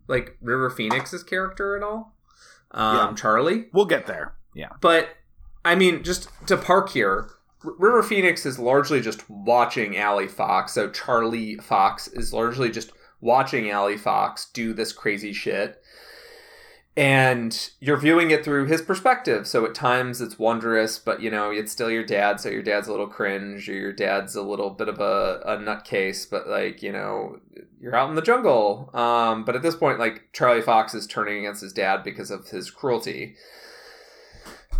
like 0.07 0.37
River 0.41 0.69
Phoenix's 0.69 1.23
character 1.23 1.75
at 1.77 1.83
all. 1.83 2.15
Um, 2.71 2.95
yeah. 2.95 3.13
Charlie. 3.15 3.65
We'll 3.73 3.85
get 3.85 4.07
there. 4.07 4.35
Yeah, 4.53 4.69
but 4.81 5.09
I 5.63 5.75
mean, 5.75 6.03
just 6.03 6.29
to 6.47 6.57
park 6.57 6.89
here, 6.89 7.29
River 7.63 8.03
Phoenix 8.03 8.45
is 8.45 8.59
largely 8.59 9.01
just 9.01 9.29
watching 9.29 9.97
Allie 9.97 10.27
Fox. 10.27 10.73
So 10.73 10.89
Charlie 10.89 11.57
Fox 11.57 12.07
is 12.07 12.33
largely 12.33 12.69
just 12.69 12.91
watching 13.21 13.69
Allie 13.69 13.97
Fox 13.97 14.49
do 14.53 14.73
this 14.73 14.91
crazy 14.91 15.33
shit. 15.33 15.81
And 16.99 17.69
you're 17.79 17.95
viewing 17.95 18.29
it 18.29 18.43
through 18.43 18.65
his 18.65 18.81
perspective. 18.81 19.47
So 19.47 19.65
at 19.65 19.73
times 19.73 20.19
it's 20.19 20.37
wondrous, 20.37 20.99
but 20.99 21.21
you 21.21 21.31
know, 21.31 21.49
it's 21.49 21.71
still 21.71 21.89
your 21.89 22.03
dad, 22.03 22.41
so 22.41 22.49
your 22.49 22.61
dad's 22.61 22.89
a 22.89 22.91
little 22.91 23.07
cringe, 23.07 23.69
or 23.69 23.73
your 23.73 23.93
dad's 23.93 24.35
a 24.35 24.41
little 24.41 24.69
bit 24.69 24.89
of 24.89 24.99
a, 24.99 25.41
a 25.45 25.55
nutcase, 25.55 26.29
but 26.29 26.49
like, 26.49 26.83
you 26.83 26.91
know, 26.91 27.39
you're 27.79 27.95
out 27.95 28.09
in 28.09 28.15
the 28.15 28.21
jungle. 28.21 28.89
Um, 28.93 29.45
but 29.45 29.55
at 29.55 29.61
this 29.61 29.77
point, 29.77 29.97
like 29.97 30.33
Charlie 30.33 30.61
Fox 30.61 30.93
is 30.93 31.07
turning 31.07 31.37
against 31.37 31.61
his 31.61 31.71
dad 31.71 32.03
because 32.03 32.31
of 32.31 32.49
his 32.49 32.69
cruelty. 32.69 33.37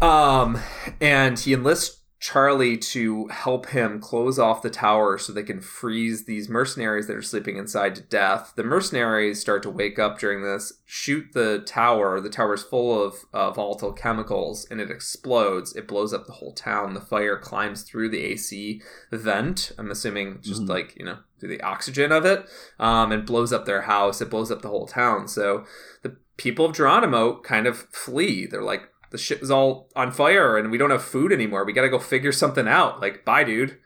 Um, 0.01 0.59
and 0.99 1.39
he 1.39 1.53
enlists 1.53 1.98
Charlie 2.19 2.77
to 2.77 3.27
help 3.27 3.67
him 3.67 4.01
close 4.01 4.37
off 4.37 4.61
the 4.61 4.69
tower 4.69 5.17
so 5.17 5.31
they 5.31 5.43
can 5.43 5.61
freeze 5.61 6.25
these 6.25 6.49
mercenaries 6.49 7.07
that 7.07 7.15
are 7.15 7.21
sleeping 7.21 7.55
inside 7.55 7.95
to 7.95 8.01
death. 8.01 8.51
The 8.57 8.63
mercenaries 8.63 9.39
start 9.39 9.63
to 9.63 9.69
wake 9.69 9.97
up 9.97 10.19
during 10.19 10.43
this, 10.43 10.73
shoot 10.85 11.27
the 11.33 11.59
tower. 11.59 12.19
The 12.19 12.29
tower 12.29 12.55
is 12.55 12.63
full 12.63 13.01
of 13.01 13.25
uh, 13.31 13.51
volatile 13.51 13.93
chemicals 13.93 14.67
and 14.69 14.81
it 14.81 14.91
explodes. 14.91 15.73
It 15.77 15.87
blows 15.87 16.13
up 16.13 16.25
the 16.25 16.33
whole 16.33 16.51
town. 16.51 16.93
The 16.93 16.99
fire 16.99 17.37
climbs 17.37 17.83
through 17.83 18.09
the 18.09 18.23
AC 18.25 18.81
vent. 19.11 19.71
I'm 19.77 19.89
assuming 19.89 20.39
just 20.41 20.63
mm-hmm. 20.63 20.71
like, 20.71 20.97
you 20.97 21.05
know, 21.05 21.19
through 21.39 21.49
the 21.49 21.61
oxygen 21.61 22.11
of 22.11 22.25
it, 22.25 22.45
um, 22.79 23.13
and 23.13 23.25
blows 23.25 23.53
up 23.53 23.65
their 23.65 23.83
house. 23.83 24.19
It 24.19 24.29
blows 24.29 24.51
up 24.51 24.61
the 24.61 24.67
whole 24.67 24.87
town. 24.87 25.29
So 25.29 25.63
the 26.01 26.17
people 26.35 26.65
of 26.65 26.75
Jeronimo 26.75 27.41
kind 27.43 27.65
of 27.65 27.77
flee. 27.91 28.45
They're 28.45 28.61
like, 28.61 28.89
the 29.11 29.17
shit 29.17 29.41
is 29.41 29.51
all 29.51 29.89
on 29.95 30.11
fire 30.11 30.57
and 30.57 30.71
we 30.71 30.77
don't 30.77 30.91
have 30.91 31.03
food 31.03 31.31
anymore. 31.31 31.65
We 31.65 31.73
got 31.73 31.81
to 31.81 31.89
go 31.89 31.99
figure 31.99 32.31
something 32.31 32.67
out. 32.67 33.01
Like, 33.01 33.25
bye, 33.25 33.43
dude. 33.43 33.77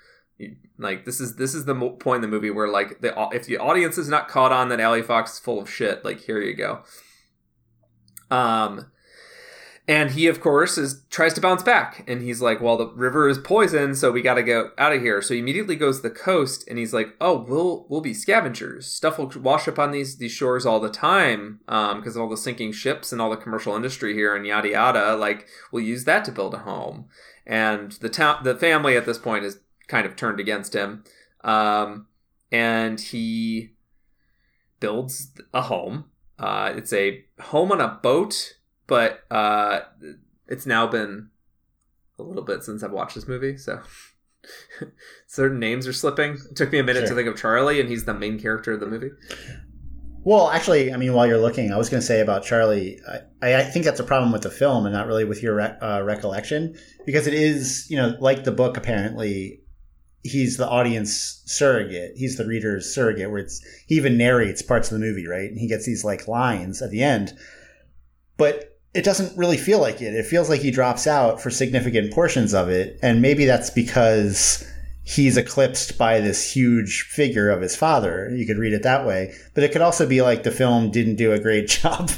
Like 0.78 1.06
this 1.06 1.22
is 1.22 1.36
this 1.36 1.54
is 1.54 1.66
the 1.66 1.76
point 1.76 2.24
in 2.24 2.30
the 2.30 2.36
movie 2.36 2.50
where 2.50 2.68
like 2.68 3.02
the 3.02 3.14
if 3.32 3.46
the 3.46 3.58
audience 3.58 3.98
is 3.98 4.10
not 4.10 4.28
caught 4.28 4.52
on 4.52 4.70
that 4.70 4.80
Allie 4.80 5.04
Fox 5.04 5.34
is 5.34 5.40
full 5.40 5.62
of 5.62 5.70
shit, 5.70 6.04
like 6.04 6.22
here 6.22 6.42
you 6.42 6.56
go. 6.56 6.84
Um, 8.32 8.92
and 9.86 10.12
he, 10.12 10.28
of 10.28 10.40
course, 10.40 10.78
is 10.78 11.04
tries 11.10 11.34
to 11.34 11.42
bounce 11.42 11.62
back, 11.62 12.06
and 12.08 12.22
he's 12.22 12.42
like, 12.42 12.62
"Well, 12.62 12.78
the 12.78 12.88
river 12.88 13.28
is 13.28 13.38
poison, 13.38 13.96
so 13.96 14.12
we 14.12 14.22
got 14.22 14.36
to 14.36 14.44
go 14.44 14.72
out 14.78 14.94
of 14.94 15.02
here." 15.02 15.22
So 15.22 15.34
he 15.34 15.42
immediately 15.42 15.76
goes 15.76 15.98
to 15.98 16.04
the 16.04 16.16
coast, 16.16 16.66
and 16.70 16.80
he's 16.80 16.94
like, 16.94 17.10
"Oh, 17.20 17.40
we'll 17.40 17.86
we'll 17.90 18.00
be 18.00 18.14
scavengers. 18.14 18.88
Stuff 18.88 19.18
will 19.18 19.32
wash 19.42 19.68
up 19.68 19.78
on 19.78 19.92
these 19.92 20.18
these 20.18 20.32
shores 20.32 20.66
all 20.66 20.80
the 20.80 20.90
time, 20.90 21.60
because 21.66 22.16
um, 22.16 22.16
of 22.16 22.18
all 22.18 22.30
the 22.30 22.38
sinking 22.38 22.72
ships 22.72 23.12
and 23.12 23.22
all 23.22 23.30
the 23.30 23.36
commercial 23.36 23.76
industry 23.76 24.14
here, 24.14 24.34
and 24.34 24.48
yada 24.48 24.70
yada. 24.70 25.18
Like, 25.18 25.48
we'll 25.72 25.84
use 25.84 26.06
that 26.06 26.24
to 26.26 26.32
build 26.32 26.54
a 26.54 26.60
home." 26.60 27.10
And 27.46 27.92
the 27.94 28.10
town, 28.10 28.44
the 28.44 28.56
family 28.56 28.96
at 28.96 29.06
this 29.06 29.18
point 29.18 29.44
is 29.44 29.60
kind 29.90 30.06
of 30.06 30.16
turned 30.16 30.40
against 30.40 30.74
him, 30.74 31.04
um, 31.44 32.08
and 32.54 33.02
he 33.02 33.72
builds 34.80 35.34
a 35.54 35.64
home. 35.64 36.06
Uh, 36.40 36.72
it's 36.74 36.94
a 36.94 37.26
home 37.40 37.74
on 37.74 37.82
a 37.82 38.00
boat 38.02 38.56
but 38.88 39.24
uh, 39.32 39.82
it's 40.48 40.66
now 40.66 40.88
been 40.88 41.30
a 42.20 42.24
little 42.24 42.44
bit 42.44 42.64
since 42.64 42.84
I've 42.84 42.92
watched 42.92 43.16
this 43.16 43.28
movie, 43.28 43.58
so 43.58 43.82
certain 45.28 45.60
names 45.60 45.88
are 45.88 45.94
slipping. 45.94 46.34
It 46.34 46.56
took 46.56 46.72
me 46.72 46.80
a 46.80 46.84
minute 46.84 47.02
sure. 47.02 47.10
to 47.10 47.16
think 47.16 47.28
of 47.28 47.40
Charlie, 47.40 47.80
and 47.80 47.90
he's 47.90 48.06
the 48.06 48.14
main 48.14 48.40
character 48.40 48.74
of 48.74 48.80
the 48.80 48.88
movie. 48.88 49.12
Well, 50.26 50.50
actually, 50.50 50.94
I 50.94 50.98
mean, 50.98 51.14
while 51.14 51.28
you're 51.28 51.38
looking, 51.38 51.74
I 51.74 51.78
was 51.78 51.90
going 51.90 52.00
to 52.00 52.06
say 52.06 52.22
about 52.22 52.44
Charlie, 52.44 53.00
I, 53.42 53.56
I, 53.56 53.64
think 53.64 53.84
that's 53.84 54.00
a 54.00 54.06
problem 54.06 54.32
with 54.32 54.44
the 54.44 54.50
film 54.50 54.86
and 54.86 54.96
not 54.96 55.06
really 55.06 55.26
with 55.26 55.44
your 55.44 55.60
uh, 55.60 56.02
recollection, 56.02 56.78
because 57.06 57.28
it 57.28 57.34
is, 57.34 57.88
you 57.90 57.98
know, 57.98 58.16
like 58.22 58.46
the 58.46 58.52
book. 58.52 58.78
Apparently, 58.78 59.60
he's 60.24 60.56
the 60.56 60.68
audience 60.68 61.44
surrogate. 61.46 62.14
He's 62.16 62.38
the 62.38 62.46
reader's 62.46 62.94
surrogate, 62.94 63.32
where 63.32 63.42
it's 63.42 63.62
he 63.86 63.96
even 63.96 64.18
narrates 64.18 64.62
parts 64.62 64.90
of 64.90 64.98
the 64.98 65.06
movie, 65.06 65.28
right? 65.28 65.50
And 65.50 65.60
he 65.60 65.68
gets 65.68 65.86
these 65.86 66.06
like 66.06 66.30
lines 66.30 66.82
at 66.82 66.90
the 66.90 67.04
end, 67.04 67.34
but 68.38 68.73
it 68.94 69.04
doesn't 69.04 69.38
really 69.38 69.58
feel 69.58 69.80
like 69.80 70.02
it. 70.02 70.14
It 70.14 70.26
feels 70.26 70.50
like 70.50 70.62
he 70.62 70.72
drops 70.72 71.08
out 71.08 71.42
for 71.42 71.50
significant 71.50 72.14
portions 72.14 72.54
of 72.54 72.70
it. 72.70 73.00
And 73.02 73.22
maybe 73.22 73.46
that's 73.46 73.70
because 73.70 74.66
he's 75.04 75.36
eclipsed 75.36 75.98
by 75.98 76.20
this 76.20 76.54
huge 76.54 77.04
figure 77.04 77.50
of 77.50 77.62
his 77.62 77.76
father. 77.76 78.30
You 78.34 78.46
could 78.46 78.58
read 78.58 78.74
it 78.74 78.84
that 78.84 79.06
way. 79.06 79.34
But 79.56 79.64
it 79.64 79.72
could 79.72 79.82
also 79.82 80.08
be 80.08 80.22
like 80.22 80.44
the 80.44 80.52
film 80.52 80.92
didn't 80.92 81.16
do 81.16 81.32
a 81.32 81.40
great 81.40 81.68
job 81.82 82.12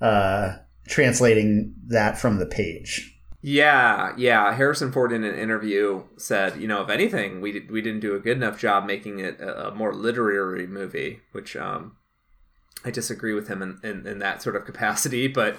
uh, 0.00 0.56
translating 0.86 1.74
that 1.86 2.18
from 2.18 2.38
the 2.38 2.46
page. 2.46 3.14
Yeah, 3.40 4.14
yeah. 4.18 4.52
Harrison 4.54 4.92
Ford 4.92 5.12
in 5.12 5.24
an 5.24 5.38
interview 5.38 6.02
said, 6.16 6.60
you 6.60 6.66
know, 6.66 6.82
if 6.82 6.90
anything, 6.90 7.40
we 7.40 7.66
we 7.70 7.80
didn't 7.80 8.00
do 8.00 8.16
a 8.16 8.18
good 8.18 8.36
enough 8.36 8.58
job 8.58 8.84
making 8.84 9.20
it 9.20 9.40
a, 9.40 9.68
a 9.68 9.74
more 9.74 9.94
literary 9.94 10.66
movie, 10.66 11.20
which 11.30 11.54
um, 11.54 11.96
I 12.84 12.90
disagree 12.90 13.34
with 13.34 13.48
him 13.48 13.60
in, 13.60 13.80
in, 13.82 14.06
in, 14.06 14.18
that 14.20 14.40
sort 14.40 14.54
of 14.54 14.64
capacity, 14.64 15.26
but 15.26 15.56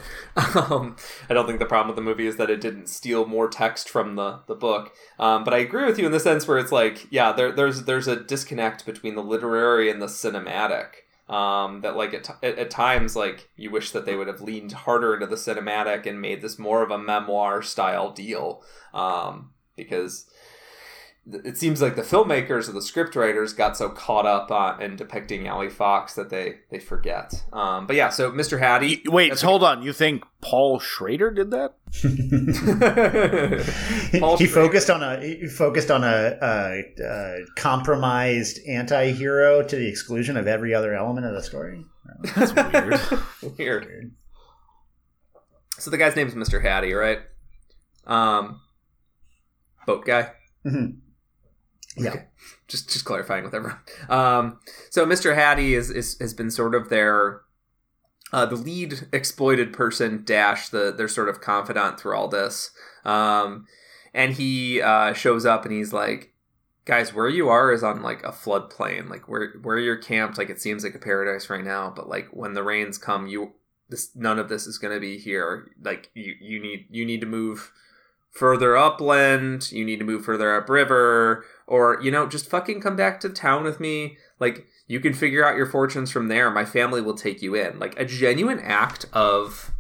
um, 0.56 0.96
I 1.30 1.34
don't 1.34 1.46
think 1.46 1.60
the 1.60 1.66
problem 1.66 1.88
with 1.88 1.98
the 1.98 2.10
movie 2.10 2.28
is 2.28 2.38
that 2.38 2.50
it 2.50 2.62
didn't 2.62 2.88
steal 2.88 3.26
more 3.26 3.50
text 3.50 3.90
from 3.90 4.16
the, 4.16 4.40
the 4.48 4.56
book. 4.56 4.94
Um, 5.20 5.44
but 5.44 5.54
I 5.54 5.58
agree 5.58 5.86
with 5.86 6.00
you 6.00 6.06
in 6.06 6.14
the 6.14 6.20
sense 6.20 6.48
where 6.48 6.58
it's 6.58 6.72
like, 6.72 7.08
yeah, 7.12 7.34
there, 7.34 7.52
there's 7.52 7.84
there's 7.84 8.08
a 8.08 8.16
disconnect 8.16 8.86
between 8.86 9.16
the 9.16 9.24
literary 9.24 9.92
and 9.92 10.02
the 10.02 10.08
cinematic. 10.08 10.88
Um, 11.28 11.82
that 11.82 11.96
like 11.96 12.16
at, 12.16 12.44
at, 12.44 12.72
times 12.72 13.16
like 13.16 13.50
you 13.56 13.70
wish 13.70 13.92
that 13.92 14.08
they 14.08 14.16
would 14.16 14.26
have 14.26 14.42
leaned 14.42 14.72
harder 14.72 15.14
into 15.14 15.28
the 15.28 15.36
cinematic 15.36 16.08
and 16.08 16.20
made 16.20 16.42
this 16.42 16.58
more 16.58 16.82
of 16.82 16.90
a 16.90 16.98
memoir 16.98 17.62
style 17.62 18.10
deal 18.10 18.64
um, 18.96 19.52
because 19.76 20.26
it 21.32 21.58
seems 21.58 21.82
like 21.82 21.96
the 21.96 22.02
filmmakers 22.02 22.70
or 22.70 22.72
the 22.72 22.80
scriptwriters 22.80 23.56
got 23.56 23.78
so 23.78 23.90
caught 23.90 24.26
up 24.26 24.52
on 24.52 24.82
in 24.82 24.96
depicting 24.96 25.48
Allie 25.48 25.70
Fox 25.70 26.16
that 26.16 26.30
they 26.30 26.60
they 26.72 26.80
forget. 26.80 27.44
Um, 27.54 27.88
but 27.88 27.96
yeah, 27.96 28.10
so 28.10 28.32
Mr. 28.32 28.60
Haddy. 28.60 29.04
Wait, 29.06 29.40
hold 29.40 29.64
on. 29.64 29.84
You 29.84 29.94
think 29.94 30.24
Paul 30.42 30.80
Schrader 30.80 31.32
did 31.32 31.52
that? 31.52 31.76
he, 34.40 34.46
focused 34.46 34.90
on 34.90 35.04
a 35.04 35.20
he 35.20 35.48
focused 35.48 35.92
on 35.92 36.04
a, 36.04 36.38
a, 36.42 36.84
a 37.04 37.46
compromised 37.56 38.60
anti-hero 38.68 39.64
to 39.64 39.76
the 39.76 39.88
exclusion 39.88 40.38
of 40.38 40.48
every 40.48 40.74
other 40.74 40.94
element 40.94 41.26
of 41.26 41.34
the 41.34 41.44
story. 41.44 41.84
That's 42.36 42.54
weird. 42.54 43.00
weird. 43.58 43.60
weird. 43.86 44.12
So 45.78 45.90
the 45.90 45.98
guy's 45.98 46.16
name 46.16 46.28
is 46.28 46.36
Mr. 46.36 46.62
Haddy, 46.62 46.94
right? 46.94 47.20
Um, 48.06 48.62
boat 49.86 50.06
guy. 50.06 50.32
Mm-hmm. 50.66 50.99
Yeah. 51.98 52.10
Okay. 52.10 52.26
Just 52.68 52.90
just 52.90 53.06
clarifying 53.06 53.44
with 53.44 53.54
everyone. 53.54 53.80
Um, 54.10 54.60
so 54.90 55.06
Mr. 55.06 55.36
Haddy 55.36 55.74
is, 55.74 55.90
is 55.90 56.18
has 56.20 56.34
been 56.34 56.52
sort 56.52 56.76
of 56.76 56.90
their 56.90 57.42
uh, 58.32 58.46
the 58.46 58.56
lead 58.56 59.08
exploited 59.12 59.74
person 59.74 60.24
dash 60.24 60.70
the 60.70 60.94
their 60.96 61.08
sort 61.08 61.30
of 61.30 61.42
confidant 61.42 62.00
through 62.00 62.16
all 62.16 62.28
this. 62.28 62.72
Um, 63.04 63.66
and 64.14 64.34
he 64.34 64.82
uh, 64.82 65.14
shows 65.14 65.46
up 65.46 65.66
and 65.66 65.74
he's 65.74 65.94
like, 65.94 66.34
guys, 66.86 67.14
where 67.14 67.30
you 67.30 67.50
are 67.50 67.72
is 67.72 67.84
on 67.84 68.02
like 68.02 68.24
a 68.24 68.32
floodplain. 68.32 69.10
Like 69.10 69.28
where 69.28 69.54
where 69.62 69.78
you're 69.78 69.98
camped, 69.98 70.38
like 70.38 70.50
it 70.50 70.62
seems 70.62 70.84
like 70.84 70.96
a 70.96 71.00
paradise 71.00 71.50
right 71.50 71.64
now. 71.64 71.92
But 71.96 72.08
like 72.08 72.28
when 72.32 72.54
the 72.54 72.64
rains 72.64 72.98
come, 72.98 73.28
you 73.28 73.54
this 73.90 74.16
none 74.16 74.40
of 74.40 74.50
this 74.50 74.68
is 74.68 74.78
going 74.78 74.94
to 74.94 75.00
be 75.00 75.18
here. 75.18 75.72
Like 75.82 76.12
you 76.14 76.36
you 76.40 76.60
need 76.60 76.88
you 76.90 77.06
need 77.06 77.22
to 77.22 77.28
move 77.28 77.72
further 78.32 78.78
upland. 78.78 79.72
You 79.72 79.86
need 79.86 80.00
to 80.00 80.06
move 80.06 80.26
further 80.26 80.56
upriver 80.56 81.46
or 81.70 82.00
you 82.02 82.12
know 82.12 82.28
just 82.28 82.50
fucking 82.50 82.82
come 82.82 82.96
back 82.96 83.20
to 83.22 83.30
town 83.30 83.64
with 83.64 83.80
me. 83.80 84.18
Like 84.40 84.68
you 84.88 85.00
can 85.00 85.14
figure 85.14 85.46
out 85.46 85.56
your 85.56 85.68
fortunes 85.68 86.12
from 86.12 86.28
there. 86.28 86.50
My 86.50 86.66
family 86.66 87.00
will 87.00 87.14
take 87.14 87.42
you 87.42 87.56
in. 87.56 87.80
Like 87.80 87.98
a 87.98 88.04
genuine 88.04 88.60
act 88.60 89.06
of 89.14 89.72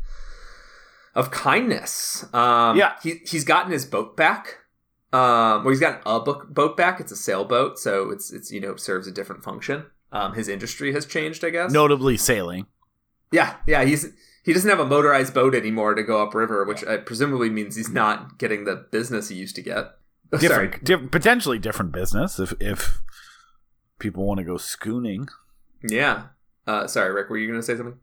of 1.15 1.31
kindness. 1.31 2.23
Um 2.33 2.77
yeah. 2.77 2.93
he, 3.03 3.15
he's 3.25 3.43
gotten 3.43 3.71
his 3.71 3.85
boat 3.85 4.15
back. 4.15 4.59
Um 5.11 5.63
well 5.63 5.69
he's 5.69 5.79
gotten 5.79 6.01
a 6.05 6.19
book, 6.19 6.47
boat 6.53 6.77
back. 6.77 6.99
It's 6.99 7.11
a 7.11 7.17
sailboat 7.17 7.79
so 7.79 8.11
it's 8.11 8.31
it's 8.31 8.51
you 8.51 8.61
know 8.61 8.75
serves 8.75 9.07
a 9.07 9.11
different 9.11 9.43
function. 9.43 9.87
Um 10.11 10.33
his 10.35 10.47
industry 10.47 10.93
has 10.93 11.05
changed 11.05 11.43
i 11.43 11.49
guess. 11.49 11.71
Notably 11.71 12.15
sailing. 12.15 12.67
Yeah 13.31 13.55
yeah 13.67 13.83
he's 13.83 14.05
he 14.43 14.53
doesn't 14.53 14.69
have 14.69 14.79
a 14.79 14.85
motorized 14.85 15.33
boat 15.33 15.55
anymore 15.55 15.95
to 15.95 16.03
go 16.03 16.21
upriver 16.21 16.63
which 16.65 16.83
uh, 16.83 16.99
presumably 16.99 17.49
means 17.49 17.75
he's 17.75 17.89
not 17.89 18.37
getting 18.37 18.65
the 18.65 18.87
business 18.91 19.29
he 19.29 19.35
used 19.35 19.55
to 19.55 19.61
get 19.61 19.98
different, 20.37 20.83
di- 20.83 20.97
potentially 20.97 21.59
different 21.59 21.91
business 21.91 22.39
if 22.39 22.53
if 22.59 23.01
people 23.99 24.25
want 24.25 24.39
to 24.39 24.43
go 24.43 24.57
schooning. 24.57 25.27
Yeah. 25.83 26.27
Uh, 26.67 26.87
sorry, 26.87 27.13
Rick. 27.13 27.29
Were 27.29 27.37
you 27.37 27.47
going 27.47 27.59
to 27.59 27.65
say 27.65 27.75
something? 27.75 27.99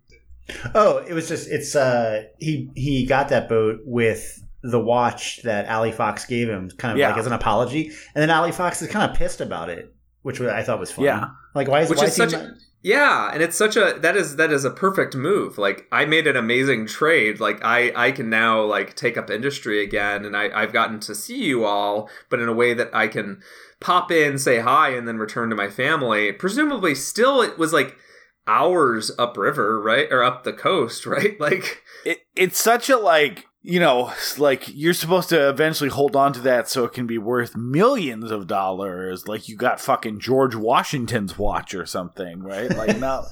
Oh, 0.74 0.98
it 0.98 1.12
was 1.12 1.28
just 1.28 1.48
it's 1.48 1.74
uh 1.74 2.24
he 2.38 2.70
he 2.74 3.04
got 3.04 3.30
that 3.30 3.48
boat 3.48 3.80
with 3.84 4.42
the 4.62 4.80
watch 4.80 5.42
that 5.42 5.66
Allie 5.66 5.92
Fox 5.92 6.24
gave 6.24 6.48
him, 6.48 6.70
kind 6.70 6.92
of 6.92 6.98
yeah. 6.98 7.10
like 7.10 7.18
as 7.18 7.26
an 7.26 7.32
apology, 7.32 7.86
and 7.86 8.22
then 8.22 8.30
Allie 8.30 8.52
Fox 8.52 8.80
is 8.82 8.88
kind 8.88 9.10
of 9.10 9.16
pissed 9.16 9.40
about 9.40 9.68
it, 9.68 9.94
which 10.22 10.40
I 10.40 10.62
thought 10.62 10.78
was 10.78 10.90
funny. 10.90 11.06
Yeah, 11.06 11.30
like 11.54 11.68
why 11.68 11.80
is 11.80 11.90
which 11.90 11.98
why 11.98 12.06
is, 12.06 12.16
such 12.16 12.32
a, 12.32 12.54
yeah, 12.86 13.32
and 13.32 13.42
it's 13.42 13.58
such 13.58 13.76
a 13.76 13.98
that 13.98 14.16
is 14.16 14.36
that 14.36 14.52
is 14.52 14.64
a 14.64 14.70
perfect 14.70 15.16
move. 15.16 15.58
Like 15.58 15.88
I 15.90 16.04
made 16.04 16.28
an 16.28 16.36
amazing 16.36 16.86
trade. 16.86 17.40
Like 17.40 17.58
I 17.64 17.90
I 17.96 18.12
can 18.12 18.30
now 18.30 18.62
like 18.62 18.94
take 18.94 19.16
up 19.16 19.28
industry 19.28 19.82
again, 19.82 20.24
and 20.24 20.36
I 20.36 20.50
I've 20.54 20.72
gotten 20.72 21.00
to 21.00 21.14
see 21.16 21.42
you 21.42 21.64
all, 21.64 22.08
but 22.30 22.38
in 22.38 22.48
a 22.48 22.52
way 22.52 22.74
that 22.74 22.94
I 22.94 23.08
can 23.08 23.42
pop 23.80 24.12
in, 24.12 24.38
say 24.38 24.60
hi, 24.60 24.90
and 24.90 25.08
then 25.08 25.18
return 25.18 25.50
to 25.50 25.56
my 25.56 25.68
family. 25.68 26.30
Presumably, 26.30 26.94
still 26.94 27.42
it 27.42 27.58
was 27.58 27.72
like 27.72 27.96
hours 28.46 29.10
upriver, 29.18 29.80
right, 29.82 30.06
or 30.12 30.22
up 30.22 30.44
the 30.44 30.52
coast, 30.52 31.06
right? 31.06 31.40
Like 31.40 31.82
it, 32.04 32.18
it's 32.36 32.60
such 32.62 32.88
a 32.88 32.98
like 32.98 33.46
you 33.68 33.80
know, 33.80 34.12
like 34.38 34.68
you're 34.72 34.94
supposed 34.94 35.28
to 35.30 35.48
eventually 35.48 35.90
hold 35.90 36.14
on 36.14 36.32
to 36.32 36.40
that 36.42 36.68
so 36.68 36.84
it 36.84 36.92
can 36.92 37.04
be 37.04 37.18
worth 37.18 37.56
millions 37.56 38.30
of 38.30 38.46
dollars. 38.46 39.26
Like 39.26 39.48
you 39.48 39.56
got 39.56 39.80
fucking 39.80 40.20
George 40.20 40.54
Washington's 40.54 41.36
watch 41.36 41.74
or 41.74 41.84
something, 41.84 42.44
right? 42.44 42.70
Like 42.70 42.96
now, 43.00 43.24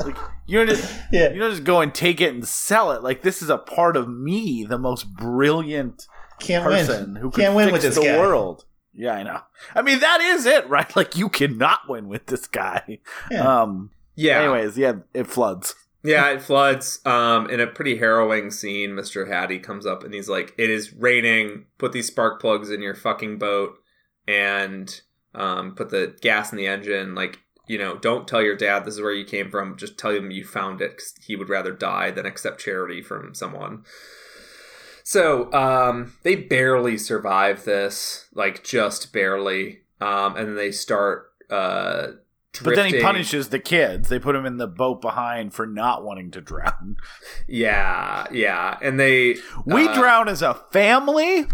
like 0.00 0.16
you 0.46 0.58
don't 0.58 0.68
just 0.70 0.92
yeah. 1.12 1.30
you 1.30 1.38
don't 1.38 1.52
just 1.52 1.62
go 1.62 1.80
and 1.80 1.94
take 1.94 2.20
it 2.20 2.34
and 2.34 2.44
sell 2.44 2.90
it. 2.90 3.04
Like 3.04 3.22
this 3.22 3.42
is 3.42 3.48
a 3.48 3.58
part 3.58 3.96
of 3.96 4.08
me, 4.08 4.66
the 4.68 4.76
most 4.76 5.04
brilliant 5.14 6.04
Can't 6.40 6.64
person 6.64 7.14
win. 7.14 7.22
who 7.22 7.30
Can't 7.30 7.54
win 7.54 7.70
with 7.70 7.82
this 7.82 7.94
the 7.94 8.02
guy. 8.02 8.18
world. 8.18 8.64
Yeah, 8.92 9.12
I 9.12 9.22
know. 9.22 9.40
I 9.72 9.82
mean, 9.82 10.00
that 10.00 10.20
is 10.20 10.46
it, 10.46 10.68
right? 10.68 10.90
Like 10.96 11.16
you 11.16 11.28
cannot 11.28 11.88
win 11.88 12.08
with 12.08 12.26
this 12.26 12.48
guy. 12.48 12.98
Yeah. 13.30 13.62
Um. 13.62 13.90
Yeah. 14.16 14.40
Anyways, 14.40 14.76
yeah, 14.76 14.94
it 15.14 15.28
floods. 15.28 15.76
Yeah, 16.02 16.30
it 16.30 16.42
floods. 16.42 17.00
Um, 17.04 17.50
in 17.50 17.60
a 17.60 17.66
pretty 17.66 17.98
harrowing 17.98 18.50
scene, 18.50 18.90
Mr. 18.90 19.28
Haddy 19.28 19.58
comes 19.58 19.84
up 19.84 20.02
and 20.02 20.14
he's 20.14 20.28
like, 20.28 20.54
"It 20.56 20.70
is 20.70 20.94
raining. 20.94 21.66
Put 21.78 21.92
these 21.92 22.06
spark 22.06 22.40
plugs 22.40 22.70
in 22.70 22.80
your 22.80 22.94
fucking 22.94 23.38
boat, 23.38 23.74
and 24.26 25.00
um, 25.34 25.74
put 25.74 25.90
the 25.90 26.16
gas 26.22 26.52
in 26.52 26.58
the 26.58 26.66
engine. 26.66 27.14
Like, 27.14 27.40
you 27.66 27.76
know, 27.78 27.98
don't 27.98 28.26
tell 28.26 28.42
your 28.42 28.56
dad 28.56 28.84
this 28.84 28.94
is 28.94 29.00
where 29.00 29.12
you 29.12 29.24
came 29.24 29.50
from. 29.50 29.76
Just 29.76 29.98
tell 29.98 30.12
him 30.12 30.30
you 30.30 30.44
found 30.44 30.80
it. 30.80 30.98
Cause 30.98 31.14
he 31.22 31.36
would 31.36 31.50
rather 31.50 31.72
die 31.72 32.10
than 32.10 32.26
accept 32.26 32.60
charity 32.60 33.02
from 33.02 33.34
someone." 33.34 33.84
So 35.02 35.52
um, 35.52 36.14
they 36.22 36.36
barely 36.36 36.96
survive 36.96 37.64
this, 37.64 38.26
like 38.32 38.64
just 38.64 39.12
barely, 39.12 39.80
um, 40.00 40.36
and 40.36 40.48
then 40.48 40.56
they 40.56 40.72
start. 40.72 41.26
Uh, 41.50 42.12
but 42.62 42.74
then 42.74 42.92
he 42.92 43.00
punishes 43.00 43.50
the 43.50 43.58
kids. 43.58 44.08
They 44.08 44.18
put 44.18 44.34
him 44.34 44.44
in 44.44 44.56
the 44.56 44.66
boat 44.66 45.00
behind 45.00 45.54
for 45.54 45.66
not 45.66 46.04
wanting 46.04 46.30
to 46.32 46.40
drown. 46.40 46.96
Yeah, 47.46 48.26
yeah. 48.32 48.76
And 48.82 48.98
they 48.98 49.36
We 49.64 49.86
uh, 49.86 49.94
drown 49.94 50.28
as 50.28 50.42
a 50.42 50.54
family 50.72 51.46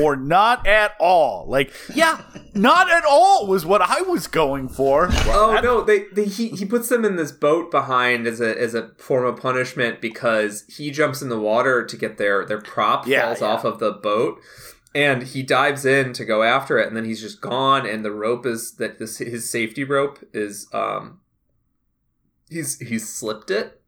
or 0.00 0.16
not 0.16 0.66
at 0.66 0.94
all. 0.98 1.46
Like, 1.48 1.72
yeah, 1.94 2.20
not 2.54 2.90
at 2.90 3.04
all 3.04 3.46
was 3.46 3.64
what 3.64 3.82
I 3.82 4.02
was 4.02 4.26
going 4.26 4.68
for. 4.68 5.08
Well, 5.26 5.50
oh 5.50 5.60
no, 5.60 5.80
they, 5.82 6.06
they 6.12 6.24
he, 6.24 6.48
he 6.48 6.64
puts 6.64 6.88
them 6.88 7.04
in 7.04 7.16
this 7.16 7.32
boat 7.32 7.70
behind 7.70 8.26
as 8.26 8.40
a 8.40 8.60
as 8.60 8.74
a 8.74 8.90
form 8.96 9.24
of 9.24 9.40
punishment 9.40 10.00
because 10.00 10.64
he 10.68 10.90
jumps 10.90 11.22
in 11.22 11.28
the 11.28 11.40
water 11.40 11.84
to 11.86 11.96
get 11.96 12.18
their 12.18 12.44
their 12.44 12.60
prop 12.60 13.06
yeah, 13.06 13.26
falls 13.26 13.40
yeah. 13.40 13.46
off 13.46 13.64
of 13.64 13.78
the 13.78 13.92
boat 13.92 14.40
and 14.94 15.22
he 15.22 15.42
dives 15.42 15.84
in 15.84 16.12
to 16.12 16.24
go 16.24 16.42
after 16.42 16.78
it 16.78 16.88
and 16.88 16.96
then 16.96 17.04
he's 17.04 17.20
just 17.20 17.40
gone 17.40 17.86
and 17.86 18.04
the 18.04 18.10
rope 18.10 18.44
is 18.46 18.76
that 18.76 18.98
this 18.98 19.18
his 19.18 19.48
safety 19.48 19.84
rope 19.84 20.18
is 20.32 20.68
um 20.72 21.20
he's 22.50 22.78
he's 22.80 23.08
slipped 23.08 23.50
it 23.50 23.80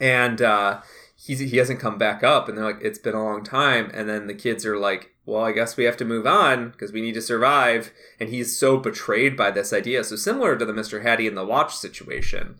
and 0.00 0.42
uh 0.42 0.80
he's 1.16 1.38
he 1.38 1.56
hasn't 1.58 1.80
come 1.80 1.98
back 1.98 2.22
up 2.22 2.48
and 2.48 2.56
they're 2.58 2.64
like 2.64 2.80
it's 2.82 2.98
been 2.98 3.14
a 3.14 3.22
long 3.22 3.44
time 3.44 3.90
and 3.94 4.08
then 4.08 4.26
the 4.26 4.34
kids 4.34 4.66
are 4.66 4.78
like 4.78 5.10
well 5.26 5.44
i 5.44 5.52
guess 5.52 5.76
we 5.76 5.84
have 5.84 5.96
to 5.96 6.04
move 6.04 6.26
on 6.26 6.70
because 6.70 6.92
we 6.92 7.00
need 7.00 7.14
to 7.14 7.22
survive 7.22 7.92
and 8.18 8.30
he's 8.30 8.58
so 8.58 8.76
betrayed 8.76 9.36
by 9.36 9.50
this 9.50 9.72
idea 9.72 10.02
so 10.02 10.16
similar 10.16 10.56
to 10.56 10.64
the 10.64 10.72
mr 10.72 11.02
haddy 11.02 11.26
and 11.26 11.36
the 11.36 11.44
watch 11.44 11.74
situation. 11.76 12.56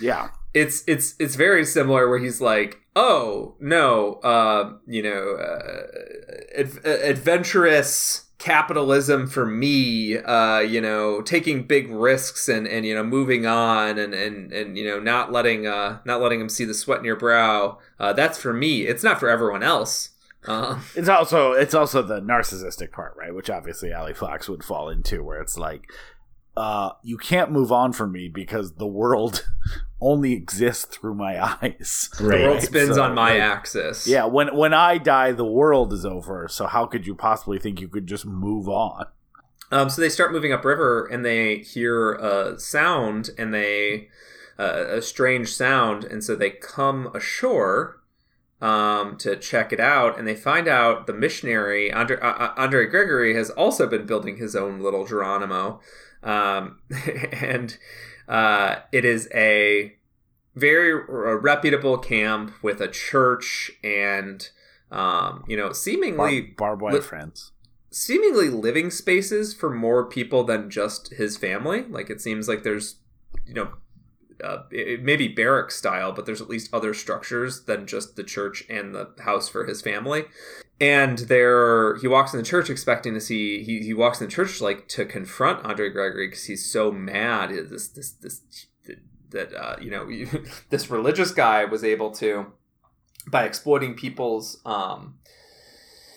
Yeah. 0.00 0.30
It's 0.54 0.82
it's 0.86 1.14
it's 1.18 1.36
very 1.36 1.64
similar 1.64 2.08
where 2.08 2.18
he's 2.18 2.40
like 2.40 2.80
oh 2.96 3.54
no 3.60 4.14
uh 4.24 4.72
you 4.86 5.02
know 5.02 5.36
uh, 5.36 5.82
ad- 6.58 6.84
adventurous 6.84 8.24
capitalism 8.38 9.26
for 9.26 9.44
me 9.46 10.16
uh 10.18 10.58
you 10.60 10.80
know 10.80 11.20
taking 11.22 11.62
big 11.62 11.90
risks 11.90 12.48
and 12.48 12.66
and 12.66 12.86
you 12.86 12.94
know 12.94 13.04
moving 13.04 13.46
on 13.46 13.98
and 13.98 14.14
and 14.14 14.52
and 14.52 14.78
you 14.78 14.84
know 14.84 14.98
not 14.98 15.30
letting 15.30 15.66
uh 15.66 15.98
not 16.04 16.20
letting 16.20 16.40
him 16.40 16.48
see 16.48 16.64
the 16.64 16.74
sweat 16.74 16.98
in 16.98 17.04
your 17.04 17.16
brow 17.16 17.78
uh 18.00 18.12
that's 18.12 18.38
for 18.38 18.52
me. 18.52 18.82
It's 18.82 19.02
not 19.04 19.20
for 19.20 19.28
everyone 19.28 19.62
else. 19.62 20.10
Uh, 20.46 20.80
it's 20.94 21.08
also 21.08 21.52
it's 21.52 21.74
also 21.74 22.02
the 22.02 22.20
narcissistic 22.20 22.92
part 22.92 23.14
right 23.16 23.34
which 23.34 23.50
obviously 23.50 23.92
allie 23.92 24.14
fox 24.14 24.48
would 24.48 24.62
fall 24.64 24.88
into 24.88 25.22
where 25.22 25.40
it's 25.40 25.58
like 25.58 25.90
uh, 26.56 26.92
you 27.02 27.18
can't 27.18 27.52
move 27.52 27.70
on 27.70 27.92
from 27.92 28.12
me 28.12 28.28
because 28.28 28.76
the 28.76 28.86
world 28.86 29.46
only 30.00 30.32
exists 30.32 30.84
through 30.84 31.14
my 31.14 31.42
eyes. 31.62 32.10
Right. 32.20 32.38
The 32.38 32.44
world 32.44 32.62
spins 32.62 32.96
so, 32.96 33.02
on 33.02 33.14
my 33.14 33.32
like, 33.32 33.40
axis. 33.40 34.06
Yeah, 34.06 34.26
when 34.26 34.54
when 34.56 34.74
I 34.74 34.98
die, 34.98 35.32
the 35.32 35.44
world 35.44 35.92
is 35.92 36.04
over. 36.04 36.48
So 36.48 36.66
how 36.66 36.86
could 36.86 37.06
you 37.06 37.14
possibly 37.14 37.58
think 37.58 37.80
you 37.80 37.88
could 37.88 38.06
just 38.06 38.26
move 38.26 38.68
on? 38.68 39.06
Um, 39.72 39.90
so 39.90 40.00
they 40.00 40.08
start 40.08 40.32
moving 40.32 40.52
upriver, 40.52 41.06
and 41.06 41.24
they 41.24 41.58
hear 41.58 42.12
a 42.12 42.58
sound, 42.58 43.30
and 43.36 43.52
they 43.52 44.08
uh, 44.58 44.84
a 44.88 45.02
strange 45.02 45.52
sound, 45.54 46.04
and 46.04 46.22
so 46.22 46.36
they 46.36 46.50
come 46.50 47.10
ashore 47.14 48.00
um, 48.60 49.16
to 49.18 49.36
check 49.36 49.72
it 49.72 49.80
out, 49.80 50.18
and 50.18 50.26
they 50.26 50.36
find 50.36 50.68
out 50.68 51.06
the 51.06 51.12
missionary 51.12 51.92
Andre, 51.92 52.18
uh, 52.18 52.32
uh 52.32 52.54
Andre 52.56 52.86
Gregory 52.86 53.34
has 53.34 53.50
also 53.50 53.86
been 53.86 54.06
building 54.06 54.36
his 54.36 54.54
own 54.54 54.80
little 54.80 55.04
Jeronimo 55.04 55.80
um, 56.22 56.78
and 57.32 57.76
uh, 58.28 58.76
it 58.92 59.04
is 59.04 59.28
a 59.34 59.94
very 60.54 60.94
reputable 60.94 61.98
camp 61.98 62.52
with 62.62 62.80
a 62.80 62.88
church 62.88 63.70
and 63.84 64.48
um, 64.90 65.44
you 65.46 65.56
know 65.56 65.72
seemingly 65.72 66.40
Bar- 66.40 66.76
barbed 66.76 66.82
wire 66.82 66.94
li- 66.94 67.00
friends 67.00 67.52
seemingly 67.90 68.48
living 68.48 68.90
spaces 68.90 69.54
for 69.54 69.70
more 69.70 70.04
people 70.04 70.44
than 70.44 70.70
just 70.70 71.14
his 71.14 71.36
family 71.36 71.82
like 71.84 72.10
it 72.10 72.20
seems 72.20 72.48
like 72.48 72.62
there's 72.62 72.96
you 73.46 73.54
know 73.54 73.72
uh, 74.42 74.62
it 74.70 75.02
may 75.02 75.16
be 75.16 75.28
barrack 75.28 75.70
style, 75.70 76.12
but 76.12 76.26
there's 76.26 76.40
at 76.40 76.48
least 76.48 76.72
other 76.72 76.94
structures 76.94 77.64
than 77.64 77.86
just 77.86 78.16
the 78.16 78.24
church 78.24 78.64
and 78.68 78.94
the 78.94 79.10
house 79.20 79.48
for 79.48 79.64
his 79.64 79.80
family. 79.80 80.24
And 80.78 81.18
there, 81.20 81.96
he 81.96 82.06
walks 82.06 82.34
in 82.34 82.38
the 82.38 82.44
church 82.44 82.68
expecting 82.68 83.14
to 83.14 83.20
see. 83.20 83.62
He, 83.62 83.80
he 83.80 83.94
walks 83.94 84.20
in 84.20 84.26
the 84.26 84.32
church 84.32 84.60
like 84.60 84.88
to 84.88 85.06
confront 85.06 85.64
Andre 85.64 85.88
Gregory 85.88 86.28
because 86.28 86.44
he's 86.44 86.70
so 86.70 86.92
mad. 86.92 87.50
This 87.50 87.88
this 87.88 88.12
this 88.12 88.42
that 89.30 89.54
uh, 89.54 89.76
you 89.80 89.90
know 89.90 90.06
this 90.70 90.90
religious 90.90 91.32
guy 91.32 91.64
was 91.64 91.82
able 91.82 92.10
to 92.12 92.52
by 93.26 93.44
exploiting 93.44 93.94
people's 93.94 94.60
um, 94.64 95.18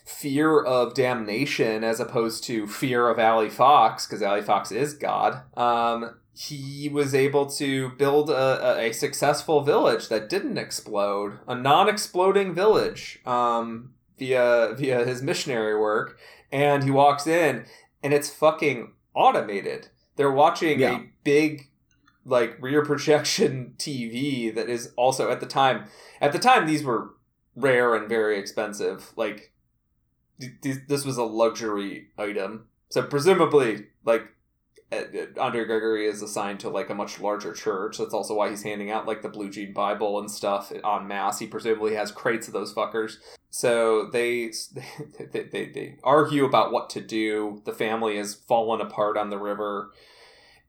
fear 0.06 0.62
of 0.62 0.94
damnation 0.94 1.84
as 1.84 2.00
opposed 2.00 2.44
to 2.44 2.68
fear 2.68 3.10
of 3.10 3.20
Allie 3.20 3.50
Fox 3.50 4.06
because 4.06 4.22
Allie 4.22 4.42
Fox 4.42 4.72
is 4.72 4.94
God. 4.94 5.42
Um, 5.58 6.16
he 6.34 6.90
was 6.92 7.14
able 7.14 7.48
to 7.48 7.90
build 7.90 8.30
a, 8.30 8.80
a, 8.80 8.94
successful 8.94 9.62
village 9.62 10.08
that 10.08 10.30
didn't 10.30 10.58
explode, 10.58 11.40
a 11.48 11.56
non-exploding 11.56 12.56
village, 12.56 13.20
um, 13.26 13.92
via 14.20 14.74
via 14.78 15.06
his 15.06 15.22
missionary 15.22 15.80
work. 15.80 16.20
And 16.52 16.84
he 16.84 16.92
walks 16.92 17.28
in, 17.28 17.66
and 18.04 18.14
it's 18.14 18.30
fucking 18.30 18.94
automated. 19.14 19.90
They're 20.16 20.32
watching 20.32 20.80
yeah. 20.80 20.98
a 20.98 21.10
big, 21.24 21.70
like 22.26 22.62
rear 22.62 22.84
projection 22.84 23.74
TV 23.78 24.54
that 24.54 24.70
is 24.70 24.92
also 24.96 25.32
at 25.32 25.40
the 25.40 25.46
time. 25.46 25.86
At 26.22 26.34
the 26.34 26.40
time, 26.40 26.68
these 26.68 26.84
were 26.84 27.12
rare 27.56 27.96
and 27.96 28.10
very 28.10 28.38
expensive. 28.38 29.14
Like 29.16 29.54
th- 30.40 30.80
this 30.88 31.06
was 31.06 31.18
a 31.18 31.24
luxury 31.24 32.08
item. 32.18 32.68
So 32.90 33.04
presumably, 33.04 33.88
like 34.04 34.24
Andre 35.40 35.66
Gregory 35.66 36.08
is 36.08 36.22
assigned 36.22 36.60
to 36.62 36.70
like 36.70 36.90
a 36.90 36.96
much 36.96 37.20
larger 37.20 37.54
church. 37.54 37.98
That's 37.98 38.14
also 38.14 38.34
why 38.34 38.50
he's 38.50 38.64
handing 38.64 38.90
out 38.90 39.06
like 39.06 39.22
the 39.22 39.30
Blue 39.30 39.50
Jean 39.50 39.74
Bible 39.74 40.20
and 40.20 40.30
stuff 40.30 40.72
on 40.84 41.08
mass. 41.08 41.40
He 41.40 41.48
presumably 41.48 41.96
has 41.96 42.12
crates 42.12 42.48
of 42.48 42.54
those 42.54 42.74
fuckers. 42.74 43.18
So 43.50 44.10
they 44.12 44.52
they, 45.32 45.44
they, 45.44 45.66
they 45.66 45.96
argue 46.04 46.46
about 46.46 46.72
what 46.72 46.90
to 46.92 47.02
do. 47.02 47.62
The 47.66 47.74
family 47.74 48.18
has 48.18 48.36
fallen 48.36 48.82
apart 48.82 49.18
on 49.18 49.30
the 49.30 49.38
river, 49.38 49.92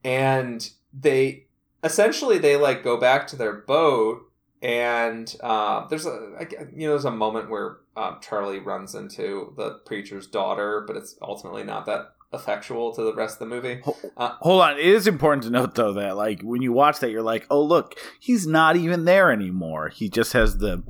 and 0.05 0.69
they 0.93 1.47
essentially 1.83 2.39
they 2.39 2.57
like 2.57 2.83
go 2.83 2.99
back 2.99 3.27
to 3.29 3.37
their 3.37 3.55
boat 3.55 4.31
and 4.63 5.35
uh, 5.41 5.87
there's 5.89 6.07
a 6.07 6.47
you 6.75 6.87
know 6.87 6.91
there's 6.91 7.05
a 7.05 7.11
moment 7.11 7.49
where 7.49 7.79
um, 7.97 8.19
Charlie 8.21 8.59
runs 8.59 8.95
into 8.95 9.55
the 9.57 9.81
preacher's 9.87 10.27
daughter, 10.27 10.85
but 10.87 10.97
it's 10.97 11.17
ultimately 11.23 11.65
not 11.65 11.87
that 11.87 12.15
effectual 12.33 12.95
to 12.95 13.03
the 13.03 13.15
rest 13.15 13.41
of 13.41 13.49
the 13.49 13.55
movie. 13.55 13.83
Uh, 14.17 14.35
Hold 14.41 14.63
on, 14.63 14.79
it 14.79 14.85
is 14.85 15.07
important 15.07 15.45
to 15.45 15.51
note 15.51 15.75
though 15.75 15.95
that 15.95 16.17
like 16.17 16.43
when 16.43 16.61
you 16.61 16.73
watch 16.73 17.01
that, 17.01 17.11
you're 17.11 17.23
like, 17.23 17.47
oh 17.51 17.63
look, 17.63 17.95
he's 18.21 18.47
not 18.47 18.77
even 18.77 19.07
there 19.07 19.33
anymore. 19.33 19.89
He 19.89 20.09
just 20.09 20.35
has 20.35 20.59
the, 20.59 20.83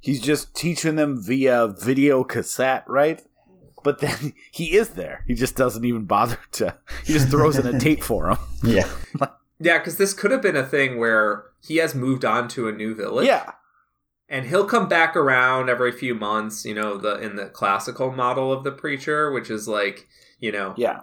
he's 0.00 0.20
just 0.20 0.54
teaching 0.54 0.96
them 0.96 1.22
via 1.22 1.68
video 1.68 2.24
cassette, 2.24 2.84
right? 2.86 3.22
But 3.84 4.00
then 4.00 4.34
he 4.50 4.76
is 4.76 4.90
there. 4.90 5.24
He 5.26 5.34
just 5.34 5.56
doesn't 5.56 5.84
even 5.84 6.04
bother 6.04 6.38
to. 6.52 6.76
He 7.04 7.12
just 7.12 7.28
throws 7.28 7.58
in 7.58 7.66
a 7.66 7.78
tape 7.80 8.02
for 8.02 8.30
him. 8.30 8.38
Yeah. 8.62 8.88
yeah, 9.60 9.78
because 9.78 9.96
this 9.96 10.14
could 10.14 10.30
have 10.30 10.42
been 10.42 10.56
a 10.56 10.66
thing 10.66 10.98
where 10.98 11.44
he 11.62 11.76
has 11.76 11.94
moved 11.94 12.24
on 12.24 12.48
to 12.48 12.68
a 12.68 12.72
new 12.72 12.94
village. 12.94 13.26
Yeah 13.26 13.52
and 14.28 14.46
he'll 14.46 14.66
come 14.66 14.88
back 14.88 15.16
around 15.16 15.68
every 15.68 15.92
few 15.92 16.14
months 16.14 16.64
you 16.64 16.74
know 16.74 16.96
the 16.96 17.18
in 17.18 17.36
the 17.36 17.46
classical 17.46 18.12
model 18.12 18.52
of 18.52 18.64
the 18.64 18.72
preacher 18.72 19.32
which 19.32 19.50
is 19.50 19.66
like 19.66 20.06
you 20.38 20.52
know 20.52 20.74
yeah 20.76 21.00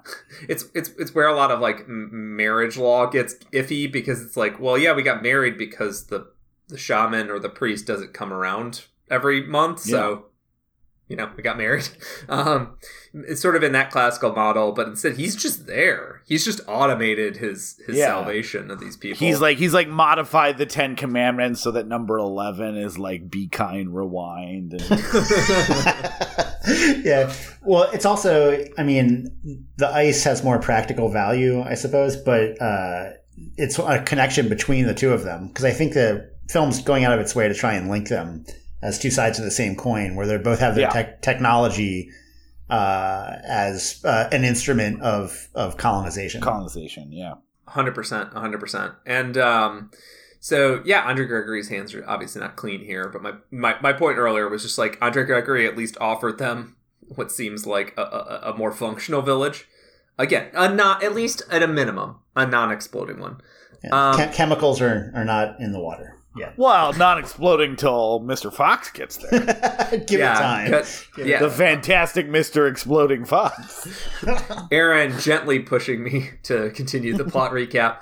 it's 0.47 0.65
it's 0.73 0.89
it's 0.97 1.15
where 1.15 1.27
a 1.27 1.35
lot 1.35 1.51
of 1.51 1.59
like 1.59 1.87
marriage 1.87 2.77
law 2.77 3.05
gets 3.05 3.35
iffy 3.51 3.91
because 3.91 4.21
it's 4.21 4.37
like 4.37 4.59
well 4.59 4.77
yeah 4.77 4.93
we 4.93 5.01
got 5.01 5.23
married 5.23 5.57
because 5.57 6.07
the 6.07 6.27
the 6.67 6.77
shaman 6.77 7.29
or 7.29 7.39
the 7.39 7.49
priest 7.49 7.85
doesn't 7.85 8.13
come 8.13 8.33
around 8.33 8.85
every 9.09 9.45
month 9.45 9.81
so 9.81 10.25
you 11.07 11.15
know, 11.15 11.29
we 11.37 11.43
got 11.43 11.57
married. 11.57 11.87
Um, 12.27 12.77
it's 13.13 13.39
sort 13.39 13.55
of 13.55 13.61
in 13.61 13.73
that 13.73 13.91
classical 13.91 14.33
model, 14.33 14.71
but 14.71 14.87
instead 14.87 15.15
he's 15.15 15.35
just 15.35 15.67
there. 15.67 16.23
He's 16.25 16.43
just 16.43 16.59
automated 16.67 17.37
his 17.37 17.79
his 17.85 17.97
yeah. 17.97 18.07
salvation 18.07 18.71
of 18.71 18.79
these 18.79 18.97
people. 18.97 19.19
He's 19.19 19.39
like 19.39 19.59
he's 19.59 19.75
like 19.75 19.87
modified 19.87 20.57
the 20.57 20.65
Ten 20.65 20.95
Commandments 20.95 21.61
so 21.61 21.69
that 21.71 21.87
number 21.87 22.17
eleven 22.17 22.77
is 22.77 22.97
like 22.97 23.29
be 23.29 23.47
kind, 23.47 23.95
rewind. 23.95 24.73
And- 24.73 24.81
yeah. 27.05 27.31
Well, 27.61 27.91
it's 27.93 28.05
also, 28.05 28.65
I 28.75 28.83
mean, 28.83 29.67
the 29.77 29.87
ice 29.87 30.23
has 30.23 30.43
more 30.43 30.57
practical 30.57 31.09
value, 31.09 31.61
I 31.61 31.75
suppose, 31.75 32.17
but 32.17 32.59
uh, 32.59 33.11
it's 33.55 33.77
a 33.77 34.01
connection 34.01 34.49
between 34.49 34.87
the 34.87 34.95
two 34.95 35.13
of 35.13 35.23
them 35.23 35.49
because 35.49 35.65
I 35.65 35.71
think 35.71 35.93
the 35.93 36.31
film's 36.47 36.81
going 36.81 37.03
out 37.03 37.13
of 37.13 37.19
its 37.19 37.35
way 37.35 37.47
to 37.47 37.53
try 37.53 37.73
and 37.73 37.89
link 37.89 38.09
them 38.09 38.45
as 38.81 38.99
two 38.99 39.11
sides 39.11 39.39
of 39.39 39.45
the 39.45 39.51
same 39.51 39.75
coin, 39.75 40.15
where 40.15 40.27
they 40.27 40.37
both 40.37 40.59
have 40.59 40.75
their 40.75 40.89
yeah. 40.93 41.03
te- 41.03 41.21
technology 41.21 42.09
uh, 42.69 43.35
as 43.43 44.03
uh, 44.05 44.29
an 44.31 44.43
instrument 44.43 45.01
of 45.01 45.49
of 45.55 45.77
colonization. 45.77 46.41
Colonization, 46.41 47.11
yeah, 47.11 47.33
hundred 47.67 47.95
percent, 47.95 48.33
hundred 48.33 48.59
percent, 48.59 48.93
and. 49.05 49.37
Um, 49.37 49.91
so 50.41 50.83
yeah, 50.85 51.01
Andre 51.01 51.25
Gregory's 51.25 51.69
hands 51.69 51.95
are 51.95 52.07
obviously 52.07 52.39
not 52.39 52.55
clean 52.55 52.81
here, 52.81 53.09
but 53.09 53.23
my, 53.23 53.31
my, 53.49 53.81
my 53.81 53.93
point 53.93 54.19
earlier 54.19 54.47
was 54.47 54.61
just 54.61 54.77
like 54.77 54.95
Andre 55.01 55.25
Gregory 55.25 55.65
at 55.65 55.75
least 55.75 55.97
offered 55.99 56.37
them 56.37 56.75
what 56.99 57.31
seems 57.31 57.65
like 57.65 57.95
a, 57.97 58.01
a, 58.03 58.51
a 58.53 58.55
more 58.55 58.71
functional 58.71 59.23
village. 59.23 59.67
Again, 60.19 60.51
a 60.53 60.71
not 60.71 61.03
at 61.03 61.15
least 61.15 61.41
at 61.49 61.63
a 61.63 61.67
minimum, 61.67 62.17
a 62.35 62.45
non-exploding 62.45 63.19
one. 63.19 63.41
Yeah. 63.83 64.11
Um, 64.11 64.33
chemicals 64.33 64.81
are, 64.81 65.11
are 65.15 65.25
not 65.25 65.59
in 65.59 65.71
the 65.71 65.79
water. 65.79 66.14
Yeah. 66.35 66.51
Well, 66.57 66.91
not 66.93 67.17
exploding 67.17 67.77
till 67.77 68.19
Mr. 68.19 68.53
Fox 68.53 68.91
gets 68.91 69.17
there. 69.17 69.39
Give 70.07 70.19
yeah, 70.19 70.65
it 70.65 70.69
time. 70.69 70.85
yeah. 71.17 71.39
The 71.39 71.49
fantastic 71.49 72.27
Mr. 72.27 72.69
Exploding 72.69 73.23
Fox. 73.23 73.87
Aaron 74.71 75.17
gently 75.19 75.59
pushing 75.59 76.03
me 76.03 76.31
to 76.43 76.71
continue 76.71 77.15
the 77.15 77.23
plot 77.23 77.51
recap 77.51 78.01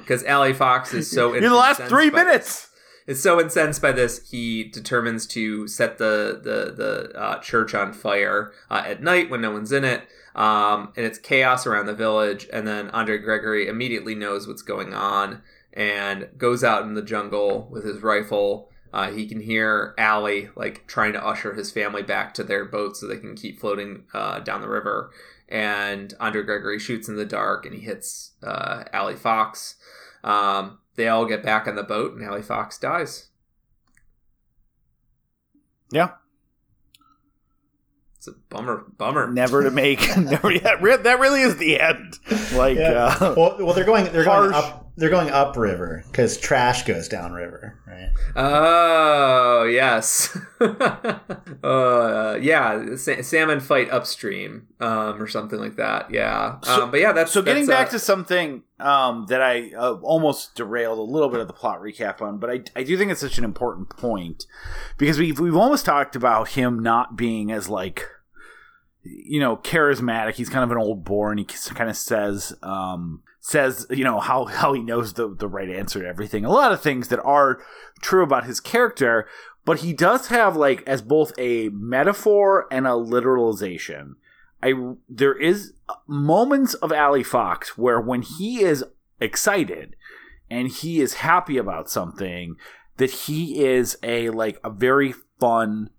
because 0.00 0.22
um, 0.22 0.28
Allie 0.28 0.52
Fox 0.52 0.92
is 0.92 1.08
so. 1.08 1.32
In 1.34 1.44
the 1.44 1.54
last 1.54 1.82
three 1.82 2.10
minutes. 2.10 2.66
Is 3.06 3.20
so 3.20 3.40
incensed 3.40 3.82
by 3.82 3.90
this, 3.90 4.30
he 4.30 4.62
determines 4.62 5.26
to 5.28 5.66
set 5.66 5.98
the 5.98 6.38
the 6.44 6.72
the 6.72 7.18
uh, 7.18 7.40
church 7.40 7.74
on 7.74 7.92
fire 7.92 8.52
uh, 8.70 8.84
at 8.86 9.02
night 9.02 9.30
when 9.30 9.40
no 9.40 9.50
one's 9.50 9.72
in 9.72 9.84
it. 9.84 10.02
Um, 10.36 10.92
and 10.96 11.04
it's 11.06 11.18
chaos 11.18 11.66
around 11.66 11.86
the 11.86 11.94
village. 11.94 12.46
And 12.52 12.68
then 12.68 12.90
Andre 12.90 13.18
Gregory 13.18 13.66
immediately 13.66 14.14
knows 14.14 14.46
what's 14.46 14.62
going 14.62 14.94
on 14.94 15.42
and 15.72 16.28
goes 16.36 16.64
out 16.64 16.82
in 16.82 16.94
the 16.94 17.02
jungle 17.02 17.68
with 17.70 17.84
his 17.84 18.02
rifle. 18.02 18.70
Uh, 18.92 19.12
he 19.12 19.26
can 19.26 19.40
hear 19.40 19.94
Allie 19.98 20.50
like 20.56 20.86
trying 20.86 21.12
to 21.12 21.24
usher 21.24 21.54
his 21.54 21.70
family 21.70 22.02
back 22.02 22.34
to 22.34 22.44
their 22.44 22.64
boat 22.64 22.96
so 22.96 23.06
they 23.06 23.18
can 23.18 23.36
keep 23.36 23.60
floating 23.60 24.04
uh, 24.12 24.40
down 24.40 24.60
the 24.60 24.68
river. 24.68 25.12
And 25.48 26.14
Andre 26.18 26.42
Gregory 26.42 26.78
shoots 26.78 27.08
in 27.08 27.16
the 27.16 27.24
dark 27.24 27.64
and 27.66 27.74
he 27.74 27.80
hits 27.80 28.32
uh, 28.42 28.84
Allie 28.92 29.16
Fox. 29.16 29.76
Um, 30.24 30.78
they 30.96 31.08
all 31.08 31.24
get 31.24 31.42
back 31.42 31.66
on 31.66 31.76
the 31.76 31.82
boat 31.82 32.14
and 32.14 32.24
Allie 32.24 32.42
Fox 32.42 32.78
dies. 32.78 33.28
Yeah. 35.92 36.10
It's 38.16 38.28
a 38.28 38.34
bummer, 38.50 38.84
bummer. 38.98 39.32
Never 39.32 39.62
to 39.62 39.70
make, 39.70 40.00
never. 40.16 40.52
Yeah, 40.52 40.76
that 40.96 41.18
really 41.18 41.42
is 41.42 41.56
the 41.56 41.80
end. 41.80 42.18
Like, 42.52 42.76
yeah. 42.76 43.16
uh, 43.20 43.34
well, 43.36 43.56
well, 43.58 43.74
they're 43.74 43.84
going, 43.84 44.12
they're 44.12 44.24
harsh. 44.24 44.52
going 44.52 44.54
up 44.54 44.90
they're 45.00 45.08
going 45.08 45.30
upriver 45.30 46.04
because 46.06 46.36
trash 46.36 46.82
goes 46.82 47.08
downriver, 47.08 47.78
right? 47.86 48.10
Oh 48.36 49.64
yes, 49.64 50.36
uh, 50.60 52.38
yeah. 52.40 52.96
Sa- 52.96 53.22
salmon 53.22 53.60
fight 53.60 53.90
upstream, 53.90 54.66
um, 54.78 55.20
or 55.20 55.26
something 55.26 55.58
like 55.58 55.76
that. 55.76 56.10
Yeah, 56.10 56.58
so, 56.62 56.84
um, 56.84 56.90
but 56.90 57.00
yeah, 57.00 57.12
that's 57.12 57.32
so. 57.32 57.40
Getting 57.40 57.64
that's, 57.64 57.78
back 57.78 57.86
uh, 57.88 57.92
to 57.92 57.98
something 57.98 58.62
um, 58.78 59.24
that 59.30 59.40
I 59.40 59.72
uh, 59.72 59.94
almost 60.02 60.54
derailed 60.54 60.98
a 60.98 61.02
little 61.02 61.30
bit 61.30 61.40
of 61.40 61.46
the 61.46 61.54
plot 61.54 61.80
recap 61.80 62.20
on, 62.20 62.38
but 62.38 62.50
I, 62.50 62.60
I 62.76 62.82
do 62.82 62.98
think 62.98 63.10
it's 63.10 63.22
such 63.22 63.38
an 63.38 63.44
important 63.44 63.88
point 63.88 64.44
because 64.98 65.18
we've 65.18 65.40
we've 65.40 65.56
almost 65.56 65.86
talked 65.86 66.14
about 66.14 66.50
him 66.50 66.78
not 66.78 67.16
being 67.16 67.50
as 67.50 67.70
like 67.70 68.06
you 69.02 69.40
know 69.40 69.56
charismatic. 69.56 70.34
He's 70.34 70.48
kind 70.48 70.64
of 70.64 70.70
an 70.70 70.78
old 70.78 71.04
bore, 71.04 71.30
and 71.30 71.38
he 71.38 71.44
kind 71.74 71.90
of 71.90 71.96
says. 71.96 72.54
Um, 72.62 73.22
says 73.42 73.86
you 73.88 74.04
know 74.04 74.20
how 74.20 74.44
how 74.44 74.72
he 74.74 74.82
knows 74.82 75.14
the 75.14 75.34
the 75.34 75.48
right 75.48 75.70
answer 75.70 76.00
to 76.00 76.06
everything. 76.06 76.44
A 76.44 76.50
lot 76.50 76.72
of 76.72 76.82
things 76.82 77.08
that 77.08 77.22
are 77.22 77.62
true 78.02 78.22
about 78.22 78.44
his 78.44 78.60
character, 78.60 79.26
but 79.64 79.80
he 79.80 79.92
does 79.92 80.28
have 80.28 80.56
like 80.56 80.82
as 80.86 81.02
both 81.02 81.32
a 81.38 81.70
metaphor 81.70 82.66
and 82.70 82.86
a 82.86 82.90
literalization. 82.90 84.12
I 84.62 84.74
there 85.08 85.34
is 85.34 85.72
moments 86.06 86.74
of 86.74 86.92
Allie 86.92 87.22
Fox 87.22 87.78
where 87.78 88.00
when 88.00 88.22
he 88.22 88.60
is 88.60 88.84
excited 89.20 89.96
and 90.50 90.68
he 90.68 91.00
is 91.00 91.14
happy 91.14 91.56
about 91.56 91.90
something 91.90 92.56
that 92.98 93.10
he 93.10 93.64
is 93.64 93.96
a 94.02 94.28
like 94.30 94.58
a 94.62 94.70
very 94.70 95.14
fun 95.38 95.90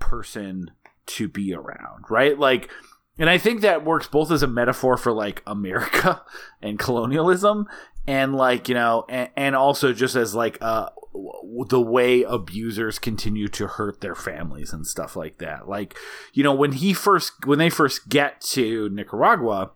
person 0.00 0.72
to 1.06 1.28
be 1.28 1.54
around, 1.54 2.04
right? 2.10 2.38
Like 2.38 2.70
and 3.18 3.30
I 3.30 3.38
think 3.38 3.60
that 3.60 3.84
works 3.84 4.08
both 4.08 4.30
as 4.30 4.42
a 4.42 4.48
metaphor 4.48 4.96
for 4.96 5.12
like 5.12 5.42
America 5.46 6.22
and 6.62 6.78
colonialism 6.78 7.68
and 8.06 8.34
like, 8.34 8.68
you 8.68 8.74
know, 8.74 9.04
and, 9.08 9.30
and 9.36 9.56
also 9.56 9.92
just 9.92 10.16
as 10.16 10.34
like 10.34 10.58
uh 10.60 10.88
the 11.68 11.80
way 11.80 12.22
abusers 12.22 12.98
continue 12.98 13.46
to 13.46 13.68
hurt 13.68 14.00
their 14.00 14.16
families 14.16 14.72
and 14.72 14.84
stuff 14.84 15.14
like 15.14 15.38
that. 15.38 15.68
Like, 15.68 15.96
you 16.32 16.42
know, 16.42 16.54
when 16.54 16.72
he 16.72 16.92
first 16.92 17.46
when 17.46 17.58
they 17.58 17.70
first 17.70 18.08
get 18.08 18.40
to 18.40 18.88
Nicaragua, 18.88 19.70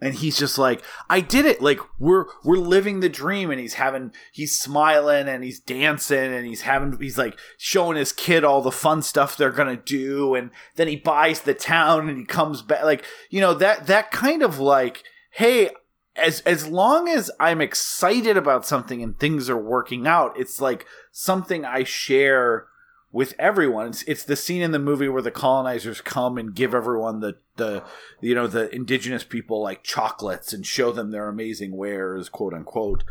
and 0.00 0.14
he's 0.14 0.38
just 0.38 0.58
like 0.58 0.82
i 1.10 1.20
did 1.20 1.44
it. 1.44 1.60
Like 1.60 1.80
we're 1.98 2.26
we're 2.44 2.58
living 2.58 3.00
the 3.00 3.08
dream 3.08 3.50
and 3.50 3.60
he's 3.60 3.74
having 3.74 4.12
he's 4.32 4.58
smiling 4.58 5.28
and 5.28 5.42
he's 5.44 5.60
dancing 5.60 6.32
and 6.32 6.46
he's 6.46 6.62
having 6.62 6.98
he's 7.00 7.18
like 7.18 7.38
showing 7.56 7.96
his 7.96 8.12
kid 8.12 8.44
all 8.44 8.62
the 8.62 8.70
fun 8.70 9.02
stuff 9.02 9.36
they're 9.36 9.50
gonna 9.50 9.76
do. 9.76 10.34
And 10.34 10.50
then 10.76 10.88
he 10.88 10.96
buys 10.96 11.40
the 11.40 11.54
town 11.54 12.08
and 12.08 12.18
he 12.18 12.24
comes 12.24 12.62
back. 12.62 12.84
Like 12.84 13.04
you 13.30 13.40
know 13.40 13.54
that 13.54 13.86
that 13.86 14.10
kind 14.10 14.42
of 14.42 14.58
like 14.58 15.02
hey 15.32 15.70
as 16.16 16.40
as 16.40 16.66
long 16.66 17.08
as 17.08 17.30
i'm 17.38 17.60
excited 17.60 18.36
about 18.36 18.66
something 18.66 19.02
and 19.02 19.18
things 19.18 19.48
are 19.48 19.56
working 19.56 20.06
out 20.06 20.38
it's 20.38 20.60
like 20.60 20.84
something 21.12 21.64
i 21.64 21.84
share 21.84 22.66
with 23.10 23.34
everyone. 23.38 23.88
It's, 23.88 24.02
it's 24.04 24.24
the 24.24 24.36
scene 24.36 24.62
in 24.62 24.72
the 24.72 24.78
movie 24.78 25.08
where 25.08 25.22
the 25.22 25.30
colonizers 25.30 26.00
come 26.00 26.36
and 26.38 26.54
give 26.54 26.74
everyone 26.74 27.20
the, 27.20 27.36
the 27.56 27.82
you 28.20 28.34
know 28.34 28.46
the 28.46 28.74
indigenous 28.74 29.24
people 29.24 29.62
like 29.62 29.82
chocolates 29.82 30.52
and 30.52 30.66
show 30.66 30.92
them 30.92 31.10
their 31.10 31.28
amazing 31.28 31.76
wares, 31.76 32.28
quote 32.28 32.54
unquote. 32.54 33.04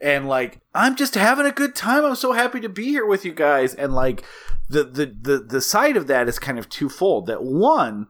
And 0.00 0.28
like 0.28 0.60
I'm 0.74 0.96
just 0.96 1.14
having 1.14 1.46
a 1.46 1.52
good 1.52 1.74
time. 1.74 2.04
I'm 2.04 2.14
so 2.14 2.32
happy 2.32 2.60
to 2.60 2.68
be 2.68 2.86
here 2.86 3.06
with 3.06 3.24
you 3.24 3.32
guys. 3.32 3.74
And 3.74 3.94
like 3.94 4.24
the 4.68 4.84
the 4.84 5.06
the 5.20 5.38
the 5.38 5.60
side 5.60 5.96
of 5.96 6.06
that 6.06 6.28
is 6.28 6.38
kind 6.38 6.58
of 6.58 6.68
twofold. 6.68 7.26
That 7.26 7.42
one, 7.42 8.06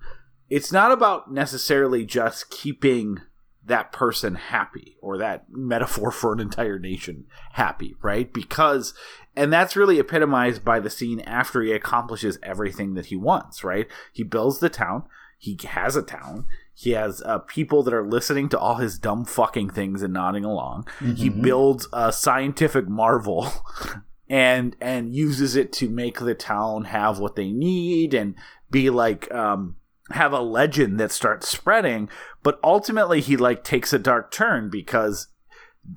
it's 0.49 0.73
not 0.73 0.93
about 0.93 1.33
necessarily 1.33 2.05
just 2.05 2.51
keeping 2.51 3.21
that 3.69 3.93
person 3.93 4.35
happy 4.35 4.97
or 5.01 5.19
that 5.19 5.47
metaphor 5.51 6.11
for 6.11 6.33
an 6.33 6.41
entire 6.41 6.79
nation 6.79 7.27
happy, 7.53 7.95
right? 8.03 8.33
Because 8.33 8.95
and 9.37 9.53
that's 9.53 9.77
really 9.77 9.99
epitomized 9.99 10.65
by 10.65 10.81
the 10.81 10.91
scene 10.91 11.21
after 11.21 11.63
he 11.63 11.73
accomplishes 11.73 12.39
everything 12.43 12.95
that 12.95 13.07
he 13.07 13.17
wants, 13.17 13.63
right? 13.63 13.87
He 14.13 14.25
builds 14.25 14.59
the 14.59 14.69
town, 14.69 15.05
he 15.39 15.59
has 15.65 15.95
a 15.95 16.03
town, 16.03 16.47
he 16.75 16.91
has 16.91 17.23
uh, 17.23 17.39
people 17.39 17.83
that 17.85 17.95
are 17.95 18.07
listening 18.07 18.49
to 18.51 18.59
all 18.59 18.77
his 18.77 18.99
dumb 18.99 19.25
fucking 19.25 19.71
things 19.71 20.03
and 20.03 20.13
nodding 20.13 20.45
along. 20.45 20.85
Mm-hmm. 20.99 21.15
He 21.15 21.29
builds 21.29 21.89
a 21.93 22.13
scientific 22.13 22.89
marvel 22.89 23.49
and 24.29 24.77
and 24.81 25.15
uses 25.15 25.57
it 25.57 25.73
to 25.75 25.89
make 25.89 26.21
the 26.21 26.35
town 26.35 26.85
have 26.85 27.19
what 27.19 27.37
they 27.37 27.51
need 27.51 28.15
and 28.15 28.35
be 28.71 28.91
like 28.91 29.33
um 29.33 29.77
have 30.11 30.33
a 30.33 30.41
legend 30.41 30.99
that 30.99 31.13
starts 31.13 31.49
spreading 31.49 32.09
but 32.49 32.59
ultimately 32.65 33.21
he 33.21 33.37
like 33.37 33.63
takes 33.63 33.93
a 33.93 33.99
dark 33.99 34.31
turn 34.31 34.71
because 34.71 35.29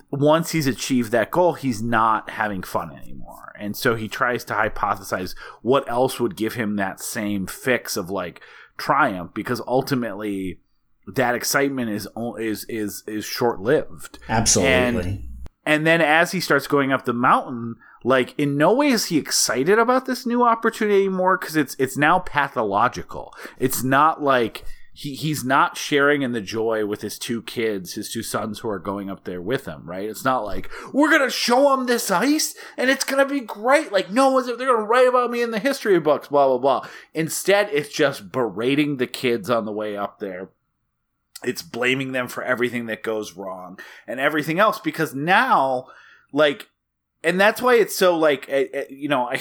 once 0.10 0.52
he's 0.52 0.68
achieved 0.68 1.10
that 1.14 1.32
goal 1.32 1.54
he's 1.54 1.82
not 1.82 2.32
having 2.32 2.62
fun 2.62 2.92
anymore. 2.92 3.54
And 3.58 3.74
so 3.74 3.96
he 3.96 4.10
tries 4.10 4.44
to 4.44 4.54
hypothesize 4.54 5.34
what 5.62 5.90
else 5.90 6.20
would 6.20 6.36
give 6.36 6.56
him 6.56 6.76
that 6.76 7.00
same 7.00 7.48
fix 7.48 7.96
of 7.96 8.10
like 8.10 8.42
triumph 8.76 9.34
because 9.34 9.62
ultimately 9.66 10.60
that 11.08 11.36
excitement 11.36 11.90
is 11.90 12.06
is 12.38 12.66
is 12.66 13.06
is 13.08 13.24
short 13.24 13.62
lived 13.62 14.20
absolutely. 14.28 14.72
And, 14.74 15.28
and 15.66 15.88
then 15.88 16.02
as 16.02 16.34
he 16.34 16.42
starts 16.42 16.68
going 16.68 16.92
up 16.92 17.06
the 17.06 17.14
mountain 17.14 17.78
like 18.04 18.38
in 18.38 18.58
no 18.58 18.74
way 18.74 18.90
is 18.90 19.06
he 19.06 19.18
excited 19.18 19.80
about 19.80 20.06
this 20.06 20.26
new 20.26 20.44
opportunity 20.44 21.06
anymore 21.06 21.38
because 21.38 21.56
it's 21.56 21.78
it's 21.80 21.96
now 21.96 22.20
pathological. 22.20 23.34
It's 23.58 23.86
not 23.86 24.22
like 24.22 24.66
he, 24.94 25.16
he's 25.16 25.44
not 25.44 25.78
sharing 25.78 26.22
in 26.22 26.34
the 26.34 26.42
joy 26.42 26.86
with 26.86 27.02
his 27.02 27.18
two 27.18 27.42
kids 27.44 27.94
his 27.94 28.12
two 28.12 28.24
sons 28.24 28.60
who 28.60 28.70
are 28.70 28.80
going 28.80 29.10
up 29.10 29.24
there 29.24 29.42
with 29.42 29.66
him 29.66 29.82
right? 29.86 30.10
It's 30.10 30.26
not 30.26 30.44
like 30.44 30.70
we're 30.94 31.12
gonna 31.12 31.30
show 31.30 31.74
him 31.74 31.86
this 31.86 32.12
ice 32.12 32.56
and 32.78 32.90
it's 32.90 33.06
gonna 33.06 33.26
be 33.26 33.40
great. 33.40 33.92
Like 33.92 34.12
no 34.12 34.32
one's 34.32 34.48
they're 34.48 34.58
gonna 34.58 34.84
write 34.84 35.08
about 35.08 35.32
me 35.32 35.42
in 35.42 35.52
the 35.52 35.60
history 35.60 36.00
books 36.00 36.28
blah 36.28 36.48
blah 36.48 36.58
blah. 36.58 36.90
Instead 37.14 37.70
it's 37.72 37.90
just 37.90 38.32
berating 38.32 38.98
the 38.98 39.08
kids 39.08 39.50
on 39.50 39.66
the 39.66 39.72
way 39.72 39.96
up 39.96 40.20
there. 40.20 40.50
It's 41.44 41.64
blaming 41.64 42.12
them 42.12 42.28
for 42.28 42.44
everything 42.44 42.86
that 42.88 43.02
goes 43.02 43.34
wrong 43.34 43.80
and 44.06 44.20
everything 44.20 44.60
else 44.60 44.78
because 44.80 45.16
now 45.16 45.88
like 46.34 46.68
and 47.24 47.40
that's 47.40 47.62
why 47.62 47.76
it's 47.76 47.96
so 47.96 48.18
like 48.18 48.48
eh, 48.50 48.68
eh, 48.74 48.84
you 48.90 49.08
know 49.08 49.28
I 49.28 49.40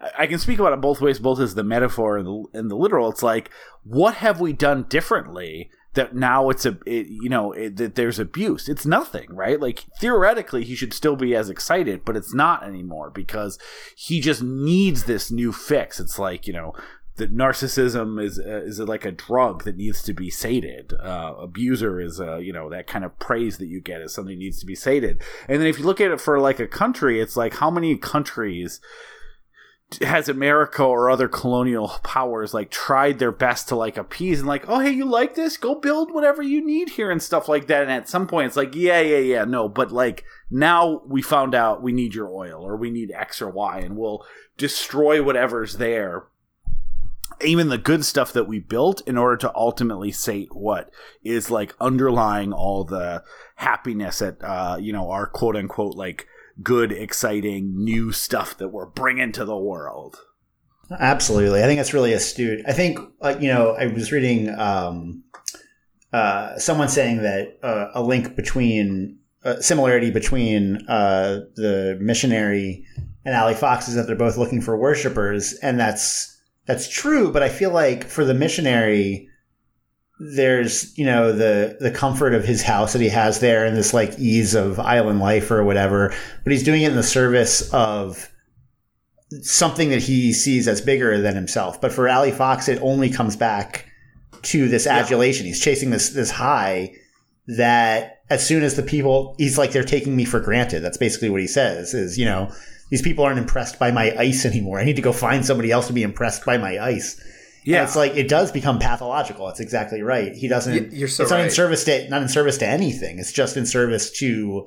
I 0.18 0.26
can 0.26 0.38
speak 0.38 0.58
about 0.58 0.72
it 0.72 0.80
both 0.80 1.00
ways, 1.00 1.18
both 1.18 1.40
as 1.40 1.54
the 1.54 1.64
metaphor 1.64 2.16
and 2.16 2.26
the, 2.26 2.44
and 2.54 2.70
the 2.70 2.76
literal. 2.76 3.10
It's 3.10 3.22
like 3.22 3.50
what 3.84 4.14
have 4.14 4.40
we 4.40 4.52
done 4.52 4.84
differently 4.84 5.70
that 5.94 6.14
now 6.14 6.48
it's 6.50 6.64
a 6.64 6.78
it, 6.86 7.08
you 7.08 7.28
know 7.28 7.52
it, 7.52 7.76
that 7.76 7.94
there's 7.94 8.18
abuse. 8.18 8.68
It's 8.68 8.86
nothing, 8.86 9.34
right? 9.34 9.60
Like 9.60 9.84
theoretically, 9.98 10.64
he 10.64 10.74
should 10.74 10.92
still 10.92 11.16
be 11.16 11.34
as 11.34 11.50
excited, 11.50 12.04
but 12.04 12.16
it's 12.16 12.34
not 12.34 12.62
anymore 12.62 13.10
because 13.10 13.58
he 13.96 14.20
just 14.20 14.42
needs 14.42 15.04
this 15.04 15.30
new 15.30 15.52
fix. 15.52 15.98
It's 15.98 16.18
like 16.18 16.46
you 16.46 16.52
know 16.52 16.72
that 17.18 17.36
narcissism 17.36 18.22
is 18.22 18.38
uh, 18.38 18.62
is 18.64 18.80
like 18.80 19.04
a 19.04 19.12
drug 19.12 19.64
that 19.64 19.76
needs 19.76 20.02
to 20.02 20.12
be 20.12 20.30
sated. 20.30 20.92
Uh, 20.94 21.34
abuser 21.38 22.00
is 22.00 22.20
uh, 22.20 22.36
you 22.36 22.52
know 22.52 22.70
that 22.70 22.86
kind 22.86 23.04
of 23.04 23.18
praise 23.18 23.58
that 23.58 23.66
you 23.66 23.80
get 23.80 24.00
is 24.00 24.14
something 24.14 24.34
that 24.34 24.44
needs 24.44 24.58
to 24.60 24.66
be 24.66 24.74
sated. 24.74 25.22
And 25.48 25.60
then 25.60 25.68
if 25.68 25.78
you 25.78 25.84
look 25.84 26.00
at 26.00 26.10
it 26.10 26.20
for 26.20 26.40
like 26.40 26.58
a 26.58 26.66
country, 26.66 27.20
it's 27.20 27.36
like 27.36 27.54
how 27.54 27.70
many 27.70 27.96
countries 27.96 28.80
has 30.02 30.28
America 30.28 30.82
or 30.82 31.08
other 31.08 31.28
colonial 31.28 31.88
powers 32.02 32.52
like 32.52 32.70
tried 32.70 33.18
their 33.18 33.32
best 33.32 33.68
to 33.68 33.76
like 33.76 33.96
appease 33.96 34.38
and 34.38 34.48
like, 34.48 34.68
oh 34.68 34.80
hey, 34.80 34.90
you 34.90 35.04
like 35.04 35.34
this? 35.34 35.56
Go 35.56 35.74
build 35.74 36.12
whatever 36.12 36.42
you 36.42 36.64
need 36.64 36.90
here 36.90 37.10
and 37.10 37.22
stuff 37.22 37.48
like 37.48 37.66
that. 37.68 37.82
And 37.82 37.90
at 37.90 38.08
some 38.08 38.26
point, 38.26 38.48
it's 38.48 38.56
like, 38.56 38.74
yeah, 38.74 39.00
yeah, 39.00 39.18
yeah, 39.18 39.44
no, 39.44 39.68
but 39.68 39.90
like 39.90 40.24
now 40.50 41.02
we 41.06 41.22
found 41.22 41.54
out 41.54 41.82
we 41.82 41.92
need 41.92 42.14
your 42.14 42.28
oil 42.28 42.62
or 42.62 42.76
we 42.76 42.90
need 42.90 43.10
X 43.12 43.40
or 43.40 43.48
Y, 43.48 43.78
and 43.78 43.96
we'll 43.96 44.24
destroy 44.58 45.22
whatever's 45.22 45.78
there 45.78 46.24
even 47.42 47.68
the 47.68 47.78
good 47.78 48.04
stuff 48.04 48.32
that 48.32 48.48
we 48.48 48.58
built 48.58 49.00
in 49.06 49.16
order 49.16 49.36
to 49.36 49.54
ultimately 49.54 50.12
sate 50.12 50.54
what 50.54 50.90
is 51.22 51.50
like 51.50 51.74
underlying 51.80 52.52
all 52.52 52.84
the 52.84 53.22
happiness 53.56 54.22
at 54.22 54.36
uh, 54.42 54.76
you 54.80 54.92
know 54.92 55.10
our 55.10 55.26
quote 55.26 55.56
unquote 55.56 55.94
like 55.94 56.26
good 56.62 56.92
exciting 56.92 57.84
new 57.84 58.12
stuff 58.12 58.56
that 58.58 58.68
we're 58.68 58.86
bringing 58.86 59.32
to 59.32 59.44
the 59.44 59.56
world. 59.56 60.18
Absolutely. 60.98 61.62
I 61.62 61.66
think 61.66 61.78
that's 61.78 61.94
really 61.94 62.12
astute. 62.12 62.64
I 62.66 62.72
think 62.72 62.98
uh, 63.20 63.36
you 63.38 63.48
know 63.48 63.72
i 63.72 63.86
was 63.86 64.10
reading 64.10 64.48
um, 64.58 65.22
uh, 66.12 66.58
someone 66.58 66.88
saying 66.88 67.22
that 67.22 67.58
uh, 67.62 67.88
a 67.94 68.02
link 68.02 68.34
between 68.34 69.18
uh, 69.44 69.60
similarity 69.60 70.10
between 70.10 70.86
uh, 70.88 71.40
the 71.54 71.96
missionary 72.00 72.84
and 73.24 73.34
Allie 73.34 73.54
Fox 73.54 73.88
is 73.88 73.94
that 73.94 74.06
they're 74.06 74.16
both 74.16 74.38
looking 74.38 74.60
for 74.60 74.76
worshipers, 74.76 75.54
and 75.62 75.78
that's 75.78 76.37
that's 76.68 76.86
true, 76.86 77.32
but 77.32 77.42
I 77.42 77.48
feel 77.48 77.70
like 77.70 78.04
for 78.04 78.26
the 78.26 78.34
missionary, 78.34 79.30
there's 80.20 80.96
you 80.98 81.06
know 81.06 81.32
the 81.32 81.78
the 81.80 81.90
comfort 81.90 82.34
of 82.34 82.44
his 82.44 82.62
house 82.62 82.92
that 82.92 83.00
he 83.00 83.08
has 83.08 83.40
there 83.40 83.64
and 83.64 83.74
this 83.74 83.94
like 83.94 84.18
ease 84.18 84.54
of 84.54 84.78
island 84.78 85.18
life 85.18 85.50
or 85.50 85.64
whatever, 85.64 86.14
but 86.44 86.52
he's 86.52 86.62
doing 86.62 86.82
it 86.82 86.90
in 86.90 86.96
the 86.96 87.02
service 87.02 87.72
of 87.72 88.30
something 89.40 89.88
that 89.88 90.02
he 90.02 90.32
sees 90.34 90.68
as 90.68 90.82
bigger 90.82 91.18
than 91.20 91.34
himself. 91.34 91.80
But 91.80 91.90
for 91.90 92.06
Allie 92.06 92.32
Fox, 92.32 92.68
it 92.68 92.80
only 92.82 93.08
comes 93.08 93.34
back 93.34 93.86
to 94.42 94.68
this 94.68 94.86
adulation. 94.86 95.46
Yeah. 95.46 95.52
He's 95.52 95.64
chasing 95.64 95.88
this 95.88 96.10
this 96.10 96.30
high 96.30 96.92
that 97.46 98.20
as 98.28 98.46
soon 98.46 98.62
as 98.62 98.76
the 98.76 98.82
people 98.82 99.34
he's 99.38 99.56
like 99.56 99.72
they're 99.72 99.84
taking 99.84 100.14
me 100.14 100.26
for 100.26 100.38
granted. 100.38 100.80
That's 100.80 100.98
basically 100.98 101.30
what 101.30 101.40
he 101.40 101.46
says 101.46 101.94
is, 101.94 102.18
you 102.18 102.26
know, 102.26 102.52
these 102.90 103.02
people 103.02 103.24
aren't 103.24 103.38
impressed 103.38 103.78
by 103.78 103.90
my 103.90 104.14
ice 104.16 104.44
anymore. 104.44 104.80
I 104.80 104.84
need 104.84 104.96
to 104.96 105.02
go 105.02 105.12
find 105.12 105.44
somebody 105.44 105.70
else 105.70 105.86
to 105.88 105.92
be 105.92 106.02
impressed 106.02 106.44
by 106.44 106.58
my 106.58 106.78
ice. 106.78 107.20
Yeah, 107.64 107.80
and 107.80 107.86
it's 107.86 107.96
like 107.96 108.16
it 108.16 108.28
does 108.28 108.50
become 108.50 108.78
pathological. 108.78 109.46
That's 109.46 109.60
exactly 109.60 110.02
right. 110.02 110.34
He 110.34 110.48
doesn't. 110.48 110.92
You're 110.92 111.08
so 111.08 111.24
it's 111.24 111.32
right. 111.32 111.38
not 111.38 111.44
in 111.46 111.50
service 111.50 111.84
to 111.84 112.08
not 112.08 112.22
in 112.22 112.28
service 112.28 112.58
to 112.58 112.66
anything. 112.66 113.18
It's 113.18 113.32
just 113.32 113.56
in 113.56 113.66
service 113.66 114.10
to 114.18 114.66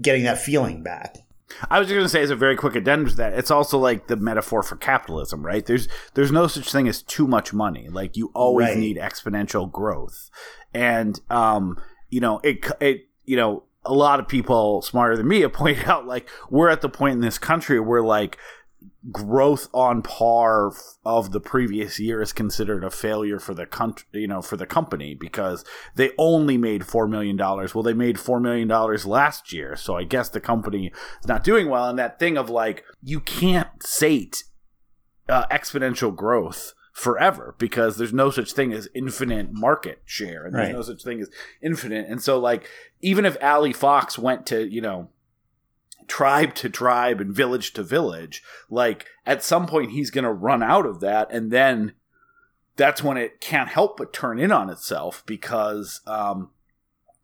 getting 0.00 0.24
that 0.24 0.38
feeling 0.38 0.82
back. 0.82 1.18
I 1.68 1.78
was 1.78 1.88
just 1.88 1.94
going 1.96 2.04
to 2.04 2.08
say 2.08 2.22
as 2.22 2.30
a 2.30 2.36
very 2.36 2.56
quick 2.56 2.76
addendum 2.76 3.08
to 3.08 3.16
that, 3.16 3.34
it's 3.34 3.50
also 3.50 3.78
like 3.78 4.06
the 4.06 4.16
metaphor 4.16 4.62
for 4.62 4.76
capitalism, 4.76 5.44
right? 5.44 5.64
There's 5.66 5.88
there's 6.14 6.30
no 6.30 6.46
such 6.46 6.70
thing 6.70 6.88
as 6.88 7.02
too 7.02 7.26
much 7.26 7.52
money. 7.52 7.88
Like 7.88 8.16
you 8.16 8.30
always 8.34 8.68
right. 8.68 8.78
need 8.78 8.96
exponential 8.96 9.70
growth, 9.70 10.30
and 10.72 11.20
um, 11.28 11.76
you 12.08 12.20
know 12.20 12.40
it 12.44 12.64
it 12.80 13.08
you 13.24 13.36
know 13.36 13.64
a 13.90 13.94
lot 13.94 14.20
of 14.20 14.28
people 14.28 14.80
smarter 14.82 15.16
than 15.16 15.28
me 15.28 15.40
have 15.40 15.52
pointed 15.52 15.84
out 15.86 16.06
like 16.06 16.28
we're 16.48 16.70
at 16.70 16.80
the 16.80 16.88
point 16.88 17.14
in 17.14 17.20
this 17.20 17.38
country 17.38 17.80
where 17.80 18.02
like 18.02 18.38
growth 19.10 19.68
on 19.72 20.02
par 20.02 20.72
of 21.04 21.32
the 21.32 21.40
previous 21.40 21.98
year 21.98 22.20
is 22.20 22.32
considered 22.32 22.84
a 22.84 22.90
failure 22.90 23.38
for 23.38 23.54
the 23.54 23.66
country 23.66 24.04
you 24.12 24.28
know 24.28 24.42
for 24.42 24.56
the 24.56 24.66
company 24.66 25.14
because 25.14 25.64
they 25.96 26.10
only 26.18 26.56
made 26.56 26.86
four 26.86 27.08
million 27.08 27.36
dollars. 27.36 27.74
Well 27.74 27.82
they 27.82 27.94
made 27.94 28.20
four 28.20 28.40
million 28.40 28.68
dollars 28.68 29.06
last 29.06 29.52
year 29.52 29.74
so 29.76 29.96
i 29.96 30.04
guess 30.04 30.28
the 30.28 30.40
company 30.40 30.92
is 31.20 31.28
not 31.28 31.44
doing 31.44 31.68
well. 31.68 31.88
And 31.88 31.98
that 31.98 32.18
thing 32.18 32.38
of 32.38 32.48
like 32.48 32.84
you 33.02 33.20
can't 33.20 33.82
sate 33.82 34.44
uh, 35.28 35.46
exponential 35.46 36.14
growth 36.14 36.74
forever 37.00 37.54
because 37.56 37.96
there's 37.96 38.12
no 38.12 38.30
such 38.30 38.52
thing 38.52 38.74
as 38.74 38.86
infinite 38.94 39.50
market 39.50 40.02
share 40.04 40.44
and 40.44 40.54
there's 40.54 40.66
right. 40.66 40.76
no 40.76 40.82
such 40.82 41.02
thing 41.02 41.18
as 41.18 41.30
infinite 41.62 42.06
and 42.06 42.22
so 42.22 42.38
like 42.38 42.68
even 43.00 43.24
if 43.24 43.38
Allie 43.40 43.72
Fox 43.72 44.18
went 44.18 44.44
to 44.48 44.68
you 44.68 44.82
know 44.82 45.08
tribe 46.08 46.54
to 46.54 46.68
tribe 46.68 47.18
and 47.18 47.34
village 47.34 47.72
to 47.72 47.82
village 47.82 48.42
like 48.68 49.06
at 49.24 49.42
some 49.42 49.66
point 49.66 49.92
he's 49.92 50.10
going 50.10 50.24
to 50.24 50.30
run 50.30 50.62
out 50.62 50.84
of 50.84 51.00
that 51.00 51.32
and 51.32 51.50
then 51.50 51.94
that's 52.76 53.02
when 53.02 53.16
it 53.16 53.40
can't 53.40 53.70
help 53.70 53.96
but 53.96 54.12
turn 54.12 54.38
in 54.38 54.52
on 54.52 54.68
itself 54.68 55.22
because 55.24 56.02
um, 56.06 56.50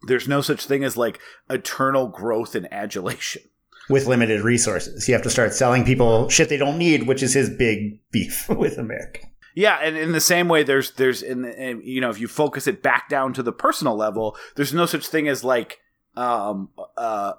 there's 0.07 0.27
no 0.27 0.40
such 0.40 0.65
thing 0.65 0.85
as 0.85 0.97
like 0.97 1.20
eternal 1.51 2.09
growth 2.09 2.55
and 2.55 2.66
adulation 2.73 3.43
with 3.90 4.07
limited 4.07 4.40
resources. 4.40 5.07
You 5.07 5.12
have 5.12 5.23
to 5.23 5.31
start 5.31 5.53
selling 5.53 5.85
people 5.85 6.31
shit 6.31 6.48
they 6.48 6.57
don't 6.57 6.78
need, 6.78 7.07
which 7.07 7.23
is 7.23 7.35
his 7.35 7.51
big 7.51 8.01
beef 8.11 8.48
with 8.48 8.78
America. 8.78 9.20
Yeah, 9.57 9.78
and 9.83 9.97
in 9.97 10.12
the 10.12 10.20
same 10.20 10.49
way, 10.49 10.62
there's 10.65 10.93
there's 10.93 11.23
in, 11.23 11.81
you 11.83 11.99
know 12.03 12.11
if 12.11 12.20
you 12.20 12.28
focus 12.28 12.66
it 12.66 12.83
back 12.83 13.09
down 13.09 13.33
to 13.33 13.43
the 13.43 13.53
personal 13.53 13.97
level, 13.97 14.37
there's 14.55 14.74
no 14.74 14.85
such 14.85 15.09
thing 15.09 15.28
as 15.28 15.43
like 15.43 15.81
um 16.15 16.69
uh 16.99 17.33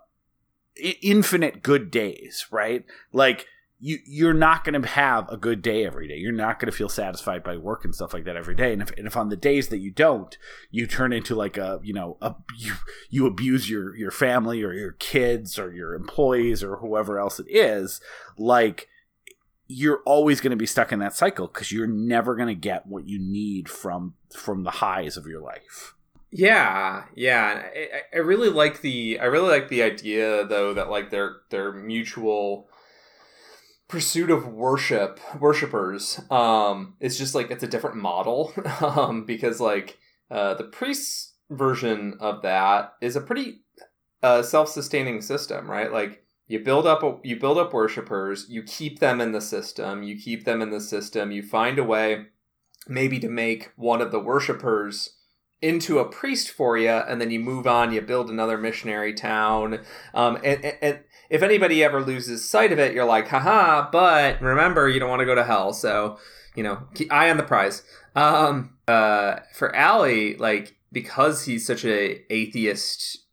infinite 1.03 1.61
good 1.61 1.91
days, 1.91 2.48
right? 2.49 2.84
Like 3.14 3.45
you 3.80 3.99
you're 4.03 4.34
not 4.34 4.64
going 4.64 4.81
to 4.81 4.88
have 4.88 5.30
a 5.30 5.38
good 5.38 5.61
day 5.61 5.85
every 5.85 6.07
day. 6.07 6.15
You're 6.15 6.31
not 6.31 6.60
going 6.60 6.72
to 6.72 6.76
feel 6.76 6.89
satisfied 6.89 7.44
by 7.44 7.56
work 7.56 7.85
and 7.85 7.94
stuff 7.94 8.15
like 8.15 8.23
that 8.23 8.35
every 8.35 8.56
day. 8.56 8.73
And 8.73 8.81
if, 8.81 8.89
and 8.98 9.06
if 9.06 9.15
on 9.15 9.30
the 9.30 9.35
days 9.38 9.68
that 9.68 9.77
you 9.77 9.91
don't, 9.91 10.35
you 10.72 10.88
turn 10.88 11.14
into 11.14 11.35
like 11.35 11.56
a 11.56 11.80
you 11.84 11.94
know 11.94 12.18
a 12.19 12.34
you 12.57 12.73
you 13.11 13.27
abuse 13.27 13.69
your 13.69 13.95
your 13.95 14.10
family 14.11 14.64
or 14.64 14.73
your 14.73 14.94
kids 14.94 15.60
or 15.60 15.72
your 15.72 15.94
employees 15.94 16.64
or 16.64 16.77
whoever 16.77 17.19
else 17.19 17.39
it 17.39 17.45
is, 17.48 18.02
like 18.39 18.88
you're 19.68 20.02
always 20.06 20.41
going 20.41 20.52
to 20.52 20.57
be 20.57 20.65
stuck 20.65 20.91
in 20.91 20.99
that 20.99 21.15
cycle 21.15 21.48
because 21.48 21.72
you're 21.72 21.88
never 21.88 22.35
going 22.35 22.48
to 22.48 22.56
get 22.56 22.88
what 22.88 23.07
you 23.07 23.19
need 23.19 23.69
from 23.69 24.14
from 24.35 24.64
the 24.64 24.72
highs 24.72 25.18
of 25.18 25.27
your 25.27 25.41
life. 25.41 25.94
Yeah, 26.31 27.06
yeah. 27.15 27.64
I, 27.76 28.18
I 28.18 28.19
really 28.19 28.49
like 28.49 28.81
the 28.81 29.19
I 29.19 29.26
really 29.26 29.49
like 29.49 29.69
the 29.69 29.84
idea 29.84 30.45
though 30.45 30.73
that 30.73 30.89
like 30.89 31.10
their 31.10 31.38
their 31.49 31.72
mutual 31.72 32.69
pursuit 33.88 34.30
of 34.30 34.45
worship 34.48 35.19
worshipers 35.39 36.19
um 36.30 36.95
it's 36.99 37.18
just 37.18 37.34
like 37.34 37.49
it's 37.49 37.64
a 37.64 37.68
different 37.68 37.95
model 37.95 38.52
um 38.81 39.26
because 39.26 39.61
like 39.61 39.98
uh 40.30 40.53
the 40.56 40.65
priest 40.65 41.35
version 41.49 42.18
of 42.19 42.41
that 42.41 42.94
is 42.99 43.15
a 43.15 43.22
pretty 43.22 43.61
uh 44.23 44.41
self-sustaining 44.41 45.22
system 45.22 45.72
right 45.72 45.94
like 45.94 46.22
you 46.48 46.60
build 46.60 46.88
up 46.88 47.22
you 47.24 47.40
build 47.40 47.57
up 47.57 47.74
worshippers, 47.74 48.45
you 48.49 48.64
keep 48.64 48.99
them 48.99 49.19
in 49.22 49.32
the 49.32 49.41
system, 49.41 50.03
you 50.03 50.18
keep 50.18 50.45
them 50.45 50.61
in 50.61 50.69
the 50.69 50.82
system, 50.82 51.32
you 51.32 51.44
find 51.44 51.78
a 51.78 51.84
way 51.84 52.28
maybe 52.88 53.19
to 53.19 53.30
make 53.30 53.72
one 53.76 54.02
of 54.02 54.11
the 54.11 54.19
worshippers 54.19 55.10
into 55.61 55.99
a 55.99 56.06
priest 56.06 56.49
for 56.49 56.78
you, 56.78 56.90
and 56.90 57.19
then 57.19 57.32
you 57.32 57.40
move 57.40 57.65
on, 57.65 57.91
you 57.91 58.02
build 58.02 58.30
another 58.30 58.57
missionary 58.57 59.14
town. 59.14 59.80
Um, 60.14 60.36
and, 60.44 60.64
and, 60.64 60.78
and 60.82 60.99
if 61.30 61.41
anybody 61.41 61.84
ever 61.84 62.02
loses 62.02 62.48
sight 62.48 62.72
of 62.72 62.80
it, 62.80 62.94
you're 62.94 63.06
like, 63.06 63.28
haha, 63.28 63.90
but 63.91 64.41
remember, 64.41 64.88
you 64.88 64.99
don't 64.99 65.10
want 65.10 65.22
to 65.22 65.26
go 65.26 65.36
to 65.36 65.44
hell. 65.44 65.74
So, 65.74 66.18
you 66.56 66.64
know, 66.64 66.88
eye 67.10 67.30
on 67.30 67.38
the 67.38 67.44
prize. 67.44 67.84
Um, 68.15 68.78
uh, 68.88 69.38
for 69.53 69.76
Allie, 69.76 70.38
like, 70.38 70.78
because 70.91 71.45
he's 71.45 71.65
such 71.65 71.84
a 71.84 72.22
atheist 72.32 73.27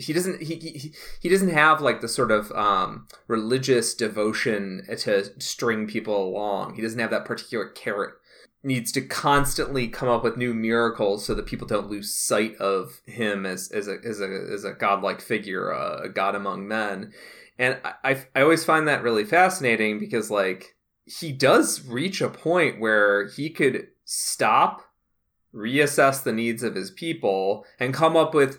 he 0.00 0.12
doesn't 0.12 0.42
he, 0.42 0.56
he 0.56 0.92
he 1.20 1.28
doesn't 1.28 1.50
have 1.50 1.80
like 1.80 2.00
the 2.00 2.08
sort 2.08 2.30
of 2.30 2.50
um, 2.52 3.06
religious 3.28 3.94
devotion 3.94 4.84
to 4.98 5.40
string 5.40 5.86
people 5.86 6.24
along. 6.28 6.74
He 6.74 6.82
doesn't 6.82 6.98
have 6.98 7.10
that 7.10 7.24
particular 7.24 7.68
carrot. 7.68 8.14
Needs 8.62 8.92
to 8.92 9.00
constantly 9.00 9.88
come 9.88 10.08
up 10.08 10.22
with 10.22 10.36
new 10.36 10.52
miracles 10.52 11.24
so 11.24 11.34
that 11.34 11.46
people 11.46 11.66
don't 11.66 11.88
lose 11.88 12.14
sight 12.14 12.56
of 12.56 13.00
him 13.06 13.46
as 13.46 13.70
as 13.70 13.88
a 13.88 13.96
as 14.04 14.20
a 14.20 14.28
as 14.52 14.64
a 14.64 14.72
godlike 14.72 15.20
figure, 15.20 15.70
a, 15.70 16.02
a 16.04 16.08
god 16.08 16.34
among 16.34 16.68
men. 16.68 17.12
And 17.58 17.78
I 18.04 18.24
I 18.34 18.42
always 18.42 18.64
find 18.64 18.86
that 18.86 19.02
really 19.02 19.24
fascinating 19.24 19.98
because 19.98 20.30
like 20.30 20.76
he 21.06 21.32
does 21.32 21.86
reach 21.86 22.20
a 22.20 22.28
point 22.28 22.80
where 22.80 23.28
he 23.28 23.50
could 23.50 23.88
stop, 24.04 24.82
reassess 25.54 26.22
the 26.22 26.32
needs 26.32 26.62
of 26.62 26.74
his 26.74 26.90
people, 26.90 27.64
and 27.78 27.94
come 27.94 28.16
up 28.16 28.34
with 28.34 28.58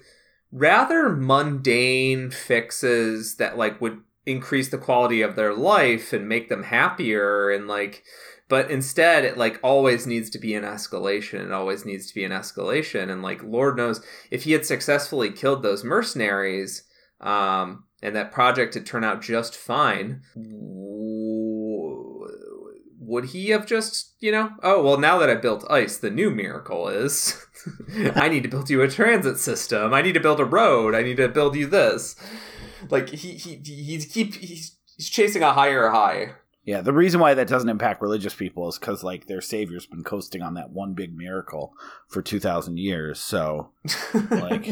rather 0.52 1.10
mundane 1.10 2.30
fixes 2.30 3.36
that 3.36 3.58
like 3.58 3.80
would 3.80 4.02
increase 4.26 4.70
the 4.70 4.78
quality 4.78 5.22
of 5.22 5.36
their 5.36 5.54
life 5.54 6.14
and 6.14 6.28
make 6.28 6.50
them 6.50 6.64
happier 6.64 7.50
and 7.50 7.68
like 7.68 8.04
but 8.48 8.70
instead 8.70 9.24
it 9.24 9.38
like 9.38 9.60
always 9.64 10.06
needs 10.06 10.30
to 10.30 10.38
be 10.38 10.54
an 10.54 10.64
escalation. 10.66 11.46
It 11.46 11.52
always 11.54 11.86
needs 11.86 12.08
to 12.08 12.14
be 12.14 12.26
an 12.26 12.34
escalation. 12.34 13.10
And 13.10 13.22
like 13.22 13.42
lord 13.44 13.78
knows 13.78 14.06
if 14.30 14.44
he 14.44 14.52
had 14.52 14.66
successfully 14.66 15.32
killed 15.32 15.64
those 15.64 15.84
mercenaries 15.84 16.84
um 17.22 17.86
and 18.04 18.16
that 18.16 18.32
project 18.32 18.74
had 18.74 18.86
turned 18.86 19.06
out 19.06 19.22
just 19.22 19.56
fine 19.56 20.22
would 23.12 23.26
he 23.26 23.50
have 23.50 23.66
just, 23.66 24.16
you 24.22 24.32
know, 24.32 24.52
oh, 24.64 24.82
well, 24.82 24.98
now 24.98 25.18
that 25.18 25.30
I 25.30 25.36
built 25.36 25.70
ice, 25.70 25.98
the 25.98 26.10
new 26.10 26.30
miracle 26.32 26.88
is 26.88 27.46
I 28.16 28.30
need 28.30 28.44
to 28.44 28.50
build 28.50 28.70
you 28.70 28.82
a 28.82 28.90
transit 28.90 29.38
system. 29.38 29.94
I 29.94 30.02
need 30.02 30.14
to 30.14 30.20
build 30.20 30.40
a 30.40 30.46
road. 30.46 30.96
I 30.96 31.04
need 31.04 31.18
to 31.18 31.28
build 31.28 31.56
you 31.56 31.68
this. 31.68 32.16
Like 32.90 33.10
he 33.10 33.34
he 33.34 33.62
he's 33.64 34.06
keep 34.06 34.36
he's, 34.36 34.78
he's 34.98 35.10
chasing 35.10 35.44
a 35.44 35.54
higher 35.54 35.90
high. 35.90 36.34
Yeah, 36.64 36.82
the 36.82 36.94
reason 36.94 37.20
why 37.20 37.34
that 37.34 37.48
doesn't 37.48 37.70
impact 37.70 38.02
religious 38.02 38.36
people 38.36 38.70
is 38.70 38.78
because 38.78 39.04
like 39.04 39.26
their 39.26 39.42
savior's 39.42 39.88
been 39.88 40.04
coasting 40.04 40.44
on 40.44 40.54
that 40.54 40.70
one 40.70 40.94
big 40.94 41.16
miracle 41.16 41.74
for 42.08 42.22
two 42.22 42.40
thousand 42.40 42.78
years. 42.78 43.20
So 43.20 43.72
like 44.30 44.68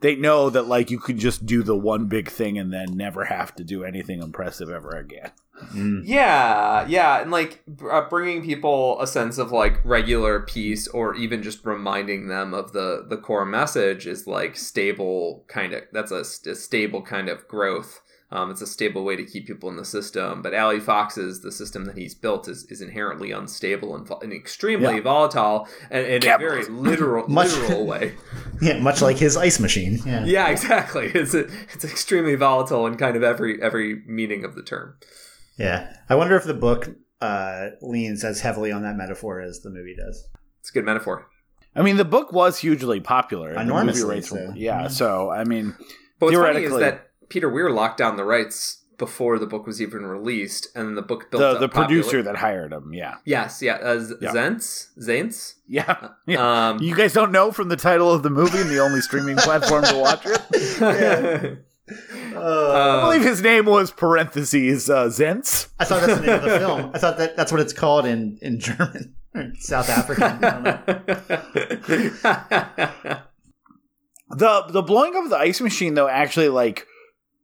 they 0.00 0.16
know 0.16 0.50
that 0.50 0.66
like 0.66 0.90
you 0.90 0.98
could 0.98 1.18
just 1.18 1.46
do 1.46 1.62
the 1.62 1.76
one 1.76 2.06
big 2.06 2.28
thing 2.28 2.58
and 2.58 2.72
then 2.72 2.96
never 2.96 3.24
have 3.24 3.54
to 3.56 3.64
do 3.64 3.84
anything 3.84 4.22
impressive 4.22 4.70
ever 4.70 4.90
again. 4.90 5.32
Mm. 5.74 6.02
Yeah, 6.04 6.86
yeah, 6.86 7.20
and 7.20 7.30
like 7.30 7.62
uh, 7.90 8.08
bringing 8.08 8.44
people 8.44 9.00
a 9.00 9.06
sense 9.06 9.38
of 9.38 9.50
like 9.50 9.84
regular 9.84 10.40
peace, 10.40 10.86
or 10.88 11.14
even 11.16 11.42
just 11.42 11.64
reminding 11.64 12.28
them 12.28 12.54
of 12.54 12.72
the 12.72 13.04
the 13.08 13.16
core 13.16 13.44
message 13.44 14.06
is 14.06 14.26
like 14.26 14.56
stable 14.56 15.44
kind 15.48 15.72
of. 15.72 15.82
That's 15.92 16.12
a, 16.12 16.20
a 16.50 16.54
stable 16.54 17.02
kind 17.02 17.28
of 17.28 17.48
growth. 17.48 18.00
Um, 18.30 18.50
it's 18.50 18.60
a 18.60 18.66
stable 18.66 19.04
way 19.04 19.16
to 19.16 19.24
keep 19.24 19.46
people 19.46 19.70
in 19.70 19.76
the 19.76 19.84
system. 19.84 20.42
But 20.42 20.52
Allie 20.52 20.80
Fox's 20.80 21.40
the 21.40 21.50
system 21.50 21.86
that 21.86 21.96
he's 21.96 22.14
built 22.14 22.46
is, 22.46 22.64
is 22.64 22.82
inherently 22.82 23.32
unstable 23.32 23.96
and, 23.96 24.08
and 24.22 24.32
extremely 24.32 24.96
yeah. 24.96 25.00
volatile, 25.00 25.66
and 25.90 26.06
in 26.06 26.28
a 26.28 26.38
very 26.38 26.66
literal 26.66 27.26
much, 27.28 27.52
literal 27.54 27.86
way. 27.86 28.14
Yeah, 28.60 28.80
much 28.80 29.00
like 29.00 29.16
his 29.16 29.36
ice 29.36 29.58
machine. 29.58 29.98
Yeah, 30.04 30.24
yeah 30.24 30.48
exactly. 30.48 31.10
It's 31.18 31.34
a, 31.34 31.48
it's 31.72 31.84
extremely 31.84 32.34
volatile 32.34 32.86
in 32.86 32.96
kind 32.96 33.16
of 33.16 33.22
every 33.22 33.60
every 33.62 34.02
meaning 34.06 34.44
of 34.44 34.54
the 34.54 34.62
term. 34.62 34.96
Yeah, 35.58 35.92
I 36.08 36.14
wonder 36.14 36.36
if 36.36 36.44
the 36.44 36.54
book 36.54 36.88
uh, 37.20 37.70
leans 37.80 38.24
as 38.24 38.40
heavily 38.40 38.70
on 38.70 38.82
that 38.82 38.96
metaphor 38.96 39.40
as 39.40 39.60
the 39.60 39.70
movie 39.70 39.96
does. 39.96 40.28
It's 40.60 40.70
a 40.70 40.72
good 40.72 40.84
metaphor. 40.84 41.26
I 41.74 41.82
mean, 41.82 41.96
the 41.96 42.04
book 42.04 42.32
was 42.32 42.58
hugely 42.58 43.00
popular. 43.00 43.52
Enormously, 43.52 44.20
so. 44.20 44.36
Were, 44.36 44.42
yeah, 44.54 44.82
yeah. 44.82 44.88
So 44.88 45.30
I 45.30 45.44
mean, 45.44 45.74
but 46.18 46.26
what's 46.26 46.36
funny 46.36 46.64
is 46.64 46.76
that 46.78 47.07
Peter 47.28 47.48
Weir 47.48 47.70
locked 47.70 47.98
down 47.98 48.16
the 48.16 48.24
rights 48.24 48.84
before 48.98 49.38
the 49.38 49.46
book 49.46 49.66
was 49.66 49.80
even 49.80 50.04
released, 50.04 50.68
and 50.74 50.96
the 50.96 51.02
book 51.02 51.30
built 51.30 51.40
the, 51.40 51.58
the 51.58 51.68
producer 51.68 52.22
that 52.22 52.36
hired 52.36 52.72
him. 52.72 52.92
Yeah. 52.92 53.14
Yes. 53.24 53.62
Yeah. 53.62 53.74
Uh, 53.74 54.00
Z- 54.00 54.14
yeah. 54.20 54.32
Zaentz. 54.32 54.88
Zaintz. 54.98 55.54
Yeah. 55.68 56.08
yeah. 56.26 56.70
Um, 56.70 56.82
you 56.82 56.96
guys 56.96 57.12
don't 57.12 57.30
know 57.30 57.52
from 57.52 57.68
the 57.68 57.76
title 57.76 58.12
of 58.12 58.22
the 58.22 58.30
movie 58.30 58.58
and 58.58 58.68
the 58.68 58.80
only 58.80 59.00
streaming 59.00 59.36
platform 59.36 59.84
to 59.84 59.96
watch 59.96 60.26
it. 60.26 60.42
yeah. 60.80 61.54
Uh, 62.34 63.00
I 63.00 63.04
believe 63.04 63.22
his 63.22 63.40
name 63.40 63.66
was 63.66 63.90
parentheses 63.90 64.90
uh, 64.90 65.06
Zaentz. 65.06 65.68
I 65.78 65.84
thought 65.84 66.02
that's 66.02 66.20
the 66.20 66.26
name 66.26 66.36
of 66.36 66.42
the 66.42 66.58
film. 66.58 66.90
I 66.94 66.98
thought 66.98 67.18
that 67.18 67.36
that's 67.36 67.50
what 67.50 67.60
it's 67.60 67.72
called 67.72 68.04
in 68.04 68.38
in 68.42 68.60
German 68.60 69.14
South 69.58 69.88
African. 69.88 70.40
the 74.28 74.62
the 74.68 74.82
blowing 74.82 75.16
up 75.16 75.24
of 75.24 75.30
the 75.30 75.38
ice 75.38 75.60
machine 75.60 75.94
though 75.94 76.08
actually 76.08 76.48
like 76.48 76.86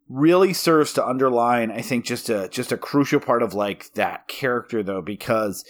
really 0.09 0.52
serves 0.52 0.93
to 0.93 1.06
underline 1.06 1.70
I 1.70 1.81
think 1.81 2.05
just 2.05 2.28
a 2.28 2.48
just 2.48 2.72
a 2.72 2.76
crucial 2.76 3.20
part 3.20 3.43
of 3.43 3.55
like 3.55 3.93
that 3.94 4.28
character 4.28 4.82
though 4.82 5.02
because 5.02 5.64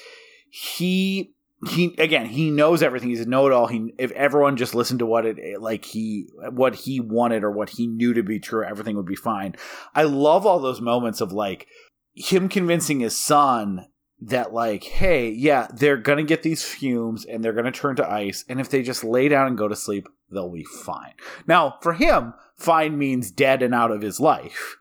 he 0.51 1.35
he 1.69 1.95
again 1.99 2.27
he 2.27 2.51
knows 2.51 2.83
everything. 2.83 3.11
He's 3.11 3.21
a 3.21 3.29
know-it-all 3.29 3.69
he 3.69 3.95
if 3.99 4.11
everyone 4.13 4.57
just 4.57 4.75
listened 4.75 4.99
to 4.99 5.07
what 5.07 5.25
it 5.25 5.61
like 5.61 5.85
he 5.85 6.27
what 6.51 6.75
he 6.75 7.01
wanted 7.01 7.45
or 7.45 7.51
what 7.51 7.71
he 7.71 7.87
knew 7.87 8.13
to 8.15 8.23
be 8.23 8.39
true 8.39 8.65
everything 8.65 8.97
would 8.97 9.07
be 9.07 9.15
fine. 9.15 9.55
I 9.95 10.03
love 10.03 10.47
all 10.47 10.59
those 10.59 10.81
moments 10.81 11.21
of 11.21 11.33
like 11.33 11.67
him 12.13 12.49
convincing 12.49 13.01
his 13.01 13.17
son 13.17 13.87
that 14.21 14.53
like 14.53 14.85
hey 14.85 15.31
yeah 15.31 15.69
they're 15.73 15.97
gonna 15.97 16.23
get 16.23 16.43
these 16.43 16.65
fumes 16.65 17.25
and 17.25 17.45
they're 17.45 17.53
gonna 17.53 17.73
turn 17.73 17.97
to 17.97 18.11
ice 18.11 18.45
and 18.49 18.61
if 18.61 18.69
they 18.71 18.83
just 18.83 19.05
lay 19.05 19.29
down 19.29 19.47
and 19.47 19.59
go 19.59 19.69
to 19.69 19.77
sleep 19.77 20.09
they'll 20.31 20.53
be 20.53 20.65
fine. 20.65 21.13
Now 21.47 21.79
for 21.81 21.95
him 21.95 22.35
fine 22.57 22.99
means 22.99 23.31
dead 23.31 23.63
and 23.63 23.75
out 23.75 23.91
of 23.91 24.03
his 24.03 24.21
life. 24.21 24.77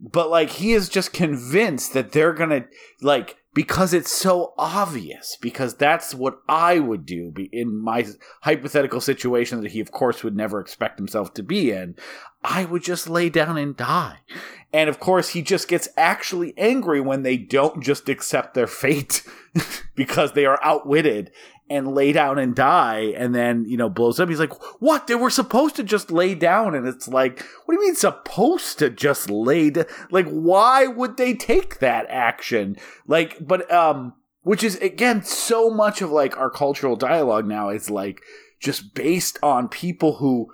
But 0.00 0.30
like 0.30 0.50
he 0.50 0.72
is 0.72 0.88
just 0.88 1.12
convinced 1.12 1.92
that 1.94 2.12
they're 2.12 2.32
gonna 2.32 2.66
like 3.02 3.36
because 3.54 3.92
it's 3.92 4.12
so 4.12 4.54
obvious 4.56 5.36
because 5.40 5.74
that's 5.74 6.14
what 6.14 6.38
i 6.48 6.78
would 6.78 7.04
do 7.04 7.32
in 7.50 7.76
my 7.76 8.06
hypothetical 8.42 9.00
situation 9.00 9.60
that 9.60 9.72
he 9.72 9.80
of 9.80 9.90
course 9.90 10.22
would 10.22 10.36
never 10.36 10.60
expect 10.60 10.98
himself 10.98 11.34
to 11.34 11.42
be 11.42 11.72
in 11.72 11.96
i 12.44 12.64
would 12.66 12.82
just 12.84 13.08
lay 13.08 13.28
down 13.28 13.56
and 13.58 13.76
die. 13.76 14.18
And 14.72 14.90
of 14.90 15.00
course 15.00 15.30
he 15.30 15.42
just 15.42 15.66
gets 15.66 15.88
actually 15.96 16.52
angry 16.58 17.00
when 17.00 17.22
they 17.22 17.36
don't 17.36 17.82
just 17.82 18.08
accept 18.08 18.54
their 18.54 18.66
fate 18.66 19.24
because 19.94 20.32
they 20.32 20.44
are 20.44 20.60
outwitted 20.62 21.32
and 21.70 21.94
lay 21.94 22.12
down 22.12 22.38
and 22.38 22.54
die 22.54 23.12
and 23.16 23.34
then, 23.34 23.64
you 23.66 23.76
know, 23.76 23.88
blows 23.88 24.18
up. 24.18 24.28
He's 24.28 24.40
like, 24.40 24.54
what? 24.80 25.06
They 25.06 25.14
were 25.14 25.30
supposed 25.30 25.76
to 25.76 25.84
just 25.84 26.10
lay 26.10 26.34
down. 26.34 26.74
And 26.74 26.86
it's 26.86 27.08
like, 27.08 27.40
what 27.64 27.74
do 27.74 27.80
you 27.80 27.86
mean 27.86 27.94
supposed 27.94 28.78
to 28.78 28.90
just 28.90 29.30
lay 29.30 29.70
down? 29.70 29.86
Like, 30.10 30.28
why 30.28 30.86
would 30.86 31.16
they 31.16 31.34
take 31.34 31.78
that 31.80 32.06
action? 32.08 32.76
Like, 33.06 33.36
but, 33.40 33.70
um, 33.72 34.14
which 34.42 34.64
is 34.64 34.76
again, 34.76 35.22
so 35.22 35.68
much 35.68 36.00
of 36.00 36.10
like 36.10 36.36
our 36.38 36.50
cultural 36.50 36.96
dialogue 36.96 37.46
now 37.46 37.68
is 37.68 37.90
like 37.90 38.22
just 38.60 38.94
based 38.94 39.38
on 39.42 39.68
people 39.68 40.16
who 40.16 40.48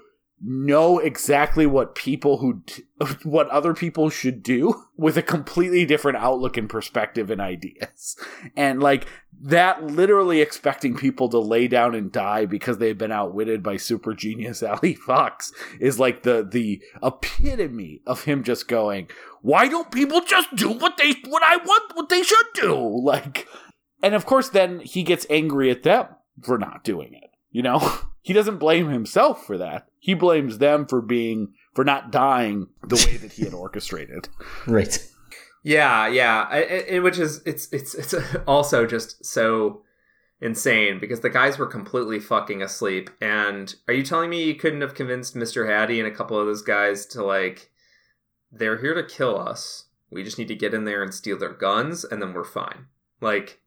know 0.46 0.98
exactly 0.98 1.64
what 1.64 1.94
people 1.94 2.38
who 2.38 2.62
what 3.22 3.48
other 3.48 3.72
people 3.72 4.10
should 4.10 4.42
do 4.42 4.74
with 4.96 5.16
a 5.16 5.22
completely 5.22 5.86
different 5.86 6.18
outlook 6.18 6.56
and 6.56 6.68
perspective 6.68 7.30
and 7.30 7.40
ideas 7.40 8.16
and 8.56 8.82
like 8.82 9.06
that 9.44 9.84
literally 9.84 10.40
expecting 10.40 10.96
people 10.96 11.28
to 11.28 11.38
lay 11.38 11.68
down 11.68 11.94
and 11.94 12.10
die 12.10 12.46
because 12.46 12.78
they've 12.78 12.96
been 12.96 13.12
outwitted 13.12 13.62
by 13.62 13.76
super 13.76 14.14
genius 14.14 14.62
Allie 14.62 14.94
Fox 14.94 15.52
is 15.78 16.00
like 16.00 16.22
the 16.22 16.46
the 16.50 16.82
epitome 17.02 18.00
of 18.06 18.24
him 18.24 18.42
just 18.42 18.66
going 18.66 19.08
why 19.42 19.68
don't 19.68 19.92
people 19.92 20.22
just 20.22 20.54
do 20.56 20.70
what 20.70 20.96
they 20.96 21.12
what 21.28 21.42
I 21.42 21.58
want 21.58 21.94
what 21.94 22.08
they 22.08 22.22
should 22.22 22.46
do 22.54 22.74
like 23.04 23.46
and 24.02 24.14
of 24.14 24.26
course 24.26 24.48
then 24.48 24.80
he 24.80 25.02
gets 25.02 25.26
angry 25.28 25.70
at 25.70 25.82
them 25.82 26.06
for 26.42 26.58
not 26.58 26.82
doing 26.82 27.12
it 27.12 27.30
you 27.50 27.62
know 27.62 28.00
he 28.24 28.32
doesn't 28.32 28.56
blame 28.56 28.88
himself 28.88 29.46
for 29.46 29.58
that. 29.58 29.86
He 29.98 30.14
blames 30.14 30.56
them 30.58 30.86
for 30.86 31.02
being 31.02 31.52
for 31.74 31.84
not 31.84 32.10
dying 32.10 32.68
the 32.82 32.96
way 32.96 33.18
that 33.18 33.32
he 33.32 33.44
had 33.44 33.52
orchestrated. 33.52 34.30
Right. 34.66 34.98
Yeah, 35.64 36.06
yeah. 36.06 36.46
I, 36.48 36.84
I, 36.92 36.98
which 37.00 37.18
is 37.18 37.42
it's 37.44 37.68
it's 37.72 37.94
it's 37.94 38.14
also 38.46 38.86
just 38.86 39.24
so 39.24 39.82
insane 40.40 41.00
because 41.00 41.20
the 41.20 41.30
guys 41.30 41.58
were 41.58 41.66
completely 41.66 42.20
fucking 42.20 42.62
asleep. 42.62 43.10
And 43.20 43.74
are 43.88 43.94
you 43.94 44.04
telling 44.04 44.30
me 44.30 44.44
you 44.44 44.54
couldn't 44.54 44.82
have 44.82 44.94
convinced 44.94 45.34
Mr. 45.34 45.68
Haddy 45.68 45.98
and 45.98 46.06
a 46.06 46.14
couple 46.14 46.38
of 46.38 46.46
those 46.46 46.62
guys 46.62 47.06
to 47.06 47.24
like 47.24 47.72
they're 48.52 48.78
here 48.78 48.94
to 48.94 49.02
kill 49.02 49.38
us. 49.38 49.86
We 50.10 50.22
just 50.22 50.38
need 50.38 50.48
to 50.48 50.54
get 50.54 50.74
in 50.74 50.84
there 50.84 51.02
and 51.02 51.12
steal 51.12 51.38
their 51.38 51.52
guns, 51.52 52.04
and 52.04 52.22
then 52.22 52.32
we're 52.32 52.44
fine. 52.44 52.86
Like, 53.20 53.60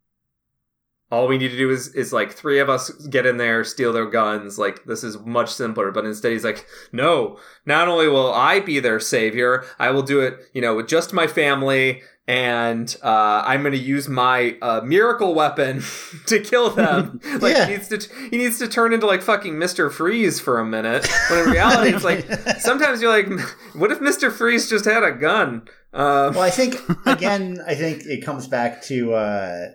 all 1.10 1.28
we 1.28 1.38
need 1.38 1.50
to 1.50 1.58
do 1.58 1.70
is 1.70 1.88
is 1.96 2.12
like 2.12 2.34
three 2.34 2.60
of 2.60 2.70
us 2.70 2.90
get 3.08 3.26
in 3.26 3.38
there, 3.38 3.64
steal 3.64 3.94
their 3.94 4.10
guns. 4.10 4.60
Like 4.60 4.84
this 4.86 5.04
is 5.04 5.18
much 5.20 5.54
simpler. 5.54 5.92
But 5.92 6.06
instead, 6.06 6.34
he's 6.34 6.44
like, 6.44 6.66
no. 6.92 7.40
Not 7.66 7.88
only 7.88 8.08
will 8.08 8.34
I 8.34 8.60
be 8.60 8.80
their 8.80 9.00
savior, 9.00 9.66
I 9.80 9.92
will 9.92 10.04
do 10.04 10.20
it. 10.20 10.40
You 10.54 10.62
know, 10.62 10.76
with 10.76 10.88
just 10.88 11.14
my 11.14 11.28
family, 11.28 12.02
and 12.28 12.94
uh, 13.02 13.42
I'm 13.46 13.62
going 13.62 13.72
to 13.72 13.78
use 13.78 14.10
my 14.10 14.58
uh, 14.62 14.82
miracle 14.84 15.34
weapon 15.34 15.82
to 16.26 16.40
kill 16.42 16.72
them. 16.72 17.22
like 17.40 17.56
yeah. 17.56 17.66
he 17.66 17.72
needs 17.74 17.88
to 17.88 18.14
he 18.30 18.38
needs 18.38 18.60
to 18.60 18.68
turn 18.68 18.94
into 18.94 19.08
like 19.08 19.22
fucking 19.22 19.58
Mister 19.58 19.90
Freeze 19.90 20.42
for 20.42 20.60
a 20.60 20.66
minute. 20.66 21.08
When 21.30 21.40
in 21.40 21.50
reality, 21.50 21.96
it's 21.96 22.04
like 22.04 22.26
sometimes 22.60 23.02
you're 23.02 23.12
like, 23.12 23.30
what 23.76 23.92
if 23.92 24.02
Mister 24.02 24.30
Freeze 24.30 24.70
just 24.70 24.84
had 24.84 25.04
a 25.04 25.14
gun? 25.14 25.70
Uh, 25.94 26.32
well, 26.34 26.42
I 26.42 26.50
think 26.50 26.82
again, 27.06 27.60
I 27.66 27.76
think 27.76 28.04
it 28.06 28.26
comes 28.26 28.46
back 28.46 28.84
to 28.84 29.14
uh, 29.14 29.68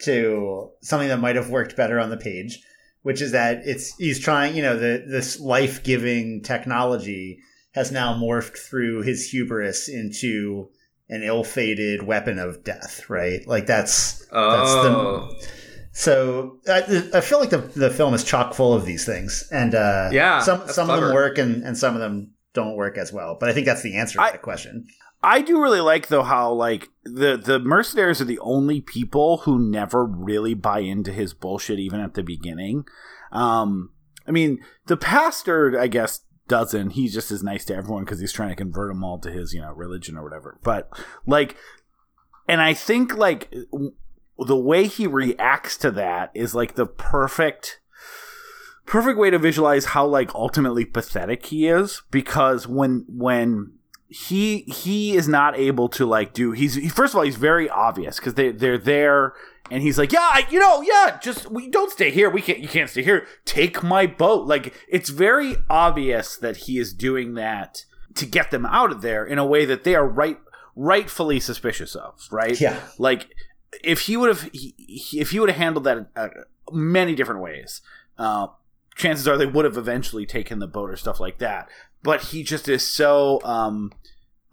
to 0.00 0.70
something 0.82 1.08
that 1.08 1.20
might 1.20 1.36
have 1.36 1.50
worked 1.50 1.76
better 1.76 1.98
on 1.98 2.10
the 2.10 2.16
page, 2.16 2.62
which 3.02 3.20
is 3.20 3.32
that 3.32 3.62
it's 3.64 3.94
he's 3.96 4.20
trying, 4.20 4.56
you 4.56 4.62
know, 4.62 4.76
the 4.76 5.04
this 5.08 5.40
life 5.40 5.82
giving 5.82 6.42
technology 6.42 7.38
has 7.72 7.92
now 7.92 8.14
morphed 8.14 8.58
through 8.58 9.02
his 9.02 9.30
hubris 9.30 9.88
into 9.88 10.68
an 11.08 11.22
ill-fated 11.22 12.02
weapon 12.02 12.38
of 12.38 12.64
death, 12.64 13.08
right? 13.08 13.46
Like 13.46 13.66
that's 13.66 14.26
oh. 14.32 14.50
that's 14.50 14.74
the 14.74 14.88
oh. 14.88 15.30
so 15.92 16.58
I, 16.68 17.18
I, 17.18 17.20
feel 17.20 17.38
like 17.38 17.50
the 17.50 17.58
the 17.58 17.90
film 17.90 18.14
is 18.14 18.24
chock 18.24 18.54
full 18.54 18.74
of 18.74 18.84
these 18.84 19.04
things, 19.04 19.48
and 19.52 19.74
uh, 19.74 20.10
yeah, 20.12 20.40
some 20.40 20.66
some 20.68 20.86
clever. 20.86 21.02
of 21.02 21.08
them 21.08 21.14
work 21.14 21.38
and 21.38 21.62
and 21.62 21.76
some 21.76 21.94
of 21.94 22.00
them 22.00 22.32
don't 22.54 22.76
work 22.76 22.98
as 22.98 23.12
well. 23.12 23.36
But 23.38 23.50
I 23.50 23.52
think 23.52 23.66
that's 23.66 23.82
the 23.82 23.96
answer 23.96 24.18
to 24.18 24.22
I, 24.22 24.30
that 24.32 24.42
question. 24.42 24.86
I 25.22 25.40
do 25.40 25.60
really 25.60 25.80
like 25.80 26.08
though 26.08 26.22
how 26.22 26.52
like 26.52 26.88
the 27.04 27.36
the 27.36 27.58
mercenaries 27.58 28.20
are 28.20 28.26
the 28.26 28.38
only 28.40 28.80
people 28.80 29.38
who 29.38 29.58
never 29.58 30.04
really 30.04 30.54
buy 30.54 30.80
into 30.80 31.12
his 31.12 31.34
bullshit 31.34 31.78
even 31.78 32.00
at 32.00 32.14
the 32.14 32.22
beginning. 32.22 32.84
Um, 33.32 33.90
I 34.26 34.30
mean, 34.30 34.60
the 34.86 34.96
pastor, 34.96 35.78
I 35.78 35.86
guess, 35.88 36.20
doesn't. 36.48 36.90
He's 36.90 37.14
just 37.14 37.30
as 37.30 37.42
nice 37.42 37.64
to 37.66 37.74
everyone 37.74 38.04
because 38.04 38.20
he's 38.20 38.32
trying 38.32 38.50
to 38.50 38.56
convert 38.56 38.90
them 38.90 39.04
all 39.04 39.18
to 39.20 39.30
his 39.30 39.52
you 39.52 39.60
know 39.60 39.72
religion 39.72 40.16
or 40.16 40.22
whatever. 40.22 40.58
But 40.62 40.90
like, 41.26 41.56
and 42.48 42.60
I 42.60 42.74
think 42.74 43.16
like 43.16 43.52
the 44.38 44.56
way 44.56 44.86
he 44.86 45.06
reacts 45.06 45.76
to 45.78 45.90
that 45.92 46.30
is 46.34 46.54
like 46.54 46.74
the 46.74 46.86
perfect 46.86 47.80
perfect 48.84 49.18
way 49.18 49.30
to 49.30 49.38
visualize 49.38 49.86
how 49.86 50.06
like 50.06 50.32
ultimately 50.34 50.84
pathetic 50.84 51.46
he 51.46 51.66
is 51.66 52.02
because 52.10 52.68
when 52.68 53.04
when 53.08 53.72
he 54.08 54.60
he 54.62 55.16
is 55.16 55.26
not 55.26 55.58
able 55.58 55.88
to 55.88 56.06
like 56.06 56.32
do 56.32 56.52
he's 56.52 56.74
he, 56.74 56.88
first 56.88 57.12
of 57.12 57.18
all 57.18 57.24
he's 57.24 57.36
very 57.36 57.68
obvious 57.68 58.16
because 58.16 58.34
they 58.34 58.52
they're 58.52 58.78
there 58.78 59.32
and 59.70 59.82
he's 59.82 59.98
like 59.98 60.12
yeah 60.12 60.20
I, 60.20 60.46
you 60.48 60.60
know 60.60 60.80
yeah 60.80 61.18
just 61.20 61.50
we 61.50 61.68
don't 61.68 61.90
stay 61.90 62.10
here 62.10 62.30
we 62.30 62.40
can't 62.40 62.60
you 62.60 62.68
can't 62.68 62.90
stay 62.90 63.02
here. 63.02 63.26
Take 63.44 63.82
my 63.82 64.06
boat. 64.06 64.46
Like 64.46 64.74
it's 64.88 65.10
very 65.10 65.56
obvious 65.70 66.36
that 66.36 66.56
he 66.56 66.78
is 66.78 66.92
doing 66.92 67.34
that 67.34 67.84
to 68.14 68.26
get 68.26 68.50
them 68.50 68.66
out 68.66 68.90
of 68.90 69.02
there 69.02 69.24
in 69.24 69.38
a 69.38 69.46
way 69.46 69.64
that 69.64 69.84
they 69.84 69.94
are 69.94 70.06
right 70.06 70.38
rightfully 70.74 71.40
suspicious 71.40 71.94
of 71.94 72.20
right? 72.30 72.60
Yeah. 72.60 72.80
Like 72.98 73.28
if 73.82 74.02
he 74.02 74.16
would 74.16 74.28
have 74.28 74.50
if 74.52 75.30
he 75.30 75.40
would 75.40 75.48
have 75.48 75.58
handled 75.58 75.84
that 75.84 76.08
uh, 76.16 76.28
many 76.72 77.14
different 77.14 77.40
ways 77.40 77.82
uh, 78.18 78.48
chances 78.96 79.28
are 79.28 79.36
they 79.36 79.46
would 79.46 79.64
have 79.64 79.76
eventually 79.76 80.26
taken 80.26 80.58
the 80.58 80.66
boat 80.66 80.90
or 80.90 80.96
stuff 80.96 81.20
like 81.20 81.38
that 81.38 81.68
but 82.02 82.22
he 82.26 82.42
just 82.42 82.68
is 82.68 82.86
so 82.86 83.40
um, 83.44 83.92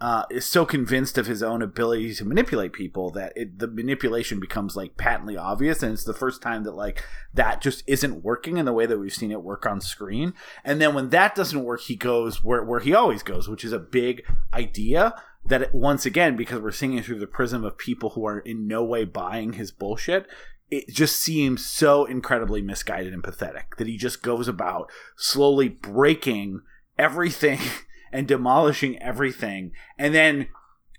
uh, 0.03 0.26
is 0.30 0.45
so 0.45 0.65
convinced 0.65 1.18
of 1.18 1.28
his 1.28 1.41
own 1.41 1.61
ability 1.61 2.14
to 2.14 2.26
manipulate 2.26 2.74
people 2.74 3.10
that 3.11 3.32
it, 3.38 3.60
the 3.60 3.70
manipulation 3.70 4.38
becomes 4.38 4.76
like 4.76 4.98
patently 4.98 5.38
obvious, 5.38 5.82
and 5.82 5.94
it's 5.94 6.03
the 6.03 6.14
first 6.14 6.41
time 6.41 6.64
that 6.64 6.76
like 6.76 7.02
that 7.34 7.61
just 7.61 7.84
isn't 7.88 8.22
working 8.22 8.57
in 8.57 8.65
the 8.65 8.74
way 8.74 8.86
that 8.86 8.98
we've 8.98 9.14
seen 9.14 9.32
it 9.32 9.41
work 9.41 9.65
on 9.65 9.80
screen. 9.80 10.34
And 10.65 10.82
then 10.82 10.94
when 10.94 11.10
that 11.11 11.36
doesn't 11.36 11.64
work, 11.64 11.82
he 11.82 11.95
goes 11.95 12.44
where 12.44 12.61
where 12.64 12.82
he 12.82 12.94
always 12.94 13.24
goes, 13.24 13.48
which 13.48 13.64
is 13.64 13.72
a 13.72 13.80
big 13.80 14.24
idea 14.53 15.14
that 15.45 15.74
once 15.74 16.06
again 16.06 16.36
because 16.36 16.60
we're 16.60 16.72
seeing 16.72 16.98
it 16.98 17.06
through 17.06 17.20
the 17.20 17.28
prism 17.28 17.64
of 17.64 17.78
people 17.78 18.10
who 18.10 18.26
are 18.26 18.40
in 18.40 18.68
no 18.68 18.84
way 18.84 19.06
buying 19.06 19.53
his 19.53 19.72
bullshit 19.72 20.28
it 20.69 20.90
just 20.90 21.18
seems 21.18 21.65
so 21.65 22.06
incredibly 22.06 22.61
misguided 22.61 23.14
and 23.14 23.23
pathetic 23.23 23.76
that 23.77 23.88
he 23.88 23.98
just 23.98 24.23
goes 24.23 24.48
about 24.48 24.90
slowly 25.15 25.69
breaking 25.69 26.61
everything 26.98 27.60
and 28.11 28.27
demolishing 28.27 29.02
everything. 29.02 29.72
And 29.98 30.14
then 30.15 30.48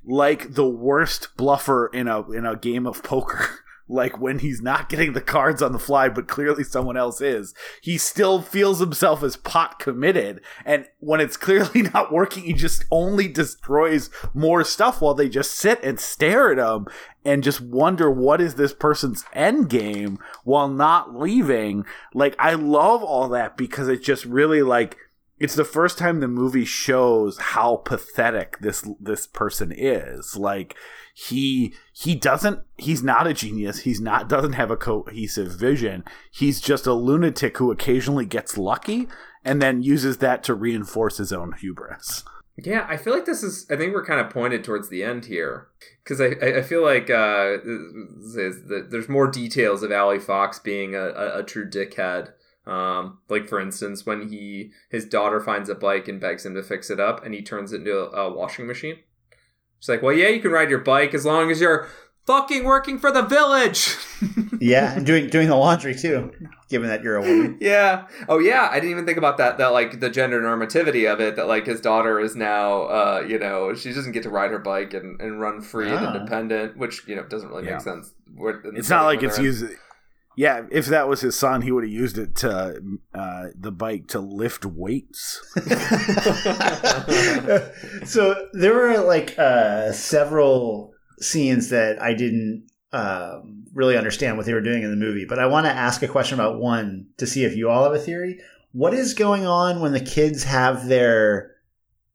like 0.04 0.54
the 0.54 0.68
worst 0.68 1.36
bluffer 1.36 1.88
in 1.92 2.08
a 2.08 2.30
in 2.30 2.44
a 2.44 2.56
game 2.56 2.86
of 2.86 3.02
poker 3.02 3.48
like 3.88 4.18
when 4.18 4.38
he's 4.38 4.62
not 4.62 4.88
getting 4.88 5.12
the 5.12 5.20
cards 5.20 5.60
on 5.60 5.72
the 5.72 5.78
fly 5.78 6.08
but 6.08 6.26
clearly 6.26 6.64
someone 6.64 6.96
else 6.96 7.20
is 7.20 7.54
he 7.82 7.98
still 7.98 8.40
feels 8.40 8.80
himself 8.80 9.22
as 9.22 9.36
pot 9.36 9.78
committed. 9.78 10.40
And 10.64 10.86
when 11.00 11.20
it's 11.20 11.36
clearly 11.36 11.82
not 11.94 12.12
working 12.12 12.44
he 12.44 12.52
just 12.52 12.84
only 12.90 13.28
destroys 13.28 14.10
more 14.32 14.64
stuff 14.64 15.00
while 15.00 15.14
they 15.14 15.28
just 15.28 15.54
sit 15.54 15.82
and 15.82 16.00
stare 16.00 16.52
at 16.52 16.58
him 16.58 16.86
and 17.24 17.42
just 17.42 17.60
wonder 17.60 18.10
what 18.10 18.40
is 18.40 18.54
this 18.54 18.72
person's 18.72 19.24
end 19.32 19.68
game 19.68 20.18
while 20.44 20.68
not 20.68 21.14
leaving. 21.14 21.84
Like 22.12 22.34
i 22.38 22.54
love 22.54 23.02
all 23.02 23.28
that 23.30 23.56
because 23.56 23.88
it 23.88 24.02
just 24.02 24.24
really 24.24 24.62
like 24.62 24.96
it's 25.38 25.56
the 25.56 25.64
first 25.64 25.98
time 25.98 26.20
the 26.20 26.28
movie 26.28 26.64
shows 26.64 27.38
how 27.38 27.76
pathetic 27.76 28.58
this 28.60 28.88
this 29.00 29.26
person 29.26 29.72
is. 29.76 30.36
Like 30.36 30.76
he 31.14 31.72
he 31.92 32.16
doesn't 32.16 32.60
he's 32.76 33.02
not 33.02 33.28
a 33.28 33.32
genius. 33.32 33.80
He's 33.80 34.00
not 34.00 34.28
doesn't 34.28 34.54
have 34.54 34.72
a 34.72 34.76
cohesive 34.76 35.52
vision. 35.52 36.04
He's 36.30 36.60
just 36.60 36.88
a 36.88 36.92
lunatic 36.92 37.56
who 37.56 37.70
occasionally 37.70 38.26
gets 38.26 38.58
lucky 38.58 39.06
and 39.44 39.62
then 39.62 39.82
uses 39.82 40.18
that 40.18 40.42
to 40.44 40.54
reinforce 40.54 41.18
his 41.18 41.32
own 41.32 41.52
hubris. 41.52 42.24
Yeah 42.56 42.86
i 42.88 42.96
feel 42.96 43.12
like 43.12 43.26
this 43.26 43.42
is 43.42 43.66
i 43.68 43.74
think 43.74 43.92
we're 43.92 44.04
kind 44.04 44.20
of 44.20 44.30
pointed 44.30 44.64
towards 44.64 44.88
the 44.88 45.04
end 45.04 45.26
here. 45.26 45.68
Because 46.02 46.20
I, 46.20 46.58
I 46.58 46.62
feel 46.62 46.82
like 46.82 47.08
uh, 47.08 47.56
there's 47.64 49.08
more 49.08 49.30
details 49.30 49.82
of 49.82 49.90
Allie 49.90 50.18
Fox 50.18 50.58
being 50.58 50.94
a, 50.94 51.00
a, 51.00 51.38
a 51.38 51.42
true 51.42 51.68
dickhead. 51.68 52.32
Um, 52.66 53.18
like 53.28 53.48
for 53.48 53.58
instance, 53.60 54.04
when 54.04 54.28
he 54.28 54.72
his 54.90 55.06
daughter 55.06 55.40
finds 55.40 55.68
a 55.68 55.74
bike 55.74 56.08
and 56.08 56.20
begs 56.20 56.44
him 56.44 56.54
to 56.54 56.62
fix 56.62 56.90
it 56.90 57.00
up, 57.00 57.24
and 57.24 57.34
he 57.34 57.42
turns 57.42 57.72
it 57.72 57.78
into 57.78 57.96
a, 57.96 58.26
a 58.26 58.32
washing 58.34 58.66
machine. 58.66 58.98
She's 59.84 59.90
like, 59.90 60.02
"Well, 60.02 60.14
yeah, 60.14 60.28
you 60.28 60.40
can 60.40 60.50
ride 60.50 60.70
your 60.70 60.78
bike 60.78 61.12
as 61.12 61.26
long 61.26 61.50
as 61.50 61.60
you're 61.60 61.86
fucking 62.26 62.64
working 62.64 62.98
for 62.98 63.12
the 63.12 63.20
village." 63.20 63.94
yeah, 64.58 64.94
and 64.94 65.04
doing 65.04 65.28
doing 65.28 65.46
the 65.46 65.56
laundry 65.56 65.94
too, 65.94 66.32
given 66.70 66.88
that 66.88 67.02
you're 67.02 67.16
a 67.16 67.20
woman. 67.20 67.58
Yeah. 67.60 68.06
Oh 68.26 68.38
yeah, 68.38 68.70
I 68.70 68.76
didn't 68.76 68.92
even 68.92 69.04
think 69.04 69.18
about 69.18 69.36
that. 69.36 69.58
That 69.58 69.74
like 69.74 70.00
the 70.00 70.08
gender 70.08 70.40
normativity 70.40 71.12
of 71.12 71.20
it. 71.20 71.36
That 71.36 71.48
like 71.48 71.66
his 71.66 71.82
daughter 71.82 72.18
is 72.18 72.34
now, 72.34 72.84
uh, 72.84 73.26
you 73.28 73.38
know, 73.38 73.74
she 73.74 73.92
doesn't 73.92 74.12
get 74.12 74.22
to 74.22 74.30
ride 74.30 74.52
her 74.52 74.58
bike 74.58 74.94
and, 74.94 75.20
and 75.20 75.38
run 75.38 75.60
free 75.60 75.90
and 75.90 76.06
ah. 76.06 76.14
independent, 76.14 76.78
which 76.78 77.06
you 77.06 77.14
know 77.14 77.24
doesn't 77.24 77.50
really 77.50 77.66
yeah. 77.66 77.72
make 77.72 77.82
sense. 77.82 78.14
It's 78.38 78.88
not 78.88 79.04
like 79.04 79.22
it's 79.22 79.38
used 79.38 79.66
yeah, 80.36 80.66
if 80.70 80.86
that 80.86 81.08
was 81.08 81.20
his 81.20 81.36
son, 81.36 81.62
he 81.62 81.70
would 81.70 81.84
have 81.84 81.92
used 81.92 82.18
it 82.18 82.34
to 82.36 82.80
uh, 83.14 83.46
the 83.54 83.70
bike 83.70 84.08
to 84.08 84.18
lift 84.18 84.66
weights. 84.66 85.40
so 88.04 88.48
there 88.52 88.74
were 88.74 88.98
like 88.98 89.38
uh, 89.38 89.92
several 89.92 90.92
scenes 91.20 91.70
that 91.70 92.02
I 92.02 92.14
didn't 92.14 92.66
um, 92.92 93.64
really 93.72 93.96
understand 93.96 94.36
what 94.36 94.46
they 94.46 94.54
were 94.54 94.60
doing 94.60 94.82
in 94.82 94.90
the 94.90 94.96
movie, 94.96 95.24
but 95.24 95.38
I 95.38 95.46
want 95.46 95.66
to 95.66 95.72
ask 95.72 96.02
a 96.02 96.08
question 96.08 96.38
about 96.38 96.58
one 96.58 97.06
to 97.18 97.26
see 97.26 97.44
if 97.44 97.56
you 97.56 97.70
all 97.70 97.84
have 97.84 97.94
a 97.94 97.98
theory. 97.98 98.40
What 98.72 98.92
is 98.92 99.14
going 99.14 99.46
on 99.46 99.80
when 99.80 99.92
the 99.92 100.00
kids 100.00 100.42
have 100.44 100.88
their 100.88 101.52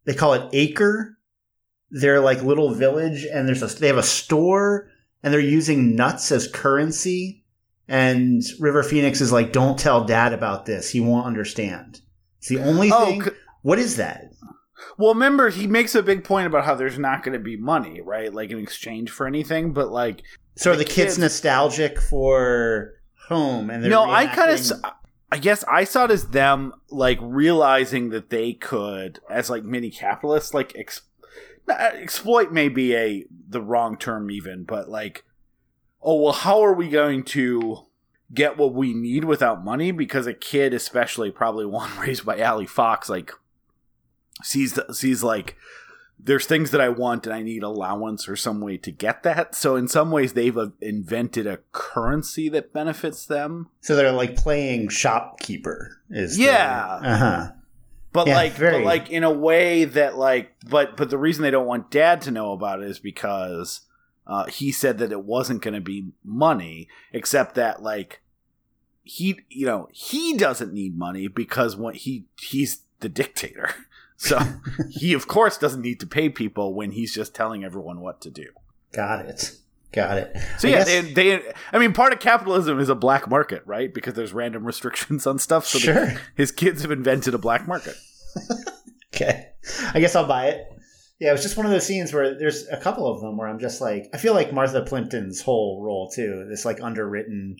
they 0.06 0.14
call 0.14 0.34
it 0.34 0.50
acre, 0.54 1.18
their 1.92 2.20
like 2.20 2.42
little 2.44 2.74
village, 2.74 3.26
and 3.26 3.48
there's 3.48 3.64
a 3.64 3.68
they 3.80 3.88
have 3.88 3.98
a 3.98 4.04
store 4.04 4.90
and 5.24 5.34
they're 5.34 5.40
using 5.40 5.96
nuts 5.96 6.32
as 6.32 6.48
currency 6.48 7.39
and 7.90 8.44
River 8.60 8.84
Phoenix 8.84 9.20
is 9.20 9.32
like, 9.32 9.52
"Don't 9.52 9.78
tell 9.78 10.06
Dad 10.06 10.32
about 10.32 10.66
this; 10.66 10.90
he 10.92 11.00
won't 11.00 11.26
understand." 11.26 12.02
It's 12.38 12.48
the 12.48 12.60
only 12.60 12.92
oh, 12.92 13.06
thing. 13.06 13.24
C- 13.24 13.32
what 13.64 13.80
is 13.80 13.98
that? 13.98 14.32
Well, 14.98 15.14
remember 15.14 15.50
he 15.50 15.68
makes 15.68 15.96
a 15.96 16.04
big 16.04 16.24
point 16.24 16.48
about 16.48 16.66
how 16.66 16.76
there's 16.76 17.00
not 17.00 17.24
going 17.24 17.34
to 17.34 17.44
be 17.44 17.58
money, 17.58 18.00
right? 18.02 18.34
Like 18.34 18.52
in 18.52 18.60
exchange 18.60 19.10
for 19.10 19.28
anything, 19.28 19.74
but 19.74 19.92
like, 19.92 20.22
so 20.56 20.72
the, 20.72 20.78
the 20.78 20.84
kids, 20.86 20.96
kids 20.96 21.18
nostalgic 21.18 22.00
for 22.00 22.94
home, 23.28 23.70
and 23.70 23.84
no, 23.90 24.10
I 24.10 24.28
kind 24.28 24.52
of. 24.52 24.72
I 25.32 25.38
guess 25.38 25.64
I 25.66 25.84
saw 25.84 26.06
it 26.06 26.12
as 26.12 26.30
them 26.30 26.74
like 26.90 27.20
realizing 27.22 28.10
that 28.10 28.32
they 28.32 28.54
could, 28.54 29.20
as 29.30 29.50
like 29.50 29.64
mini 29.64 29.92
capitalists, 29.92 30.56
like 30.56 30.76
ex- 30.76 31.04
exploit 31.70 32.52
may 32.52 32.68
be 32.68 32.96
a 32.96 33.26
the 33.48 33.62
wrong 33.62 33.96
term 33.96 34.32
even, 34.32 34.64
but 34.64 34.90
like 34.90 35.24
oh 36.02 36.22
well 36.22 36.34
how 36.34 36.62
are 36.62 36.74
we 36.74 36.90
going 36.90 37.24
to 37.24 37.86
get 38.34 38.58
what 38.58 38.74
we 38.74 38.94
need 38.94 39.26
without 39.26 39.64
money 39.64 39.92
because 39.92 40.28
a 40.28 40.34
kid 40.34 40.74
especially 40.74 41.32
probably 41.32 41.66
one 41.66 41.90
raised 42.00 42.26
by 42.26 42.38
Allie 42.38 42.68
Fox 42.68 43.10
like 43.10 43.32
sees 44.44 44.74
the, 44.74 44.94
sees 44.94 45.24
like 45.24 45.56
there's 46.22 46.46
things 46.46 46.72
that 46.72 46.82
I 46.82 46.90
want 46.90 47.26
and 47.26 47.34
I 47.34 47.42
need 47.42 47.64
allowance 47.64 48.28
or 48.28 48.36
some 48.36 48.60
way 48.60 48.78
to 48.78 48.92
get 48.92 49.24
that. 49.24 49.56
So 49.56 49.78
in 49.78 49.88
some 49.88 50.12
ways 50.12 50.34
they've 50.34 50.58
uh, 50.58 50.70
invented 50.82 51.48
a 51.48 51.60
currency 51.72 52.50
that 52.50 52.74
benefits 52.74 53.26
them. 53.26 53.70
So 53.80 53.96
they're 53.96 54.12
like 54.12 54.36
playing 54.36 54.90
shopkeeper 54.90 56.02
is 56.10 56.38
Yeah. 56.38 57.00
The, 57.02 57.10
uh-huh. 57.10 57.52
But 58.12 58.28
yeah, 58.28 58.36
like 58.36 58.54
very... 58.54 58.80
but 58.80 58.84
like 58.84 59.10
in 59.12 59.24
a 59.24 59.32
way 59.32 59.86
that 59.86 60.18
like 60.18 60.52
but 60.68 60.98
but 60.98 61.10
the 61.10 61.18
reason 61.18 61.44
they 61.44 61.52
don't 61.52 61.68
want 61.68 61.92
dad 61.92 62.22
to 62.22 62.32
know 62.32 62.52
about 62.52 62.82
it 62.82 62.90
is 62.90 63.00
because 63.00 63.82
uh, 64.30 64.46
he 64.46 64.72
said 64.72 64.98
that 65.00 65.12
it 65.12 65.26
wasn't 65.26 65.62
going 65.62 65.74
to 65.74 65.82
be 65.82 66.12
money 66.24 66.88
except 67.12 67.56
that 67.56 67.84
like 67.84 68.22
he 69.04 69.40
you 69.50 69.66
know 69.66 69.90
he 69.92 70.38
doesn't 70.38 70.72
need 70.72 70.98
money 70.98 71.28
because 71.28 71.76
when 71.76 71.96
he 71.96 72.26
he's 72.40 72.84
the 73.02 73.10
dictator 73.10 73.74
so 74.20 74.38
he, 74.90 75.14
of 75.14 75.30
course, 75.30 75.58
doesn't 75.58 75.82
need 75.82 76.02
to 76.02 76.06
pay 76.06 76.28
people 76.28 76.74
when 76.74 76.92
he's 76.92 77.16
just 77.16 77.34
telling 77.34 77.64
everyone 77.64 78.02
what 78.02 78.20
to 78.22 78.30
do. 78.30 78.48
Got 78.92 79.26
it. 79.26 79.56
Got 79.94 80.18
it. 80.18 80.36
So 80.58 80.68
I 80.68 80.72
yeah, 80.72 80.78
guess... 80.80 80.88
they, 80.88 81.02
they, 81.14 81.54
I 81.72 81.80
mean, 81.80 81.94
part 81.94 82.12
of 82.12 82.20
capitalism 82.20 82.82
is 82.82 82.90
a 82.90 82.96
black 82.96 83.30
market, 83.30 83.64
right? 83.66 83.94
Because 83.94 84.16
there's 84.16 84.34
random 84.34 84.66
restrictions 84.66 85.26
on 85.26 85.40
stuff. 85.40 85.66
So 85.66 85.80
sure. 85.80 86.14
his 86.36 86.52
kids 86.52 86.82
have 86.82 86.92
invented 86.92 87.34
a 87.34 87.38
black 87.38 87.66
market. 87.66 87.96
okay, 89.16 89.52
I 89.94 90.02
guess 90.02 90.18
I'll 90.18 90.28
buy 90.28 90.48
it. 90.48 90.68
Yeah, 91.20 91.30
it 91.30 91.34
was 91.34 91.42
just 91.42 91.58
one 91.58 91.66
of 91.66 91.72
those 91.72 91.86
scenes 91.86 92.14
where 92.14 92.38
there's 92.38 92.68
a 92.70 92.78
couple 92.78 93.06
of 93.06 93.20
them 93.20 93.38
where 93.38 93.48
I'm 93.48 93.60
just 93.60 93.82
like, 93.82 94.08
I 94.14 94.18
feel 94.18 94.34
like 94.34 94.54
Martha 94.54 94.82
Plimpton's 94.82 95.42
whole 95.42 95.84
role 95.84 96.10
too, 96.10 96.46
this 96.50 96.64
like 96.64 96.82
underwritten 96.82 97.58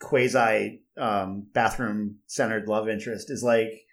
quasi 0.00 0.80
um, 0.96 1.46
bathroom 1.52 2.16
centered 2.26 2.66
love 2.66 2.88
interest 2.88 3.30
is 3.30 3.42
like 3.42 3.86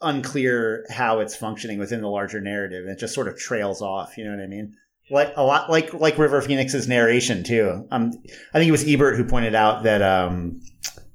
unclear 0.00 0.84
how 0.90 1.20
it's 1.20 1.36
functioning 1.36 1.78
within 1.78 2.02
the 2.02 2.08
larger 2.08 2.40
narrative. 2.40 2.86
It 2.86 2.98
just 2.98 3.14
sort 3.14 3.28
of 3.28 3.38
trails 3.38 3.80
off. 3.80 4.18
You 4.18 4.24
know 4.24 4.36
what 4.36 4.42
I 4.42 4.46
mean? 4.46 4.74
Like 5.10 5.32
a 5.36 5.42
lot, 5.42 5.70
like 5.70 5.92
like 5.94 6.18
River 6.18 6.40
Phoenix's 6.40 6.86
narration 6.86 7.42
too. 7.42 7.86
Um, 7.90 8.12
I 8.54 8.58
think 8.58 8.68
it 8.68 8.72
was 8.72 8.86
Ebert 8.86 9.16
who 9.16 9.24
pointed 9.24 9.54
out 9.54 9.82
that 9.82 10.02
um, 10.02 10.60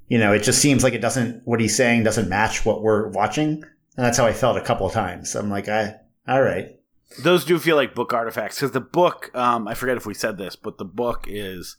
you 0.08 0.18
know, 0.18 0.34
it 0.34 0.44
just 0.44 0.60
seems 0.60 0.84
like 0.84 0.94
it 0.94 1.02
doesn't 1.02 1.44
what 1.46 1.62
he's 1.62 1.76
saying 1.76 2.04
doesn't 2.04 2.28
match 2.28 2.66
what 2.66 2.82
we're 2.82 3.10
watching, 3.10 3.64
and 3.64 4.06
that's 4.06 4.18
how 4.18 4.26
I 4.26 4.34
felt 4.34 4.58
a 4.58 4.62
couple 4.62 4.86
of 4.86 4.94
times. 4.94 5.36
I'm 5.36 5.50
like, 5.50 5.70
I 5.70 5.96
all 6.28 6.42
right. 6.42 6.80
Those 7.22 7.46
do 7.46 7.60
feel 7.60 7.76
like 7.76 7.96
book 7.96 8.14
artifacts 8.14 8.58
because 8.58 8.72
the 8.72 8.82
book, 8.82 9.32
um, 9.36 9.68
I 9.68 9.74
forget 9.74 9.96
if 9.98 10.06
we 10.06 10.14
said 10.14 10.38
this, 10.38 10.56
but 10.56 10.78
the 10.78 10.86
book 10.86 11.26
is 11.28 11.78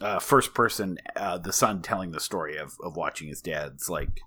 uh, 0.00 0.18
first 0.18 0.54
person, 0.54 0.98
uh, 1.16 1.38
the 1.38 1.52
son 1.52 1.82
telling 1.82 2.10
the 2.12 2.20
story 2.20 2.56
of, 2.56 2.76
of 2.82 2.96
watching 2.96 3.28
his 3.28 3.40
dad's 3.40 3.88
like 3.88 4.20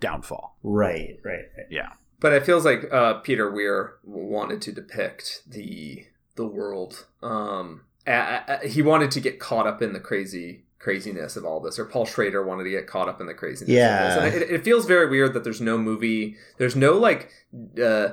downfall. 0.00 0.56
Right, 0.62 1.18
right, 1.24 1.44
right. 1.56 1.66
Yeah. 1.70 1.90
But 2.20 2.32
it 2.32 2.44
feels 2.46 2.64
like 2.64 2.92
uh, 2.92 3.14
Peter 3.14 3.50
Weir 3.50 3.94
wanted 4.04 4.60
to 4.62 4.72
depict 4.72 5.42
the 5.46 6.06
the 6.36 6.46
world. 6.46 7.06
Um, 7.22 7.82
a- 8.06 8.42
a- 8.62 8.68
he 8.68 8.80
wanted 8.82 9.10
to 9.12 9.20
get 9.20 9.38
caught 9.38 9.66
up 9.66 9.82
in 9.82 9.92
the 9.92 10.00
crazy 10.00 10.64
craziness 10.78 11.36
of 11.36 11.44
all 11.44 11.60
this, 11.60 11.78
or 11.78 11.84
Paul 11.84 12.06
Schrader 12.06 12.44
wanted 12.44 12.64
to 12.64 12.70
get 12.70 12.86
caught 12.86 13.08
up 13.08 13.20
in 13.20 13.26
the 13.26 13.34
craziness. 13.34 13.72
Yeah, 13.72 14.24
it, 14.24 14.42
it, 14.42 14.64
feels 14.64 14.86
very 14.86 15.08
weird 15.08 15.34
that 15.34 15.44
there's 15.44 15.60
no 15.60 15.76
movie, 15.76 16.36
there's 16.56 16.76
no 16.76 16.92
like 16.92 17.30
uh, 17.82 18.10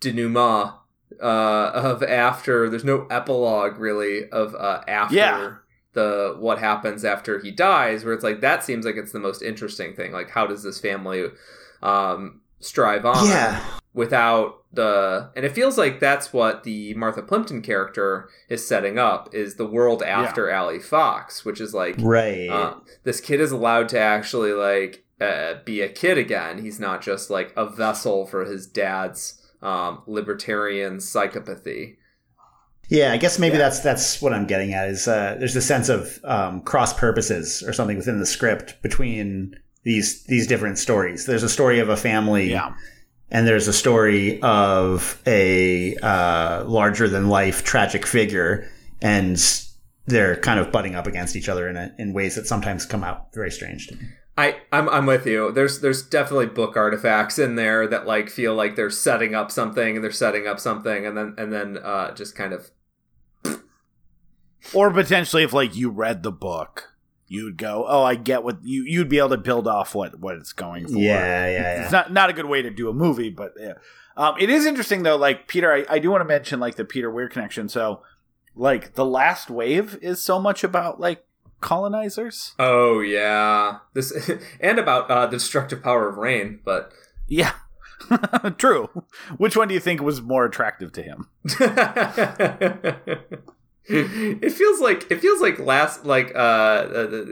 denouement 0.00 0.74
uh, 1.22 1.70
of 1.74 2.02
after. 2.02 2.68
There's 2.68 2.84
no 2.84 3.06
epilogue 3.10 3.78
really 3.78 4.28
of 4.30 4.54
uh, 4.54 4.82
after. 4.86 5.14
Yeah 5.14 5.54
the 5.94 6.36
what 6.38 6.58
happens 6.58 7.04
after 7.04 7.40
he 7.40 7.50
dies 7.50 8.04
where 8.04 8.14
it's 8.14 8.22
like 8.22 8.40
that 8.40 8.62
seems 8.62 8.84
like 8.84 8.96
it's 8.96 9.10
the 9.10 9.18
most 9.18 9.42
interesting 9.42 9.94
thing 9.94 10.12
like 10.12 10.30
how 10.30 10.46
does 10.46 10.62
this 10.62 10.78
family 10.78 11.26
um 11.82 12.40
strive 12.60 13.04
on 13.04 13.26
yeah 13.26 13.64
without 13.94 14.62
the 14.72 15.30
and 15.34 15.44
it 15.44 15.52
feels 15.52 15.76
like 15.78 15.98
that's 15.98 16.32
what 16.32 16.62
the 16.62 16.94
Martha 16.94 17.22
Plimpton 17.22 17.62
character 17.62 18.28
is 18.48 18.66
setting 18.66 18.98
up 18.98 19.34
is 19.34 19.56
the 19.56 19.66
world 19.66 20.02
after 20.02 20.48
yeah. 20.48 20.56
Allie 20.58 20.78
Fox 20.78 21.44
which 21.44 21.60
is 21.60 21.74
like 21.74 21.96
right 21.98 22.48
uh, 22.48 22.74
this 23.04 23.20
kid 23.20 23.40
is 23.40 23.50
allowed 23.50 23.88
to 23.88 23.98
actually 23.98 24.52
like 24.52 25.04
uh, 25.20 25.54
be 25.64 25.80
a 25.80 25.88
kid 25.88 26.18
again 26.18 26.62
he's 26.62 26.78
not 26.78 27.02
just 27.02 27.28
like 27.28 27.52
a 27.56 27.66
vessel 27.66 28.26
for 28.26 28.44
his 28.44 28.66
dad's 28.66 29.37
um, 29.62 30.02
libertarian 30.06 30.98
psychopathy 30.98 31.96
yeah, 32.88 33.12
I 33.12 33.18
guess 33.18 33.38
maybe 33.38 33.56
yeah. 33.56 33.64
that's 33.64 33.80
that's 33.80 34.22
what 34.22 34.32
I'm 34.32 34.46
getting 34.46 34.72
at 34.72 34.88
is 34.88 35.06
uh, 35.06 35.36
there's 35.38 35.54
a 35.56 35.60
sense 35.60 35.88
of 35.90 36.18
um, 36.24 36.62
cross 36.62 36.94
purposes 36.94 37.62
or 37.62 37.72
something 37.72 37.98
within 37.98 38.18
the 38.18 38.26
script 38.26 38.80
between 38.82 39.54
these 39.82 40.24
these 40.24 40.46
different 40.46 40.78
stories. 40.78 41.26
There's 41.26 41.42
a 41.42 41.50
story 41.50 41.80
of 41.80 41.90
a 41.90 41.98
family, 41.98 42.50
yeah. 42.50 42.74
and 43.30 43.46
there's 43.46 43.68
a 43.68 43.74
story 43.74 44.40
of 44.40 45.20
a 45.26 45.96
uh, 45.96 46.64
larger 46.64 47.08
than 47.08 47.28
life 47.28 47.62
tragic 47.62 48.06
figure, 48.06 48.66
and 49.02 49.38
they're 50.06 50.36
kind 50.36 50.58
of 50.58 50.72
butting 50.72 50.94
up 50.94 51.06
against 51.06 51.36
each 51.36 51.50
other 51.50 51.68
in 51.68 51.76
a, 51.76 51.94
in 51.98 52.14
ways 52.14 52.36
that 52.36 52.46
sometimes 52.46 52.86
come 52.86 53.04
out 53.04 53.34
very 53.34 53.50
strange 53.50 53.88
to 53.88 53.96
me. 53.96 54.02
I, 54.38 54.60
I'm, 54.70 54.88
I'm 54.88 55.04
with 55.04 55.26
you. 55.26 55.50
There's 55.50 55.80
there's 55.80 56.00
definitely 56.00 56.46
book 56.46 56.76
artifacts 56.76 57.40
in 57.40 57.56
there 57.56 57.88
that 57.88 58.06
like 58.06 58.30
feel 58.30 58.54
like 58.54 58.76
they're 58.76 58.88
setting 58.88 59.34
up 59.34 59.50
something 59.50 59.96
and 59.96 60.04
they're 60.04 60.12
setting 60.12 60.46
up 60.46 60.60
something 60.60 61.04
and 61.04 61.16
then 61.16 61.34
and 61.36 61.52
then 61.52 61.78
uh, 61.78 62.14
just 62.14 62.36
kind 62.36 62.52
of 62.52 62.70
or 64.72 64.92
potentially 64.92 65.42
if 65.42 65.52
like 65.52 65.74
you 65.74 65.90
read 65.90 66.22
the 66.22 66.30
book 66.30 66.94
you'd 67.26 67.56
go 67.56 67.84
oh 67.86 68.02
i 68.02 68.14
get 68.14 68.42
what 68.42 68.58
you 68.62 68.84
you'd 68.84 69.08
be 69.08 69.18
able 69.18 69.28
to 69.28 69.36
build 69.36 69.68
off 69.68 69.94
what 69.94 70.18
what 70.18 70.36
it's 70.36 70.52
going 70.52 70.86
for 70.86 70.98
yeah 70.98 71.46
yeah, 71.46 71.50
yeah. 71.50 71.82
it's 71.82 71.92
not 71.92 72.12
not 72.12 72.30
a 72.30 72.32
good 72.32 72.46
way 72.46 72.62
to 72.62 72.70
do 72.70 72.88
a 72.88 72.92
movie 72.92 73.30
but 73.30 73.52
yeah 73.58 73.74
um, 74.16 74.34
it 74.38 74.50
is 74.50 74.66
interesting 74.66 75.02
though 75.02 75.16
like 75.16 75.46
peter 75.46 75.72
I, 75.72 75.84
I 75.88 75.98
do 75.98 76.10
want 76.10 76.22
to 76.22 76.26
mention 76.26 76.58
like 76.58 76.76
the 76.76 76.84
peter 76.84 77.10
weir 77.10 77.28
connection 77.28 77.68
so 77.68 78.02
like 78.56 78.94
the 78.94 79.04
last 79.04 79.50
wave 79.50 79.98
is 80.00 80.22
so 80.22 80.40
much 80.40 80.64
about 80.64 81.00
like 81.00 81.24
colonizers? 81.60 82.54
Oh 82.58 83.00
yeah. 83.00 83.78
This 83.94 84.30
and 84.60 84.78
about 84.78 85.10
uh, 85.10 85.26
the 85.26 85.36
destructive 85.36 85.82
power 85.82 86.08
of 86.08 86.16
rain 86.16 86.60
but 86.64 86.92
yeah. 87.26 87.52
True. 88.58 88.88
Which 89.36 89.56
one 89.56 89.68
do 89.68 89.74
you 89.74 89.80
think 89.80 90.00
was 90.00 90.22
more 90.22 90.44
attractive 90.44 90.92
to 90.92 91.02
him? 91.02 91.28
It 93.90 94.52
feels 94.52 94.80
like 94.80 95.10
it 95.10 95.20
feels 95.20 95.40
like 95.40 95.58
last 95.58 96.04
like 96.04 96.34
uh, 96.34 96.38
uh 96.38 97.24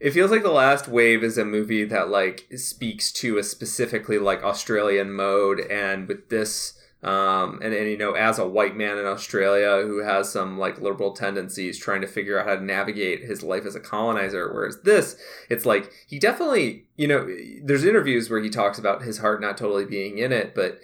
it 0.00 0.10
feels 0.10 0.32
like 0.32 0.42
the 0.42 0.50
last 0.50 0.88
wave 0.88 1.22
is 1.22 1.38
a 1.38 1.44
movie 1.44 1.84
that 1.84 2.08
like 2.08 2.48
speaks 2.56 3.12
to 3.12 3.38
a 3.38 3.44
specifically 3.44 4.18
like 4.18 4.42
australian 4.42 5.12
mode 5.12 5.60
and 5.60 6.08
with 6.08 6.28
this 6.28 6.79
um 7.02 7.58
and, 7.62 7.72
and 7.72 7.88
you 7.88 7.96
know 7.96 8.12
as 8.12 8.38
a 8.38 8.46
white 8.46 8.76
man 8.76 8.98
in 8.98 9.06
australia 9.06 9.82
who 9.86 10.02
has 10.04 10.30
some 10.30 10.58
like 10.58 10.80
liberal 10.80 11.12
tendencies 11.12 11.78
trying 11.78 12.02
to 12.02 12.06
figure 12.06 12.38
out 12.38 12.46
how 12.46 12.54
to 12.54 12.62
navigate 12.62 13.22
his 13.22 13.42
life 13.42 13.64
as 13.64 13.74
a 13.74 13.80
colonizer 13.80 14.52
whereas 14.52 14.82
this 14.82 15.16
it's 15.48 15.64
like 15.64 15.90
he 16.06 16.18
definitely 16.18 16.84
you 16.96 17.08
know 17.08 17.26
there's 17.62 17.84
interviews 17.84 18.28
where 18.28 18.42
he 18.42 18.50
talks 18.50 18.78
about 18.78 19.02
his 19.02 19.18
heart 19.18 19.40
not 19.40 19.56
totally 19.56 19.86
being 19.86 20.18
in 20.18 20.30
it 20.30 20.54
but 20.54 20.78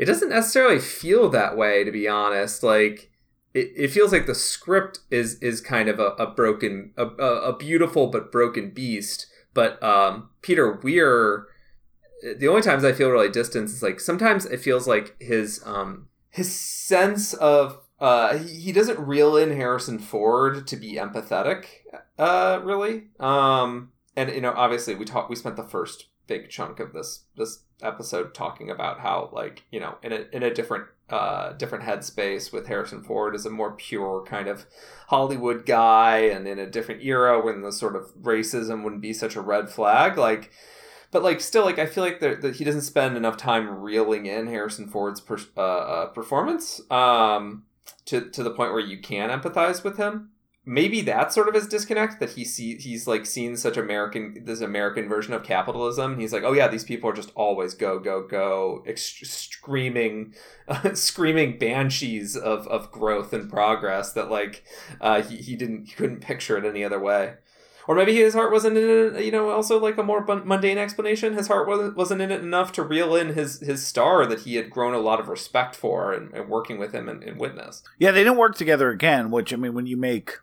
it 0.00 0.06
doesn't 0.06 0.30
necessarily 0.30 0.78
feel 0.78 1.28
that 1.28 1.58
way 1.58 1.84
to 1.84 1.92
be 1.92 2.08
honest. 2.08 2.62
Like 2.62 3.10
it, 3.52 3.70
it 3.76 3.88
feels 3.88 4.12
like 4.12 4.24
the 4.24 4.34
script 4.34 5.00
is 5.10 5.34
is 5.42 5.60
kind 5.60 5.90
of 5.90 6.00
a, 6.00 6.12
a 6.12 6.26
broken 6.26 6.92
a, 6.96 7.04
a 7.04 7.54
beautiful 7.54 8.06
but 8.06 8.32
broken 8.32 8.70
beast. 8.70 9.26
But 9.52 9.80
um, 9.82 10.30
peter 10.40 10.72
weir 10.72 11.48
the 12.22 12.48
only 12.48 12.62
times 12.62 12.84
i 12.84 12.92
feel 12.92 13.10
really 13.10 13.28
distant 13.28 13.66
is 13.66 13.82
like 13.82 14.00
sometimes 14.00 14.46
it 14.46 14.60
feels 14.60 14.86
like 14.86 15.16
his 15.20 15.60
um 15.64 16.08
his 16.30 16.54
sense 16.54 17.34
of 17.34 17.80
uh 18.00 18.36
he 18.38 18.72
doesn't 18.72 18.98
reel 18.98 19.36
in 19.36 19.56
harrison 19.56 19.98
ford 19.98 20.66
to 20.66 20.76
be 20.76 20.94
empathetic 20.94 21.66
uh 22.18 22.60
really 22.62 23.08
um 23.18 23.90
and 24.16 24.30
you 24.30 24.40
know 24.40 24.52
obviously 24.56 24.94
we 24.94 25.04
talked 25.04 25.30
we 25.30 25.36
spent 25.36 25.56
the 25.56 25.64
first 25.64 26.06
big 26.26 26.48
chunk 26.48 26.78
of 26.78 26.92
this 26.92 27.24
this 27.36 27.64
episode 27.82 28.34
talking 28.34 28.70
about 28.70 29.00
how 29.00 29.28
like 29.32 29.64
you 29.70 29.80
know 29.80 29.96
in 30.02 30.12
a 30.12 30.26
in 30.32 30.42
a 30.42 30.54
different 30.54 30.84
uh, 31.10 31.52
different 31.54 31.84
headspace 31.84 32.52
with 32.52 32.68
Harrison 32.68 33.02
Ford 33.02 33.34
as 33.34 33.44
a 33.44 33.50
more 33.50 33.72
pure 33.72 34.24
kind 34.26 34.48
of 34.48 34.66
Hollywood 35.08 35.66
guy, 35.66 36.18
and 36.18 36.46
in 36.46 36.58
a 36.58 36.70
different 36.70 37.02
era 37.02 37.44
when 37.44 37.62
the 37.62 37.72
sort 37.72 37.96
of 37.96 38.14
racism 38.22 38.84
wouldn't 38.84 39.02
be 39.02 39.12
such 39.12 39.36
a 39.36 39.40
red 39.40 39.68
flag. 39.68 40.16
Like, 40.16 40.52
but 41.10 41.22
like 41.22 41.40
still, 41.40 41.64
like 41.64 41.78
I 41.78 41.86
feel 41.86 42.04
like 42.04 42.20
that 42.20 42.56
he 42.56 42.64
doesn't 42.64 42.82
spend 42.82 43.16
enough 43.16 43.36
time 43.36 43.80
reeling 43.80 44.26
in 44.26 44.46
Harrison 44.46 44.86
Ford's 44.88 45.20
per, 45.20 45.38
uh, 45.56 45.60
uh, 45.60 46.06
performance 46.06 46.80
um, 46.90 47.64
to 48.06 48.30
to 48.30 48.42
the 48.42 48.50
point 48.50 48.72
where 48.72 48.80
you 48.80 48.98
can 48.98 49.30
empathize 49.30 49.84
with 49.84 49.96
him 49.96 50.30
maybe 50.70 51.00
that's 51.00 51.34
sort 51.34 51.48
of 51.48 51.54
his 51.54 51.66
disconnect 51.66 52.20
that 52.20 52.30
he 52.30 52.44
see 52.44 52.76
he's 52.76 53.06
like 53.06 53.24
seen 53.26 53.56
such 53.56 53.76
American 53.76 54.42
this 54.44 54.60
American 54.60 55.08
version 55.08 55.32
of 55.34 55.42
capitalism. 55.42 56.18
He's 56.18 56.32
like, 56.32 56.44
oh 56.44 56.52
yeah, 56.52 56.68
these 56.68 56.84
people 56.84 57.10
are 57.10 57.14
just 57.14 57.32
always 57.34 57.74
go 57.74 57.98
go 57.98 58.26
go, 58.26 58.84
screaming, 58.94 60.34
screaming 60.94 61.58
banshees 61.58 62.36
of 62.36 62.66
of 62.68 62.92
growth 62.92 63.32
and 63.32 63.50
progress 63.50 64.12
that 64.12 64.30
like 64.30 64.64
uh, 65.00 65.22
he 65.22 65.38
he 65.38 65.56
didn't 65.56 65.86
he 65.86 65.92
couldn't 65.92 66.20
picture 66.20 66.56
it 66.56 66.64
any 66.64 66.84
other 66.84 67.00
way. 67.00 67.34
Or 67.90 67.96
maybe 67.96 68.14
his 68.14 68.34
heart 68.34 68.52
wasn't 68.52 68.76
in 68.76 69.16
it. 69.16 69.24
You 69.24 69.32
know, 69.32 69.50
also 69.50 69.80
like 69.80 69.98
a 69.98 70.04
more 70.04 70.24
mundane 70.24 70.78
explanation. 70.78 71.34
His 71.34 71.48
heart 71.48 71.66
wasn't 71.66 71.96
wasn't 71.96 72.22
in 72.22 72.30
it 72.30 72.40
enough 72.40 72.70
to 72.74 72.84
reel 72.84 73.16
in 73.16 73.34
his 73.34 73.58
his 73.58 73.84
star 73.84 74.26
that 74.26 74.42
he 74.42 74.54
had 74.54 74.70
grown 74.70 74.94
a 74.94 75.00
lot 75.00 75.18
of 75.18 75.26
respect 75.26 75.74
for 75.74 76.12
and, 76.12 76.32
and 76.32 76.48
working 76.48 76.78
with 76.78 76.92
him 76.92 77.08
in, 77.08 77.20
in 77.24 77.36
Witness. 77.36 77.82
Yeah, 77.98 78.12
they 78.12 78.22
didn't 78.22 78.38
work 78.38 78.54
together 78.54 78.90
again. 78.90 79.32
Which 79.32 79.52
I 79.52 79.56
mean, 79.56 79.74
when 79.74 79.86
you 79.86 79.96
make 79.96 80.34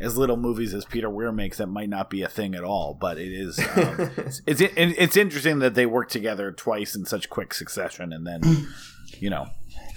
as 0.00 0.16
little 0.16 0.38
movies 0.38 0.72
as 0.72 0.86
Peter 0.86 1.10
Weir 1.10 1.30
makes, 1.30 1.58
that 1.58 1.66
might 1.66 1.90
not 1.90 2.08
be 2.08 2.22
a 2.22 2.28
thing 2.28 2.54
at 2.54 2.64
all. 2.64 2.96
But 2.98 3.18
it 3.18 3.32
is. 3.32 3.58
Um, 3.58 3.66
it's, 4.16 4.40
it's 4.46 4.62
it's 4.74 5.16
interesting 5.18 5.58
that 5.58 5.74
they 5.74 5.84
work 5.84 6.08
together 6.08 6.52
twice 6.52 6.94
in 6.94 7.04
such 7.04 7.28
quick 7.28 7.52
succession, 7.52 8.14
and 8.14 8.26
then 8.26 8.40
you 9.20 9.28
know 9.28 9.46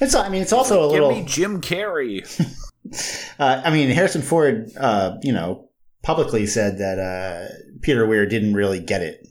it's. 0.02 0.14
I 0.14 0.28
mean, 0.28 0.42
it's 0.42 0.52
also 0.52 0.86
a 0.86 0.88
little. 0.88 1.12
Give 1.12 1.20
me 1.20 1.26
Jim 1.26 1.62
Carrey. 1.62 2.28
uh, 3.40 3.62
I 3.64 3.72
mean, 3.72 3.92
Harrison 3.92 4.24
Ford, 4.24 4.70
uh, 4.76 5.16
you 5.22 5.32
know, 5.32 5.70
publicly 6.04 6.46
said 6.46 6.78
that 6.78 7.00
uh, 7.00 7.54
Peter 7.82 8.06
Weir 8.06 8.26
didn't 8.26 8.54
really 8.54 8.80
get 8.80 9.02
it. 9.02 9.28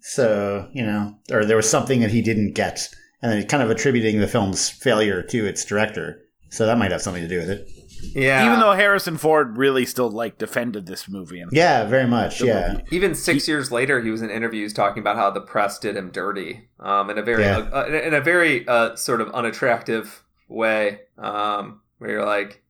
So 0.00 0.68
you 0.72 0.84
know, 0.84 1.16
or 1.30 1.44
there 1.44 1.56
was 1.56 1.68
something 1.68 2.00
that 2.00 2.10
he 2.10 2.22
didn't 2.22 2.52
get, 2.52 2.88
and 3.22 3.32
then 3.32 3.46
kind 3.46 3.62
of 3.62 3.70
attributing 3.70 4.20
the 4.20 4.28
film's 4.28 4.68
failure 4.68 5.22
to 5.22 5.46
its 5.46 5.64
director. 5.64 6.22
So 6.50 6.66
that 6.66 6.78
might 6.78 6.92
have 6.92 7.02
something 7.02 7.22
to 7.22 7.28
do 7.28 7.38
with 7.38 7.50
it. 7.50 7.68
Yeah. 8.14 8.46
Even 8.46 8.60
though 8.60 8.72
Harrison 8.72 9.16
Ford 9.16 9.56
really 9.56 9.84
still 9.84 10.10
like 10.10 10.38
defended 10.38 10.86
this 10.86 11.08
movie. 11.08 11.40
And 11.40 11.50
yeah, 11.52 11.84
very 11.84 12.06
much. 12.06 12.40
Yeah. 12.40 12.74
Movie. 12.74 12.84
Even 12.90 13.14
six 13.14 13.46
he, 13.46 13.52
years 13.52 13.72
later, 13.72 14.00
he 14.00 14.10
was 14.10 14.22
in 14.22 14.30
interviews 14.30 14.72
talking 14.72 15.00
about 15.00 15.16
how 15.16 15.30
the 15.30 15.40
press 15.40 15.78
did 15.78 15.96
him 15.96 16.10
dirty, 16.10 16.68
um, 16.80 17.10
in 17.10 17.18
a 17.18 17.22
very 17.22 17.42
yeah. 17.42 17.58
uh, 17.72 17.86
in 17.86 18.14
a 18.14 18.20
very 18.20 18.66
uh, 18.68 18.94
sort 18.96 19.20
of 19.20 19.30
unattractive 19.30 20.24
way, 20.48 21.00
um, 21.18 21.80
where 21.98 22.10
you're 22.10 22.26
like, 22.26 22.62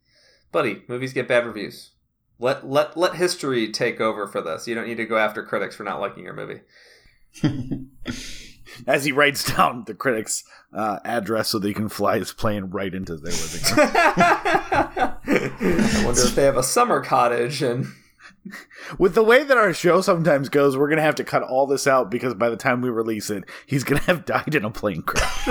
buddy, 0.53 0.83
movies 0.89 1.13
get 1.13 1.29
bad 1.29 1.47
reviews. 1.47 1.91
Let 2.39 2.69
let 2.69 2.97
let 2.97 3.15
history 3.15 3.73
take 3.73 4.01
over 4.01 4.27
for 4.27 4.41
this. 4.41 4.69
You 4.69 4.75
don't 4.75 4.87
need 4.87 4.99
to 4.99 5.07
go 5.07 5.17
after 5.17 5.43
critics 5.43 5.75
for 5.77 5.85
not 5.85 6.01
liking 6.01 6.25
your 6.25 6.35
movie. 6.35 6.61
As 8.87 9.05
he 9.05 9.13
writes 9.13 9.57
down 9.57 9.85
the 9.87 9.95
critics' 9.95 10.45
uh, 10.73 10.99
address 11.05 11.49
so 11.49 11.59
they 11.59 11.73
can 11.73 11.89
fly 11.89 12.19
his 12.19 12.33
plane 12.33 12.65
right 12.65 12.93
into 12.93 13.17
their 13.17 13.33
living 13.33 13.63
room. 13.77 13.91
I 15.27 16.03
wonder 16.05 16.21
if 16.21 16.35
they 16.35 16.45
have 16.45 16.59
a 16.59 16.63
summer 16.63 17.03
cottage 17.03 17.63
and. 17.63 17.87
With 18.99 19.15
the 19.15 19.25
way 19.25 19.43
that 19.43 19.57
our 19.57 19.73
show 19.73 20.01
sometimes 20.01 20.49
goes, 20.49 20.77
we're 20.77 20.89
gonna 20.89 21.03
have 21.03 21.15
to 21.17 21.25
cut 21.25 21.43
all 21.43 21.67
this 21.67 21.87
out 21.87 22.11
because 22.11 22.35
by 22.35 22.49
the 22.49 22.57
time 22.57 22.81
we 22.81 22.91
release 22.91 23.31
it, 23.31 23.45
he's 23.67 23.83
gonna 23.83 24.03
have 24.03 24.25
died 24.25 24.55
in 24.55 24.65
a 24.65 24.71
plane 24.71 25.03
crash. 25.03 25.49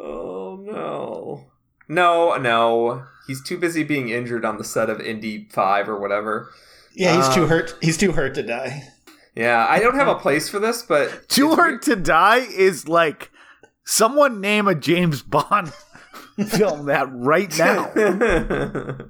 oh 0.00 0.60
no. 0.62 1.50
No, 1.88 2.36
no. 2.36 3.04
He's 3.30 3.40
too 3.40 3.58
busy 3.58 3.84
being 3.84 4.08
injured 4.08 4.44
on 4.44 4.58
the 4.58 4.64
set 4.64 4.90
of 4.90 5.00
Indy 5.00 5.46
5 5.52 5.88
or 5.88 6.00
whatever. 6.00 6.50
Yeah, 6.96 7.14
he's 7.14 7.26
um, 7.26 7.34
too 7.34 7.46
hurt. 7.46 7.76
He's 7.80 7.96
too 7.96 8.10
hurt 8.10 8.34
to 8.34 8.42
die. 8.42 8.88
Yeah, 9.36 9.64
I 9.70 9.78
don't 9.78 9.94
have 9.94 10.08
a 10.08 10.16
place 10.16 10.48
for 10.48 10.58
this, 10.58 10.82
but 10.82 11.28
too 11.28 11.54
hurt 11.54 11.82
to 11.82 11.94
die 11.94 12.38
is 12.38 12.88
like 12.88 13.30
someone 13.84 14.40
name 14.40 14.66
a 14.66 14.74
James 14.74 15.22
Bond 15.22 15.72
film 16.48 16.86
that 16.86 17.08
right 17.12 17.56
now. 17.56 17.92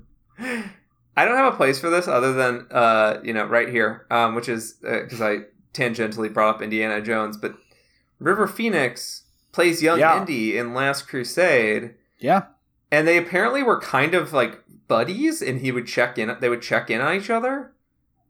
I 1.16 1.24
don't 1.24 1.36
have 1.38 1.54
a 1.54 1.56
place 1.56 1.80
for 1.80 1.88
this 1.88 2.06
other 2.06 2.34
than 2.34 2.66
uh, 2.70 3.20
you 3.24 3.32
know 3.32 3.46
right 3.46 3.70
here, 3.70 4.06
um, 4.10 4.34
which 4.34 4.50
is 4.50 4.74
because 4.82 5.22
uh, 5.22 5.28
I 5.28 5.38
tangentially 5.72 6.30
brought 6.30 6.56
up 6.56 6.60
Indiana 6.60 7.00
Jones, 7.00 7.38
but 7.38 7.54
River 8.18 8.46
Phoenix 8.46 9.22
plays 9.52 9.82
young 9.82 9.98
yeah. 9.98 10.20
Indy 10.20 10.58
in 10.58 10.74
Last 10.74 11.08
Crusade. 11.08 11.94
Yeah, 12.18 12.48
and 12.90 13.06
they 13.06 13.16
apparently 13.16 13.62
were 13.62 13.80
kind 13.80 14.14
of 14.14 14.32
like 14.32 14.62
buddies, 14.88 15.42
and 15.42 15.60
he 15.60 15.72
would 15.72 15.86
check 15.86 16.18
in. 16.18 16.36
They 16.40 16.48
would 16.48 16.62
check 16.62 16.90
in 16.90 17.00
on 17.00 17.16
each 17.16 17.30
other. 17.30 17.72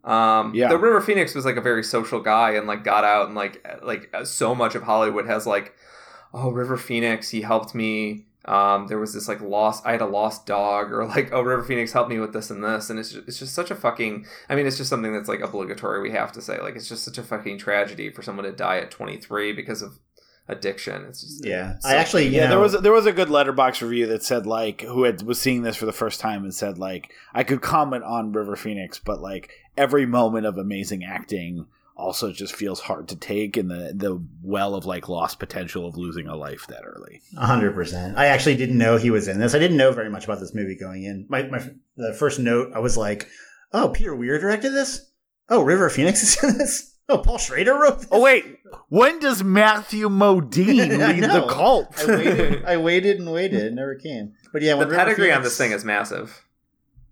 Um, 0.05 0.55
yeah. 0.55 0.69
The 0.69 0.79
River 0.79 1.01
Phoenix 1.01 1.35
was 1.35 1.45
like 1.45 1.57
a 1.57 1.61
very 1.61 1.83
social 1.85 2.21
guy, 2.21 2.53
and 2.53 2.67
like 2.67 2.85
got 2.85 3.05
out 3.05 3.27
and 3.27 3.35
like 3.35 3.67
like 3.83 4.15
so 4.25 4.55
much 4.55 4.75
of 4.75 4.83
Hollywood 4.83 5.27
has 5.27 5.47
like, 5.47 5.75
oh 6.33 6.51
River 6.51 6.77
Phoenix, 6.77 7.31
he 7.31 7.43
helped 7.43 7.75
me. 7.75 8.27
Um, 8.47 8.87
there 8.87 8.99
was 8.99 9.13
this 9.13 9.29
like 9.29 9.43
lost, 9.43 9.85
I 9.85 9.93
had 9.93 10.01
a 10.01 10.07
lost 10.07 10.47
dog, 10.47 10.93
or 10.93 11.05
like, 11.07 11.31
oh 11.33 11.43
River 11.43 11.63
Phoenix 11.63 11.93
helped 11.93 12.11
me 12.11 12.19
with 12.19 12.33
this 12.33 12.51
and 12.51 12.65
this, 12.65 12.89
and 12.89 12.99
it's 12.99 13.13
just, 13.13 13.29
it's 13.29 13.39
just 13.39 13.55
such 13.55 13.71
a 13.71 13.75
fucking. 13.75 14.27
I 14.49 14.55
mean, 14.55 14.67
it's 14.67 14.79
just 14.79 14.91
something 14.91 15.13
that's 15.13 15.29
like 15.29 15.41
obligatory. 15.41 16.01
We 16.01 16.11
have 16.13 16.33
to 16.33 16.43
say, 16.43 16.61
like, 16.61 16.77
it's 16.77 16.89
just 16.89 17.05
such 17.05 17.19
a 17.19 17.23
fucking 17.23 17.59
tragedy 17.59 18.11
for 18.11 18.23
someone 18.23 18.45
to 18.45 18.53
die 18.53 18.79
at 18.79 18.91
23 18.91 19.53
because 19.53 19.83
of 19.83 19.99
addiction. 20.51 21.05
It's 21.07 21.23
just 21.23 21.45
yeah. 21.45 21.79
So, 21.79 21.89
I 21.89 21.95
actually 21.95 22.29
yeah. 22.29 22.45
Know, 22.45 22.51
there 22.51 22.59
was 22.59 22.75
a, 22.75 22.79
there 22.79 22.93
was 22.93 23.07
a 23.07 23.13
good 23.13 23.29
Letterboxd 23.29 23.83
review 23.83 24.07
that 24.09 24.23
said 24.23 24.47
like 24.47 24.83
who 24.83 25.05
had 25.05 25.23
was 25.23 25.41
seeing 25.41 25.63
this 25.63 25.77
for 25.77 25.87
the 25.87 25.93
first 25.93 26.21
time 26.21 26.43
and 26.43 26.55
said 26.55 26.79
like 26.79 27.13
I 27.33 27.45
could 27.45 27.63
comment 27.63 28.05
on 28.05 28.33
River 28.33 28.57
Phoenix, 28.57 28.99
but 28.99 29.21
like 29.21 29.51
every 29.77 30.07
moment 30.07 30.47
of 30.47 30.59
amazing 30.59 31.05
acting 31.05 31.67
also 31.97 32.33
just 32.33 32.55
feels 32.55 32.81
hard 32.81 33.09
to 33.09 33.17
take 33.17 33.57
in 33.57 33.69
the 33.69 33.93
the 33.95 34.23
well 34.43 34.75
of 34.75 34.87
like 34.87 35.09
lost 35.09 35.39
potential 35.39 35.87
of 35.87 35.97
losing 35.97 36.27
a 36.27 36.37
life 36.37 36.67
that 36.69 36.83
early. 36.85 37.21
hundred 37.37 37.75
percent. 37.75 38.19
I 38.19 38.27
actually 38.27 38.57
didn't 38.57 38.79
know 38.79 38.97
he 38.97 39.11
was 39.11 39.29
in 39.29 39.39
this. 39.39 39.55
I 39.55 39.59
didn't 39.59 39.77
know 39.77 39.93
very 39.93 40.11
much 40.11 40.25
about 40.25 40.41
this 40.41 40.55
movie 40.55 40.77
going 40.77 41.05
in. 41.05 41.27
My 41.29 41.43
my 41.45 41.61
the 41.97 42.15
first 42.15 42.39
note 42.39 42.73
I 42.75 42.79
was 42.79 42.97
like, 42.97 43.29
oh, 43.73 43.91
Peter 43.91 44.17
Weir 44.17 44.39
directed 44.41 44.71
this. 44.71 45.07
Oh, 45.49 45.63
River 45.63 45.91
Phoenix 45.91 46.23
is 46.23 46.43
in 46.43 46.59
this. 46.59 46.90
Oh, 47.11 47.19
Paul 47.25 47.39
Schrader 47.39 47.75
wrote 47.75 47.99
this? 48.01 48.09
Oh, 48.11 48.21
wait. 48.21 48.45
When 48.89 49.19
does 49.19 49.43
Matthew 49.43 50.09
Modine 50.09 50.99
lead 51.21 51.25
the 51.25 51.47
cult? 51.49 51.99
I 51.99 52.07
waited, 52.07 52.65
I 52.65 52.77
waited 52.77 53.19
and 53.19 53.33
waited. 53.33 53.61
It 53.63 53.73
never 53.75 53.95
came. 53.95 54.35
But 54.53 54.63
yeah, 54.63 54.77
the 54.77 54.87
pedigree 54.87 55.25
Phoenix, 55.25 55.37
on 55.37 55.43
this 55.43 55.59
thing 55.59 55.73
is 55.73 55.85
massive. 55.85 56.45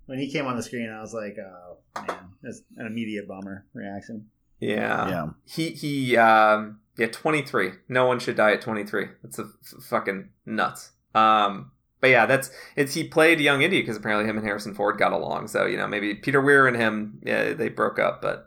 When 0.06 0.18
he 0.18 0.30
came 0.30 0.46
on 0.46 0.56
the 0.56 0.62
screen, 0.62 0.88
I 0.90 1.00
was 1.00 1.12
like, 1.12 1.36
oh, 1.38 1.78
man. 2.06 2.16
That's 2.42 2.62
an 2.76 2.86
immediate 2.86 3.26
bummer 3.28 3.66
reaction. 3.74 4.28
Yeah. 4.60 5.08
Yeah. 5.08 5.26
He, 5.44 5.70
he, 5.70 6.16
um, 6.16 6.80
yeah, 6.96 7.08
23. 7.08 7.72
No 7.88 8.06
one 8.06 8.18
should 8.18 8.36
die 8.36 8.52
at 8.52 8.60
23. 8.60 9.06
That's 9.22 9.38
a 9.38 9.42
f- 9.42 9.82
fucking 9.84 10.30
nuts. 10.46 10.92
Um, 11.14 11.72
but 12.00 12.10
yeah, 12.10 12.26
that's 12.26 12.50
it's 12.76 12.94
he 12.94 13.04
played 13.04 13.40
young 13.40 13.62
Indy 13.62 13.80
because 13.80 13.96
apparently 13.96 14.28
him 14.28 14.36
and 14.36 14.46
Harrison 14.46 14.74
Ford 14.74 14.98
got 14.98 15.12
along. 15.12 15.48
So 15.48 15.66
you 15.66 15.76
know 15.76 15.88
maybe 15.88 16.14
Peter 16.14 16.40
Weir 16.40 16.66
and 16.66 16.76
him, 16.76 17.18
yeah, 17.24 17.54
they 17.54 17.68
broke 17.68 17.98
up, 17.98 18.22
but 18.22 18.46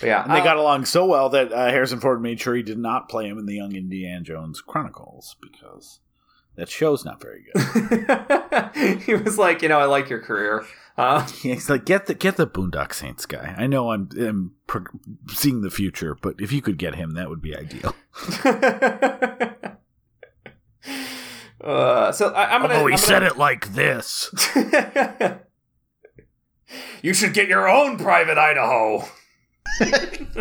but 0.00 0.06
yeah, 0.06 0.22
and 0.22 0.32
they 0.32 0.40
uh, 0.40 0.44
got 0.44 0.56
along 0.56 0.84
so 0.84 1.06
well 1.06 1.28
that 1.30 1.52
uh, 1.52 1.70
Harrison 1.70 2.00
Ford 2.00 2.22
made 2.22 2.40
sure 2.40 2.54
he 2.54 2.62
did 2.62 2.78
not 2.78 3.08
play 3.08 3.26
him 3.28 3.38
in 3.38 3.46
the 3.46 3.54
Young 3.54 3.74
Indiana 3.74 4.22
Jones 4.22 4.60
Chronicles 4.60 5.36
because 5.40 6.00
that 6.58 6.68
show's 6.68 7.04
not 7.04 7.22
very 7.22 7.44
good. 7.44 9.00
he 9.02 9.14
was 9.14 9.38
like, 9.38 9.62
you 9.62 9.68
know, 9.68 9.78
I 9.78 9.84
like 9.84 10.10
your 10.10 10.20
career. 10.20 10.64
Uh, 10.96 11.24
He's 11.42 11.70
like, 11.70 11.84
get 11.84 12.06
the 12.06 12.14
get 12.14 12.36
the 12.36 12.48
Boondock 12.48 12.92
Saints 12.92 13.26
guy. 13.26 13.54
I 13.56 13.68
know 13.68 13.92
I'm, 13.92 14.08
I'm 14.18 14.54
pro- 14.66 14.84
seeing 15.28 15.62
the 15.62 15.70
future, 15.70 16.16
but 16.20 16.34
if 16.40 16.50
you 16.52 16.60
could 16.60 16.76
get 16.76 16.96
him, 16.96 17.12
that 17.12 17.30
would 17.30 17.40
be 17.40 17.56
ideal. 17.56 17.94
uh, 21.62 22.10
so 22.10 22.30
I, 22.34 22.56
am 22.56 22.62
gonna. 22.62 22.74
Oh, 22.74 22.86
he 22.86 22.94
I'm 22.94 22.98
said 22.98 23.22
it 23.22 23.38
like 23.38 23.74
this. 23.74 24.32
you 27.02 27.14
should 27.14 27.34
get 27.34 27.46
your 27.46 27.68
own 27.68 27.98
private 27.98 28.36
Idaho. 28.36 29.08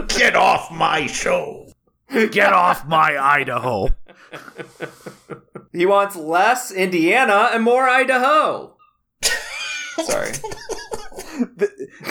Get 0.07 0.35
off 0.35 0.71
my 0.71 1.07
show. 1.07 1.67
Get 2.09 2.53
off 2.53 2.87
my 2.87 3.17
Idaho. 3.17 3.89
He 5.73 5.85
wants 5.85 6.15
less 6.15 6.71
Indiana 6.71 7.49
and 7.53 7.63
more 7.63 7.87
Idaho. 7.87 8.75
Sorry. 10.05 10.31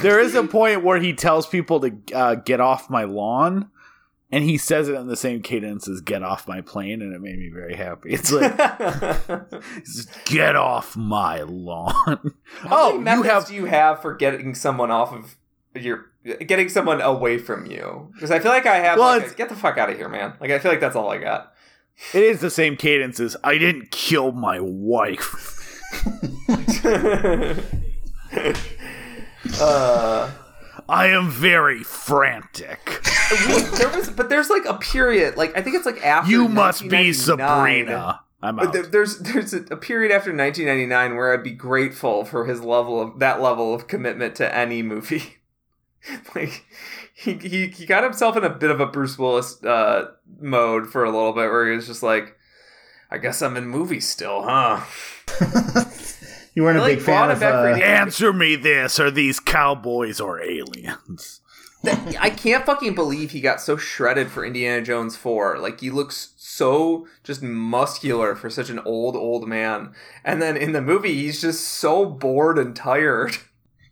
there 0.02 0.20
is 0.20 0.34
a 0.34 0.44
point 0.44 0.84
where 0.84 0.98
he 0.98 1.12
tells 1.12 1.46
people 1.46 1.80
to 1.80 1.92
uh, 2.14 2.34
get 2.36 2.60
off 2.60 2.90
my 2.90 3.04
lawn, 3.04 3.70
and 4.30 4.44
he 4.44 4.58
says 4.58 4.88
it 4.88 4.94
in 4.94 5.06
the 5.06 5.16
same 5.16 5.42
cadence 5.42 5.88
as 5.88 6.00
"get 6.00 6.22
off 6.22 6.48
my 6.48 6.60
plane," 6.60 7.02
and 7.02 7.14
it 7.14 7.20
made 7.20 7.38
me 7.38 7.50
very 7.52 7.74
happy. 7.74 8.10
It's 8.12 8.32
like, 8.32 8.56
"Get 10.26 10.56
off 10.56 10.96
my 10.96 11.42
lawn." 11.42 12.34
How 12.60 12.92
oh, 12.92 12.98
you 12.98 13.22
have 13.22 13.46
do 13.46 13.54
you 13.54 13.64
have 13.66 14.02
for 14.02 14.14
getting 14.14 14.54
someone 14.54 14.90
off 14.90 15.12
of 15.12 15.36
your 15.74 16.06
getting 16.46 16.68
someone 16.68 17.00
away 17.00 17.38
from 17.38 17.66
you 17.66 18.10
because 18.14 18.30
I 18.30 18.38
feel 18.38 18.52
like 18.52 18.66
I 18.66 18.76
have. 18.76 18.98
Well, 18.98 19.18
like, 19.18 19.32
a, 19.32 19.34
get 19.34 19.48
the 19.48 19.56
fuck 19.56 19.78
out 19.78 19.90
of 19.90 19.96
here, 19.96 20.08
man. 20.08 20.34
Like 20.40 20.50
I 20.50 20.58
feel 20.58 20.70
like 20.70 20.80
that's 20.80 20.96
all 20.96 21.10
I 21.10 21.18
got. 21.18 21.52
It 22.12 22.22
is 22.22 22.40
the 22.40 22.50
same 22.50 22.76
cadence 22.76 23.20
as 23.20 23.36
I 23.42 23.58
didn't 23.58 23.90
kill 23.90 24.32
my 24.32 24.60
wife. 24.60 25.80
uh, 29.60 30.30
I 30.88 31.06
am 31.06 31.30
very 31.30 31.82
frantic. 31.82 33.02
there 33.78 33.88
was, 33.88 34.10
but 34.10 34.28
there's 34.28 34.50
like 34.50 34.66
a 34.66 34.74
period. 34.74 35.36
Like 35.36 35.56
I 35.56 35.62
think 35.62 35.76
it's 35.76 35.86
like 35.86 36.04
after. 36.04 36.30
You 36.30 36.48
must 36.48 36.88
be 36.88 37.12
Sabrina. 37.12 38.20
I'm 38.42 38.58
out. 38.58 38.72
But 38.72 38.92
there's 38.92 39.18
there's 39.18 39.54
a, 39.54 39.62
a 39.70 39.76
period 39.76 40.12
after 40.12 40.30
1999 40.30 41.16
where 41.16 41.32
I'd 41.32 41.42
be 41.42 41.52
grateful 41.52 42.24
for 42.24 42.46
his 42.46 42.60
level 42.60 43.00
of 43.00 43.18
that 43.20 43.40
level 43.40 43.74
of 43.74 43.88
commitment 43.88 44.34
to 44.36 44.54
any 44.54 44.82
movie. 44.82 45.38
like 46.34 46.64
he, 47.14 47.34
he 47.34 47.66
he 47.68 47.86
got 47.86 48.04
himself 48.04 48.36
in 48.36 48.44
a 48.44 48.50
bit 48.50 48.70
of 48.70 48.80
a 48.80 48.86
Bruce 48.86 49.18
Willis 49.18 49.62
uh, 49.64 50.12
mode 50.40 50.88
for 50.88 51.04
a 51.04 51.10
little 51.10 51.32
bit, 51.32 51.50
where 51.50 51.70
he 51.70 51.76
was 51.76 51.86
just 51.86 52.02
like, 52.02 52.36
"I 53.10 53.18
guess 53.18 53.42
I'm 53.42 53.56
in 53.56 53.66
movies 53.66 54.08
still, 54.08 54.42
huh?" 54.42 54.80
You 56.56 56.62
weren't 56.62 56.78
a 56.78 56.86
big 56.86 57.02
fan 57.02 57.30
of. 57.30 57.42
Uh, 57.42 57.46
Answer 57.46 58.32
me 58.32 58.56
this: 58.56 58.98
Are 58.98 59.10
these 59.10 59.38
cowboys 59.38 60.20
or 60.20 60.40
aliens? 60.40 61.42
I 61.84 62.30
can't 62.30 62.64
fucking 62.66 62.94
believe 62.94 63.30
he 63.30 63.40
got 63.40 63.60
so 63.60 63.76
shredded 63.76 64.28
for 64.30 64.44
Indiana 64.44 64.82
Jones 64.82 65.16
4. 65.16 65.58
Like, 65.58 65.80
he 65.80 65.90
looks 65.90 66.32
so 66.36 67.06
just 67.22 67.42
muscular 67.42 68.34
for 68.34 68.50
such 68.50 68.70
an 68.70 68.80
old, 68.80 69.14
old 69.14 69.46
man. 69.46 69.92
And 70.24 70.42
then 70.42 70.56
in 70.56 70.72
the 70.72 70.80
movie, 70.80 71.14
he's 71.14 71.40
just 71.40 71.62
so 71.62 72.06
bored 72.06 72.58
and 72.58 72.74
tired. 72.74 73.36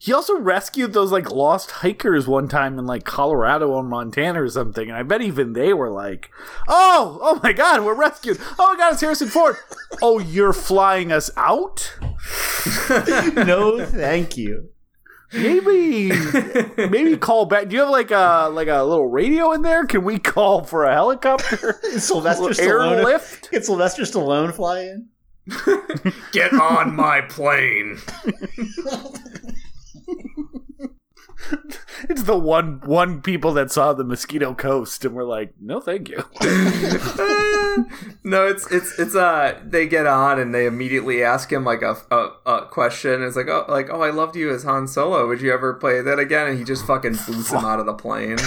He 0.04 0.12
also 0.12 0.38
rescued 0.38 0.92
those 0.92 1.10
like 1.10 1.30
lost 1.30 1.70
hikers 1.70 2.28
one 2.28 2.46
time 2.46 2.78
in 2.78 2.84
like 2.84 3.04
Colorado 3.04 3.70
or 3.70 3.82
Montana 3.82 4.42
or 4.42 4.50
something, 4.50 4.90
and 4.90 4.98
I 4.98 5.02
bet 5.02 5.22
even 5.22 5.54
they 5.54 5.72
were 5.72 5.90
like, 5.90 6.30
"Oh, 6.68 7.18
oh 7.22 7.40
my 7.42 7.54
God, 7.54 7.82
we're 7.82 7.94
rescued! 7.94 8.38
Oh 8.58 8.74
my 8.74 8.76
God, 8.76 8.92
it's 8.92 9.00
Harrison 9.00 9.28
Ford! 9.28 9.56
oh, 10.02 10.18
you're 10.18 10.52
flying 10.52 11.10
us 11.10 11.30
out? 11.38 11.96
no, 13.34 13.82
thank 13.86 14.36
you. 14.36 14.68
Maybe, 15.32 16.12
maybe 16.76 17.16
call 17.16 17.46
back. 17.46 17.68
Do 17.68 17.74
you 17.76 17.80
have 17.80 17.88
like 17.88 18.10
a 18.10 18.50
like 18.52 18.68
a 18.68 18.84
little 18.84 19.08
radio 19.08 19.52
in 19.52 19.62
there? 19.62 19.86
Can 19.86 20.04
we 20.04 20.18
call 20.18 20.64
for 20.64 20.84
a 20.84 20.92
helicopter? 20.92 21.80
Sylvester 21.96 22.50
Stallone 22.50 22.98
airlift? 22.98 23.50
Can 23.50 23.62
Sylvester 23.62 24.02
Stallone 24.02 24.52
fly 24.52 24.80
in? 24.80 25.08
Get 26.32 26.52
on 26.52 26.94
my 26.94 27.22
plane. 27.22 27.98
it's 32.08 32.24
the 32.24 32.38
one 32.38 32.80
one 32.84 33.20
people 33.20 33.52
that 33.54 33.70
saw 33.70 33.92
the 33.92 34.04
mosquito 34.04 34.54
coast 34.54 35.04
and 35.04 35.14
were 35.14 35.24
like, 35.24 35.54
no, 35.60 35.80
thank 35.80 36.08
you. 36.08 36.16
no, 38.24 38.46
it's 38.46 38.70
it's 38.70 38.98
it's 38.98 39.14
uh 39.14 39.58
they 39.64 39.86
get 39.86 40.06
on 40.06 40.38
and 40.38 40.54
they 40.54 40.66
immediately 40.66 41.22
ask 41.22 41.52
him 41.52 41.64
like 41.64 41.82
a, 41.82 41.96
a, 42.10 42.30
a 42.46 42.66
question. 42.66 43.22
It's 43.22 43.36
like 43.36 43.48
oh 43.48 43.64
like 43.68 43.90
oh 43.90 44.02
I 44.02 44.10
loved 44.10 44.36
you 44.36 44.50
as 44.50 44.64
Han 44.64 44.86
Solo. 44.86 45.26
Would 45.28 45.40
you 45.40 45.52
ever 45.52 45.74
play 45.74 46.00
that 46.00 46.18
again? 46.18 46.48
And 46.48 46.58
he 46.58 46.64
just 46.64 46.86
fucking 46.86 47.16
boots 47.26 47.50
him 47.50 47.64
out 47.64 47.80
of 47.80 47.86
the 47.86 47.94
plane. 47.94 48.38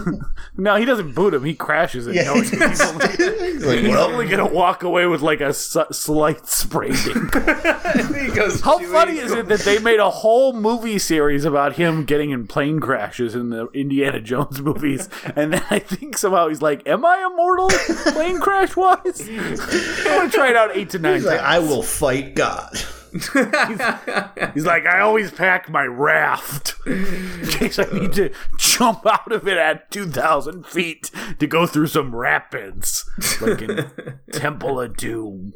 no, 0.56 0.76
he 0.76 0.84
doesn't 0.84 1.14
boot 1.14 1.34
him. 1.34 1.44
He 1.44 1.54
crashes 1.54 2.06
it. 2.06 2.14
Yeah, 2.14 2.34
he's, 2.34 2.50
he's, 2.50 2.80
only, 2.80 3.08
he's, 3.08 3.64
like, 3.64 3.78
he's 3.80 3.96
only 3.96 4.28
gonna 4.28 4.48
walk 4.48 4.82
away 4.82 5.06
with 5.06 5.22
like 5.22 5.40
a 5.40 5.52
su- 5.52 5.84
slight 5.90 6.46
spray 6.46 6.90
How 6.90 8.78
funny 8.78 9.18
is 9.18 9.32
it 9.32 9.48
that 9.48 9.60
they 9.64 9.78
made 9.78 10.00
a 10.00 10.10
whole 10.10 10.52
movie 10.52 10.98
series 10.98 11.44
about 11.44 11.74
him 11.74 12.04
getting 12.04 12.30
in 12.30 12.39
plane 12.46 12.80
crashes 12.80 13.34
in 13.34 13.50
the 13.50 13.68
Indiana 13.68 14.20
Jones 14.20 14.60
movies, 14.62 15.08
and 15.36 15.52
then 15.52 15.64
I 15.70 15.78
think 15.78 16.18
somehow 16.18 16.48
he's 16.48 16.62
like, 16.62 16.86
"Am 16.86 17.04
I 17.04 17.26
immortal 17.30 17.68
plane 18.12 18.40
crash 18.40 18.76
wise?" 18.76 19.28
I 19.28 20.16
want 20.16 20.32
to 20.32 20.36
try 20.36 20.50
it 20.50 20.56
out 20.56 20.76
eight 20.76 20.90
to 20.90 20.98
nine. 20.98 21.16
He's 21.16 21.26
like, 21.26 21.40
"I 21.40 21.58
will 21.58 21.82
fight 21.82 22.34
God." 22.34 22.78
he's, 23.12 23.28
he's, 24.54 24.66
like, 24.66 24.86
I 24.86 25.00
always 25.00 25.30
pack 25.30 25.68
my 25.68 25.84
raft 25.84 26.74
in 26.86 27.48
case 27.48 27.78
I 27.78 27.86
need 27.92 28.12
to 28.14 28.32
jump 28.58 29.06
out 29.06 29.32
of 29.32 29.46
it 29.48 29.56
at 29.58 29.90
2,000 29.90 30.66
feet 30.66 31.10
to 31.38 31.46
go 31.46 31.66
through 31.66 31.88
some 31.88 32.14
rapids, 32.14 33.08
like 33.40 33.62
in 33.62 33.90
Temple 34.32 34.80
of 34.80 34.96
Doom. 34.96 35.54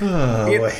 Oh, 0.00 0.46
boy. 0.46 0.74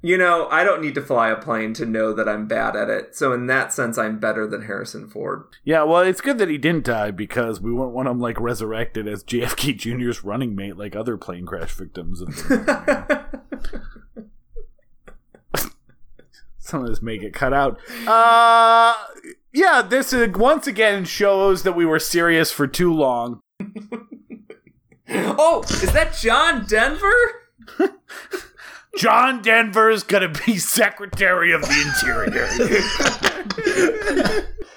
You 0.00 0.16
know, 0.16 0.46
I 0.48 0.62
don't 0.62 0.80
need 0.80 0.94
to 0.94 1.02
fly 1.02 1.28
a 1.28 1.36
plane 1.36 1.74
to 1.74 1.84
know 1.84 2.12
that 2.12 2.28
I'm 2.28 2.46
bad 2.46 2.76
at 2.76 2.88
it. 2.88 3.16
So 3.16 3.32
in 3.32 3.48
that 3.48 3.72
sense, 3.72 3.98
I'm 3.98 4.20
better 4.20 4.46
than 4.46 4.62
Harrison 4.62 5.08
Ford. 5.08 5.42
Yeah, 5.64 5.82
well, 5.82 6.02
it's 6.02 6.20
good 6.20 6.38
that 6.38 6.48
he 6.48 6.56
didn't 6.56 6.84
die 6.84 7.10
because 7.10 7.60
we 7.60 7.72
wouldn't 7.72 7.94
want 7.94 8.08
him 8.08 8.20
like 8.20 8.40
resurrected 8.40 9.08
as 9.08 9.24
JFK 9.24 9.76
Jr.'s 9.76 10.22
running 10.22 10.54
mate 10.54 10.76
like 10.76 10.94
other 10.94 11.16
plane 11.16 11.46
crash 11.46 11.72
victims. 11.74 12.20
Some 16.58 16.82
of 16.82 16.88
this 16.88 17.02
may 17.02 17.18
get 17.18 17.32
cut 17.32 17.52
out. 17.52 17.80
Uh, 18.06 18.94
yeah, 19.52 19.82
this 19.82 20.12
is, 20.12 20.28
once 20.36 20.68
again 20.68 21.06
shows 21.06 21.64
that 21.64 21.72
we 21.72 21.84
were 21.86 21.98
serious 21.98 22.52
for 22.52 22.68
too 22.68 22.92
long. 22.92 23.40
oh, 25.08 25.64
is 25.64 25.92
that 25.92 26.14
John 26.14 26.66
Denver? 26.66 27.08
John 28.96 29.42
Denver 29.42 29.90
is 29.90 30.02
gonna 30.02 30.32
be 30.46 30.58
Secretary 30.58 31.52
of 31.52 31.62
the 31.62 31.84
Interior. 31.86 32.48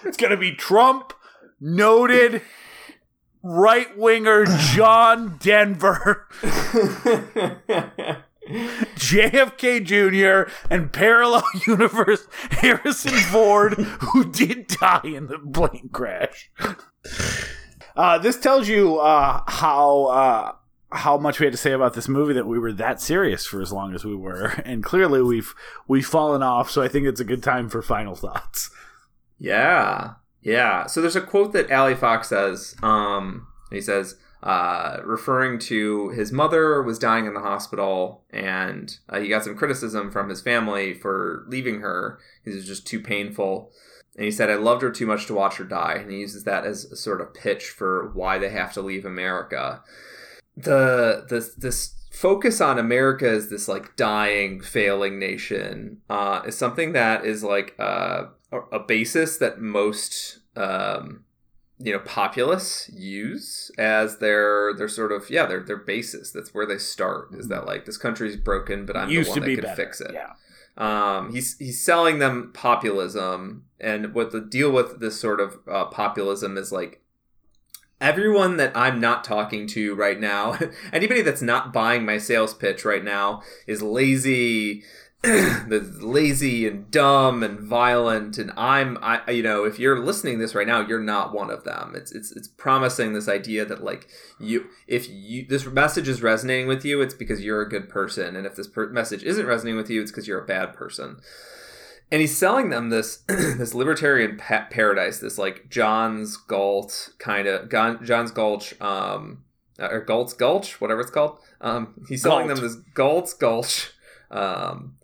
it's 0.04 0.18
gonna 0.18 0.38
be 0.38 0.52
Trump, 0.54 1.14
noted 1.60 2.42
right 3.44 3.98
winger 3.98 4.46
John 4.46 5.38
Denver. 5.40 6.28
JFK 8.96 9.84
Jr. 9.84 10.52
and 10.70 10.92
parallel 10.92 11.44
universe 11.68 12.28
Harrison 12.52 13.12
Ford, 13.12 13.74
who 13.74 14.30
did 14.32 14.68
die 14.68 15.02
in 15.04 15.28
the 15.28 15.40
plane 15.40 15.90
crash. 15.92 16.52
Uh, 17.96 18.18
this 18.18 18.38
tells 18.38 18.68
you 18.68 18.98
uh, 19.00 19.44
how 19.48 20.06
uh, 20.06 20.52
how 20.92 21.18
much 21.18 21.40
we 21.40 21.46
had 21.46 21.54
to 21.54 21.58
say 21.58 21.72
about 21.72 21.94
this 21.94 22.08
movie 22.08 22.34
that 22.34 22.48
we 22.48 22.60
were 22.60 22.74
that 22.74 23.02
serious 23.02 23.46
for 23.46 23.62
as 23.62 23.72
long 23.72 23.94
as 23.94 24.04
we 24.04 24.16
were, 24.16 24.46
and 24.66 24.84
clearly 24.84 25.22
we've 25.22 25.54
we've 25.88 26.06
fallen 26.06 26.44
off. 26.44 26.70
So 26.70 26.82
I 26.82 26.88
think 26.88 27.08
it's 27.08 27.20
a 27.20 27.26
good 27.26 27.44
time 27.44 27.70
for 27.70 27.82
final 27.82 28.16
thoughts. 28.16 28.70
Yeah, 29.40 30.16
yeah. 30.42 30.86
So 30.88 31.02
there's 31.02 31.16
a 31.16 31.22
quote 31.22 31.54
that 31.54 31.72
Allie 31.72 31.96
Fox 31.96 32.30
says. 32.30 32.76
Um, 32.84 33.48
he 33.72 33.82
says, 33.82 34.18
uh, 34.44 34.98
referring 35.04 35.60
to 35.60 36.10
his 36.10 36.32
mother 36.32 36.82
was 36.82 37.00
dying 37.00 37.26
in 37.26 37.34
the 37.34 37.40
hospital, 37.40 38.24
and 38.32 38.98
uh, 39.08 39.20
he 39.20 39.30
got 39.30 39.44
some 39.44 39.56
criticism 39.56 40.12
from 40.12 40.30
his 40.30 40.42
family 40.42 40.94
for 40.94 41.46
leaving 41.48 41.82
her. 41.82 42.20
It 42.44 42.54
was 42.54 42.66
just 42.66 42.86
too 42.86 43.00
painful. 43.00 43.72
And 44.16 44.26
he 44.26 44.32
said, 44.32 44.50
I 44.50 44.56
loved 44.56 44.82
her 44.82 44.92
too 44.92 45.06
much 45.06 45.26
to 45.28 45.34
watch 45.34 45.56
her 45.56 45.64
die. 45.64 45.94
And 45.94 46.12
he 46.12 46.20
uses 46.20 46.44
that 46.44 46.66
as 46.66 46.86
a 46.86 46.98
sort 46.98 47.22
of 47.22 47.34
pitch 47.34 47.70
for 47.70 48.12
why 48.14 48.38
they 48.38 48.50
have 48.50 48.74
to 48.74 48.82
leave 48.82 49.06
America 49.06 49.82
the 50.64 51.26
this 51.30 51.54
this 51.56 51.96
focus 52.12 52.62
on 52.62 52.78
America 52.78 53.30
as 53.30 53.50
this 53.50 53.68
like 53.68 53.96
dying, 53.96 54.62
failing 54.62 55.18
nation 55.20 56.02
uh, 56.10 56.42
is 56.46 56.58
something 56.58 56.94
that 56.94 57.26
is 57.26 57.44
like 57.44 57.76
uh, 57.80 58.26
a 58.72 58.80
basis 58.80 59.38
that 59.38 59.60
most 59.62 60.40
um, 60.56 61.24
you 61.80 61.92
know 61.92 62.00
populace 62.00 62.90
use 62.94 63.72
as 63.78 64.18
their 64.18 64.74
their 64.76 64.88
sort 64.90 65.12
of 65.12 65.30
yeah 65.30 65.46
their 65.46 65.64
their 65.64 65.78
basis. 65.78 66.32
That's 66.32 66.54
where 66.54 66.66
they 66.66 66.78
start. 66.78 67.30
Is 67.34 67.48
that 67.48 67.66
like 67.66 67.86
this 67.86 67.98
country's 67.98 68.38
broken, 68.38 68.86
but 68.86 68.96
I'm 68.96 69.10
Used 69.10 69.34
the 69.34 69.40
one 69.40 69.50
that 69.50 69.56
can 69.56 69.64
better. 69.64 69.76
fix 69.76 70.02
it. 70.02 70.12
Yeah. 70.14 70.34
Um, 70.78 71.34
he's 71.34 71.58
he's 71.58 71.82
selling 71.84 72.20
them 72.20 72.52
populism, 72.54 73.66
and 73.80 74.14
what 74.14 74.32
the 74.32 74.42
deal 74.42 74.72
with 74.72 75.00
this 75.00 75.20
sort 75.20 75.40
of 75.40 75.60
uh, 75.68 75.86
populism 75.86 76.58
is 76.58 76.72
like 76.72 77.02
everyone 78.02 78.58
that 78.58 78.76
I'm 78.76 79.00
not 79.00 79.24
talking 79.24 79.68
to 79.68 79.96
right 79.96 80.20
now, 80.20 80.58
anybody 80.94 81.22
that's 81.22 81.42
not 81.42 81.72
buying 81.72 82.06
my 82.06 82.18
sales 82.18 82.54
pitch 82.54 82.84
right 82.84 83.04
now 83.04 83.44
is 83.68 83.82
lazy, 83.82 84.84
the 85.22 85.88
lazy 86.02 86.68
and 86.68 86.90
dumb 86.90 87.44
and 87.44 87.60
violent 87.60 88.40
and 88.40 88.52
I'm 88.58 88.98
I 89.04 89.30
you 89.30 89.44
know, 89.44 89.66
if 89.66 89.78
you're 89.78 90.00
listening 90.00 90.40
this 90.40 90.56
right 90.56 90.66
now, 90.66 90.82
you're 90.82 91.00
not 91.00 91.32
one 91.32 91.52
of 91.52 91.64
them. 91.64 91.94
It's 91.96 92.12
it's 92.12 92.32
it's 92.32 92.48
promising 92.48 93.14
this 93.14 93.30
idea 93.30 93.64
that 93.66 93.84
like 93.84 94.10
you 94.40 94.66
if 94.88 95.08
you 95.08 95.46
this 95.48 95.66
message 95.68 96.08
is 96.08 96.24
resonating 96.24 96.68
with 96.68 96.84
you, 96.84 97.02
it's 97.02 97.14
because 97.14 97.44
you're 97.44 97.62
a 97.62 97.70
good 97.70 97.88
person 97.88 98.36
and 98.36 98.48
if 98.48 98.56
this 98.56 98.68
per- 98.68 98.90
message 98.90 99.24
isn't 99.24 99.46
resonating 99.46 99.78
with 99.78 99.92
you, 99.92 100.02
it's 100.02 100.10
because 100.10 100.28
you're 100.28 100.42
a 100.42 100.46
bad 100.46 100.74
person 100.74 101.22
and 102.12 102.20
he's 102.20 102.38
selling 102.38 102.70
them 102.70 102.90
this 102.90 103.18
this 103.28 103.74
libertarian 103.74 104.38
pa- 104.38 104.68
paradise, 104.70 105.20
this 105.20 105.38
like 105.38 105.70
John's 105.70 106.38
Galt 106.38 107.12
kind 107.20 107.48
of 107.48 107.70
John's 108.04 108.32
Gulch, 108.32 108.80
um, 108.82 109.44
or 109.80 110.02
Galt's 110.02 110.34
Gulch, 110.34 110.82
whatever 110.82 111.02
it's 111.02 111.12
called. 111.12 111.40
Um, 111.62 111.94
he's 112.10 112.22
selling 112.22 112.48
Galt. 112.48 112.60
them 112.60 112.68
this 112.68 112.78
Galt's 112.94 113.34
Gulch, 113.34 113.92
um, 114.30 114.98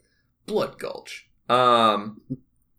Blood 0.46 0.78
Gulch, 0.80 1.30
um, 1.48 2.22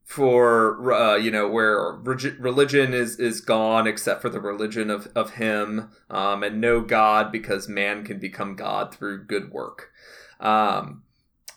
for 0.05 0.93
uh, 0.93 1.17
you 1.17 1.31
know 1.31 1.49
where 1.49 1.93
religion 2.39 2.93
is 2.93 3.19
is 3.19 3.41
gone 3.41 3.87
except 3.87 4.21
for 4.21 4.29
the 4.29 4.41
religion 4.41 4.91
of 4.91 5.09
of 5.15 5.35
him, 5.35 5.91
um, 6.11 6.43
and 6.43 6.61
no 6.61 6.83
God 6.83 7.33
because 7.33 7.67
man 7.67 8.05
can 8.05 8.19
become 8.19 8.57
God 8.57 8.95
through 8.95 9.25
good 9.25 9.51
work, 9.51 9.91
um, 10.39 11.03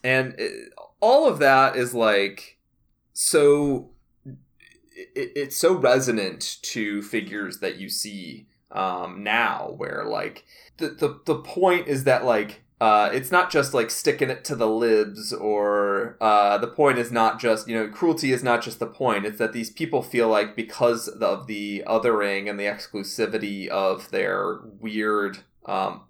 and 0.06 0.36
it, 0.38 0.72
all 1.02 1.28
of 1.28 1.40
that 1.40 1.76
is 1.76 1.94
like 1.94 2.60
so 3.14 3.90
it, 4.94 5.32
it's 5.36 5.56
so 5.56 5.76
resonant 5.76 6.58
to 6.62 7.02
figures 7.02 7.60
that 7.60 7.78
you 7.78 7.90
see 7.90 8.48
um, 8.72 9.24
now 9.24 9.74
where 9.78 10.06
like 10.06 10.46
the, 10.78 10.90
the 10.90 11.20
the 11.26 11.40
point 11.40 11.88
is 11.88 12.04
that 12.06 12.26
like 12.26 12.64
uh, 12.80 13.12
it's 13.14 13.32
not 13.32 13.52
just 13.52 13.76
like 13.76 13.92
sticking 13.92 14.32
it 14.32 14.44
to 14.44 14.56
the 14.56 14.68
libs 14.68 15.32
or 15.32 16.18
uh, 16.20 16.58
the 16.58 16.68
point 16.68 16.98
is 16.98 17.12
not 17.12 17.40
just 17.40 17.68
you 17.68 17.76
know 17.76 17.88
cruelty 17.88 18.32
is 18.32 18.44
not 18.44 18.64
just 18.64 18.80
the 18.80 18.88
point 18.88 19.26
it's 19.26 19.38
that 19.38 19.54
these 19.54 19.70
people 19.70 20.02
feel 20.02 20.28
like 20.28 20.56
because 20.56 21.08
of 21.08 21.48
the 21.48 21.84
othering 21.86 22.50
and 22.50 22.60
the 22.60 22.66
exclusivity 22.66 23.68
of 23.68 24.10
their 24.10 24.62
weird 24.80 25.40
um, 25.66 26.02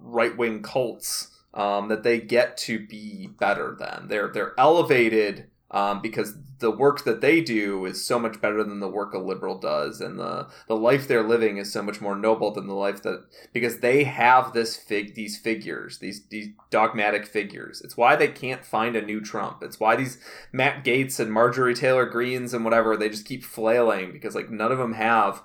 right-wing 0.00 0.62
cults 0.62 1.36
um, 1.54 1.88
that 1.88 2.02
they 2.02 2.20
get 2.20 2.56
to 2.58 2.86
be 2.86 3.26
better 3.26 3.76
than. 3.78 4.08
They're 4.08 4.28
they're 4.28 4.54
elevated 4.58 5.48
um, 5.70 6.00
because 6.00 6.36
the 6.58 6.70
work 6.70 7.04
that 7.04 7.20
they 7.20 7.40
do 7.40 7.84
is 7.84 8.04
so 8.04 8.18
much 8.18 8.40
better 8.40 8.62
than 8.62 8.80
the 8.80 8.88
work 8.88 9.12
a 9.12 9.18
liberal 9.18 9.58
does, 9.58 10.00
and 10.00 10.18
the 10.18 10.46
the 10.68 10.76
life 10.76 11.08
they're 11.08 11.26
living 11.26 11.56
is 11.56 11.72
so 11.72 11.82
much 11.82 12.00
more 12.00 12.14
noble 12.14 12.52
than 12.52 12.66
the 12.66 12.74
life 12.74 13.02
that 13.02 13.24
because 13.52 13.80
they 13.80 14.04
have 14.04 14.52
this 14.52 14.76
fig 14.76 15.14
these 15.14 15.36
figures 15.36 15.98
these 15.98 16.26
these 16.28 16.48
dogmatic 16.70 17.26
figures. 17.26 17.80
It's 17.82 17.96
why 17.96 18.14
they 18.14 18.28
can't 18.28 18.64
find 18.64 18.94
a 18.94 19.02
new 19.02 19.20
Trump. 19.20 19.62
It's 19.62 19.80
why 19.80 19.96
these 19.96 20.18
Matt 20.52 20.84
Gaetz 20.84 21.18
and 21.18 21.32
Marjorie 21.32 21.74
Taylor 21.74 22.06
Greens 22.06 22.54
and 22.54 22.64
whatever 22.64 22.96
they 22.96 23.08
just 23.08 23.26
keep 23.26 23.42
flailing 23.44 24.12
because 24.12 24.34
like 24.34 24.50
none 24.50 24.72
of 24.72 24.78
them 24.78 24.94
have 24.94 25.42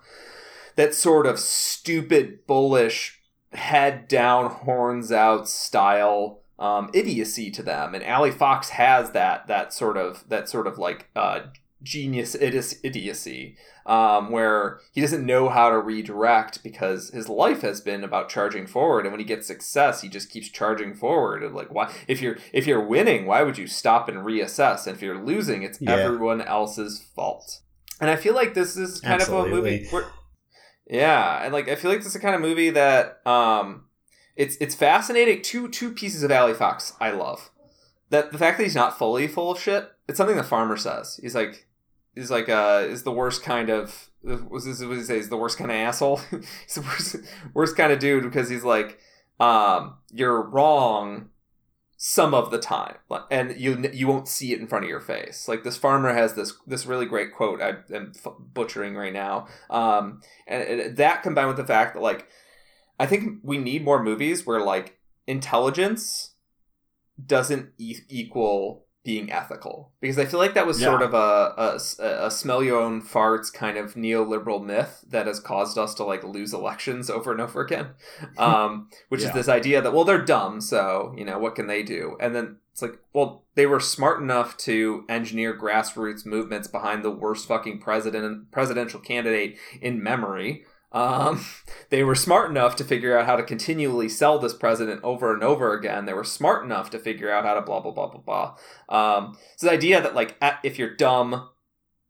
that 0.76 0.94
sort 0.94 1.26
of 1.26 1.40
stupid 1.40 2.46
bullish 2.46 3.22
head 3.54 4.08
down 4.08 4.50
horns 4.50 5.12
out 5.12 5.50
style 5.50 6.41
um, 6.62 6.92
idiocy 6.94 7.50
to 7.52 7.64
them, 7.64 7.96
and 7.96 8.04
Allie 8.04 8.32
Fox 8.32 8.70
has 8.70 9.12
that 9.12 9.48
that 9.48 9.74
sort 9.74 9.98
of 9.98 10.24
that 10.30 10.48
sort 10.48 10.68
of 10.68 10.78
like 10.78 11.10
uh, 11.16 11.42
genius 11.84 12.36
idiocy 12.36 13.58
um, 13.88 14.30
where 14.30 14.80
he 14.92 15.02
doesn't 15.02 15.26
know 15.26 15.50
how 15.50 15.72
to 15.72 15.80
redirect 15.80 16.62
because 16.62 17.10
his 17.10 17.28
life 17.28 17.62
has 17.62 17.82
been 17.82 18.04
about 18.04 18.30
charging 18.30 18.68
forward. 18.68 19.06
And 19.06 19.12
when 19.12 19.20
he 19.20 19.26
gets 19.26 19.48
success 19.48 20.02
he 20.02 20.10
just 20.10 20.30
keeps 20.30 20.50
charging 20.50 20.94
forward. 20.94 21.42
And 21.42 21.56
like 21.56 21.74
why 21.74 21.92
if 22.08 22.22
you're 22.22 22.38
if 22.54 22.68
you're 22.68 22.86
winning 22.86 23.26
why 23.26 23.42
would 23.42 23.58
you 23.58 23.66
stop 23.66 24.08
and 24.08 24.20
reassess? 24.20 24.86
And 24.86 24.96
if 24.96 25.02
you're 25.02 25.24
losing 25.24 25.64
it's 25.64 25.82
yeah. 25.82 25.94
everyone 25.94 26.42
else's 26.42 27.02
fault. 27.16 27.62
And 28.00 28.10
i 28.10 28.16
feel 28.16 28.36
like 28.36 28.54
this 28.54 28.78
is 28.78 29.02
kind 29.02 29.22
Absolutely. 29.22 29.52
of 29.52 29.58
a 29.58 29.62
movie 29.62 29.88
where 29.90 30.06
yeah 30.88 31.44
and 31.44 31.54
like 31.54 31.70
i 31.70 31.76
feel 31.76 31.90
like 31.90 32.00
this 32.00 32.08
is 32.08 32.16
a 32.16 32.20
kind 32.20 32.36
of 32.36 32.42
movie 32.42 32.72
that 32.72 33.26
um 33.26 33.86
it's 34.36 34.58
it's 34.60 34.76
fascinating. 34.76 35.42
Two 35.42 35.70
two 35.70 35.92
pieces 35.92 36.24
of 36.24 36.32
Allie 36.32 36.54
Fox 36.54 36.94
I 37.00 37.12
love. 37.12 37.50
That 38.10 38.32
the 38.32 38.38
fact 38.38 38.58
that 38.58 38.64
he's 38.64 38.76
not 38.76 38.98
fully 38.98 39.28
full 39.28 39.52
of 39.52 39.60
shit. 39.60 39.92
It's 40.08 40.18
something 40.18 40.36
the 40.36 40.44
farmer 40.44 40.78
says. 40.78 41.20
He's 41.22 41.36
like 41.36 41.68
he's 42.16 42.32
like 42.32 42.50
uh 42.50 42.86
is 42.88 43.04
the 43.04 43.12
worst 43.12 43.44
kind 43.44 43.70
of 43.70 44.10
was 44.24 44.66
this 44.66 44.84
what 44.84 44.98
he 44.98 45.04
say? 45.04 45.16
He's 45.16 45.30
the 45.30 45.38
worst 45.38 45.58
kind 45.58 45.72
of 45.72 45.78
asshole. 45.78 46.18
he's 46.32 46.76
the 46.76 46.82
worst 46.82 47.16
worst 47.54 47.78
kind 47.78 47.92
of 47.92 48.00
dude 48.00 48.24
because 48.24 48.50
he's 48.50 48.64
like 48.64 49.00
um 49.40 49.96
you're 50.12 50.42
wrong 50.42 51.30
some 52.04 52.34
of 52.34 52.50
the 52.50 52.58
time 52.58 52.96
and 53.30 53.56
you 53.62 53.88
you 53.94 54.08
won't 54.08 54.28
see 54.28 54.54
it 54.54 54.60
in 54.60 54.66
front 54.66 54.84
of 54.84 54.90
your 54.90 55.00
face 55.00 55.48
like 55.48 55.64
this 55.64 55.78
farmer 55.78 56.12
has 56.12 56.34
this 56.34 56.54
this 56.66 56.88
really 56.88 57.06
great 57.06 57.32
quote 57.32 57.62
i 57.62 57.76
am 57.94 58.12
butchering 58.56 58.96
right 58.96 59.14
now 59.14 59.46
um 59.70 60.20
and, 60.48 60.64
and 60.64 60.98
that 60.98 61.22
combined 61.22 61.48
with 61.48 61.58
the 61.58 61.64
fact 61.64 61.94
that 61.94 62.02
like 62.02 62.28
I 63.02 63.08
think 63.08 63.40
we 63.42 63.58
need 63.58 63.84
more 63.84 64.04
movies 64.04 64.46
where 64.46 64.62
like 64.62 65.00
intelligence 65.26 66.36
doesn't 67.26 67.72
e- 67.80 68.06
equal 68.10 68.86
being 69.04 69.32
ethical 69.32 69.92
because 70.00 70.20
I 70.20 70.26
feel 70.26 70.40
like 70.40 70.54
that 70.54 70.68
was 70.68 70.80
yeah. 70.80 70.86
sort 70.86 71.02
of 71.02 71.16
a, 71.16 71.80
a, 71.98 72.26
a 72.28 72.30
smell 72.30 72.62
your 72.62 72.80
own 72.80 73.02
farts 73.02 73.52
kind 73.52 73.76
of 73.76 73.96
neoliberal 73.96 74.64
myth 74.64 75.04
that 75.10 75.26
has 75.26 75.40
caused 75.40 75.80
us 75.80 75.96
to 75.96 76.04
like 76.04 76.24
lose 76.24 76.54
elections 76.54 77.10
over 77.10 77.32
and 77.32 77.42
over 77.42 77.62
again, 77.62 77.88
um, 78.38 78.90
which 79.10 79.22
yeah. 79.22 79.30
is 79.30 79.34
this 79.34 79.50
idea 79.50 79.82
that 79.82 79.94
well 79.94 80.06
they're 80.06 80.24
dumb 80.24 80.62
so 80.62 81.16
you 81.18 81.26
know 81.26 81.40
what 81.40 81.56
can 81.56 81.66
they 81.66 81.82
do 81.82 82.16
and 82.20 82.36
then 82.36 82.58
it's 82.72 82.84
like 82.84 83.00
well 83.14 83.46
they 83.56 83.66
were 83.66 83.80
smart 83.80 84.22
enough 84.22 84.56
to 84.58 85.06
engineer 85.10 85.60
grassroots 85.60 86.24
movements 86.24 86.68
behind 86.68 87.04
the 87.04 87.10
worst 87.10 87.48
fucking 87.48 87.80
president 87.80 88.52
presidential 88.52 89.00
candidate 89.00 89.58
in 89.82 90.04
memory 90.04 90.64
um, 90.92 91.46
they 91.90 92.04
were 92.04 92.16
smart 92.16 92.50
enough 92.50 92.76
to 92.78 92.84
figure 92.84 93.18
out 93.18 93.26
how 93.26 93.36
to 93.36 93.44
continually 93.44 94.10
sell 94.10 94.40
this 94.40 94.54
president 94.54 95.04
over 95.04 95.34
and 95.34 95.44
over 95.44 95.74
again. 95.74 96.06
They 96.06 96.14
were 96.14 96.24
smart 96.24 96.64
enough 96.66 96.90
to 96.92 97.00
figure 97.00 97.32
out 97.32 97.46
how 97.46 97.54
to 97.54 97.62
blah 97.62 97.80
blah 97.80 97.92
blah 97.92 98.08
blah 98.08 98.56
blah. 98.90 99.18
Um, 99.18 99.38
so 99.58 99.68
the 99.68 99.74
idea 99.74 100.02
that 100.02 100.16
like 100.16 100.38
if 100.64 100.78
you're 100.78 100.96
dumb, 100.96 101.50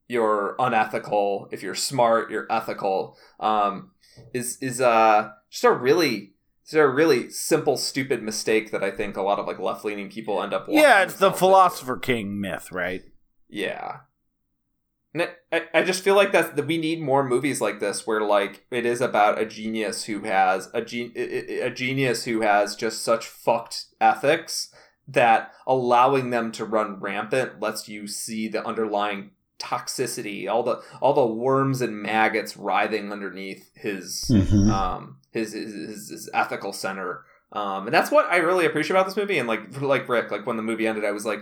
you're 0.07 0.55
unethical. 0.59 1.49
If 1.51 1.63
you're 1.63 1.75
smart, 1.75 2.31
you're 2.31 2.47
ethical. 2.49 3.17
Um, 3.39 3.91
is 4.33 4.57
is 4.61 4.81
uh 4.81 5.29
just 5.49 5.63
a 5.63 5.71
really 5.71 6.33
it's 6.71 6.73
a 6.73 6.87
really 6.87 7.29
simple, 7.29 7.75
stupid 7.75 8.23
mistake 8.23 8.71
that 8.71 8.81
I 8.81 8.91
think 8.91 9.17
a 9.17 9.21
lot 9.21 9.39
of 9.39 9.45
like 9.45 9.59
left 9.59 9.83
leaning 9.83 10.09
people 10.09 10.41
end 10.41 10.53
up. 10.53 10.67
Yeah, 10.69 11.03
it's 11.03 11.17
the 11.17 11.31
philosopher 11.31 11.97
king 11.97 12.39
myth, 12.39 12.71
right? 12.71 13.03
Yeah, 13.49 13.97
I, 15.13 15.63
I 15.73 15.83
just 15.83 16.03
feel 16.03 16.15
like 16.15 16.31
that's 16.31 16.53
that 16.53 16.67
we 16.67 16.77
need 16.77 17.01
more 17.01 17.23
movies 17.27 17.59
like 17.59 17.79
this 17.79 18.07
where 18.07 18.21
like 18.21 18.65
it 18.71 18.85
is 18.85 19.01
about 19.01 19.41
a 19.41 19.45
genius 19.45 20.05
who 20.05 20.21
has 20.21 20.69
a, 20.73 20.81
gen, 20.81 21.11
a 21.15 21.69
genius 21.69 22.23
who 22.23 22.41
has 22.41 22.75
just 22.75 23.01
such 23.01 23.27
fucked 23.27 23.85
ethics 23.99 24.73
that 25.07 25.51
allowing 25.67 26.29
them 26.29 26.51
to 26.53 26.63
run 26.63 26.99
rampant 26.99 27.59
lets 27.59 27.89
you 27.89 28.07
see 28.07 28.47
the 28.47 28.65
underlying 28.65 29.31
toxicity 29.59 30.49
all 30.49 30.63
the 30.63 30.81
all 31.01 31.13
the 31.13 31.25
worms 31.25 31.81
and 31.81 32.01
maggots 32.01 32.57
writhing 32.57 33.11
underneath 33.11 33.69
his 33.75 34.25
mm-hmm. 34.29 34.71
um 34.71 35.17
his, 35.31 35.53
his 35.53 36.09
his 36.09 36.29
ethical 36.33 36.73
center 36.73 37.25
um 37.51 37.85
and 37.85 37.93
that's 37.93 38.09
what 38.09 38.25
I 38.31 38.37
really 38.37 38.65
appreciate 38.65 38.95
about 38.95 39.05
this 39.05 39.17
movie 39.17 39.37
and 39.37 39.47
like 39.47 39.79
like 39.81 40.09
Rick 40.09 40.31
like 40.31 40.47
when 40.47 40.57
the 40.57 40.63
movie 40.63 40.87
ended 40.87 41.05
I 41.05 41.11
was 41.11 41.25
like 41.25 41.41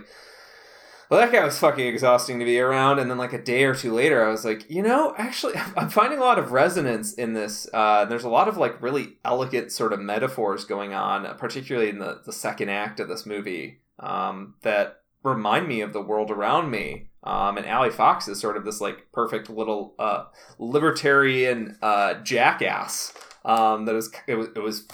well, 1.10 1.18
that 1.18 1.32
guy 1.32 1.44
was 1.44 1.58
fucking 1.58 1.88
exhausting 1.88 2.38
to 2.38 2.44
be 2.44 2.60
around. 2.60 3.00
And 3.00 3.10
then, 3.10 3.18
like 3.18 3.32
a 3.32 3.42
day 3.42 3.64
or 3.64 3.74
two 3.74 3.92
later, 3.92 4.24
I 4.24 4.30
was 4.30 4.44
like, 4.44 4.70
you 4.70 4.80
know, 4.80 5.12
actually, 5.18 5.54
I'm 5.76 5.90
finding 5.90 6.20
a 6.20 6.22
lot 6.22 6.38
of 6.38 6.52
resonance 6.52 7.12
in 7.14 7.32
this. 7.32 7.68
Uh, 7.74 8.04
there's 8.04 8.24
a 8.24 8.28
lot 8.28 8.46
of 8.46 8.56
like 8.56 8.80
really 8.80 9.14
elegant 9.24 9.72
sort 9.72 9.92
of 9.92 9.98
metaphors 9.98 10.64
going 10.64 10.94
on, 10.94 11.36
particularly 11.36 11.90
in 11.90 11.98
the, 11.98 12.20
the 12.24 12.32
second 12.32 12.68
act 12.68 13.00
of 13.00 13.08
this 13.08 13.26
movie, 13.26 13.80
um, 13.98 14.54
that 14.62 15.02
remind 15.24 15.66
me 15.66 15.80
of 15.80 15.92
the 15.92 16.00
world 16.00 16.30
around 16.30 16.70
me. 16.70 17.08
Um, 17.24 17.58
and 17.58 17.66
Allie 17.66 17.90
Fox 17.90 18.28
is 18.28 18.40
sort 18.40 18.56
of 18.56 18.64
this 18.64 18.80
like 18.80 19.08
perfect 19.12 19.50
little 19.50 19.94
uh, 19.98 20.26
libertarian 20.60 21.76
uh, 21.82 22.14
jackass. 22.22 23.12
Um, 23.44 23.84
that 23.86 23.96
is, 23.96 24.10
it 24.28 24.36
was, 24.36 24.46
it 24.54 24.60
was, 24.60 24.86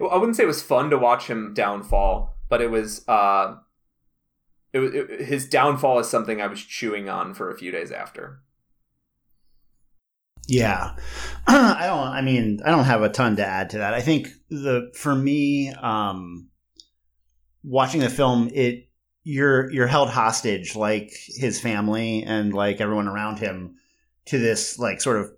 I 0.00 0.16
wouldn't 0.16 0.36
say 0.36 0.42
it 0.42 0.48
was 0.48 0.62
fun 0.62 0.90
to 0.90 0.98
watch 0.98 1.28
him 1.28 1.54
downfall, 1.54 2.36
but 2.48 2.60
it 2.60 2.70
was 2.70 3.06
uh, 3.08 3.56
it, 4.74 4.94
it, 4.94 5.20
his 5.26 5.48
downfall 5.48 6.00
is 6.00 6.08
something 6.08 6.42
I 6.42 6.48
was 6.48 6.60
chewing 6.60 7.08
on 7.08 7.32
for 7.32 7.50
a 7.50 7.56
few 7.56 7.70
days 7.70 7.92
after. 7.92 8.40
Yeah, 10.46 10.96
I 11.46 11.86
don't. 11.86 12.08
I 12.08 12.20
mean, 12.20 12.60
I 12.64 12.70
don't 12.70 12.84
have 12.84 13.02
a 13.02 13.08
ton 13.08 13.36
to 13.36 13.46
add 13.46 13.70
to 13.70 13.78
that. 13.78 13.94
I 13.94 14.00
think 14.00 14.28
the 14.50 14.90
for 14.94 15.14
me, 15.14 15.70
um, 15.70 16.48
watching 17.62 18.00
the 18.00 18.10
film, 18.10 18.50
it 18.52 18.88
you're 19.22 19.70
you're 19.70 19.86
held 19.86 20.10
hostage, 20.10 20.76
like 20.76 21.12
his 21.28 21.60
family 21.60 22.24
and 22.24 22.52
like 22.52 22.80
everyone 22.80 23.08
around 23.08 23.38
him, 23.38 23.76
to 24.26 24.38
this 24.38 24.78
like 24.78 25.00
sort 25.00 25.18
of 25.18 25.30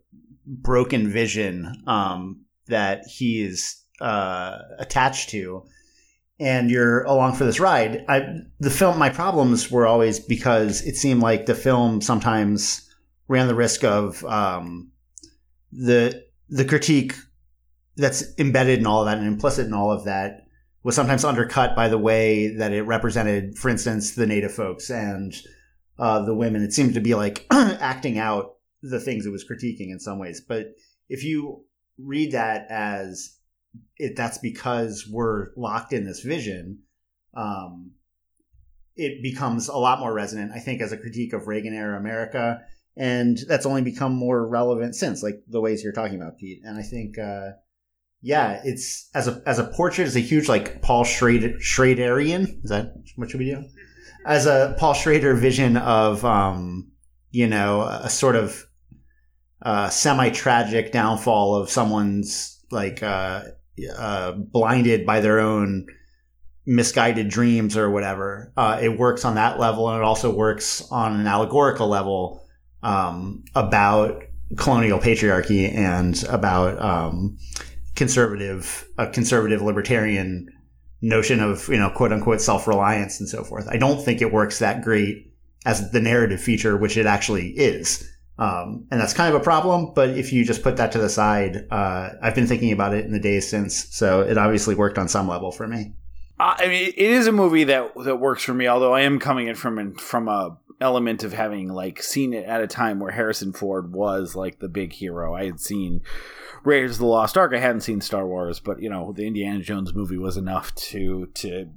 broken 0.47 1.09
vision 1.09 1.83
um, 1.87 2.41
that 2.67 3.07
he 3.07 3.43
is 3.43 3.83
uh, 4.01 4.59
attached 4.79 5.29
to, 5.31 5.65
and 6.39 6.71
you're 6.71 7.03
along 7.05 7.35
for 7.35 7.45
this 7.45 7.61
ride. 7.61 8.05
I, 8.09 8.41
the 8.61 8.71
film, 8.71 8.99
my 8.99 9.09
problems 9.09 9.71
were 9.71 9.87
always 9.87 10.21
because 10.21 10.83
it 10.83 10.97
seemed 10.97 11.23
like 11.23 11.47
the 11.47 11.55
film 11.55 12.01
sometimes 12.01 12.89
ran 13.29 13.49
the 13.49 13.55
risk 13.55 13.85
of 13.85 14.25
um, 14.25 14.93
the 15.73 16.25
the 16.49 16.65
critique 16.65 17.15
that's 17.97 18.25
embedded 18.39 18.79
in 18.79 18.87
all 18.87 19.01
of 19.01 19.07
that 19.07 19.19
and 19.19 19.27
implicit 19.27 19.67
in 19.67 19.75
all 19.75 19.91
of 19.91 20.05
that 20.05 20.47
was 20.83 20.95
sometimes 20.95 21.25
undercut 21.25 21.75
by 21.75 21.89
the 21.89 21.99
way 21.99 22.55
that 22.55 22.73
it 22.73 22.83
represented, 22.83 23.57
for 23.59 23.69
instance, 23.69 24.15
the 24.15 24.27
native 24.27 24.53
folks 24.53 24.91
and 24.91 25.35
uh, 25.99 26.25
the 26.25 26.35
women. 26.35 26.63
It 26.63 26.73
seemed 26.73 26.95
to 26.95 27.01
be 27.01 27.15
like 27.15 27.47
acting 27.51 28.19
out 28.19 28.57
the 28.83 29.01
things 29.01 29.27
it 29.27 29.33
was 29.33 29.45
critiquing 29.45 29.91
in 29.91 29.99
some 29.99 30.21
ways. 30.21 30.41
But 30.47 30.67
if 31.09 31.25
you 31.25 31.65
read 31.99 32.33
that 32.33 32.67
as 32.71 33.36
it 33.97 34.17
that's 34.17 34.39
because 34.39 35.09
we're 35.11 35.49
locked 35.57 35.93
in 35.93 36.05
this 36.05 36.21
vision. 36.21 36.81
Um, 37.35 37.93
it 38.97 39.23
becomes 39.23 39.69
a 39.69 39.77
lot 39.77 40.01
more 40.01 40.13
resonant, 40.13 40.53
I 40.55 40.59
think, 40.59 40.81
as 40.81 40.93
a 40.93 40.97
critique 40.97 41.33
of 41.33 41.47
Reagan 41.47 41.75
era 41.75 41.99
America, 41.99 42.61
and 42.97 43.39
that's 43.47 43.67
only 43.67 43.83
become 43.83 44.15
more 44.15 44.47
relevant 44.47 44.95
since, 44.95 45.23
like 45.23 45.43
the 45.49 45.61
ways 45.61 45.85
you're 45.85 45.93
talking 45.93 46.17
about, 46.17 46.39
Pete. 46.39 46.63
And 46.65 46.79
I 46.79 46.83
think, 46.83 47.19
uh, 47.19 47.51
yeah, 48.23 48.61
it's 48.65 49.11
as 49.15 49.29
a 49.29 49.43
as 49.47 49.59
a 49.59 49.65
portrait, 49.65 50.07
as 50.07 50.17
a 50.17 50.21
huge 50.21 50.49
like 50.49 50.81
Paul 50.83 51.05
Schrader 51.05 51.59
Schraderian. 51.61 52.65
Is 52.65 52.71
that 52.71 52.95
what 53.17 53.31
should 53.31 53.41
we 53.41 53.51
do? 53.51 53.65
As 54.25 54.47
a 54.47 54.75
Paul 54.79 54.95
Schrader 54.95 55.35
vision 55.35 55.77
of, 55.77 56.25
um, 56.25 56.91
you 57.31 57.47
know, 57.47 57.83
a 57.83 58.09
sort 58.09 58.35
of 58.35 58.67
uh, 59.63 59.91
semi 59.91 60.31
tragic 60.31 60.91
downfall 60.91 61.55
of 61.55 61.71
someone's 61.71 62.65
like 62.71 63.03
uh, 63.03 63.43
uh, 63.97 64.33
blinded 64.33 65.07
by 65.07 65.21
their 65.21 65.41
own 65.41 65.87
misguided 66.67 67.29
dreams 67.29 67.77
or 67.77 67.91
whatever. 67.91 68.53
Uh, 68.57 68.79
it 68.83 68.99
works 68.99 69.25
on 69.25 69.37
that 69.37 69.59
level, 69.59 69.89
and 69.89 69.99
it 69.99 70.05
also 70.05 70.35
works 70.35 70.87
on 70.91 71.21
an 71.21 71.27
allegorical 71.27 71.89
level 71.89 72.45
um, 72.83 73.45
about 73.55 74.23
colonial 74.57 74.99
patriarchy 74.99 75.73
and 75.73 76.25
about 76.25 76.81
um, 76.81 77.39
conservative 77.95 78.87
a 78.99 79.09
conservative 79.09 79.63
libertarian 79.63 80.49
notion 81.03 81.41
of 81.41 81.69
you 81.69 81.79
know 81.79 81.91
quote 81.91 82.13
unquote 82.13 82.41
self 82.41 82.67
reliance 82.67 83.21
and 83.21 83.29
so 83.29 83.45
forth. 83.45 83.67
I 83.69 83.77
don't 83.77 84.03
think 84.03 84.21
it 84.21 84.33
works 84.33 84.59
that 84.59 84.83
great 84.83 85.33
as 85.65 85.91
the 85.91 86.01
narrative 86.01 86.41
feature, 86.41 86.77
which 86.77 86.97
it 86.97 87.07
actually 87.07 87.49
is. 87.51 88.09
Um, 88.39 88.87
and 88.91 89.01
that's 89.01 89.15
kind 89.15 89.35
of 89.35 89.41
a 89.41 89.45
problem. 89.45 89.93
But 89.95 90.11
if 90.11 90.33
you 90.33 90.45
just 90.45 90.63
put 90.63 90.77
that 90.77 90.93
to 90.93 90.99
the 90.99 91.09
side, 91.09 91.67
uh, 91.71 92.11
I've 92.23 92.35
been 92.35 92.47
thinking 92.47 92.73
about 92.73 92.95
it 92.95 93.05
in 93.05 93.13
the 93.13 93.21
days 93.21 93.49
since, 93.49 93.95
so 93.95 94.21
it 94.21 94.37
obviously 94.37 94.75
worked 94.75 94.99
on 94.99 95.09
some 95.09 95.27
level 95.27 95.53
for 95.53 95.67
me. 95.67 95.95
I 96.39 96.69
mean, 96.69 96.89
it 96.89 96.99
is 96.99 97.27
a 97.27 97.33
movie 97.33 97.65
that 97.65 97.93
that 98.05 98.17
works 98.17 98.43
for 98.43 98.53
me. 98.53 98.67
Although 98.67 98.93
I 98.93 99.03
am 99.03 99.19
coming 99.19 99.49
in 99.49 99.55
from 99.55 99.95
from 99.95 100.29
a 100.29 100.59
element 100.81 101.25
of 101.25 101.33
having 101.33 101.69
like 101.69 102.03
seen 102.03 102.35
it 102.35 102.45
at 102.45 102.61
a 102.61 102.67
time 102.67 103.01
where 103.01 103.13
Harrison 103.13 103.53
Ford 103.53 103.93
was 103.93 104.37
like 104.37 104.59
the 104.59 104.69
big 104.69 104.93
hero. 104.93 105.35
I 105.35 105.47
had 105.47 105.61
seen 105.61 106.03
Raiders 106.65 106.93
of 106.93 106.99
the 106.99 107.07
Lost 107.07 107.39
Ark. 107.39 107.53
I 107.55 107.59
hadn't 107.59 107.81
seen 107.81 108.01
Star 108.01 108.27
Wars, 108.27 108.61
but 108.61 108.83
you 108.83 108.91
know, 108.91 109.13
the 109.13 109.27
Indiana 109.27 109.61
Jones 109.61 109.95
movie 109.95 110.19
was 110.19 110.37
enough 110.37 110.75
to 110.75 111.27
to 111.35 111.71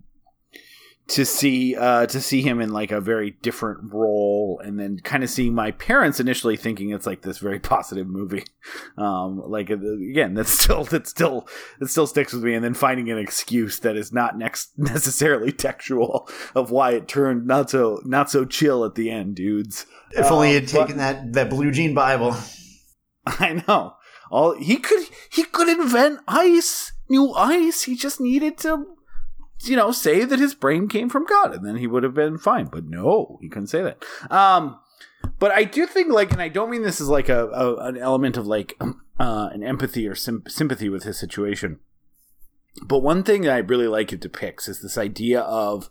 to 1.09 1.25
see 1.25 1.75
uh, 1.75 2.05
to 2.05 2.21
see 2.21 2.41
him 2.41 2.61
in 2.61 2.71
like 2.71 2.91
a 2.91 3.01
very 3.01 3.31
different 3.41 3.91
role, 3.91 4.61
and 4.63 4.79
then 4.79 4.99
kind 4.99 5.23
of 5.23 5.29
seeing 5.29 5.55
my 5.55 5.71
parents 5.71 6.19
initially 6.19 6.55
thinking 6.55 6.91
it's 6.91 7.07
like 7.07 7.23
this 7.23 7.39
very 7.39 7.59
positive 7.59 8.07
movie. 8.07 8.43
Um, 8.97 9.41
like 9.45 9.71
uh, 9.71 9.77
again, 10.09 10.35
that's 10.35 10.51
still 10.51 10.83
that 10.85 11.07
still 11.07 11.47
that 11.79 11.89
still 11.89 12.07
sticks 12.07 12.31
with 12.31 12.43
me, 12.43 12.53
and 12.53 12.63
then 12.63 12.75
finding 12.75 13.09
an 13.09 13.17
excuse 13.17 13.79
that 13.79 13.95
is 13.97 14.13
not 14.13 14.37
next 14.37 14.71
necessarily 14.77 15.51
textual 15.51 16.29
of 16.55 16.71
why 16.71 16.91
it 16.91 17.07
turned 17.07 17.47
not 17.47 17.69
so 17.71 18.01
not 18.05 18.29
so 18.29 18.45
chill 18.45 18.85
at 18.85 18.95
the 18.95 19.09
end, 19.09 19.35
dudes. 19.35 19.85
If 20.11 20.31
only 20.31 20.49
he 20.49 20.55
had 20.55 20.63
um, 20.63 20.69
taken 20.69 20.97
that 20.97 21.33
that 21.33 21.49
blue 21.49 21.71
jean 21.71 21.93
Bible. 21.93 22.35
I 23.25 23.63
know. 23.67 23.95
All 24.31 24.55
he 24.55 24.77
could 24.77 25.07
he 25.31 25.43
could 25.43 25.69
invent 25.69 26.19
ice, 26.27 26.93
new 27.09 27.33
ice. 27.33 27.83
He 27.83 27.95
just 27.95 28.21
needed 28.21 28.59
to 28.59 28.85
you 29.63 29.75
know, 29.75 29.91
say 29.91 30.25
that 30.25 30.39
his 30.39 30.53
brain 30.53 30.87
came 30.87 31.09
from 31.09 31.25
God, 31.25 31.53
and 31.53 31.65
then 31.65 31.77
he 31.77 31.87
would 31.87 32.03
have 32.03 32.13
been 32.13 32.37
fine. 32.37 32.65
But 32.65 32.85
no, 32.85 33.37
he 33.41 33.49
couldn't 33.49 33.67
say 33.67 33.81
that. 33.81 34.03
Um, 34.31 34.79
but 35.37 35.51
I 35.51 35.63
do 35.63 35.85
think, 35.85 36.11
like, 36.11 36.31
and 36.31 36.41
I 36.41 36.49
don't 36.49 36.69
mean 36.71 36.83
this 36.83 37.01
as 37.01 37.09
like 37.09 37.29
a, 37.29 37.47
a 37.47 37.75
an 37.87 37.97
element 37.97 38.37
of 38.37 38.47
like 38.47 38.75
uh, 39.19 39.49
an 39.51 39.63
empathy 39.63 40.07
or 40.07 40.15
sim- 40.15 40.43
sympathy 40.47 40.89
with 40.89 41.03
his 41.03 41.19
situation. 41.19 41.79
But 42.83 42.99
one 42.99 43.23
thing 43.23 43.41
that 43.41 43.53
I 43.53 43.57
really 43.57 43.87
like 43.87 44.13
it 44.13 44.21
depicts 44.21 44.67
is 44.67 44.81
this 44.81 44.97
idea 44.97 45.41
of 45.41 45.89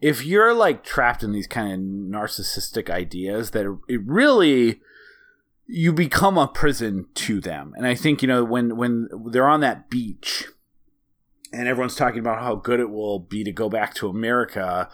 if 0.00 0.24
you're 0.24 0.54
like 0.54 0.84
trapped 0.84 1.22
in 1.22 1.32
these 1.32 1.46
kind 1.46 1.72
of 1.72 1.78
narcissistic 2.20 2.88
ideas 2.88 3.50
that 3.50 3.66
it 3.88 4.00
really 4.04 4.80
you 5.66 5.92
become 5.92 6.38
a 6.38 6.46
prison 6.46 7.06
to 7.14 7.40
them. 7.40 7.74
And 7.76 7.86
I 7.86 7.94
think 7.94 8.22
you 8.22 8.28
know 8.28 8.44
when 8.44 8.76
when 8.76 9.08
they're 9.30 9.48
on 9.48 9.60
that 9.60 9.90
beach 9.90 10.46
and 11.52 11.68
everyone's 11.68 11.96
talking 11.96 12.20
about 12.20 12.40
how 12.40 12.54
good 12.54 12.80
it 12.80 12.90
will 12.90 13.18
be 13.18 13.44
to 13.44 13.52
go 13.52 13.68
back 13.68 13.94
to 13.94 14.08
America. 14.08 14.88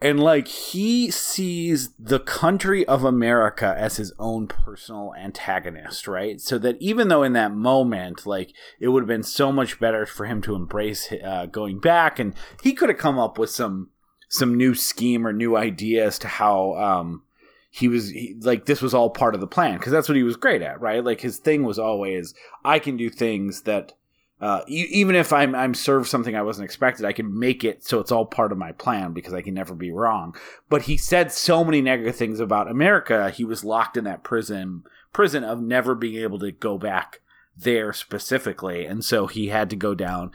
And 0.00 0.20
like 0.20 0.48
he 0.48 1.10
sees 1.10 1.90
the 1.98 2.20
country 2.20 2.86
of 2.86 3.04
America 3.04 3.74
as 3.76 3.96
his 3.96 4.12
own 4.18 4.46
personal 4.48 5.14
antagonist, 5.18 6.06
right? 6.06 6.40
So 6.40 6.58
that 6.58 6.76
even 6.80 7.08
though 7.08 7.22
in 7.22 7.32
that 7.32 7.52
moment, 7.52 8.26
like 8.26 8.52
it 8.78 8.88
would 8.88 9.02
have 9.02 9.08
been 9.08 9.22
so 9.22 9.50
much 9.50 9.80
better 9.80 10.04
for 10.04 10.26
him 10.26 10.42
to 10.42 10.54
embrace 10.54 11.10
uh, 11.24 11.46
going 11.46 11.80
back, 11.80 12.18
and 12.18 12.34
he 12.62 12.74
could 12.74 12.90
have 12.90 12.98
come 12.98 13.18
up 13.18 13.38
with 13.38 13.50
some 13.50 13.90
some 14.28 14.56
new 14.56 14.74
scheme 14.74 15.26
or 15.26 15.32
new 15.32 15.56
idea 15.56 16.04
as 16.04 16.18
to 16.18 16.28
how 16.28 16.74
um, 16.74 17.22
he 17.70 17.88
was 17.88 18.10
he, 18.10 18.36
like 18.40 18.66
this 18.66 18.82
was 18.82 18.92
all 18.94 19.10
part 19.10 19.34
of 19.34 19.40
the 19.40 19.46
plan 19.46 19.78
because 19.78 19.92
that's 19.92 20.08
what 20.08 20.16
he 20.16 20.22
was 20.22 20.36
great 20.36 20.60
at, 20.60 20.80
right? 20.80 21.04
Like 21.04 21.20
his 21.20 21.38
thing 21.38 21.62
was 21.62 21.78
always 21.78 22.34
I 22.64 22.78
can 22.78 22.96
do 22.96 23.08
things 23.08 23.62
that 23.62 23.94
uh, 24.40 24.62
even 24.66 25.14
if 25.14 25.32
I'm 25.32 25.54
I'm 25.54 25.74
served 25.74 26.08
something 26.08 26.34
I 26.34 26.42
wasn't 26.42 26.64
expected, 26.64 27.06
I 27.06 27.12
can 27.12 27.38
make 27.38 27.64
it 27.64 27.84
so 27.84 28.00
it's 28.00 28.12
all 28.12 28.26
part 28.26 28.52
of 28.52 28.58
my 28.58 28.72
plan 28.72 29.12
because 29.12 29.32
I 29.32 29.42
can 29.42 29.54
never 29.54 29.74
be 29.74 29.90
wrong. 29.90 30.34
But 30.68 30.82
he 30.82 30.96
said 30.96 31.32
so 31.32 31.64
many 31.64 31.80
negative 31.80 32.16
things 32.16 32.40
about 32.40 32.70
America. 32.70 33.30
He 33.30 33.44
was 33.44 33.64
locked 33.64 33.96
in 33.96 34.04
that 34.04 34.22
prison 34.22 34.84
prison 35.12 35.44
of 35.44 35.60
never 35.60 35.94
being 35.94 36.22
able 36.22 36.38
to 36.40 36.50
go 36.50 36.78
back 36.78 37.20
there 37.56 37.92
specifically, 37.92 38.84
and 38.84 39.04
so 39.04 39.26
he 39.26 39.48
had 39.48 39.70
to 39.70 39.76
go 39.76 39.94
down 39.94 40.32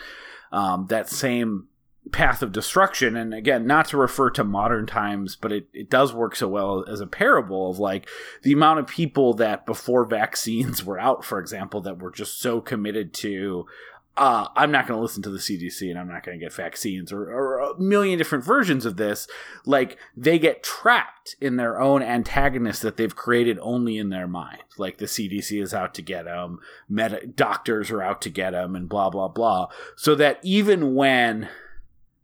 um, 0.51 0.87
that 0.87 1.09
same 1.09 1.67
path 2.11 2.41
of 2.41 2.51
destruction 2.51 3.15
and 3.15 3.33
again 3.33 3.65
not 3.65 3.87
to 3.87 3.97
refer 3.97 4.29
to 4.29 4.43
modern 4.43 4.85
times 4.85 5.35
but 5.35 5.51
it, 5.51 5.67
it 5.73 5.89
does 5.89 6.13
work 6.13 6.35
so 6.35 6.47
well 6.47 6.85
as 6.87 7.01
a 7.01 7.07
parable 7.07 7.69
of 7.69 7.79
like 7.79 8.07
the 8.43 8.53
amount 8.53 8.79
of 8.79 8.87
people 8.87 9.33
that 9.33 9.65
before 9.65 10.05
vaccines 10.09 10.83
were 10.83 10.99
out 10.99 11.23
for 11.23 11.39
example 11.39 11.81
that 11.81 11.99
were 11.99 12.11
just 12.11 12.39
so 12.39 12.61
committed 12.61 13.13
to 13.13 13.65
uh, 14.19 14.49
I'm 14.53 14.69
not 14.69 14.85
going 14.85 14.97
to 14.97 15.01
listen 15.01 15.23
to 15.23 15.29
the 15.29 15.37
CDC 15.37 15.89
and 15.89 15.97
I'm 15.97 16.09
not 16.09 16.25
going 16.25 16.37
to 16.37 16.43
get 16.43 16.53
vaccines 16.53 17.13
or, 17.13 17.31
or, 17.31 17.59
a 17.59 17.79
million 17.79 18.17
different 18.17 18.43
versions 18.43 18.85
of 18.85 18.97
this. 18.97 19.29
Like 19.65 19.97
they 20.15 20.37
get 20.37 20.61
trapped 20.61 21.37
in 21.39 21.55
their 21.55 21.79
own 21.79 22.03
antagonist 22.03 22.81
that 22.81 22.97
they've 22.97 23.15
created 23.15 23.57
only 23.61 23.97
in 23.97 24.09
their 24.09 24.27
mind. 24.27 24.63
Like 24.77 24.97
the 24.97 25.05
CDC 25.05 25.61
is 25.63 25.73
out 25.73 25.93
to 25.93 26.01
get 26.01 26.25
them, 26.25 26.59
med- 26.89 27.37
doctors 27.37 27.91
are 27.91 28.01
out 28.01 28.21
to 28.23 28.29
get 28.29 28.51
them, 28.51 28.75
and 28.75 28.89
blah 28.89 29.09
blah 29.09 29.29
blah. 29.29 29.69
So 29.95 30.15
that 30.15 30.39
even 30.43 30.95
when 30.95 31.47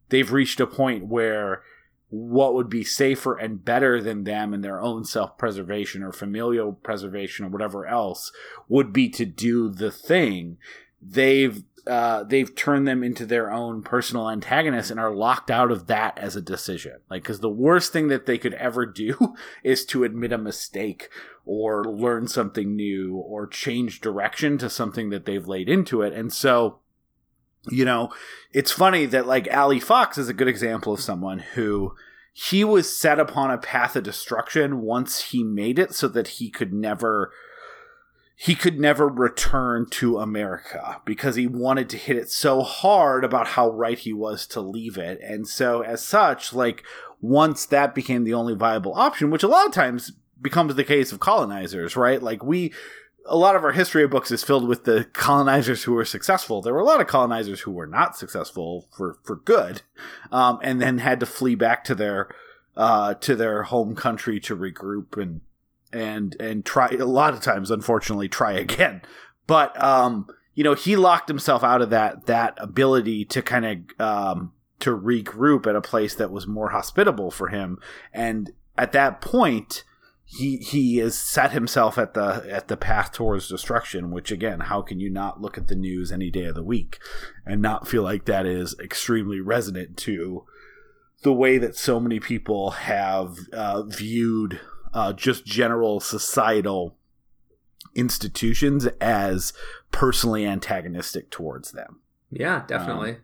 they've 0.09 0.31
reached 0.31 0.59
a 0.59 0.67
point 0.67 1.07
where 1.07 1.63
what 2.09 2.53
would 2.53 2.69
be 2.69 2.83
safer 2.83 3.35
and 3.35 3.65
better 3.65 4.01
than 4.01 4.23
them 4.23 4.53
and 4.53 4.63
their 4.63 4.79
own 4.79 5.03
self 5.03 5.37
preservation 5.37 6.03
or 6.03 6.11
familial 6.11 6.73
preservation 6.73 7.45
or 7.45 7.49
whatever 7.49 7.85
else 7.85 8.31
would 8.69 8.93
be 8.93 9.09
to 9.09 9.25
do 9.25 9.69
the 9.69 9.91
thing, 9.91 10.57
they've 11.01 11.63
uh, 11.87 12.23
they've 12.23 12.55
turned 12.55 12.87
them 12.87 13.03
into 13.03 13.27
their 13.27 13.51
own 13.51 13.83
personal 13.83 14.29
antagonists 14.29 14.89
and 14.89 14.99
are 14.99 15.13
locked 15.13 15.51
out 15.51 15.69
of 15.69 15.85
that 15.85 16.17
as 16.17 16.35
a 16.35 16.41
decision. 16.41 16.93
Like, 17.11 17.21
because 17.21 17.41
the 17.41 17.49
worst 17.49 17.93
thing 17.93 18.07
that 18.07 18.25
they 18.25 18.39
could 18.39 18.55
ever 18.55 18.87
do 18.87 19.35
is 19.63 19.85
to 19.87 20.03
admit 20.03 20.31
a 20.31 20.37
mistake 20.37 21.09
or 21.45 21.83
learn 21.85 22.27
something 22.27 22.75
new 22.75 23.15
or 23.15 23.45
change 23.45 24.01
direction 24.01 24.57
to 24.57 24.69
something 24.69 25.11
that 25.11 25.25
they've 25.25 25.47
laid 25.47 25.69
into 25.69 26.01
it. 26.01 26.11
And 26.11 26.33
so, 26.33 26.79
you 27.69 27.85
know, 27.85 28.09
it's 28.51 28.71
funny 28.71 29.05
that 29.07 29.27
like 29.27 29.47
Allie 29.47 29.79
Fox 29.79 30.17
is 30.17 30.29
a 30.29 30.33
good 30.33 30.47
example 30.47 30.93
of 30.93 31.01
someone 31.01 31.39
who 31.39 31.95
he 32.33 32.63
was 32.63 32.95
set 32.95 33.19
upon 33.19 33.51
a 33.51 33.57
path 33.57 33.95
of 33.95 34.03
destruction 34.03 34.81
once 34.81 35.21
he 35.21 35.43
made 35.43 35.79
it 35.79 35.93
so 35.93 36.07
that 36.09 36.27
he 36.27 36.49
could 36.49 36.73
never 36.73 37.31
he 38.35 38.55
could 38.55 38.79
never 38.79 39.07
return 39.07 39.85
to 39.89 40.19
America 40.19 41.01
because 41.05 41.35
he 41.35 41.47
wanted 41.47 41.89
to 41.89 41.97
hit 41.97 42.17
it 42.17 42.29
so 42.29 42.61
hard 42.61 43.23
about 43.23 43.47
how 43.47 43.69
right 43.71 43.97
he 43.97 44.11
was 44.11 44.45
to 44.47 44.59
leave 44.59 44.97
it. 44.97 45.19
And 45.21 45.47
so, 45.47 45.81
as 45.81 46.03
such, 46.03 46.53
like, 46.53 46.83
once 47.21 47.65
that 47.67 47.95
became 47.95 48.25
the 48.25 48.33
only 48.33 48.53
viable 48.53 48.93
option, 48.93 49.31
which 49.31 49.43
a 49.43 49.47
lot 49.47 49.65
of 49.65 49.71
times 49.71 50.11
becomes 50.41 50.75
the 50.75 50.83
case 50.83 51.13
of 51.13 51.21
colonizers, 51.21 51.95
right? 51.95 52.21
Like, 52.21 52.43
we, 52.43 52.73
a 53.25 53.35
lot 53.35 53.55
of 53.55 53.63
our 53.63 53.71
history 53.71 54.03
of 54.03 54.11
books 54.11 54.31
is 54.31 54.43
filled 54.43 54.67
with 54.67 54.83
the 54.83 55.05
colonizers 55.13 55.83
who 55.83 55.93
were 55.93 56.05
successful. 56.05 56.61
There 56.61 56.73
were 56.73 56.79
a 56.79 56.85
lot 56.85 57.01
of 57.01 57.07
colonizers 57.07 57.61
who 57.61 57.71
were 57.71 57.87
not 57.87 58.15
successful 58.17 58.87
for, 58.95 59.17
for 59.23 59.37
good, 59.37 59.81
um, 60.31 60.59
and 60.61 60.81
then 60.81 60.99
had 60.99 61.19
to 61.21 61.25
flee 61.25 61.55
back 61.55 61.83
to 61.85 61.95
their, 61.95 62.29
uh, 62.77 63.15
to 63.15 63.35
their 63.35 63.63
home 63.63 63.95
country 63.95 64.39
to 64.41 64.55
regroup 64.55 65.21
and, 65.21 65.41
and 65.93 66.35
and 66.39 66.65
try 66.65 66.89
a 66.89 67.05
lot 67.05 67.33
of 67.33 67.41
times 67.41 67.71
unfortunately 67.71 68.27
try 68.27 68.51
again 68.53 69.01
but 69.47 69.81
um 69.81 70.27
you 70.53 70.63
know 70.63 70.73
he 70.73 70.95
locked 70.95 71.29
himself 71.29 71.63
out 71.63 71.81
of 71.81 71.89
that 71.89 72.25
that 72.25 72.53
ability 72.57 73.23
to 73.23 73.41
kind 73.41 73.65
of 73.65 74.05
um 74.05 74.51
to 74.79 74.95
regroup 74.95 75.65
at 75.65 75.75
a 75.75 75.81
place 75.81 76.15
that 76.15 76.31
was 76.31 76.45
more 76.45 76.69
hospitable 76.69 77.31
for 77.31 77.47
him 77.47 77.79
and 78.13 78.51
at 78.77 78.91
that 78.91 79.21
point 79.21 79.83
he 80.25 80.57
he 80.57 80.97
has 80.97 81.17
set 81.17 81.51
himself 81.51 81.97
at 81.97 82.13
the 82.13 82.45
at 82.49 82.67
the 82.67 82.75
path 82.75 83.11
towards 83.11 83.47
destruction 83.47 84.09
which 84.09 84.31
again 84.31 84.61
how 84.61 84.81
can 84.81 84.99
you 84.99 85.09
not 85.09 85.39
look 85.39 85.57
at 85.57 85.67
the 85.67 85.75
news 85.75 86.11
any 86.11 86.31
day 86.31 86.45
of 86.45 86.55
the 86.55 86.63
week 86.63 86.97
and 87.45 87.61
not 87.61 87.87
feel 87.87 88.01
like 88.01 88.25
that 88.25 88.45
is 88.45 88.75
extremely 88.79 89.39
resonant 89.39 89.95
to 89.95 90.43
the 91.21 91.33
way 91.33 91.57
that 91.57 91.75
so 91.75 91.99
many 91.99 92.19
people 92.19 92.71
have 92.71 93.37
uh, 93.53 93.83
viewed 93.83 94.59
uh, 94.93 95.11
just 95.11 95.45
general 95.45 95.99
societal 95.99 96.95
institutions 97.95 98.85
as 99.01 99.53
personally 99.91 100.45
antagonistic 100.45 101.29
towards 101.31 101.71
them. 101.71 101.99
Yeah, 102.29 102.63
definitely. 102.67 103.11
Um, 103.11 103.17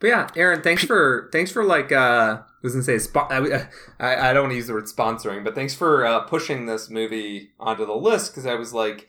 but 0.00 0.08
yeah, 0.08 0.28
Aaron, 0.36 0.62
thanks 0.62 0.84
for 0.84 1.28
thanks 1.32 1.50
for 1.50 1.64
like 1.64 1.92
uh, 1.92 2.38
I 2.42 2.44
was 2.62 2.72
gonna 2.72 2.84
say 2.84 2.96
spo- 2.96 3.30
I, 3.30 3.68
I, 4.04 4.30
I 4.30 4.32
don't 4.32 4.44
want 4.44 4.52
to 4.52 4.56
use 4.56 4.66
the 4.66 4.74
word 4.74 4.84
sponsoring, 4.84 5.44
but 5.44 5.54
thanks 5.54 5.74
for 5.74 6.04
uh, 6.04 6.20
pushing 6.20 6.66
this 6.66 6.90
movie 6.90 7.52
onto 7.58 7.86
the 7.86 7.94
list 7.94 8.32
because 8.32 8.46
I 8.46 8.54
was 8.54 8.72
like, 8.72 9.08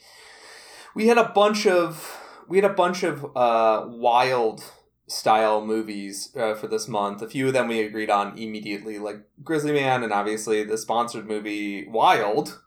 we 0.93 1.07
had 1.07 1.17
a 1.17 1.29
bunch 1.29 1.65
of 1.65 2.21
we 2.47 2.57
had 2.57 2.69
a 2.69 2.73
bunch 2.73 3.03
of 3.03 3.25
uh, 3.35 3.85
wild 3.87 4.63
style 5.07 5.65
movies 5.65 6.35
uh, 6.35 6.55
for 6.55 6.67
this 6.67 6.87
month. 6.87 7.21
A 7.21 7.29
few 7.29 7.47
of 7.47 7.53
them 7.53 7.67
we 7.67 7.81
agreed 7.81 8.09
on 8.09 8.37
immediately, 8.37 8.99
like 8.99 9.17
Grizzly 9.43 9.73
Man, 9.73 10.03
and 10.03 10.13
obviously 10.13 10.63
the 10.63 10.77
sponsored 10.77 11.27
movie 11.27 11.87
Wild, 11.87 12.61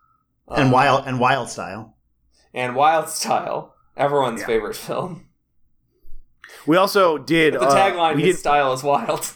um, 0.49 0.63
and 0.63 0.73
Wild 0.73 1.07
and 1.07 1.21
Wild 1.21 1.49
Style, 1.51 1.97
and 2.53 2.75
Wild 2.75 3.09
Style, 3.09 3.75
everyone's 3.97 4.41
yeah. 4.41 4.47
favorite 4.47 4.77
film. 4.77 5.28
We 6.69 6.77
also 6.77 7.17
did 7.17 7.55
the 7.55 7.61
tagline. 7.61 8.15
Uh, 8.15 8.19
his 8.19 8.37
did, 8.37 8.41
style 8.41 8.75
is 8.75 8.83
wild. 8.83 9.33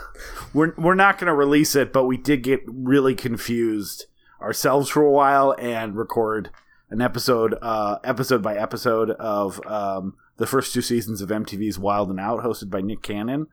We're 0.54 0.74
we're 0.76 0.94
not 0.94 1.16
going 1.16 1.28
to 1.28 1.34
release 1.34 1.74
it, 1.74 1.94
but 1.94 2.04
we 2.04 2.18
did 2.18 2.42
get 2.42 2.60
really 2.66 3.14
confused 3.14 4.04
ourselves 4.38 4.90
for 4.90 5.02
a 5.02 5.10
while 5.10 5.54
and 5.58 5.96
record 5.96 6.50
an 6.90 7.00
episode, 7.00 7.56
uh, 7.62 8.00
episode 8.04 8.42
by 8.42 8.54
episode 8.54 9.12
of 9.12 9.64
um, 9.66 10.14
the 10.36 10.46
first 10.46 10.74
two 10.74 10.82
seasons 10.82 11.22
of 11.22 11.30
MTV's 11.30 11.78
Wild 11.78 12.10
and 12.10 12.20
Out, 12.20 12.40
hosted 12.40 12.68
by 12.68 12.82
Nick 12.82 13.00
Cannon. 13.00 13.46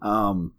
Um, 0.00 0.54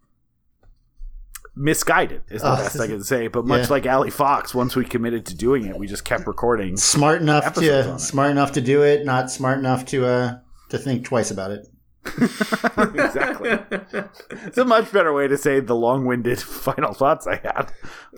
misguided 1.55 2.21
is 2.29 2.43
the 2.43 2.49
uh, 2.49 2.57
best 2.57 2.79
I 2.79 2.85
can 2.85 3.03
say. 3.03 3.27
But 3.27 3.47
much 3.47 3.63
yeah. 3.63 3.71
like 3.71 3.87
Allie 3.87 4.11
Fox, 4.11 4.53
once 4.53 4.75
we 4.75 4.85
committed 4.85 5.25
to 5.27 5.35
doing 5.35 5.65
it, 5.65 5.79
we 5.79 5.87
just 5.87 6.05
kept 6.05 6.27
recording. 6.27 6.77
Smart 6.77 7.23
enough 7.23 7.55
to 7.55 7.97
smart 7.97 8.29
enough 8.29 8.51
to 8.51 8.61
do 8.61 8.83
it, 8.83 9.03
not 9.03 9.31
smart 9.31 9.57
enough 9.57 9.83
to 9.87 10.05
uh, 10.05 10.39
to 10.69 10.77
think 10.77 11.05
twice 11.05 11.31
about 11.31 11.49
it. 11.49 11.67
exactly. 12.17 13.59
it's 14.31 14.57
a 14.57 14.65
much 14.65 14.91
better 14.91 15.13
way 15.13 15.27
to 15.27 15.37
say 15.37 15.59
the 15.59 15.75
long-winded 15.75 16.41
final 16.41 16.93
thoughts 16.93 17.27
I 17.27 17.35
had. 17.37 17.71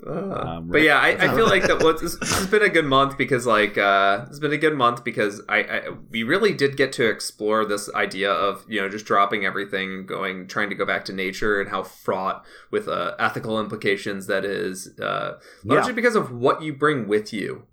Uh, 0.06 0.30
um, 0.30 0.68
but 0.68 0.82
yeah, 0.82 0.98
I, 0.98 1.08
I, 1.08 1.34
feel 1.34 1.46
like 1.46 1.62
that 1.64 1.78
this, 2.00 2.16
this, 2.16 2.32
has 2.32 2.46
been 2.46 2.62
a 2.62 2.68
good 2.68 2.84
month 2.84 3.18
because 3.18 3.46
like 3.46 3.76
uh, 3.76 4.24
it's 4.28 4.38
been 4.38 4.52
a 4.52 4.58
good 4.58 4.76
month 4.76 5.04
because 5.04 5.42
I, 5.48 5.58
I, 5.58 5.82
we 6.10 6.22
really 6.22 6.54
did 6.54 6.76
get 6.76 6.92
to 6.94 7.08
explore 7.08 7.64
this 7.64 7.92
idea 7.94 8.30
of 8.30 8.64
you 8.68 8.80
know 8.80 8.88
just 8.88 9.06
dropping 9.06 9.44
everything, 9.44 10.06
going 10.06 10.46
trying 10.46 10.70
to 10.70 10.74
go 10.74 10.86
back 10.86 11.04
to 11.06 11.12
nature, 11.12 11.60
and 11.60 11.70
how 11.70 11.82
fraught 11.82 12.44
with 12.70 12.88
uh, 12.88 13.14
ethical 13.18 13.60
implications 13.60 14.26
that 14.26 14.44
is, 14.44 14.98
uh, 15.00 15.38
largely 15.64 15.90
yeah. 15.90 15.96
because 15.96 16.16
of 16.16 16.32
what 16.32 16.62
you 16.62 16.72
bring 16.72 17.08
with 17.08 17.32
you. 17.32 17.66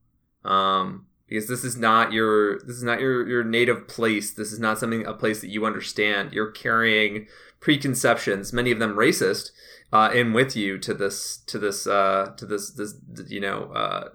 Um, 0.43 1.06
because 1.28 1.48
this 1.48 1.64
is 1.64 1.78
not 1.78 2.12
your 2.12 2.60
this 2.60 2.78
is 2.78 2.84
not 2.84 2.99
your 2.99 3.28
your 3.28 3.44
native 3.44 3.88
place. 3.88 4.32
This 4.32 4.52
is 4.52 4.60
not 4.60 4.80
something 4.80 5.06
a 5.06 5.14
place 5.14 5.41
that 5.41 5.49
you 5.49 5.66
understand. 5.66 6.34
You're 6.34 6.52
carrying 6.52 7.28
preconceptions 7.60 8.54
many 8.54 8.72
of 8.72 8.80
them 8.80 8.95
racist 8.95 9.49
uh, 9.91 10.12
in 10.14 10.32
with 10.32 10.56
you 10.56 10.78
to 10.78 10.94
this 10.94 11.38
to 11.48 11.58
this 11.58 11.88
uh, 11.88 12.34
to 12.38 12.45
this 12.45 12.72
this 12.72 12.95
you 13.28 13.40
know 13.40 13.72
uh, 13.74 14.10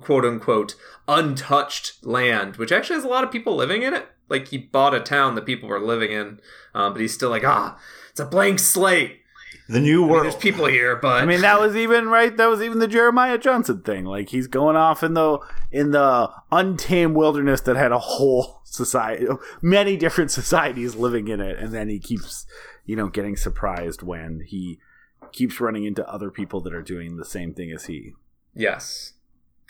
quote 0.00 0.24
unquote 0.24 0.74
untouched 1.06 2.04
land 2.04 2.56
which 2.56 2.72
actually 2.72 2.96
has 2.96 3.04
a 3.04 3.08
lot 3.08 3.24
of 3.24 3.30
people 3.30 3.54
living 3.54 3.82
in 3.82 3.94
it. 3.94 4.06
Like 4.28 4.48
he 4.48 4.58
bought 4.58 4.94
a 4.94 5.00
town 5.00 5.34
that 5.34 5.46
people 5.46 5.68
were 5.68 5.80
living 5.80 6.10
in 6.10 6.40
um, 6.74 6.92
but 6.92 7.00
he's 7.00 7.14
still 7.14 7.30
like 7.30 7.44
ah 7.44 7.78
it's 8.10 8.20
a 8.20 8.26
blank 8.26 8.58
slate 8.58 9.20
the 9.68 9.80
new 9.80 10.02
world. 10.02 10.12
I 10.12 10.14
mean, 10.14 10.22
there's 10.30 10.42
people 10.42 10.66
here, 10.66 10.96
but 10.96 11.22
I 11.22 11.26
mean 11.26 11.40
that 11.40 11.60
was 11.60 11.76
even 11.76 12.08
right. 12.08 12.36
That 12.36 12.46
was 12.46 12.62
even 12.62 12.78
the 12.78 12.88
Jeremiah 12.88 13.38
Johnson 13.38 13.82
thing. 13.82 14.04
Like 14.04 14.28
he's 14.30 14.46
going 14.46 14.76
off 14.76 15.02
in 15.02 15.14
the 15.14 15.38
in 15.70 15.90
the 15.90 16.30
untamed 16.52 17.16
wilderness 17.16 17.60
that 17.62 17.76
had 17.76 17.92
a 17.92 17.98
whole 17.98 18.60
society, 18.64 19.26
many 19.60 19.96
different 19.96 20.30
societies 20.30 20.94
living 20.94 21.28
in 21.28 21.40
it, 21.40 21.58
and 21.58 21.72
then 21.72 21.88
he 21.88 21.98
keeps, 21.98 22.46
you 22.84 22.96
know, 22.96 23.08
getting 23.08 23.36
surprised 23.36 24.02
when 24.02 24.42
he 24.46 24.78
keeps 25.32 25.60
running 25.60 25.84
into 25.84 26.08
other 26.08 26.30
people 26.30 26.60
that 26.60 26.74
are 26.74 26.82
doing 26.82 27.16
the 27.16 27.24
same 27.24 27.52
thing 27.52 27.72
as 27.72 27.86
he. 27.86 28.12
Yes. 28.54 29.14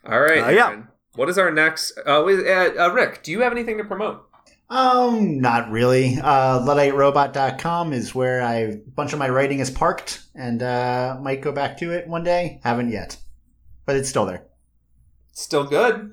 All 0.05 0.21
right. 0.21 0.45
Uh, 0.45 0.51
yeah. 0.51 0.83
What 1.15 1.29
is 1.29 1.39
our 1.39 1.51
next? 1.51 1.99
Uh, 2.07 2.23
uh, 2.23 2.93
Rick, 2.93 3.23
do 3.23 3.33
you 3.33 3.41
have 3.41 3.53
anything 3.53 3.79
to 3.79 3.85
promote? 3.85 4.29
Um, 4.69 5.41
not 5.41 5.71
really. 5.71 6.19
Uh, 6.21 6.61
LudditeRobot.com 6.61 7.93
is 7.93 8.15
where 8.15 8.43
I, 8.43 8.55
a 8.55 8.77
bunch 8.77 9.13
of 9.13 9.19
my 9.19 9.29
writing 9.29 9.61
is 9.61 9.71
parked 9.71 10.25
and 10.35 10.63
uh, 10.63 11.19
might 11.21 11.41
go 11.41 11.53
back 11.53 11.79
to 11.79 11.93
it 11.93 12.09
one 12.09 12.25
day. 12.25 12.61
Haven't 12.65 12.91
yet, 12.91 13.17
but 13.85 13.97
it's 13.97 14.09
still 14.09 14.27
there. 14.27 14.45
Still 15.33 15.65
good. 15.65 16.13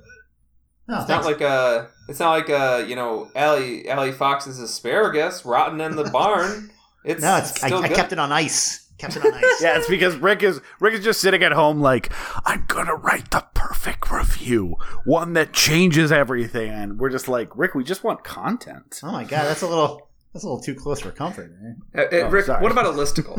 Oh, 0.90 0.98
it's 0.98 1.06
thanks. 1.06 1.10
not 1.10 1.26
like 1.26 1.42
a. 1.42 1.90
It's 2.10 2.20
not 2.20 2.32
like 2.32 2.50
a. 2.50 2.86
You 2.88 2.96
know, 2.96 3.32
Allie 3.36 3.90
Allie 3.90 4.12
Fox's 4.12 4.60
asparagus 4.60 5.46
rotten 5.46 5.82
in 5.82 5.96
the 5.96 6.06
barn. 6.06 6.70
It's 7.06 7.22
no, 7.22 7.36
it's. 7.36 7.62
I, 7.62 7.68
I 7.68 7.90
kept 7.90 8.14
it 8.14 8.18
on 8.18 8.32
ice 8.32 8.83
kept 9.04 9.18
it 9.18 9.26
on 9.26 9.34
ice. 9.34 9.62
yeah, 9.62 9.78
it's 9.78 9.88
because 9.88 10.16
Rick 10.16 10.44
is 10.44 10.62
Rick 10.80 10.94
is 10.94 11.04
just 11.04 11.22
sitting 11.22 11.44
at 11.44 11.52
home 11.52 11.82
like 11.82 12.12
I'm 12.46 12.66
gonna 12.68 12.96
write 12.96 13.32
the 13.32 13.46
perfect 13.54 14.12
review, 14.12 14.76
one 15.04 15.34
that 15.34 15.54
changes 15.54 16.12
everything, 16.12 16.72
and 16.72 17.00
we're 17.00 17.10
just 17.10 17.28
like 17.28 17.56
Rick, 17.56 17.76
we 17.76 17.84
just 17.84 18.04
want 18.04 18.24
content. 18.24 19.00
Oh 19.04 19.12
my 19.12 19.24
god, 19.24 19.46
that's 19.46 19.62
a 19.62 19.68
little 19.68 20.10
that's 20.34 20.44
a 20.44 20.48
little 20.48 20.62
too 20.62 20.76
close 20.76 21.00
for 21.00 21.12
comfort. 21.12 21.52
Uh, 21.96 22.02
uh, 22.02 22.08
oh, 22.12 22.30
Rick, 22.30 22.46
sorry. 22.46 22.64
what 22.64 22.72
about 22.72 22.86
a 22.86 22.90
listicle? 22.90 23.38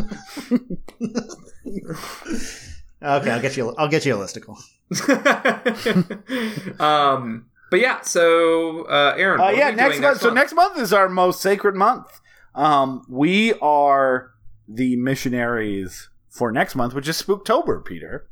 okay, 3.02 3.30
I'll 3.30 3.40
get 3.40 3.56
you. 3.56 3.74
I'll 3.76 3.88
get 3.88 4.04
you 4.04 4.14
a 4.14 4.18
listicle. 4.18 4.58
um, 6.80 7.46
but 7.70 7.80
yeah, 7.80 8.02
so 8.02 8.84
uh, 8.84 9.14
Aaron, 9.16 9.40
uh, 9.40 9.48
yeah, 9.48 9.70
next 9.70 10.00
month. 10.00 10.02
Next 10.02 10.20
so 10.20 10.30
next 10.30 10.52
month 10.52 10.78
is 10.78 10.92
our 10.92 11.08
most 11.08 11.40
sacred 11.40 11.74
month. 11.74 12.20
Um, 12.54 13.04
we 13.08 13.54
are 13.54 14.33
the 14.68 14.96
missionaries 14.96 16.08
for 16.28 16.50
next 16.50 16.74
month, 16.74 16.94
which 16.94 17.08
is 17.08 17.20
Spooktober, 17.20 17.84
Peter. 17.84 18.28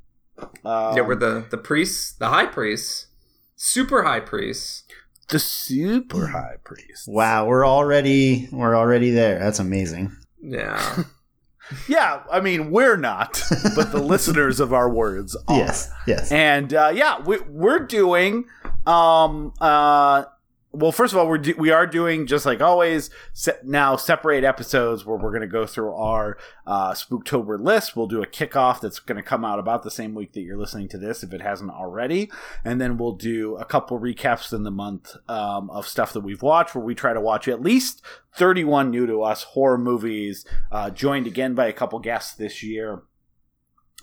Um, 0.65 0.97
yeah, 0.97 1.03
we're 1.03 1.15
the 1.15 1.47
the 1.51 1.59
priests, 1.59 2.13
the 2.13 2.29
high 2.29 2.47
priests, 2.47 3.07
super 3.55 4.03
high 4.03 4.21
priests, 4.21 4.85
the 5.29 5.39
super 5.39 6.29
high 6.29 6.57
priests. 6.65 7.07
Wow, 7.07 7.47
we're 7.47 7.67
already 7.67 8.49
we're 8.53 8.77
already 8.77 9.11
there. 9.11 9.39
That's 9.39 9.59
amazing. 9.59 10.17
Yeah. 10.41 11.05
yeah, 11.89 12.23
I 12.31 12.41
mean 12.41 12.71
we're 12.71 12.97
not, 12.97 13.43
but 13.75 13.93
the 13.93 14.03
listeners 14.03 14.61
of 14.61 14.73
our 14.73 14.91
words 14.91 15.37
are. 15.49 15.57
Yes, 15.57 15.91
yes. 16.07 16.33
And 16.33 16.75
uh, 16.75 16.93
yeah, 16.95 17.21
we, 17.21 17.39
we're 17.49 17.81
doing 17.81 18.45
um 18.87 19.53
uh 19.61 20.25
well, 20.73 20.91
first 20.91 21.13
of 21.13 21.19
all, 21.19 21.29
we're 21.29 21.39
do- 21.39 21.55
we 21.59 21.71
are 21.71 21.87
doing 21.87 22.27
just 22.27 22.47
like 22.47 22.63
always 22.63 23.11
se- 23.35 23.59
now 23.63 23.97
separate 23.97 24.43
episodes 24.43 25.05
where 25.05 25.19
we're 25.19 25.31
going 25.31 25.43
to 25.43 25.47
go 25.47 25.67
through 25.67 25.95
our 25.95 26.39
uh, 26.67 26.93
Spooktober 26.93 27.61
list. 27.61 27.95
We'll 27.95 28.07
do 28.07 28.23
a 28.23 28.27
kickoff 28.27 28.81
that's 28.81 28.99
going 28.99 29.17
to 29.17 29.23
come 29.23 29.45
out 29.45 29.59
about 29.59 29.83
the 29.83 29.91
same 29.91 30.15
week 30.15 30.33
that 30.33 30.41
you're 30.41 30.57
listening 30.57 30.89
to 30.89 30.99
this, 30.99 31.23
if 31.23 31.35
it 31.35 31.43
hasn't 31.43 31.71
already, 31.71 32.31
and 32.65 32.81
then 32.81 32.97
we'll 32.97 33.17
do 33.17 33.57
a 33.57 33.67
couple 33.67 34.01
recaps 34.01 34.53
in 34.53 34.63
the 34.63 34.71
month 34.71 35.15
um, 35.29 35.69
of 35.71 35.87
stuff 35.87 36.15
that 36.15 36.21
we've 36.21 36.43
watched, 36.43 36.75
where 36.75 36.85
we 36.85 36.95
try 36.95 37.13
to 37.13 37.21
watch 37.21 37.49
at 37.49 37.61
least 37.61 38.01
31 38.37 38.91
new 38.91 39.07
to 39.07 39.23
us 39.23 39.43
horror 39.43 39.79
movies, 39.79 40.47
uh, 40.71 40.89
joined 40.89 41.27
again 41.27 41.55
by 41.55 41.67
a 41.67 41.73
couple 41.73 41.99
guests 41.99 42.35
this 42.35 42.63
year. 42.63 43.03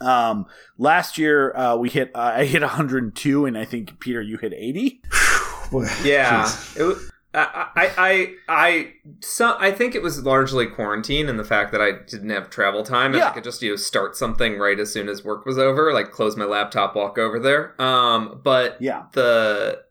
Um, 0.02 0.46
last 0.78 1.18
year 1.18 1.56
uh, 1.58 1.76
we 1.76 1.90
hit 1.90 2.12
uh, 2.14 2.34
I 2.36 2.46
hit 2.46 2.62
102, 2.62 3.46
and 3.46 3.58
I 3.58 3.66
think 3.66 4.00
Peter 4.00 4.22
you 4.22 4.38
hit 4.38 4.54
80. 4.54 5.02
yeah, 6.04 6.52
it, 6.76 6.98
I, 7.34 7.70
I, 7.76 7.92
I, 7.98 8.36
I, 8.48 8.94
so, 9.20 9.56
I 9.60 9.72
think 9.72 9.94
it 9.94 10.02
was 10.02 10.24
largely 10.24 10.66
quarantine 10.66 11.30
and 11.30 11.38
the 11.38 11.44
fact 11.44 11.72
that 11.72 11.82
I 11.82 11.92
didn't 11.92 12.32
have 12.32 12.50
travel 12.50 12.84
time 12.84 13.14
and 13.14 13.20
yeah. 13.20 13.30
I 13.30 13.32
could 13.32 13.44
just 13.44 13.62
you 13.62 13.72
know 13.72 13.76
start 13.76 14.16
something 14.16 14.58
right 14.58 14.80
as 14.80 14.92
soon 14.92 15.08
as 15.08 15.24
work 15.24 15.46
was 15.46 15.58
over, 15.58 15.94
like 15.94 16.12
close 16.12 16.36
my 16.36 16.46
laptop, 16.46 16.96
walk 16.96 17.18
over 17.18 17.40
there. 17.40 17.80
Um, 17.82 18.42
but 18.44 18.82
yeah, 18.82 19.06
the 19.14 19.84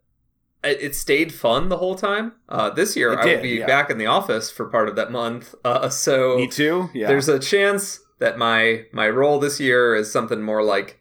it 0.64 0.96
stayed 0.96 1.32
fun 1.32 1.68
the 1.68 1.76
whole 1.76 1.94
time. 1.94 2.32
Uh, 2.48 2.70
this 2.70 2.96
year 2.96 3.16
I 3.16 3.24
will 3.24 3.42
be 3.42 3.58
yeah. 3.58 3.66
back 3.66 3.90
in 3.90 3.98
the 3.98 4.06
office 4.06 4.50
for 4.50 4.66
part 4.66 4.88
of 4.88 4.96
that 4.96 5.12
month. 5.12 5.54
Uh, 5.64 5.88
so 5.88 6.36
me 6.36 6.48
too. 6.48 6.90
Yeah, 6.92 7.06
there's 7.06 7.28
a 7.28 7.38
chance 7.38 8.00
that 8.18 8.36
my 8.36 8.86
my 8.92 9.08
role 9.08 9.38
this 9.38 9.60
year 9.60 9.94
is 9.94 10.10
something 10.10 10.42
more 10.42 10.64
like 10.64 11.00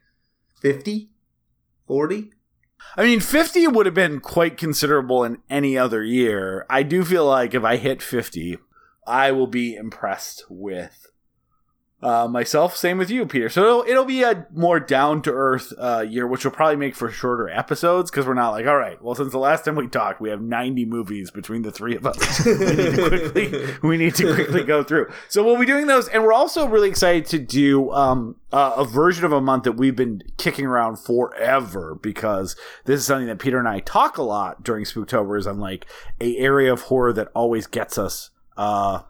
50, 0.62 1.10
40. 1.88 2.32
I 3.00 3.04
mean, 3.04 3.20
50 3.20 3.68
would 3.68 3.86
have 3.86 3.94
been 3.94 4.20
quite 4.20 4.58
considerable 4.58 5.24
in 5.24 5.38
any 5.52 5.78
other 5.78 6.04
year. 6.04 6.66
I 6.68 6.82
do 6.82 7.06
feel 7.06 7.28
like 7.28 7.54
if 7.54 7.64
I 7.64 7.76
hit 7.78 8.02
50, 8.02 8.58
I 9.06 9.32
will 9.32 9.46
be 9.46 9.76
impressed 9.76 10.46
with 10.50 11.07
uh, 12.02 12.28
myself. 12.28 12.76
Same 12.78 12.98
with 12.98 13.10
you, 13.10 13.26
Peter. 13.26 13.50
So 13.50 13.64
it'll, 13.64 13.84
it'll 13.84 14.06
be 14.06 14.22
a 14.22 14.46
more 14.54 14.80
down 14.80 15.22
to 15.24 15.32
earth 15.32 15.74
uh, 15.78 16.06
year, 16.08 16.28
which 16.28 16.44
will 16.44 16.52
probably 16.52 16.76
make 16.76 16.96
for 16.96 17.10
shorter 17.10 17.50
episodes 17.50 18.12
because 18.12 18.28
we're 18.28 18.36
not 18.36 18.52
like, 18.52 18.68
all 18.68 18.78
right, 18.78 19.02
well, 19.02 19.16
since 19.16 19.32
the 19.32 19.40
last 19.40 19.66
time 19.66 19.76
we 19.76 19.88
talked, 19.88 20.22
we 20.22 20.30
have 20.30 20.42
90 20.42 20.86
movies 20.86 21.32
between 21.32 21.64
the 21.64 21.72
three 21.72 21.96
of 21.96 22.06
us. 22.06 22.46
we 22.46 22.54
need 22.54 22.96
to 22.96 23.10
quickly, 23.10 23.78
we 23.82 23.98
need 23.98 24.16
to 24.16 24.34
quickly 24.36 24.64
go 24.64 24.84
through. 24.84 25.12
So 25.28 25.44
we'll 25.44 25.60
be 25.60 25.66
doing 25.66 25.88
those, 25.88 26.08
and 26.08 26.24
we're 26.24 26.34
also 26.34 26.68
really 26.68 26.90
excited 26.90 27.26
to 27.28 27.40
do 27.40 27.92
um, 27.92 28.36
a 28.52 28.86
version 28.86 29.26
of 29.26 29.32
a 29.32 29.42
month 29.42 29.64
that 29.64 29.74
we've 29.74 29.96
been 29.96 30.22
kicking 30.38 30.66
around 30.68 30.98
forever 30.98 31.96
because 31.96 32.56
this 32.86 33.00
is 33.00 33.06
something 33.06 33.28
that 33.28 33.40
Peter 33.40 33.58
and 33.58 33.68
I 33.68 33.80
talk 33.80 34.18
a 34.18 34.24
lot 34.24 34.64
during 34.64 34.86
Spooktober. 34.86 35.38
Is 35.38 35.48
on 35.48 35.60
like 35.60 35.86
a 36.22 36.38
area 36.38 36.72
of 36.72 36.82
horror 36.84 37.12
that 37.14 37.30
always 37.34 37.68
gets 37.68 37.98
us. 37.98 38.30
Uh, 38.56 39.02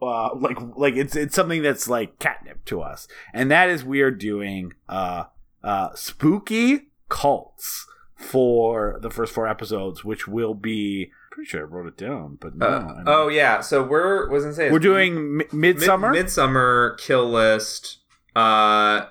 uh, 0.00 0.34
like 0.36 0.58
like 0.76 0.94
it's 0.96 1.16
it's 1.16 1.34
something 1.34 1.62
that's 1.62 1.88
like 1.88 2.18
catnip 2.18 2.64
to 2.66 2.80
us, 2.80 3.08
and 3.32 3.50
that 3.50 3.68
is 3.68 3.84
we 3.84 4.00
are 4.00 4.10
doing 4.10 4.72
uh, 4.88 5.24
uh, 5.62 5.90
spooky 5.94 6.88
cults 7.08 7.86
for 8.16 8.98
the 9.02 9.10
first 9.10 9.34
four 9.34 9.46
episodes, 9.48 10.04
which 10.04 10.28
will 10.28 10.54
be 10.54 11.10
pretty 11.30 11.48
sure 11.48 11.60
I 11.60 11.64
wrote 11.64 11.86
it 11.86 11.96
down, 11.96 12.38
but 12.40 12.56
no. 12.56 12.66
Uh, 12.66 13.04
oh 13.06 13.28
yeah, 13.28 13.60
so 13.60 13.82
we're 13.82 14.28
wasn't 14.30 14.54
say 14.54 14.70
we're 14.70 14.78
doing 14.78 15.38
mi- 15.38 15.44
midsummer, 15.52 16.10
Mid- 16.10 16.24
midsummer 16.24 16.96
kill 17.00 17.28
list, 17.28 17.98
uh, 18.36 19.06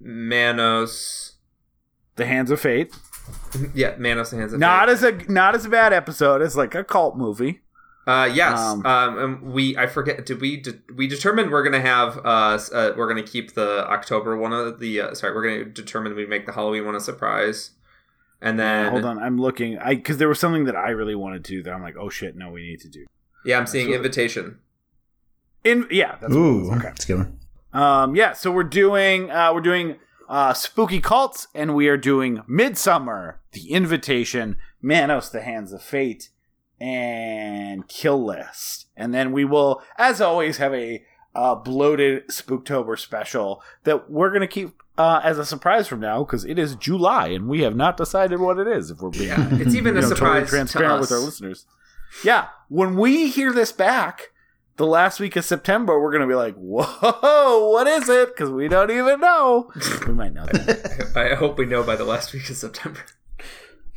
Manos, 0.00 1.32
the 2.16 2.26
Hands 2.26 2.50
of 2.50 2.60
Fate. 2.60 2.94
yeah, 3.74 3.96
Manos, 3.98 4.30
the 4.30 4.36
Hands 4.36 4.52
of 4.52 4.60
not 4.60 4.88
Fate. 4.88 4.92
as 4.92 5.02
a 5.02 5.12
not 5.32 5.54
as 5.54 5.64
a 5.66 5.68
bad 5.68 5.92
episode 5.92 6.42
as 6.42 6.56
like 6.56 6.74
a 6.74 6.84
cult 6.84 7.16
movie. 7.16 7.60
Uh, 8.06 8.30
yes. 8.32 8.58
Um, 8.58 8.84
um, 8.84 9.52
we 9.52 9.76
I 9.76 9.86
forget. 9.86 10.26
Did 10.26 10.40
we 10.40 10.58
de- 10.58 10.80
we 10.94 11.06
determined 11.06 11.50
we're 11.50 11.62
gonna 11.62 11.80
have 11.80 12.18
uh, 12.18 12.58
uh 12.72 12.92
we're 12.96 13.08
gonna 13.08 13.22
keep 13.22 13.54
the 13.54 13.88
October 13.88 14.36
one 14.36 14.52
of 14.52 14.78
the 14.78 15.00
uh, 15.00 15.14
sorry 15.14 15.34
we're 15.34 15.42
gonna 15.42 15.64
determine 15.64 16.14
we 16.14 16.26
make 16.26 16.44
the 16.44 16.52
Halloween 16.52 16.84
one 16.84 16.94
a 16.94 17.00
surprise, 17.00 17.70
and 18.44 18.60
then 18.60 18.92
hold 18.92 19.04
on 19.04 19.18
I'm 19.18 19.40
looking 19.40 19.78
I 19.78 19.94
because 19.94 20.18
there 20.18 20.28
was 20.28 20.38
something 20.38 20.64
that 20.64 20.76
I 20.76 20.90
really 20.90 21.14
wanted 21.14 21.44
to 21.46 21.62
that 21.62 21.72
I'm 21.72 21.82
like 21.82 21.96
oh 21.98 22.10
shit 22.10 22.36
no 22.36 22.50
we 22.50 22.62
need 22.62 22.80
to 22.80 22.88
do 22.88 23.06
yeah 23.44 23.58
I'm 23.58 23.66
seeing 23.66 23.90
invitation 23.92 24.58
in 25.64 25.88
yeah 25.90 26.16
that's 26.20 26.32
ooh 26.32 26.70
okay 26.72 26.88
that's 26.88 27.06
good 27.06 27.18
one 27.18 27.40
um 27.72 28.14
yeah 28.14 28.34
so 28.34 28.52
we're 28.52 28.62
doing 28.62 29.30
uh 29.30 29.52
we're 29.52 29.62
doing 29.62 29.96
uh 30.28 30.52
spooky 30.52 31.00
cults 31.00 31.48
and 31.54 31.74
we 31.74 31.88
are 31.88 31.96
doing 31.96 32.42
Midsummer, 32.46 33.40
the 33.52 33.70
invitation 33.70 34.56
Manos 34.82 35.30
the 35.30 35.40
Hands 35.40 35.72
of 35.72 35.82
Fate 35.82 36.28
and 36.84 37.88
Kill 37.88 38.22
List. 38.22 38.88
And 38.94 39.14
then 39.14 39.32
we 39.32 39.46
will, 39.46 39.82
as 39.96 40.20
always, 40.20 40.58
have 40.58 40.74
a 40.74 41.02
uh, 41.34 41.54
bloated 41.54 42.28
Spooktober 42.28 42.98
special 42.98 43.62
that 43.84 44.10
we're 44.10 44.28
going 44.28 44.42
to 44.42 44.46
keep 44.46 44.82
uh, 44.98 45.20
as 45.24 45.38
a 45.38 45.46
surprise 45.46 45.88
from 45.88 46.00
now 46.00 46.22
because 46.22 46.44
it 46.44 46.58
is 46.58 46.76
July 46.76 47.28
and 47.28 47.48
we 47.48 47.62
have 47.62 47.74
not 47.74 47.96
decided 47.96 48.38
what 48.38 48.58
it 48.58 48.68
is. 48.68 48.90
If 48.90 49.00
we're 49.00 49.08
being, 49.08 49.28
yeah, 49.28 49.48
it's 49.52 49.74
even 49.74 49.96
a 49.96 50.00
know, 50.02 50.08
surprise 50.08 50.42
totally 50.42 50.50
transparent 50.50 51.00
with 51.00 51.10
our 51.10 51.18
listeners. 51.18 51.64
Yeah, 52.22 52.48
when 52.68 52.96
we 52.96 53.30
hear 53.30 53.50
this 53.50 53.72
back, 53.72 54.32
the 54.76 54.86
last 54.86 55.18
week 55.18 55.36
of 55.36 55.44
September, 55.44 55.98
we're 56.00 56.12
gonna 56.12 56.28
be 56.28 56.34
like, 56.34 56.54
"Whoa, 56.54 57.70
what 57.70 57.86
is 57.86 58.08
it?" 58.08 58.28
Because 58.28 58.50
we 58.50 58.68
don't 58.68 58.90
even 58.90 59.20
know. 59.20 59.72
we 60.06 60.12
might 60.12 60.34
know. 60.34 60.46
I 61.16 61.34
hope 61.34 61.58
we 61.58 61.66
know 61.66 61.82
by 61.82 61.96
the 61.96 62.04
last 62.04 62.32
week 62.32 62.48
of 62.50 62.56
September. 62.56 63.00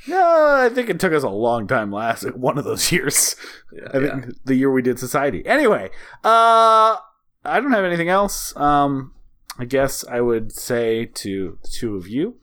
No, 0.08 0.56
I 0.56 0.70
think 0.70 0.90
it 0.90 1.00
took 1.00 1.14
us 1.14 1.24
a 1.24 1.30
long 1.30 1.68
time 1.68 1.92
last 1.92 2.24
one 2.36 2.58
of 2.58 2.64
those 2.64 2.92
years. 2.92 3.36
Yeah, 3.72 3.88
I 3.88 4.00
think 4.00 4.26
yeah. 4.26 4.32
the 4.46 4.56
year 4.56 4.72
we 4.72 4.82
did 4.82 5.00
society. 5.00 5.46
Anyway, 5.46 5.90
uh 6.24 6.98
I 7.46 7.60
don't 7.62 7.72
have 7.72 7.86
anything 7.86 8.10
else. 8.10 8.56
Um 8.56 9.14
I 9.60 9.66
guess 9.66 10.06
I 10.06 10.22
would 10.22 10.52
say 10.52 11.06
to 11.06 11.58
the 11.62 11.68
two 11.68 11.96
of 11.96 12.08
you. 12.08 12.38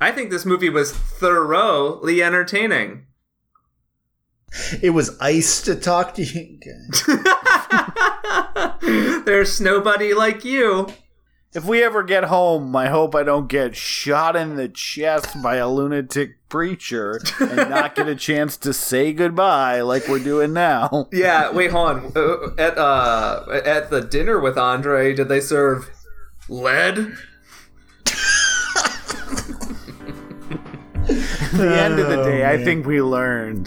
I 0.00 0.12
think 0.12 0.30
this 0.30 0.44
movie 0.44 0.70
was 0.70 0.92
thoroughly 0.92 2.22
entertaining. 2.22 3.06
It 4.80 4.90
was 4.90 5.18
ice 5.20 5.62
to 5.62 5.74
talk 5.74 6.14
to 6.14 6.22
you. 6.22 6.60
There's 9.24 9.60
nobody 9.60 10.14
like 10.14 10.44
you 10.44 10.88
if 11.54 11.64
we 11.64 11.84
ever 11.84 12.02
get 12.02 12.24
home, 12.24 12.74
I 12.74 12.88
hope 12.88 13.14
I 13.14 13.22
don't 13.22 13.48
get 13.48 13.76
shot 13.76 14.34
in 14.34 14.56
the 14.56 14.68
chest 14.68 15.40
by 15.40 15.56
a 15.56 15.68
lunatic 15.68 16.36
preacher 16.48 17.20
and 17.38 17.70
not 17.70 17.94
get 17.94 18.08
a 18.08 18.16
chance 18.16 18.56
to 18.58 18.72
say 18.72 19.12
goodbye 19.12 19.80
like 19.80 20.08
we're 20.08 20.18
doing 20.18 20.52
now. 20.52 21.08
Yeah, 21.14 21.52
wait, 21.52 21.70
hold 21.70 21.88
on. 21.88 22.12
Uh, 22.16 22.50
at 22.58 22.76
uh, 22.76 23.44
at 23.64 23.90
the 23.90 24.00
dinner 24.00 24.40
with 24.40 24.58
Andre, 24.58 25.14
did 25.14 25.28
they 25.28 25.40
serve 25.40 25.88
lead? 26.48 26.98
At 26.98 27.16
the 31.52 31.78
end 31.78 32.00
of 32.00 32.08
the 32.08 32.24
day, 32.24 32.42
oh, 32.42 32.50
I 32.50 32.64
think 32.64 32.84
we 32.84 33.00
learned 33.00 33.66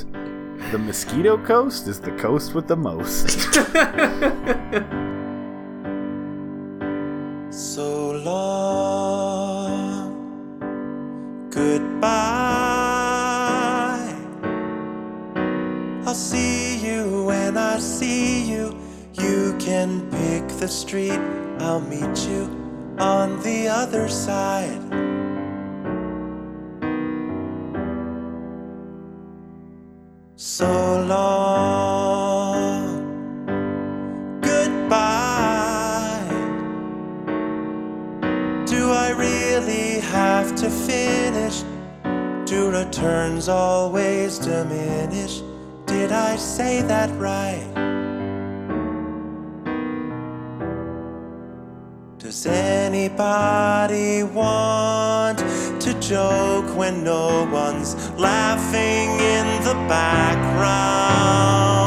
the 0.72 0.78
mosquito 0.78 1.38
coast 1.46 1.88
is 1.88 2.02
the 2.02 2.12
coast 2.18 2.54
with 2.54 2.68
the 2.68 2.76
most. 2.76 3.38
So 7.58 8.12
long, 8.12 10.14
goodbye. 11.50 12.06
I'll 16.06 16.14
see 16.14 16.78
you 16.78 17.24
when 17.24 17.58
I 17.58 17.80
see 17.80 18.44
you. 18.44 18.78
You 19.14 19.56
can 19.58 20.08
pick 20.12 20.48
the 20.60 20.68
street, 20.68 21.20
I'll 21.58 21.82
meet 21.82 22.30
you 22.30 22.44
on 23.00 23.42
the 23.42 23.70
other 23.70 24.08
side. 24.08 24.84
So 30.36 31.04
long. 31.08 31.97
To 40.56 40.70
finish? 40.70 41.64
Do 42.46 42.72
returns 42.72 43.50
always 43.50 44.40
diminish? 44.40 45.42
Did 45.86 46.12
I 46.12 46.38
say 46.38 46.82
that 46.84 47.10
right? 47.20 47.66
Does 52.18 52.46
anybody 52.46 54.24
want 54.24 55.40
to 55.82 55.94
joke 56.00 56.76
when 56.78 57.04
no 57.04 57.46
one's 57.52 57.96
laughing 58.12 59.20
in 59.20 59.64
the 59.64 59.74
background? 59.88 61.87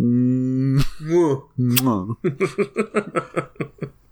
Mm. 0.00 0.82